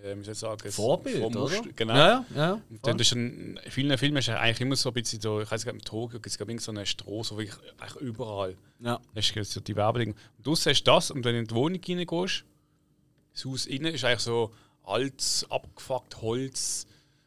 Äh, 0.02 0.16
wie 0.18 0.24
soll 0.24 0.32
ich 0.32 0.38
sagen? 0.38 0.70
Vorbild, 0.72 1.22
oder? 1.36 1.62
Genau. 1.76 1.94
Ja, 1.94 2.24
ja. 2.34 2.52
Und 2.70 2.86
dann 2.86 2.98
ist 2.98 3.12
in 3.12 3.58
vielen 3.68 3.96
Filmen 3.98 4.16
ist 4.18 4.28
eigentlich 4.28 4.60
immer 4.60 4.76
so 4.76 4.90
ein 4.90 4.94
bisschen 4.94 5.20
so, 5.20 5.40
ich 5.40 5.50
weiß 5.50 5.64
nicht, 5.64 5.74
in 5.74 5.80
Tokio 5.80 6.18
gibt 6.18 6.26
es 6.26 6.36
glaube 6.36 6.52
ich 6.52 6.60
so 6.60 6.72
eine 6.72 6.86
Straße, 6.86 7.36
wirklich 7.36 7.56
eigentlich 7.78 8.02
überall. 8.02 8.56
ja. 8.80 9.00
Das 9.14 9.30
ist 9.30 9.52
so 9.52 9.60
die 9.60 9.76
Werbedinge. 9.76 10.14
Und 10.38 10.46
du 10.46 10.54
siehst 10.54 10.86
das 10.86 11.10
und 11.10 11.24
wenn 11.24 11.34
du 11.34 11.38
in 11.40 11.46
die 11.46 11.54
Wohnung 11.54 11.80
reingehst, 11.86 12.44
das 13.32 13.44
Haus 13.44 13.66
innen 13.66 13.94
ist 13.94 14.04
eigentlich 14.04 14.20
so 14.20 14.50
altes, 14.84 15.46
abgefuckt 15.50 16.20
Holz, 16.22 16.86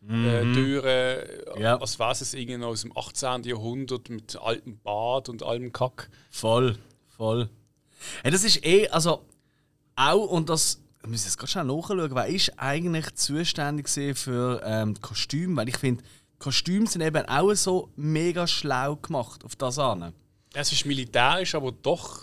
äh, 0.09 0.41
Türen, 0.53 1.27
Ja. 1.61 1.77
als 1.79 1.97
wäre 1.97 2.11
es 2.11 2.33
irgendwie 2.33 2.63
aus 2.65 2.81
dem 2.81 2.97
18. 2.97 3.43
Jahrhundert 3.43 4.09
mit 4.09 4.35
altem 4.35 4.77
Bad 4.79 5.29
und 5.29 5.43
allem 5.43 5.71
Kack. 5.71 6.09
Voll, 6.29 6.77
voll. 7.07 7.49
Ja, 8.25 8.31
das 8.31 8.43
ist 8.43 8.65
eh, 8.65 8.89
also 8.89 9.23
auch, 9.95 10.27
und 10.27 10.49
das, 10.49 10.81
ich 11.03 11.09
muss 11.09 11.25
jetzt 11.25 11.37
gerade 11.37 11.51
schnell 11.51 11.65
nachschauen, 11.65 12.15
wer 12.15 12.27
ist 12.27 12.53
eigentlich 12.57 13.13
zuständig 13.15 13.89
für 13.89 14.61
ähm, 14.63 14.99
Kostüme? 15.01 15.57
Weil 15.57 15.69
ich 15.69 15.77
finde, 15.77 16.03
Kostüme 16.39 16.87
sind 16.87 17.01
eben 17.01 17.25
auch 17.27 17.53
so 17.55 17.89
mega 17.95 18.47
schlau 18.47 18.95
gemacht 18.95 19.43
auf 19.43 19.55
das 19.55 19.79
an. 19.79 20.13
Es 20.53 20.71
ist 20.71 20.85
militärisch, 20.85 21.55
aber 21.55 21.71
doch. 21.71 22.21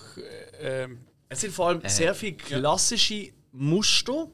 Äh, 0.62 0.88
Es 1.28 1.40
sind 1.40 1.52
vor 1.52 1.68
allem 1.68 1.82
sehr 1.86 2.14
viele 2.14 2.34
klassische 2.34 3.32
Muster, 3.52 4.28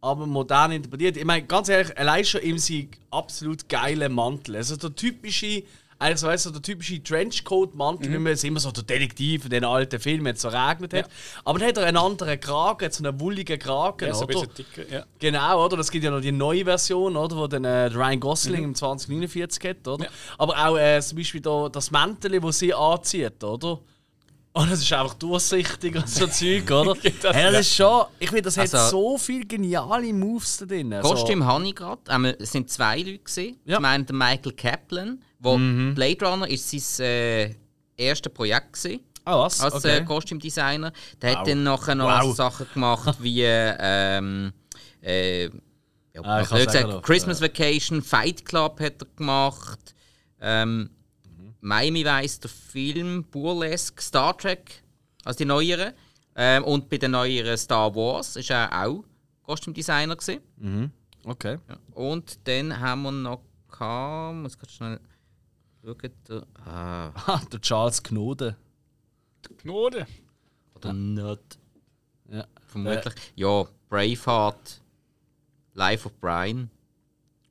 aber 0.00 0.26
modern 0.26 0.72
interpretiert. 0.72 1.16
Ich 1.16 1.24
meine, 1.24 1.46
ganz 1.46 1.68
ehrlich, 1.68 1.96
allein 1.98 2.24
schon 2.24 2.40
im 2.42 2.58
sie 2.58 2.90
absolut 3.10 3.68
geile 3.68 4.08
Mantel. 4.08 4.56
Also 4.56 4.76
der 4.76 4.94
typische, 4.94 5.62
eigentlich 5.98 6.18
so, 6.20 6.26
weißt 6.26 6.46
du, 6.46 6.50
der 6.50 6.62
typische 6.62 7.02
Trenchcoat-Mantel, 7.02 8.12
wie 8.12 8.18
man 8.18 8.32
es 8.32 8.44
immer 8.44 8.60
so 8.60 8.70
der 8.70 8.82
Detektiv 8.82 9.44
in 9.44 9.50
den 9.50 9.64
alten 9.64 9.98
Filmen 9.98 10.26
jetzt 10.26 10.42
so 10.42 10.48
regnet 10.48 10.92
hat. 10.92 11.08
Aber 11.44 11.58
dann 11.58 11.68
hat 11.68 11.78
er 11.78 11.86
einen 11.86 11.96
anderen 11.96 12.38
Kragen, 12.38 12.90
so 12.90 13.02
einen 13.04 13.18
wolligen 13.18 13.58
Kragen, 13.58 14.06
ja, 14.08 14.14
so 14.14 14.26
ein 14.26 14.34
oder? 14.36 14.46
bisschen 14.46 14.66
dicker. 14.76 14.92
Ja. 14.94 15.04
Genau, 15.18 15.64
oder? 15.64 15.78
Es 15.78 15.90
gibt 15.90 16.04
ja 16.04 16.10
noch 16.10 16.20
die 16.20 16.32
neue 16.32 16.64
Version, 16.64 17.16
oder? 17.16 17.36
Wo 17.36 17.46
dann 17.46 17.64
äh, 17.64 17.86
Ryan 17.86 18.20
Gosling 18.20 18.64
im 18.64 18.74
2049 18.74 19.64
hat, 19.70 19.88
oder? 19.88 20.04
Ja. 20.04 20.10
Aber 20.38 20.66
auch 20.68 20.76
äh, 20.78 21.00
zum 21.00 21.18
Beispiel 21.18 21.40
da, 21.40 21.68
das 21.70 21.90
Mäntel, 21.90 22.40
das 22.40 22.58
sie 22.58 22.74
anzieht, 22.74 23.42
oder? 23.42 23.80
Und 24.52 24.70
es 24.72 24.80
ist 24.80 24.90
einfach 24.94 25.12
durchsichtig 25.14 25.96
und 25.96 26.08
so 26.08 26.26
Zeug, 26.28 26.70
oder? 26.70 26.94
Das- 27.22 27.36
hey, 27.36 27.52
das 27.52 27.60
ist 27.66 27.74
schon. 27.74 28.04
Ich 28.18 28.28
finde, 28.28 28.42
das 28.42 28.56
hat 28.56 28.72
Also- 28.74 28.88
so 28.90 29.18
viele 29.18 29.44
geniale 29.44 30.12
Moves 30.14 30.56
da 30.58 30.64
drin. 30.66 30.94
Kostüm 31.02 31.44
habe 31.44 31.66
ich 31.66 31.74
gerade. 31.74 32.00
Ähm, 32.08 32.24
Es 32.38 32.52
sind 32.52 32.70
zwei 32.70 32.98
Leute. 32.98 33.18
Gewesen. 33.18 33.58
Ja. 33.66 33.76
Zum 33.76 33.84
einen 33.84 34.06
der 34.06 34.16
Michael 34.16 34.52
Kaplan, 34.52 35.22
wo 35.38 35.56
Blade 35.94 36.24
Runner 36.24 36.48
ist 36.48 36.70
sein 36.70 37.06
äh, 37.06 37.54
erstes 37.96 38.32
Projekt 38.32 38.72
gewesen. 38.74 39.00
Ah, 39.24 39.38
was? 39.40 39.60
als 39.60 39.74
okay. 39.74 39.98
äh, 39.98 40.04
Kostümdesigner. 40.04 40.92
Der 41.20 41.30
Wow. 41.32 41.38
hat 41.38 41.48
dann 41.48 41.62
nachher 41.64 41.94
noch 41.96 42.22
Wow. 42.22 42.34
Sachen 42.36 42.66
gemacht 42.72 43.16
wie 43.20 43.42
ähm, 43.42 44.52
äh, 45.02 45.44
ja, 45.44 45.50
Ah, 46.22 46.40
ich 46.40 46.50
ich 46.50 46.64
kann 46.66 46.68
sagen, 46.70 47.02
Christmas 47.02 47.40
Vacation, 47.42 48.02
Fight 48.02 48.44
Club 48.44 48.80
hat 48.80 49.02
er 49.02 49.06
gemacht. 49.16 49.94
Ähm, 50.40 50.90
Miami 51.60 52.04
Vice, 52.04 52.40
der 52.40 52.50
Film, 52.50 53.24
Burlesque, 53.24 54.00
Star 54.00 54.36
Trek, 54.38 54.82
also 55.24 55.36
die 55.38 55.44
neueren. 55.44 55.92
Ähm, 56.36 56.62
und 56.64 56.88
bei 56.88 56.98
den 56.98 57.10
neueren 57.12 57.56
Star 57.58 57.94
Wars 57.94 58.36
ist 58.36 58.50
er 58.50 58.70
auch 58.86 59.02
Kostümdesigner 59.42 60.16
gewesen. 60.16 60.92
okay. 61.24 61.58
Ja. 61.68 61.76
Und 61.94 62.38
dann 62.46 62.78
haben 62.78 63.02
wir 63.02 63.12
noch 63.12 63.40
gehabt, 63.70 64.36
muss 64.36 64.56
gerade 64.58 64.72
schnell 64.72 65.00
schauen, 65.86 66.12
der, 66.28 66.46
ah, 66.64 67.12
Ah, 67.26 67.40
der 67.52 67.60
Charles 67.60 68.02
Knode. 68.02 68.56
Gnade. 69.62 70.06
oder 70.74 70.92
nicht. 70.92 71.58
Ja. 72.30 72.46
Vermutlich. 72.66 73.14
Ja, 73.36 73.64
Braveheart, 73.88 74.82
Life 75.74 76.06
of 76.06 76.14
Brian. 76.20 76.70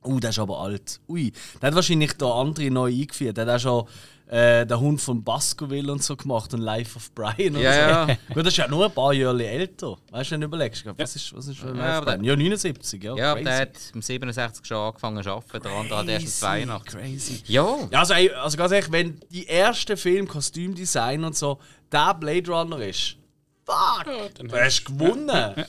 Uh, 0.03 0.19
der 0.19 0.29
ist 0.31 0.39
aber 0.39 0.59
alt. 0.59 0.99
Ui, 1.07 1.31
der 1.61 1.67
hat 1.67 1.75
wahrscheinlich 1.75 2.13
der 2.13 2.27
andere 2.27 2.69
neu 2.69 2.91
eingeführt. 2.91 3.37
Der 3.37 3.45
hat 3.47 3.55
auch 3.55 3.59
schon 3.59 3.87
äh, 4.27 4.65
den 4.65 4.79
Hund 4.79 4.99
von 5.01 5.23
Baskerville 5.23 5.91
und 5.91 6.03
so 6.03 6.15
gemacht 6.15 6.53
und 6.53 6.61
Life 6.61 6.95
of 6.97 7.11
Brian 7.13 7.55
und 7.55 7.61
Ja, 7.61 8.05
so. 8.05 8.11
ja. 8.11 8.17
Gut, 8.33 8.37
das 8.45 8.47
ist 8.53 8.57
ja 8.57 8.67
nur 8.67 8.85
ein 8.85 8.91
paar 8.91 9.13
Jahre 9.13 9.45
älter. 9.45 9.97
Weißt 10.11 10.31
du, 10.31 10.33
wenn 10.33 10.41
du 10.41 10.47
überlegst, 10.47 10.83
was 10.97 11.15
ist, 11.15 11.35
was 11.35 11.47
ist 11.47 11.59
Ja, 11.61 11.69
Life 11.69 11.99
of 11.99 12.05
Brian? 12.05 12.23
Ja, 12.23 12.35
79, 12.35 13.03
ja. 13.03 13.15
Ja, 13.15 13.33
crazy. 13.33 13.43
der 13.45 13.57
hat 13.59 13.69
im 13.93 14.01
67 14.01 14.65
schon 14.65 14.77
angefangen 14.77 15.23
zu 15.23 15.29
arbeiten, 15.31 15.61
der 15.63 15.71
andere 15.71 15.97
hat 15.99 16.07
erst 16.07 16.25
im 16.25 16.29
Crazy, 16.31 16.39
82. 16.41 16.93
Crazy. 16.99 17.43
Ja, 17.45 17.77
Ja, 17.91 17.99
also, 17.99 18.13
also 18.13 18.57
ganz 18.57 18.71
ehrlich, 18.71 18.91
wenn 18.91 19.19
die 19.29 19.45
erste 19.45 19.95
Film, 19.97 20.27
Kostümdesign 20.27 21.23
und 21.23 21.35
so, 21.35 21.59
der 21.91 22.13
Blade 22.15 22.49
Runner 22.51 22.79
ist, 22.79 23.17
fuck, 23.63 24.05
dann 24.37 24.47
du 24.47 24.55
hast 24.59 24.85
gewonnen. 24.85 25.65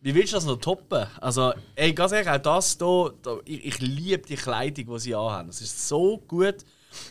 Wie 0.00 0.14
willst 0.14 0.32
du 0.32 0.36
das 0.36 0.44
noch 0.46 0.56
toppen? 0.60 1.06
Also, 1.20 1.52
ey, 1.74 1.92
ganz 1.92 2.12
ehrlich, 2.12 2.28
auch 2.30 2.38
das 2.38 2.76
hier, 2.78 3.12
da, 3.22 3.36
ich, 3.44 3.64
ich 3.66 3.78
liebe 3.80 4.26
die 4.26 4.36
Kleidung, 4.36 4.94
die 4.94 4.98
sie 5.00 5.14
anhaben. 5.14 5.48
Es 5.48 5.60
ist 5.60 5.88
so 5.88 6.18
gut. 6.28 6.56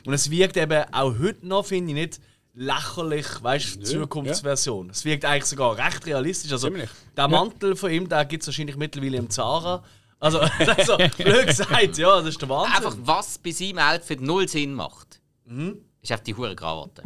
Und 0.06 0.14
es 0.14 0.30
wirkt 0.30 0.58
eben 0.58 0.84
auch 0.94 1.14
heute 1.20 1.46
noch, 1.48 1.66
finde 1.66 1.92
ich, 1.92 1.96
nicht 1.96 2.20
lächerlich, 2.54 3.26
weißt 3.42 3.76
du, 3.78 3.84
Zukunftsversion. 3.84 4.90
Es 4.90 5.06
wirkt 5.06 5.26
eigentlich 5.26 5.46
sogar 5.46 5.78
recht 5.78 6.06
realistisch. 6.06 6.52
Also, 6.52 6.68
Ziemlich. 6.68 6.90
der 7.16 7.28
Mantel 7.28 7.76
von 7.76 7.92
ihm, 7.92 8.10
der 8.10 8.26
gibt 8.26 8.42
es 8.44 8.48
wahrscheinlich 8.48 8.76
mittlerweile 8.78 9.18
im 9.18 9.30
Zara. 9.30 9.84
Also, 10.20 10.40
also 10.78 10.98
blöd 11.18 11.46
gesagt, 11.48 11.98
ja, 11.98 12.18
das 12.20 12.30
ist 12.30 12.42
der 12.42 12.50
Wahnsinn. 12.50 12.76
einfach 12.76 12.98
was 13.04 13.38
bei 13.38 13.52
seinem 13.52 13.78
Outfit 13.80 14.22
null 14.22 14.48
Sinn 14.48 14.74
macht, 14.74 15.20
Mhm. 15.46 15.78
ist 16.02 16.12
einfach 16.12 16.24
die 16.26 16.36
hure 16.36 16.56
Krawatte. 16.56 17.04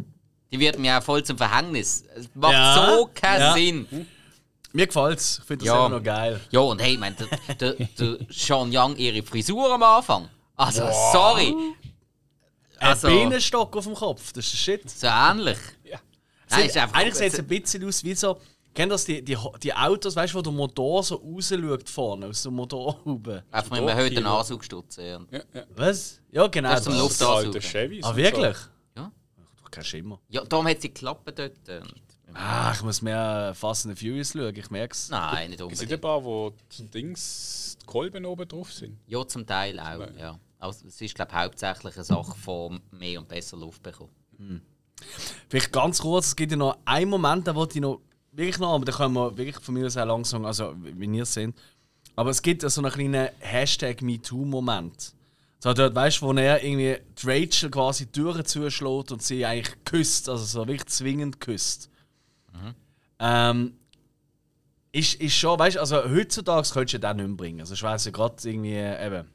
Die 0.50 0.58
wird 0.58 0.78
mir 0.78 0.98
auch 0.98 1.02
voll 1.02 1.22
zum 1.22 1.36
Verhängnis. 1.38 2.04
Es 2.16 2.28
macht 2.34 2.52
Ja, 2.52 2.94
so 2.96 3.10
keinen 3.14 3.40
ja. 3.40 3.52
Sinn. 3.54 4.06
Mir 4.72 4.86
gefällt's. 4.86 5.38
Ich 5.40 5.44
finde 5.44 5.64
das 5.64 5.74
Ja. 5.74 5.86
immer 5.86 5.96
noch 5.98 6.02
geil. 6.02 6.40
Ja, 6.50 6.60
und 6.60 6.80
hey, 6.80 6.94
ich 6.94 6.98
mein, 6.98 7.14
der, 7.16 7.54
der, 7.56 7.86
der 7.98 8.18
Sean 8.30 8.70
Young, 8.74 8.96
ihre 8.96 9.22
Frisur 9.22 9.72
am 9.72 9.82
Anfang. 9.82 10.28
Also, 10.56 10.82
sorry. 11.12 11.54
Also, 12.82 13.08
ein 13.08 13.14
Bienenstock 13.14 13.76
auf 13.76 13.84
dem 13.84 13.94
Kopf, 13.94 14.32
das 14.32 14.44
ist 14.46 14.56
Shit. 14.56 14.88
so 14.90 15.06
ähnlich. 15.06 15.58
Ja. 15.84 15.98
Nein, 16.50 16.66
ist 16.66 16.76
einfach, 16.76 16.96
Eigentlich 16.98 17.14
sieht 17.14 17.32
es 17.32 17.38
ein 17.38 17.46
bisschen 17.46 17.88
aus 17.88 18.04
wie 18.04 18.14
so. 18.14 18.38
Kennt 18.74 18.90
das 18.90 19.04
die, 19.04 19.22
die, 19.22 19.36
die 19.62 19.74
Autos, 19.74 20.16
weißt 20.16 20.32
du, 20.32 20.38
wo 20.38 20.42
der 20.42 20.52
Motor 20.52 21.02
so 21.02 21.16
rausschaut 21.16 21.88
vorne, 21.90 22.26
aus 22.26 22.42
dem 22.42 22.54
Motorhaube? 22.54 23.44
einfach 23.50 23.70
mit 23.70 23.80
einem 23.80 23.88
erhöhten 23.88 24.24
Ansaugstutzen. 24.26 25.04
Ja. 25.04 25.20
Ja, 25.30 25.40
ja. 25.54 25.62
Was? 25.76 26.20
Ja, 26.30 26.46
genau. 26.46 26.70
Das 26.70 26.80
ist 26.80 26.84
zum 26.84 26.92
das. 26.94 27.02
Luft- 27.02 27.20
Das 27.20 27.28
alte 27.28 27.46
Anzug. 27.48 27.62
Chevys. 27.62 28.04
Ah, 28.04 28.16
wirklich? 28.16 28.56
Ja. 28.96 29.12
Doch 29.62 29.70
kein 29.70 29.84
Schimmer. 29.84 30.20
ja, 30.30 30.42
darum 30.44 30.66
hat 30.66 30.80
sie 30.80 30.88
Klappe 30.88 31.32
dort. 31.32 31.52
Und- 31.68 31.94
Ah, 32.34 32.72
ich 32.74 32.82
muss 32.82 33.02
mehr 33.02 33.52
Fast 33.54 33.84
and 33.84 33.98
Furious 33.98 34.32
schauen, 34.32 34.56
ich 34.56 34.70
merk's. 34.70 35.10
Nein, 35.10 35.50
nicht 35.50 35.58
So. 35.58 35.66
Es 35.68 35.78
sind 35.78 35.88
unbedingt. 35.88 35.92
ein 35.92 36.00
paar, 36.00 36.24
wo 36.24 36.54
die 36.78 36.86
Dings, 36.86 37.76
die 37.82 37.84
Kolben 37.84 38.24
oben 38.24 38.48
drauf 38.48 38.72
sind. 38.72 38.98
Ja, 39.06 39.26
zum 39.26 39.46
Teil 39.46 39.78
auch. 39.78 40.06
Ja. 40.18 40.38
Also, 40.62 40.86
es 40.86 41.00
ist, 41.00 41.14
glaube 41.14 41.32
ich, 41.32 41.38
hauptsächlich 41.38 41.94
eine 41.96 42.04
Sache 42.04 42.36
von 42.36 42.80
mehr 42.92 43.18
und 43.20 43.28
besser 43.28 43.56
Luft 43.56 43.82
bekommen. 43.82 44.12
Vielleicht 45.48 45.72
ganz 45.72 46.00
kurz, 46.00 46.28
es 46.28 46.36
gibt 46.36 46.52
ja 46.52 46.56
noch 46.56 46.78
einen 46.84 47.10
Moment, 47.10 47.46
da 47.46 47.54
wollte 47.54 47.74
ich 47.78 47.82
noch 47.82 48.00
wirklich 48.30 48.58
noch, 48.58 48.74
aber 48.74 48.84
da 48.84 48.92
können 48.92 49.14
wir 49.14 49.36
wirklich 49.36 49.58
von 49.58 49.74
mir 49.74 49.86
aus 49.86 49.96
auch 49.96 50.06
langsam, 50.06 50.44
also 50.44 50.74
wie 50.76 51.16
ihr 51.16 51.24
es 51.24 51.34
seht. 51.34 51.54
Aber 52.14 52.30
es 52.30 52.42
gibt 52.42 52.62
so 52.62 52.80
einen 52.80 52.92
kleinen 52.92 53.28
Hashtag 53.40 54.02
MeToo-Moment. 54.02 55.14
So 55.58 55.72
dort, 55.72 55.94
weißt 55.94 56.20
du, 56.20 56.26
wo 56.26 56.32
er 56.32 56.62
irgendwie 56.62 56.98
die 57.20 57.26
Rachel 57.26 57.70
quasi 57.70 58.06
die 58.06 58.12
Türen 58.12 58.44
zuschlägt 58.44 59.12
und 59.12 59.22
sie 59.22 59.44
eigentlich 59.44 59.76
küsst, 59.84 60.28
also 60.28 60.44
so 60.44 60.66
wirklich 60.66 60.86
zwingend 60.86 61.40
küsst. 61.40 61.88
Ähm, 63.18 63.74
ist, 64.92 65.14
ist 65.20 65.34
schon, 65.34 65.58
weißt 65.58 65.76
du, 65.76 65.80
also 65.80 66.04
heutzutage 66.04 66.68
könntest 66.68 66.94
du 66.94 66.98
den 66.98 67.16
nicht 67.16 67.26
mehr 67.26 67.36
bringen. 67.36 67.60
Also 67.60 67.74
ich 67.74 67.82
weiss 67.82 68.04
ja 68.04 68.10
gerade 68.10 68.36
irgendwie 68.44 68.74
äh, 68.74 69.06
eben. 69.06 69.28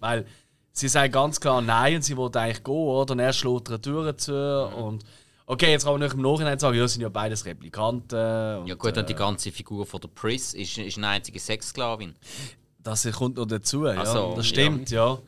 Weil 0.00 0.26
sie 0.72 0.88
sagt 0.88 1.12
ganz 1.12 1.40
klar 1.40 1.60
nein 1.60 1.96
und 1.96 2.02
sie 2.02 2.16
wollte 2.16 2.40
eigentlich 2.40 2.64
gehen, 2.64 2.74
oder? 2.74 3.12
Und 3.12 3.18
er 3.18 3.32
schlägt 3.32 3.70
ihr 3.70 3.78
die 3.78 3.82
Türen 3.90 4.18
zu 4.18 4.66
und 4.68 5.04
okay, 5.46 5.70
jetzt 5.70 5.84
kann 5.84 5.94
man 5.94 6.00
nicht 6.02 6.14
im 6.14 6.22
Nachhinein 6.22 6.58
sagen, 6.58 6.76
ja, 6.76 6.88
sind 6.88 7.02
ja 7.02 7.08
beides 7.08 7.44
Replikanten. 7.44 8.58
Und, 8.58 8.66
Ja, 8.66 8.74
gut, 8.74 8.96
und 8.96 9.08
die 9.08 9.12
äh, 9.12 9.16
ganze 9.16 9.52
Figur 9.52 9.86
von 9.86 10.00
der 10.00 10.08
Pris 10.08 10.54
ist, 10.54 10.78
ist 10.78 10.96
eine 10.96 11.08
einzige 11.08 11.38
Sexsklavin. 11.38 12.14
Das 12.78 13.10
kommt 13.12 13.36
noch 13.36 13.46
dazu, 13.46 13.86
ja. 13.86 14.04
so, 14.04 14.34
das 14.34 14.46
stimmt, 14.46 14.90
ja. 14.90 15.18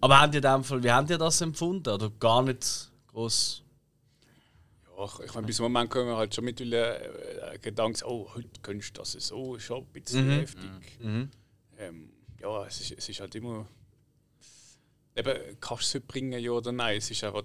Aber 0.00 0.20
habt 0.20 0.34
ihr 0.34 0.44
in 0.44 0.52
dem 0.52 0.64
Fall, 0.64 0.82
wie 0.82 0.90
habt 0.90 1.10
ihr 1.10 1.18
das 1.18 1.40
empfunden? 1.40 1.88
Oder 1.88 2.10
gar 2.10 2.42
nicht 2.42 2.90
groß? 3.08 3.62
Ja, 4.98 5.04
ich, 5.04 5.26
ich 5.26 5.34
meine, 5.34 5.46
bis 5.46 5.56
zum 5.56 5.64
Moment 5.64 5.90
kommen 5.90 6.08
wir 6.08 6.16
halt 6.16 6.34
schon 6.34 6.44
mit 6.44 6.60
dem 6.60 6.72
äh, 6.72 7.58
Gedanken, 7.62 8.04
oh, 8.04 8.28
heute 8.34 8.48
könntest 8.62 8.96
du 8.96 9.00
das 9.00 9.12
so, 9.12 9.56
ist 9.56 9.64
schon 9.64 9.78
ein 9.78 9.86
bisschen 9.86 10.28
heftig. 10.30 10.70
Ähm, 11.78 12.10
ja, 12.40 12.66
es 12.66 12.80
ist, 12.80 12.92
es 12.98 13.08
ist 13.08 13.20
halt 13.20 13.34
immer. 13.34 13.66
Eben, 15.20 15.60
kannst 15.60 15.94
du 15.94 15.98
es 15.98 16.04
bringen, 16.04 16.40
ja 16.40 16.50
oder 16.50 16.72
nein? 16.72 16.98
Es 16.98 17.10
ist 17.10 17.22
einfach. 17.24 17.44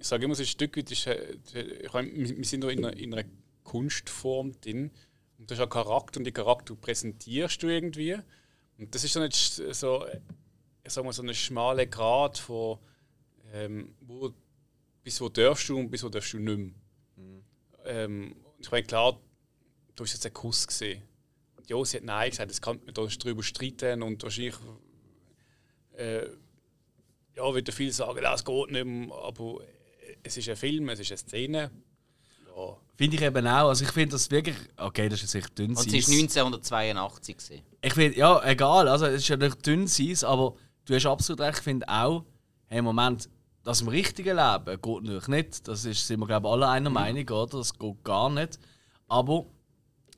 Ich 0.00 0.06
sage 0.06 0.24
immer, 0.24 0.32
es 0.32 0.40
ist 0.40 0.48
ein 0.48 0.50
Stück 0.50 0.76
weit. 0.76 0.90
Ist, 0.90 1.06
ich 1.06 1.92
meine, 1.92 2.12
wir 2.12 2.44
sind 2.44 2.60
noch 2.60 2.68
in 2.68 2.84
einer, 2.84 2.96
in 2.96 3.14
einer 3.14 3.28
Kunstform 3.64 4.60
drin. 4.60 4.90
Und 5.38 5.50
du 5.50 5.54
hast 5.54 5.60
einen 5.60 5.70
Charakter 5.70 6.18
und 6.18 6.24
die 6.24 6.32
Charakter 6.32 6.74
präsentierst 6.74 7.62
du 7.62 7.68
irgendwie. 7.68 8.16
Und 8.78 8.94
das 8.94 9.04
ist 9.04 9.14
dann 9.16 9.24
jetzt 9.24 9.56
so, 9.74 10.04
ich 10.84 10.92
sag 10.92 11.04
mal, 11.04 11.12
so 11.12 11.22
ein 11.22 11.34
schmaler 11.34 11.86
Grad 11.86 12.38
von, 12.38 12.78
ähm, 13.52 13.94
wo 14.00 14.32
bis 15.02 15.20
wo 15.20 15.28
darfst 15.28 15.68
du 15.68 15.78
und 15.78 15.90
bis 15.90 16.02
wo 16.02 16.08
darfst 16.08 16.32
du 16.32 16.38
nicht 16.38 16.74
mehr. 17.16 17.42
Ähm, 17.84 18.36
und 18.44 18.66
ich 18.66 18.70
meine, 18.70 18.84
klar, 18.84 19.18
du 19.94 20.04
hast 20.04 20.12
jetzt 20.12 20.26
einen 20.26 20.34
Kuss 20.34 20.66
gesehen. 20.66 21.02
Und 21.56 21.68
ja, 21.68 21.82
sie 21.84 21.96
hat 21.96 22.04
Nein 22.04 22.30
gesagt, 22.30 22.50
das 22.50 22.60
kann 22.60 22.80
man 22.84 22.94
da 22.94 23.04
drüber 23.04 23.42
streiten 23.42 24.02
und 24.02 24.22
wahrscheinlich 24.22 24.56
äh, 25.94 26.26
ja, 27.38 27.54
wird 27.54 27.72
viel 27.72 27.92
sagen, 27.92 28.20
das 28.20 28.44
geht 28.44 28.70
nicht 28.72 28.84
mehr, 28.84 29.16
aber 29.16 29.60
es 30.22 30.36
ist 30.36 30.48
ein 30.48 30.56
Film, 30.56 30.88
es 30.88 31.00
ist 31.00 31.10
eine 31.12 31.18
Szene. 31.18 31.70
Ja, 32.56 32.76
Finde 32.96 33.16
ich 33.16 33.22
eben 33.22 33.46
auch. 33.46 33.68
Also 33.68 33.84
ich 33.84 33.92
finde 33.92 34.12
das 34.12 34.28
wirklich. 34.30 34.56
Okay, 34.76 35.08
das 35.08 35.22
ist 35.22 35.32
jetzt 35.32 35.44
echt 35.44 35.58
dünn. 35.58 35.70
Und 35.70 35.78
sie 35.78 35.98
ist 35.98 36.10
1982 36.10 37.36
gewesen. 37.36 37.62
Ich 37.80 37.94
finde, 37.94 38.18
ja, 38.18 38.42
egal, 38.44 38.88
also 38.88 39.06
es 39.06 39.22
ist 39.22 39.28
ja 39.28 39.36
nicht 39.36 39.64
dünn 39.64 39.86
sein, 39.86 40.16
aber 40.24 40.54
du 40.84 40.94
hast 40.94 41.06
absolut 41.06 41.40
recht, 41.40 41.58
ich 41.58 41.64
finde 41.64 41.88
auch, 41.88 42.24
hey, 42.66 42.82
Moment, 42.82 43.28
das 43.62 43.82
im 43.82 43.88
richtigen 43.88 44.36
Leben 44.36 44.82
geht 44.82 45.02
natürlich 45.02 45.28
nicht. 45.28 45.68
Das 45.68 45.84
ist, 45.84 46.06
sind 46.06 46.18
wir, 46.18 46.26
glaube 46.26 46.48
ich, 46.48 46.52
alle 46.52 46.68
einer 46.68 46.90
Meinung, 46.90 47.28
oder? 47.28 47.58
Das 47.58 47.78
geht 47.78 48.02
gar 48.02 48.30
nicht. 48.30 48.58
Aber 49.06 49.46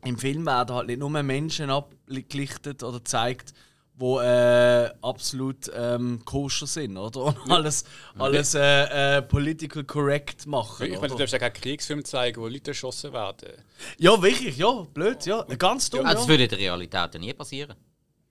im 0.04 0.16
Film 0.16 0.46
werden 0.46 0.74
halt 0.74 0.86
nicht 0.86 0.98
nur 0.98 1.10
Menschen 1.10 1.68
abgelichtet 1.68 2.82
oder 2.82 2.98
gezeigt, 2.98 3.52
die 4.00 4.24
äh, 4.24 4.90
absolut 5.02 5.70
ähm, 5.74 6.22
koscher 6.24 6.66
sind, 6.66 6.96
oder? 6.96 7.24
Und 7.26 7.50
alles, 7.50 7.84
alles 8.18 8.54
äh, 8.54 9.18
äh, 9.18 9.22
political 9.22 9.84
correct 9.84 10.46
machen. 10.46 10.86
ich 10.86 11.00
meine, 11.00 11.08
du 11.08 11.16
darfst 11.16 11.32
ja 11.32 11.38
keinen 11.38 11.52
Kriegsfilm 11.52 12.04
zeigen, 12.04 12.40
wo 12.40 12.48
Leute 12.48 12.70
erschossen 12.70 13.12
werden. 13.12 13.50
Ja, 13.98 14.20
wirklich, 14.20 14.56
ja, 14.56 14.86
blöd, 14.94 15.24
ja. 15.26 15.42
Ganz 15.58 15.90
dumm. 15.90 16.00
Also, 16.00 16.10
ja. 16.10 16.14
das 16.14 16.28
würde 16.28 16.44
in 16.44 16.48
der 16.50 16.58
Realität 16.58 17.14
ja 17.14 17.20
nie 17.20 17.32
passieren. 17.34 17.76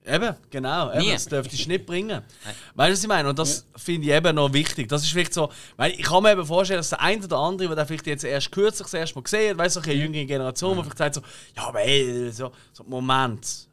Eben, 0.04 0.34
genau. 0.48 0.90
Eben, 0.92 1.00
Nie. 1.00 1.12
das 1.12 1.26
dürftest 1.26 1.66
du 1.66 1.68
nicht 1.68 1.84
bringen. 1.84 2.22
Weißt 2.74 2.88
du, 2.88 2.92
was 2.92 3.02
ich 3.02 3.08
meine? 3.08 3.28
Und 3.28 3.38
das 3.38 3.66
finde 3.76 4.08
ich 4.08 4.14
eben 4.14 4.34
noch 4.34 4.52
wichtig. 4.52 4.88
Das 4.88 5.02
ist 5.02 5.10
vielleicht 5.10 5.34
so, 5.34 5.50
weil 5.76 5.92
ich 5.92 6.02
kann 6.02 6.22
mir 6.22 6.32
eben 6.32 6.46
vorstellen, 6.46 6.78
dass 6.78 6.88
der 6.88 7.02
eine 7.02 7.22
oder 7.22 7.38
andere, 7.38 7.74
der 7.74 7.86
vielleicht 7.86 8.06
jetzt 8.06 8.24
erst 8.24 8.50
kürzlich 8.50 8.86
das 8.86 8.94
erste 8.94 9.16
Mal 9.16 9.22
gesehen 9.22 9.50
hat, 9.50 9.58
weißt 9.58 9.76
du, 9.76 9.80
so 9.80 9.90
eine 9.90 10.00
jüngere 10.00 10.24
Generation, 10.24 10.76
die 10.76 10.82
vielleicht 10.84 10.98
sagt 10.98 11.14
so, 11.16 11.20
ja, 11.54 11.68
aber 11.68 11.82
ey, 11.82 12.30
so, 12.32 12.50
so 12.72 12.82
Moment. 12.84 13.68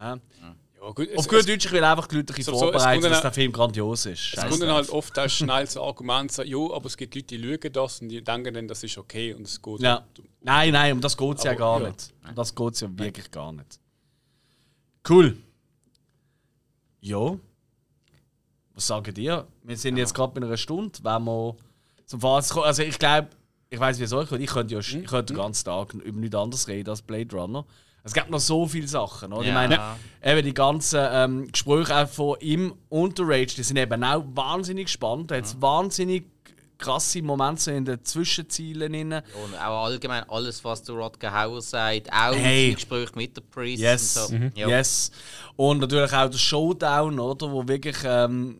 Ja. 0.00 0.14
Ja, 0.14 0.54
gut, 0.92 1.08
Auf 1.16 1.28
gut 1.28 1.48
Deutsch, 1.48 1.66
ich 1.66 1.72
will 1.72 1.84
einfach 1.84 2.06
die 2.06 2.16
Leute 2.16 2.32
ein 2.32 2.36
bisschen 2.36 2.54
So- 2.54 2.58
so, 2.58 2.64
vorbereiten, 2.66 3.02
kommt 3.02 3.12
dass 3.12 3.22
der 3.22 3.32
Film 3.32 3.52
grandios 3.52 4.06
ist. 4.06 4.34
es 4.36 4.48
kommt 4.48 4.62
dann 4.62 4.72
halt 4.72 4.90
oft 4.90 5.18
auch 5.18 5.28
schnell 5.28 5.64
das 5.64 5.76
Argument, 5.76 6.30
so, 6.32 6.42
ja, 6.42 6.58
aber 6.74 6.86
es 6.86 6.96
gibt 6.96 7.14
Leute, 7.14 7.26
die 7.26 7.36
lügen 7.36 7.72
das 7.72 8.00
und 8.00 8.08
die 8.08 8.22
denken 8.22 8.54
dann, 8.54 8.68
das 8.68 8.82
ist 8.84 8.96
okay 8.98 9.34
und 9.34 9.46
es 9.46 9.60
geht. 9.60 9.80
Ja. 9.80 10.06
Nein, 10.40 10.72
nein, 10.72 10.92
um 10.92 11.00
das 11.00 11.16
geht 11.16 11.38
es 11.38 11.44
ja 11.44 11.54
gar 11.54 11.80
ja. 11.80 11.88
nicht. 11.88 12.12
Um 12.28 12.34
das 12.34 12.54
geht 12.54 12.74
es 12.74 12.80
ja 12.80 12.88
wirklich 12.98 13.30
gar 13.30 13.52
nicht. 13.52 13.80
Cool. 15.08 15.36
Ja. 17.00 17.36
Was 18.74 18.86
sagen 18.86 19.14
ihr? 19.16 19.46
Wir 19.62 19.76
sind 19.76 19.96
jetzt 19.96 20.14
gerade 20.14 20.38
bei 20.38 20.46
einer 20.46 20.56
Stunde, 20.56 20.98
wenn 21.02 21.24
wir 21.24 21.56
zum 22.06 22.20
Fazit 22.20 22.52
kommen. 22.52 22.66
Also 22.66 22.82
ich 22.82 22.98
glaube, 22.98 23.28
ich 23.70 23.78
weiß 23.78 23.98
wie 23.98 24.04
es 24.04 24.12
euch 24.12 24.28
geht, 24.28 24.40
ich 24.40 24.50
könnte 24.50 24.74
ja 24.74 24.80
ich 24.80 25.06
könnte 25.06 25.34
den 25.34 25.36
ganzen 25.36 25.64
Tag 25.64 25.94
über 25.94 26.18
nichts 26.18 26.36
anderes 26.36 26.68
reden 26.68 26.90
als 26.90 27.02
Blade 27.02 27.34
Runner. 27.36 27.66
Es 28.04 28.14
gibt 28.14 28.30
noch 28.30 28.38
so 28.40 28.66
viele 28.66 28.88
Sachen. 28.88 29.32
Oder? 29.32 29.42
Ich 29.42 29.48
Ja. 29.48 29.54
meine, 29.54 29.80
eben 30.24 30.42
die 30.42 30.54
ganzen 30.54 31.00
ähm, 31.12 31.48
Gespräche 31.52 31.94
auch 31.96 32.08
von 32.08 32.36
ihm 32.40 32.74
und 32.88 33.18
der 33.18 33.26
Rage, 33.28 33.54
die 33.56 33.62
sind 33.62 33.76
eben 33.76 34.02
auch 34.02 34.24
wahnsinnig 34.34 34.88
spannend. 34.88 35.30
Da 35.30 35.36
hat 35.36 35.44
es 35.44 35.60
wahnsinnig 35.60 36.24
krasse 36.78 37.20
Momente 37.22 37.60
so 37.62 37.70
in 37.72 37.84
den 37.84 38.02
Zwischenzielen. 38.04 38.92
Drin. 38.92 39.12
Und 39.12 39.54
auch 39.56 39.84
allgemein 39.84 40.24
alles, 40.30 40.62
was 40.64 40.82
der 40.84 40.94
Rodger 40.94 41.32
Hauer 41.32 41.60
sagt, 41.60 42.10
auch 42.12 42.34
Hey. 42.34 42.68
im 42.68 42.74
Gespräch 42.76 43.14
mit 43.16 43.36
der 43.36 43.42
Priest 43.42 43.82
Yes. 43.82 44.16
und 44.30 44.52
so. 44.54 44.60
Ja. 44.60 44.68
Yes. 44.68 45.10
Und 45.56 45.80
natürlich 45.80 46.12
auch 46.12 46.30
der 46.30 46.38
Showdown, 46.38 47.18
oder? 47.18 47.50
Wo 47.50 47.66
wirklich 47.66 47.96
ähm, 48.04 48.58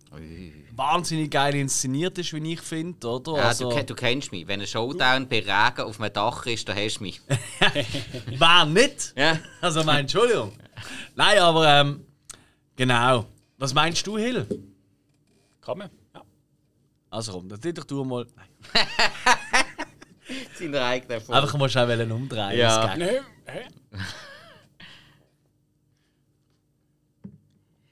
wahnsinnig 0.74 1.30
geil 1.30 1.54
inszeniert 1.54 2.18
ist, 2.18 2.32
wie 2.32 2.52
ich 2.52 2.60
finde, 2.60 3.06
oder? 3.06 3.36
Ja, 3.36 3.42
also, 3.44 3.70
du, 3.70 3.84
du 3.84 3.94
kennst 3.94 4.32
mich. 4.32 4.46
Wenn 4.48 4.60
ein 4.60 4.66
Showdown 4.66 5.28
bei 5.28 5.38
Regen 5.38 5.82
auf 5.82 6.00
einem 6.00 6.12
Dach 6.12 6.44
ist, 6.46 6.68
dann 6.68 6.76
hast 6.76 6.98
du 6.98 7.04
mich. 7.04 7.20
wer 8.38 8.64
nicht? 8.66 9.12
Ja. 9.16 9.38
Also, 9.60 9.84
meine 9.84 10.00
Entschuldigung. 10.00 10.52
Nein, 11.14 11.38
aber 11.38 11.68
ähm, 11.68 12.04
genau. 12.74 13.26
Was 13.58 13.72
meinst 13.74 14.06
du, 14.06 14.18
Hill? 14.18 14.46
Kann 15.60 15.78
man? 15.78 15.90
Also 17.10 17.32
komm, 17.32 17.48
das 17.48 17.60
doch 17.60 17.84
du 17.84 18.04
mal. 18.04 18.26
Nein. 18.36 18.86
Seine 20.58 20.84
eigene 20.84 21.20
Form. 21.20 21.38
Einfach 21.38 21.56
mal 21.58 21.68
schnell 21.70 22.12
umdrehen. 22.12 22.58
Ja. 22.58 22.94
Nein? 22.96 23.20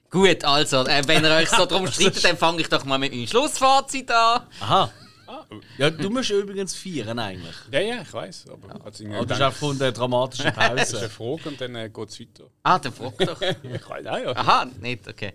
Gut, 0.09 0.43
also, 0.45 0.85
äh, 0.85 1.01
wenn 1.05 1.23
ihr 1.23 1.31
euch 1.31 1.49
so 1.49 1.65
drum 1.65 1.85
streitet, 1.91 2.23
dann 2.23 2.37
fange 2.37 2.61
ich 2.61 2.69
doch 2.69 2.85
mal 2.85 2.97
mit 2.97 3.11
meinem 3.13 3.27
Schlussfazit 3.27 4.09
an. 4.09 4.43
Aha. 4.61 4.89
Ah, 5.27 5.43
Ja, 5.77 5.89
du 5.89 6.09
musst 6.09 6.29
übrigens 6.29 6.73
feiern 6.73 7.19
eigentlich. 7.19 7.55
ja, 7.71 7.81
ja, 7.81 8.01
ich 8.01 8.13
weiß. 8.13 8.45
Aber 8.49 8.67
ja. 8.69 8.73
hat 8.85 9.01
Aber 9.01 9.25
du 9.25 9.33
hast 9.33 9.41
auch 9.41 9.51
von 9.53 9.77
der 9.77 9.91
dramatischen 9.91 10.53
Das 10.55 10.93
ist 10.93 10.95
eine 10.99 11.09
Pause. 11.09 11.39
Frage 11.43 11.49
und 11.49 11.59
dann 11.61 11.75
äh, 11.75 11.89
geht 11.89 12.09
es 12.09 12.19
weiter. 12.21 12.43
Ah, 12.63 12.79
dann 12.79 12.93
frag 12.93 13.17
doch. 13.17 13.41
Ich 13.41 13.89
weiß 13.89 14.05
auch, 14.07 14.17
ja. 14.17 14.35
Aha, 14.37 14.65
nicht, 14.79 15.05
okay. 15.05 15.33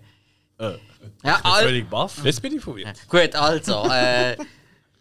Äh, 0.57 0.77
Ja, 1.23 1.37
völlig 1.59 1.89
baff. 1.89 2.23
Jetzt 2.23 2.41
bin 2.41 2.55
ich 2.55 2.63
verwirrt. 2.63 3.07
gut, 3.07 3.35
also, 3.35 3.87
äh, 3.89 4.37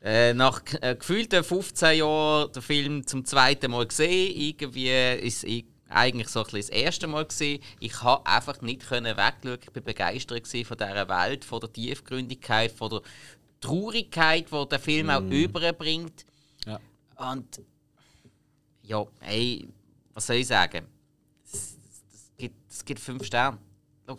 äh, 0.03 0.35
nach 0.35 0.63
äh, 0.81 0.97
gefühlten 0.97 1.45
15 1.45 1.99
Jahren 1.99 2.53
den 2.53 2.63
Film 2.63 3.07
zum 3.07 3.25
zweiten 3.25 3.71
Mal 3.71 3.87
gesehen, 3.87 4.35
irgendwie 4.37 4.91
ist 5.17 5.45
es 5.45 5.65
eigentlich 5.89 6.29
so 6.29 6.41
ein 6.41 6.45
bisschen 6.45 6.61
das 6.61 6.69
erste 6.71 7.07
Mal 7.07 7.25
gesehen. 7.27 7.63
Ich 7.79 8.03
habe 8.03 8.27
einfach 8.27 8.61
nicht 8.63 8.87
können 8.89 9.17
wegschauen. 9.17 9.59
Ich 9.63 9.71
bin 9.71 9.85
begeistert 9.85 10.47
von 10.47 10.77
dieser 10.77 11.09
Welt, 11.09 11.45
von 11.45 11.61
der 11.61 11.73
Tiefgründigkeit, 11.73 12.73
von 12.73 12.91
der 12.91 13.03
Traurigkeit, 13.61 14.47
die 14.51 14.69
der 14.69 14.81
Film 14.81 15.11
auch 15.11 15.23
überbringt. 15.23 16.25
Ja. 16.67 16.81
Und 17.31 17.61
ja, 18.83 19.05
hey, 19.21 19.69
was 20.15 20.27
soll 20.27 20.37
ich 20.37 20.47
sagen? 20.47 20.87
Es, 21.45 21.77
es, 22.13 22.33
gibt, 22.37 22.73
es 22.73 22.85
gibt 22.85 23.01
fünf 23.01 23.25
Sterne. 23.25 23.59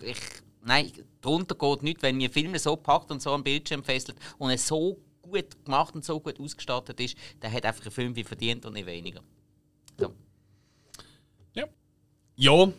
Ich, 0.01 0.17
nein, 0.64 0.91
darunter 1.22 1.55
geht 1.55 1.84
nichts, 1.84 2.03
wenn 2.03 2.18
mir 2.18 2.30
Film 2.30 2.57
so 2.57 2.76
packt 2.76 3.11
und 3.11 3.22
so 3.22 3.32
am 3.32 3.43
Bildschirm 3.43 3.84
fesselt 3.84 4.18
und 4.38 4.49
es 4.49 4.68
so 4.68 4.97
gut 5.22 5.64
gemacht 5.66 5.95
und 5.95 6.03
so 6.03 6.20
gut 6.20 6.39
ausgestattet 6.39 6.99
ist, 6.99 7.18
dann 7.39 7.51
hat 7.51 7.66
einfach 7.66 7.86
ein 7.86 7.91
Film 7.91 8.16
wie 8.16 8.24
verdient 8.24 8.66
und 8.66 8.74
nicht 8.74 8.86
weniger. 8.86 9.22
So. 9.97 10.14
Ja. 11.53 11.66
Ja, 12.36 12.72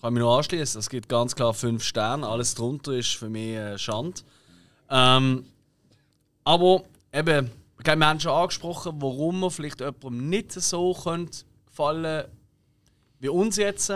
kann 0.00 0.12
mich 0.12 0.20
nur 0.20 0.36
anschließen. 0.36 0.78
Es 0.78 0.90
gibt 0.90 1.08
ganz 1.08 1.34
klar 1.34 1.54
fünf 1.54 1.82
Sterne. 1.82 2.28
Alles 2.28 2.54
drunter 2.54 2.92
ist 2.92 3.16
für 3.16 3.28
mich 3.28 3.56
äh, 3.56 3.78
Schande. 3.78 4.20
Ähm, 4.90 5.46
aber 6.44 6.84
eben, 7.12 7.50
ich 7.78 7.84
glaube, 7.84 8.00
wir 8.00 8.06
haben 8.06 8.20
schon 8.20 8.32
angesprochen, 8.32 9.00
warum 9.00 9.40
man 9.40 9.50
vielleicht 9.50 9.80
jemandem 9.80 10.28
nicht 10.28 10.52
so 10.52 10.94
könnte 10.94 11.44
gefallen 11.66 12.26
wie 13.18 13.28
uns 13.30 13.56
jetzt. 13.56 13.90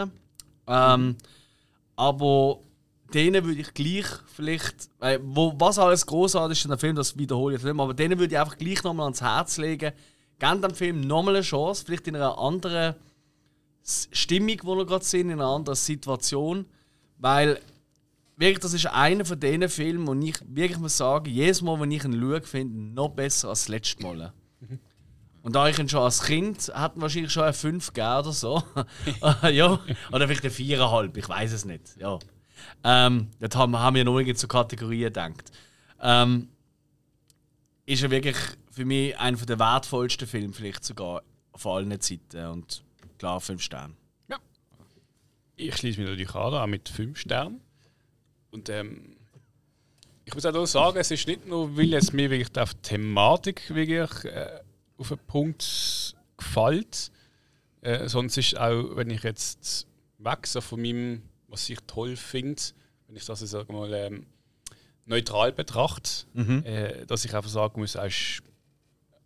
Ähm, 0.67 1.17
aber 1.95 2.61
denen 3.15 3.45
würde 3.45 3.61
ich 3.61 3.75
gleich 3.75 4.07
vielleicht, 4.35 4.91
weil, 4.99 5.21
wo, 5.23 5.55
was 5.59 5.79
alles 5.79 6.07
großartig 6.07 6.59
ist 6.59 6.65
in 6.65 6.71
dem 6.71 6.79
Film, 6.79 6.97
das 6.97 7.17
wiederhole 7.17 7.57
ich 7.57 7.63
nicht 7.63 7.79
aber 7.79 7.95
denen 7.95 8.19
würde 8.19 8.35
ich 8.35 8.41
einfach 8.41 8.59
gleich 8.59 8.83
nochmal 8.83 9.05
ans 9.05 9.23
Herz 9.23 9.57
legen, 9.57 9.93
gebt 10.39 10.65
dem 10.65 10.75
Film 10.75 11.01
nochmal 11.01 11.37
eine 11.37 11.43
Chance, 11.43 11.85
vielleicht 11.85 12.07
in 12.09 12.17
einer 12.17 12.39
anderen 12.39 12.95
Stimmung, 13.83 14.57
wo 14.63 14.77
wir 14.77 14.87
gerade 14.87 15.05
sind, 15.05 15.31
in 15.31 15.41
einer 15.41 15.49
anderen 15.49 15.77
Situation. 15.77 16.67
Weil 17.17 17.59
wirklich, 18.37 18.61
das 18.61 18.75
ist 18.75 18.87
einer 18.87 19.25
von 19.25 19.41
diesen 19.41 19.69
Filmen, 19.69 20.07
wo 20.07 20.15
ich 20.15 20.39
wirklich 20.47 20.79
muss 20.79 20.97
sagen, 20.97 21.31
jedes 21.31 21.63
Mal, 21.63 21.81
wenn 21.81 21.91
ich 21.91 22.05
ihn 22.05 22.13
schaue, 22.13 22.43
finde 22.43 22.75
ich 22.75 22.81
ihn 22.81 22.95
noch 22.95 23.09
besser 23.09 23.49
als 23.49 23.61
das 23.63 23.69
letzte 23.69 24.03
Mal. 24.03 24.33
Und 25.43 25.55
da 25.55 25.69
ich 25.69 25.79
ihn 25.79 25.89
schon 25.89 26.03
als 26.03 26.23
Kind 26.23 26.71
hatten 26.75 27.01
wahrscheinlich 27.01 27.33
schon 27.33 27.45
eine 27.45 27.53
5 27.55 27.93
gegeben 27.93 28.19
oder 28.19 28.33
so. 28.33 28.63
ja. 29.51 29.81
Oder 30.13 30.29
vielleicht 30.29 30.45
eine 30.45 30.53
4,5, 30.53 31.17
ich 31.17 31.29
weiß 31.29 31.53
es 31.53 31.65
nicht. 31.65 31.97
Ja. 31.99 32.19
Ähm, 32.85 33.29
das 33.41 33.55
haben, 33.57 33.77
haben 33.79 33.97
wir 33.97 34.05
nicht 34.05 34.39
zu 34.39 34.49
Kategorien 34.49 35.05
gedacht. 35.05 35.51
Ähm, 36.01 36.49
ist 37.87 38.03
er 38.03 38.11
wirklich 38.11 38.37
für 38.71 38.85
mich 38.85 39.19
einer 39.19 39.37
der 39.39 39.59
wertvollsten 39.59 40.29
Filme, 40.29 40.53
vielleicht 40.53 40.85
sogar 40.85 41.23
auf 41.53 41.67
allen 41.67 42.01
Zeiten. 42.01 42.47
Und 42.47 42.85
klar, 43.19 43.41
5 43.41 43.63
Sterne. 43.63 43.95
Ich 45.57 45.77
schließe 45.77 45.99
mich 45.99 46.09
natürlich 46.09 46.35
an, 46.35 46.55
auch 46.55 46.67
mit 46.67 46.89
5 46.89 47.19
Sternen. 47.19 47.61
Und 48.51 48.69
ähm, 48.69 49.17
ich 50.25 50.35
muss 50.35 50.47
auch 50.47 50.67
sagen, 50.67 50.99
es 50.99 51.11
ist 51.11 51.27
nicht 51.27 51.47
nur, 51.47 51.77
weil 51.77 51.95
es 51.95 52.13
mir 52.13 52.31
wirklich 52.31 52.57
auf 52.59 52.75
die 52.75 52.83
Thematik 52.83 53.75
wirklich 53.75 54.25
äh, 54.25 54.61
auf 54.99 55.11
einen 55.11 55.21
Punkt 55.27 56.15
gefällt, 56.37 57.11
äh, 57.81 58.09
sondern 58.09 58.27
es 58.27 58.37
ist 58.37 58.59
auch, 58.59 58.95
wenn 58.95 59.11
ich 59.11 59.23
jetzt 59.23 59.87
wechsle 60.19 60.61
von 60.61 60.83
meinem, 60.83 61.23
was 61.49 61.69
ich 61.69 61.79
toll 61.87 62.17
finde, 62.17 62.63
wenn 63.07 63.17
ich 63.17 63.25
das 63.25 63.41
sage 63.41 63.73
mal 63.73 63.93
ähm, 63.93 64.27
neutral 65.07 65.53
betrachte, 65.53 66.27
äh, 66.65 67.07
dass 67.07 67.25
ich 67.25 67.35
einfach 67.35 67.51
sagen 67.51 67.81
muss, 67.81 67.95
er 67.95 68.07
ist 68.07 68.43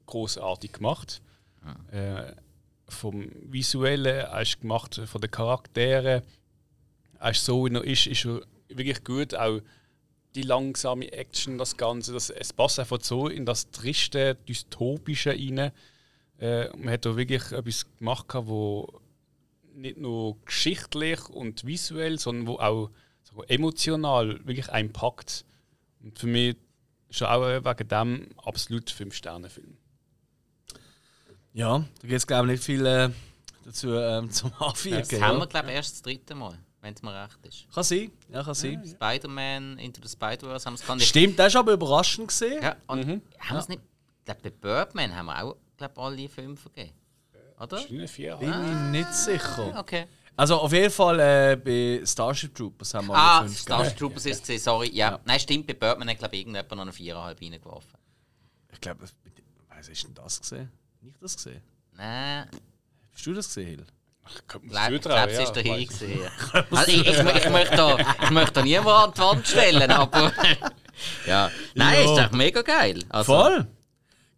großartig 0.06 0.72
gemacht. 0.72 1.20
Äh, 1.90 2.34
vom 2.88 3.30
Visuellen, 3.50 4.06
er 4.06 4.42
ist 4.42 4.60
gemacht 4.60 5.00
von 5.04 5.20
den 5.20 5.30
Charakteren, 5.30 6.22
er 7.18 7.30
ist 7.30 7.44
so, 7.44 7.64
wie 7.64 7.74
er 7.74 7.84
ist, 7.84 8.06
ist 8.06 8.24
er 8.24 8.42
wirklich 8.68 9.04
gut. 9.04 9.34
Auch 9.34 9.60
die 10.34 10.42
langsame 10.42 11.12
Action, 11.12 11.58
das 11.58 11.76
Ganze. 11.76 12.12
Das, 12.12 12.30
es 12.30 12.52
passt 12.52 12.78
einfach 12.78 12.98
so 13.00 13.28
in 13.28 13.46
das 13.46 13.70
triste, 13.70 14.34
dystopische 14.48 15.30
rein. 15.30 15.72
Äh, 16.38 16.76
man 16.76 16.90
hat 16.90 17.06
da 17.06 17.16
wirklich 17.16 17.52
etwas 17.52 17.86
gemacht, 17.98 18.26
wo 18.34 19.01
nicht 19.74 19.98
nur 19.98 20.38
geschichtlich 20.44 21.28
und 21.28 21.64
visuell, 21.66 22.18
sondern 22.18 22.46
wo 22.46 22.54
auch 22.58 22.90
so 23.22 23.42
emotional 23.44 24.44
wirklich 24.46 24.70
einen 24.70 24.92
packt. 24.92 25.44
Und 26.02 26.18
für 26.18 26.26
mich 26.26 26.56
ist 27.08 27.20
er 27.20 27.32
auch 27.34 27.42
wegen 27.42 27.88
dem 27.88 28.28
absolut 28.44 28.90
5-Sterne-Film. 28.90 29.76
Ja, 31.52 31.78
da 31.78 31.84
gibt 32.08 32.12
es 32.12 32.26
glaube 32.26 32.46
ich 32.46 32.52
nicht 32.52 32.64
viel 32.64 32.86
äh, 32.86 33.10
dazu 33.64 33.94
ähm, 33.94 34.30
zum 34.30 34.50
Das 34.58 34.60
Anfügen. 34.60 35.22
haben 35.22 35.36
wir, 35.36 35.40
Ja. 35.40 35.46
glaube 35.46 35.68
ich, 35.68 35.74
erst 35.74 35.92
das 35.94 36.02
dritte 36.02 36.34
Mal, 36.34 36.58
wenn 36.80 36.94
es 36.94 37.02
mir 37.02 37.14
recht 37.24 37.38
ist. 37.46 37.66
Kann 37.74 37.84
sein, 37.84 38.10
ja, 38.30 38.42
kann 38.42 38.54
sein. 38.54 38.82
Spider-Man 38.86 39.78
Into 39.78 40.00
the 40.02 40.08
Spider-Verse 40.08 40.64
haben 40.66 40.78
wir 40.78 40.96
es. 40.96 41.06
Stimmt, 41.06 41.38
das 41.38 41.48
ist 41.48 41.56
aber 41.56 41.72
überraschend 41.72 42.28
gesehen. 42.28 42.62
Ja, 42.62 42.76
und 42.86 43.06
haben 43.06 43.22
wir 43.50 43.58
es 43.58 43.68
nicht. 43.68 43.82
Ich 44.20 44.24
glaube, 44.24 44.40
bei 44.42 44.50
Birdman 44.50 45.14
haben 45.14 45.26
wir 45.26 45.42
auch 45.42 45.56
glaub, 45.76 45.98
alle 45.98 46.28
fünf 46.28 46.60
vergeben. 46.62 46.92
Oder? 47.62 47.78
Schöne 47.78 48.08
vier. 48.08 48.36
Bin 48.36 48.50
ich 48.50 49.00
nicht 49.00 49.14
sicher. 49.14 49.74
Okay. 49.78 50.06
Also 50.36 50.56
auf 50.56 50.72
jeden 50.72 50.90
Fall 50.90 51.20
äh, 51.20 51.56
bei 51.56 52.04
Starship 52.06 52.54
Troopers 52.54 52.94
haben 52.94 53.06
wir 53.08 53.14
Ah, 53.14 53.42
fünf 53.42 53.58
Starship 53.60 53.96
Troopers 53.96 54.26
ist 54.26 54.40
gesehen, 54.40 54.58
sorry. 54.58 54.90
Ja. 54.92 55.20
Nein, 55.24 55.38
stimmt, 55.38 55.66
bei 55.66 55.74
Birdman 55.74 56.08
hat, 56.08 56.18
glaube 56.18 56.34
ich, 56.34 56.40
irgendjemand 56.40 56.70
noch 56.72 56.80
eine 56.82 56.92
viereinhalb 56.92 57.40
reingeworfen. 57.40 57.92
Ich 58.72 58.80
glaube, 58.80 59.00
was 59.02 59.88
ist 59.88 60.04
denn 60.04 60.14
das 60.14 60.40
gesehen? 60.40 60.72
Nicht 61.02 61.16
das 61.22 61.36
gesehen? 61.36 61.60
Nein, 61.92 62.48
Hast 63.12 63.26
du 63.26 63.34
das 63.34 63.46
gesehen, 63.48 63.66
Hill? 63.68 63.86
Ich 64.34 64.46
glaube, 64.46 65.30
es 65.30 65.38
ist 65.38 65.52
der 65.52 65.66
ja, 65.66 65.72
weiss. 65.74 65.88
gesehen. 65.88 66.20
Also 66.70 66.92
ich, 66.92 67.06
ich, 67.06 67.18
ich, 67.18 67.50
möchte 67.50 67.76
da, 67.76 67.98
ich 68.22 68.30
möchte 68.30 68.52
da 68.52 68.62
niemanden 68.62 68.90
an 68.90 69.12
die 69.12 69.20
Wand 69.20 69.46
stellen, 69.46 69.90
aber. 69.90 70.32
ja. 71.26 71.50
Nein, 71.74 71.94
Ja. 71.94 72.00
ist 72.04 72.16
doch 72.32 72.32
mega 72.36 72.62
geil. 72.62 73.04
Also, 73.10 73.34
Voll! 73.34 73.66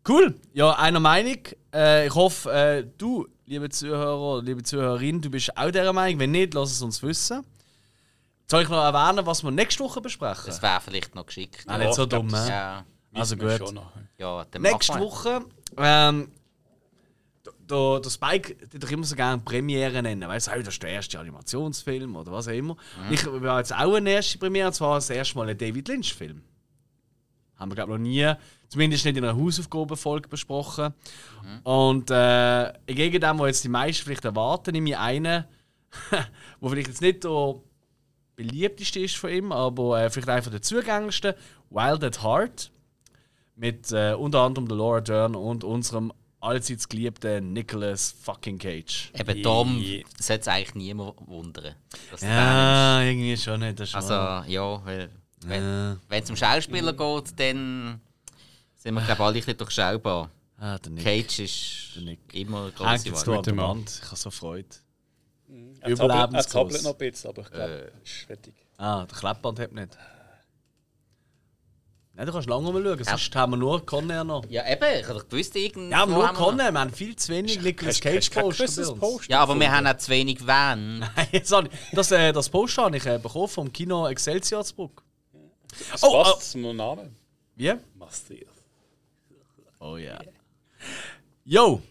Cool! 0.08 0.34
Ja, 0.54 0.72
einer 0.72 1.00
Meinung. 1.00 1.38
Äh, 1.74 2.06
ich 2.06 2.14
hoffe, 2.14 2.52
äh, 2.52 2.86
du, 2.96 3.26
liebe 3.46 3.68
Zuhörer, 3.68 4.42
liebe 4.42 4.62
Zuhörerin, 4.62 5.20
du 5.20 5.28
bist 5.30 5.56
auch 5.56 5.70
dieser 5.70 5.92
Meinung. 5.92 6.20
Wenn 6.20 6.30
nicht, 6.30 6.54
lass 6.54 6.70
es 6.70 6.80
uns 6.82 7.02
wissen. 7.02 7.44
Soll 8.48 8.62
ich 8.62 8.68
noch 8.68 8.82
erwähnen, 8.84 9.26
was 9.26 9.42
wir 9.42 9.50
nächste 9.50 9.82
Woche 9.82 10.00
besprechen? 10.00 10.44
Das 10.46 10.62
wäre 10.62 10.80
vielleicht 10.80 11.14
noch 11.14 11.26
geschickt. 11.26 11.64
Ah, 11.66 11.78
nicht 11.78 11.94
so 11.94 12.04
ich 12.04 12.08
dumm, 12.10 12.28
das-? 12.30 12.48
Ja, 12.48 12.84
Also 13.12 13.36
gut. 13.36 13.58
schon 13.58 13.74
noch. 13.74 13.90
ja 14.18 14.44
dann 14.50 14.62
Nächste. 14.62 15.00
Woche. 15.00 15.40
Ähm, 15.76 16.30
der, 17.68 18.00
der 18.00 18.10
Spike 18.10 18.54
der 18.68 18.80
doch 18.80 18.90
immer 18.90 19.04
so 19.04 19.16
gerne 19.16 19.42
Premiere 19.42 20.02
nennen. 20.02 20.28
Weißt 20.28 20.48
du, 20.48 20.58
das 20.62 20.74
ist 20.74 20.82
der 20.82 20.90
erste 20.90 21.18
Animationsfilm 21.18 22.14
oder 22.14 22.30
was 22.30 22.46
auch 22.48 22.52
immer. 22.52 22.76
Ich 23.10 23.24
habe 23.24 23.56
jetzt 23.58 23.74
auch 23.74 23.94
eine 23.94 24.10
erste 24.10 24.38
Premiere, 24.38 24.68
und 24.68 24.74
zwar 24.74 24.96
das 24.96 25.10
erste 25.10 25.38
Mal 25.38 25.48
ein 25.48 25.58
David 25.58 25.88
Lynch-Film. 25.88 26.42
Haben 27.56 27.70
wir, 27.70 27.74
glaube 27.76 27.92
ich, 27.92 27.98
noch 27.98 28.02
nie, 28.02 28.32
zumindest 28.68 29.04
nicht 29.04 29.16
in 29.16 29.24
einer 29.24 29.36
Hausaufgabenfolge 29.36 30.28
besprochen. 30.28 30.92
Und 31.62 32.10
äh, 32.10 32.64
entgegen 32.86 33.20
dem, 33.20 33.38
was 33.38 33.46
jetzt 33.48 33.64
die 33.64 33.68
meisten 33.68 34.04
vielleicht 34.04 34.24
erwarten, 34.24 34.72
nehme 34.72 34.90
ich 34.90 34.98
einen, 34.98 35.44
wo 36.60 36.68
vielleicht 36.68 36.88
jetzt 36.88 37.00
nicht 37.00 37.24
der 37.24 37.54
beliebteste 38.36 39.00
ist 39.00 39.16
von 39.16 39.30
ihm, 39.30 39.52
aber 39.52 40.02
äh, 40.02 40.10
vielleicht 40.10 40.28
einfach 40.28 40.50
der 40.50 40.62
zugänglichste: 40.62 41.36
Wild 41.70 42.02
at 42.04 42.22
Heart. 42.22 42.70
Mit 43.56 43.92
äh, 43.92 44.14
unter 44.14 44.40
anderem 44.40 44.66
der 44.66 44.76
Laura 44.76 45.00
Dern 45.00 45.36
und 45.36 45.62
unserem 45.62 46.12
allseits 46.40 46.88
geliebten 46.88 47.52
Nicolas 47.52 48.14
fucking 48.20 48.58
Cage. 48.58 49.12
Eben 49.18 49.42
darum 49.42 49.78
Yeah. 49.80 50.04
sollte 50.18 50.40
es 50.42 50.48
eigentlich 50.48 50.74
niemand 50.74 51.14
wundern. 51.26 51.76
Der 52.20 52.28
Ja, 52.28 53.02
irgendwie 53.02 53.36
schon 53.36 53.60
nicht. 53.60 53.80
Also, 53.80 54.12
ja, 54.12 54.84
weil, 54.84 55.08
wenn 55.48 55.98
Äh, 56.10 56.20
es 56.20 56.30
um 56.30 56.36
Schauspieler 56.36 56.92
geht, 56.92 57.38
dann 57.40 58.00
sind 58.76 58.94
wir, 58.94 59.00
glaube 59.02 59.12
ich, 59.14 59.20
alle 59.20 59.28
ein 59.28 59.34
bisschen 59.34 59.56
durchschaubar. 59.58 60.30
ah, 60.58 60.78
der 60.78 60.92
Nick. 60.92 61.04
Cage 61.04 61.38
ist 61.40 61.90
Der 61.96 62.02
Nick. 62.02 62.34
immer 62.34 62.70
eine 62.78 62.90
Hängt 62.90 63.46
der 63.46 63.54
Mann. 63.54 63.68
Wand. 63.68 64.00
Ich 64.02 64.06
habe 64.06 64.16
so 64.16 64.30
Freude. 64.30 64.66
Er 65.48 65.56
zappelt- 65.56 65.90
er 65.90 65.96
zappelt 65.96 66.00
Überlebensgroß. 66.00 66.82
noch 66.82 66.92
ein 66.92 66.98
bisschen, 66.98 67.30
aber 67.30 67.42
ich 67.42 67.50
glaube, 67.50 67.92
ist 68.02 68.12
fertig. 68.26 68.54
Ah, 68.78 69.04
der 69.06 69.16
Kleppband 69.18 69.58
hat 69.60 69.72
nicht. 69.72 69.96
Nein, 72.16 72.26
du 72.26 72.32
kannst 72.32 72.48
lange 72.48 72.72
mal 72.72 72.80
schauen, 72.82 73.04
sonst 73.04 73.34
haben 73.34 73.50
wir 73.52 73.56
nur 73.56 73.84
Conner 73.84 74.22
noch. 74.22 74.44
Ja, 74.48 74.64
eben, 74.70 74.84
ich 75.00 75.04
habe 75.08 75.18
doch 75.18 75.28
gewusst, 75.28 75.56
irgendwo 75.56 75.90
Ja, 75.90 76.02
aber 76.04 76.12
nur 76.12 76.32
Conner, 76.32 76.70
wir 76.70 76.80
haben 76.80 76.92
viel 76.92 77.16
zu 77.16 77.32
wenig 77.32 77.60
Nicolas 77.60 78.00
Cage 78.00 78.30
Poster 78.30 78.96
Ja, 79.28 79.40
aber 79.40 79.58
wir 79.58 79.70
haben 79.70 79.84
auch 79.86 79.96
zu 79.96 80.10
wenig 80.12 80.46
Van. 80.46 81.00
Nein, 81.16 81.40
sorry. 81.44 81.68
Das, 81.92 82.12
äh, 82.12 82.32
das 82.32 82.48
Poster 82.48 82.84
habe 82.84 82.96
ich 82.96 83.04
äh, 83.06 83.18
bekommen 83.18 83.48
vom 83.48 83.72
Kino 83.72 84.06
Excelsior 84.08 84.64
Zurück. 84.64 85.02
Das 85.90 86.02
Oh, 86.02 86.22
passt 86.22 86.50
zum 86.52 86.76
Namen. 86.76 87.16
Wie? 87.56 87.72
Mastiff. 87.94 88.48
Oh 89.80 89.96
ja. 89.96 90.18
Yo! 91.44 91.82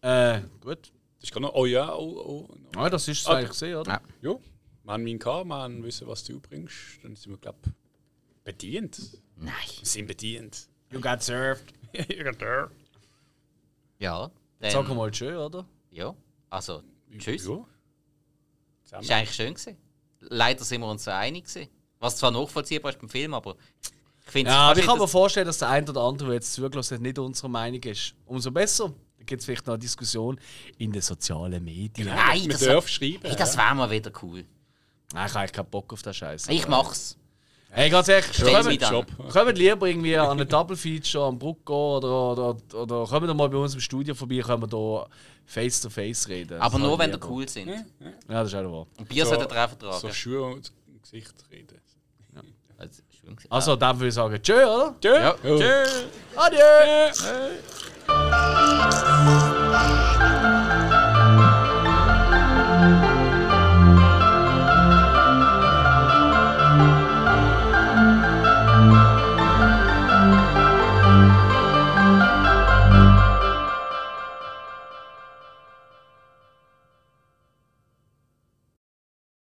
Äh, 0.00 0.40
gut. 0.60 0.92
Das 1.20 1.30
ist 1.30 1.38
noch. 1.40 1.54
Oh 1.54 1.66
ja, 1.66 1.94
oh, 1.94 2.46
oh. 2.48 2.56
Ah, 2.76 2.90
das 2.90 3.08
ist 3.08 3.20
es 3.20 3.26
Okay. 3.26 3.36
eigentlich 3.36 3.50
gesehen, 3.50 3.76
oder? 3.76 3.90
Ja. 3.92 4.30
Ja, 4.30 4.38
wir 4.84 4.92
haben 4.92 5.02
meinen 5.04 5.18
gehabt, 5.18 5.46
wir 5.48 5.54
haben 5.56 5.82
wissen, 5.82 6.06
was 6.06 6.24
du 6.24 6.40
bringst. 6.40 7.02
Dann 7.02 7.16
sind 7.16 7.32
wir, 7.32 7.38
glaube 7.38 7.58
ich, 7.66 7.72
bedient. 8.44 9.18
Nein. 9.36 9.52
Wir 9.78 9.86
sind 9.86 10.06
bedient. 10.06 10.68
You 10.90 11.00
got 11.00 11.22
served. 11.22 11.72
Irgendwer. 11.92 12.70
Ja. 13.98 14.30
Dann, 14.60 14.70
Sag 14.70 14.88
mal 14.88 15.12
schön, 15.12 15.36
oder? 15.36 15.66
Ja. 15.90 16.14
Also, 16.50 16.82
tschüss. 17.18 17.46
Ja. 17.46 17.54
Ist 18.84 18.90
Zusammen. 18.90 19.10
eigentlich 19.10 19.34
schön 19.34 19.54
gewesen. 19.54 19.76
Leider 20.20 20.64
sind 20.64 20.80
wir 20.80 20.88
uns 20.90 21.04
so 21.04 21.10
einig 21.10 21.44
gewesen. 21.46 21.68
Was 22.00 22.16
zwar 22.16 22.30
nachvollziehbar 22.30 22.92
ist 22.92 23.00
beim 23.00 23.08
Film, 23.08 23.34
aber 23.34 23.56
ich 24.26 24.30
finde 24.32 24.50
Ja, 24.50 24.70
aber 24.70 24.80
ich 24.80 24.86
kann 24.86 24.98
mir 24.98 25.08
vorstellen, 25.08 25.46
dass 25.46 25.58
der 25.58 25.68
ein 25.70 25.88
oder 25.88 26.00
andere, 26.02 26.28
der 26.28 26.34
jetzt 26.36 26.52
zugelassen 26.52 26.94
hat, 26.96 27.00
nicht 27.02 27.18
unserer 27.18 27.48
Meinung 27.48 27.82
ist. 27.84 28.14
Umso 28.26 28.50
besser. 28.50 28.92
Da 29.18 29.24
gibt 29.24 29.40
es 29.40 29.46
vielleicht 29.46 29.66
noch 29.66 29.74
eine 29.74 29.80
Diskussion 29.80 30.38
in 30.78 30.92
den 30.92 31.02
sozialen 31.02 31.62
Medien. 31.64 32.08
Nein, 32.08 32.42
Wir 32.42 32.48
das, 32.50 32.60
dürfen 32.60 32.88
schreiben. 32.88 33.20
hey, 33.22 33.36
das 33.36 33.56
wäre 33.56 33.74
mal 33.74 33.90
wieder 33.90 34.10
cool. 34.22 34.44
Nein, 35.14 35.26
ich 35.26 35.30
habe 35.32 35.40
eigentlich 35.40 35.52
keinen 35.52 35.70
Bock 35.70 35.92
auf 35.92 36.02
den 36.02 36.12
Scheiß. 36.14 36.48
Ich 36.48 36.68
mach's. 36.68 37.16
Hey, 37.70 37.90
ganz 37.90 38.08
ehrlich, 38.08 38.26
kommt. 38.32 38.80
Job. 38.90 39.06
kommt 39.28 39.58
lieber 39.58 39.86
irgendwie 39.86 40.16
an 40.16 40.40
ein 40.40 40.48
Double 40.48 40.76
Feature 40.76 41.26
am 41.26 41.38
Bruck 41.38 41.66
gehen 41.66 41.74
oder, 41.74 42.32
oder, 42.32 42.56
oder 42.74 43.04
kommt 43.06 43.36
mal 43.36 43.48
bei 43.50 43.56
uns 43.58 43.74
im 43.74 43.80
Studio 43.80 44.14
vorbei, 44.14 44.38
können 44.38 44.62
wir 44.62 44.68
hier 44.78 45.06
face 45.44 45.80
to 45.82 45.90
face 45.90 46.26
reden. 46.28 46.58
Aber 46.60 46.78
Das 46.78 46.86
nur, 46.88 46.98
wenn 46.98 47.10
lieber. 47.12 47.28
cool 47.28 47.46
sind. 47.48 47.68
Ja, 47.68 47.84
das 48.28 48.48
ist 48.48 48.54
auch 48.54 48.72
wahr. 48.72 48.86
Und 48.98 49.08
Bier 49.08 49.24
So- 49.24 49.30
solltet 49.34 49.52
ihr 49.52 49.64
auch 49.64 49.68
vertragen. 49.68 50.00
So 50.00 50.12
Schuhe 50.12 50.42
und 50.42 50.72
Gesicht 51.02 51.34
reden. 51.50 51.78
Also, 52.78 53.02
also 53.48 53.70
ja. 53.72 53.76
würde 53.98 54.08
ich 54.08 54.14
sagen, 54.14 54.42
tschö, 54.42 54.64
oder? 54.64 54.94
Tschö. 55.00 55.14
Ja. 55.14 55.34
Tschö. 55.34 55.58
tschö. 55.58 55.84
Adieu. 56.36 56.60
Hey. 57.24 57.56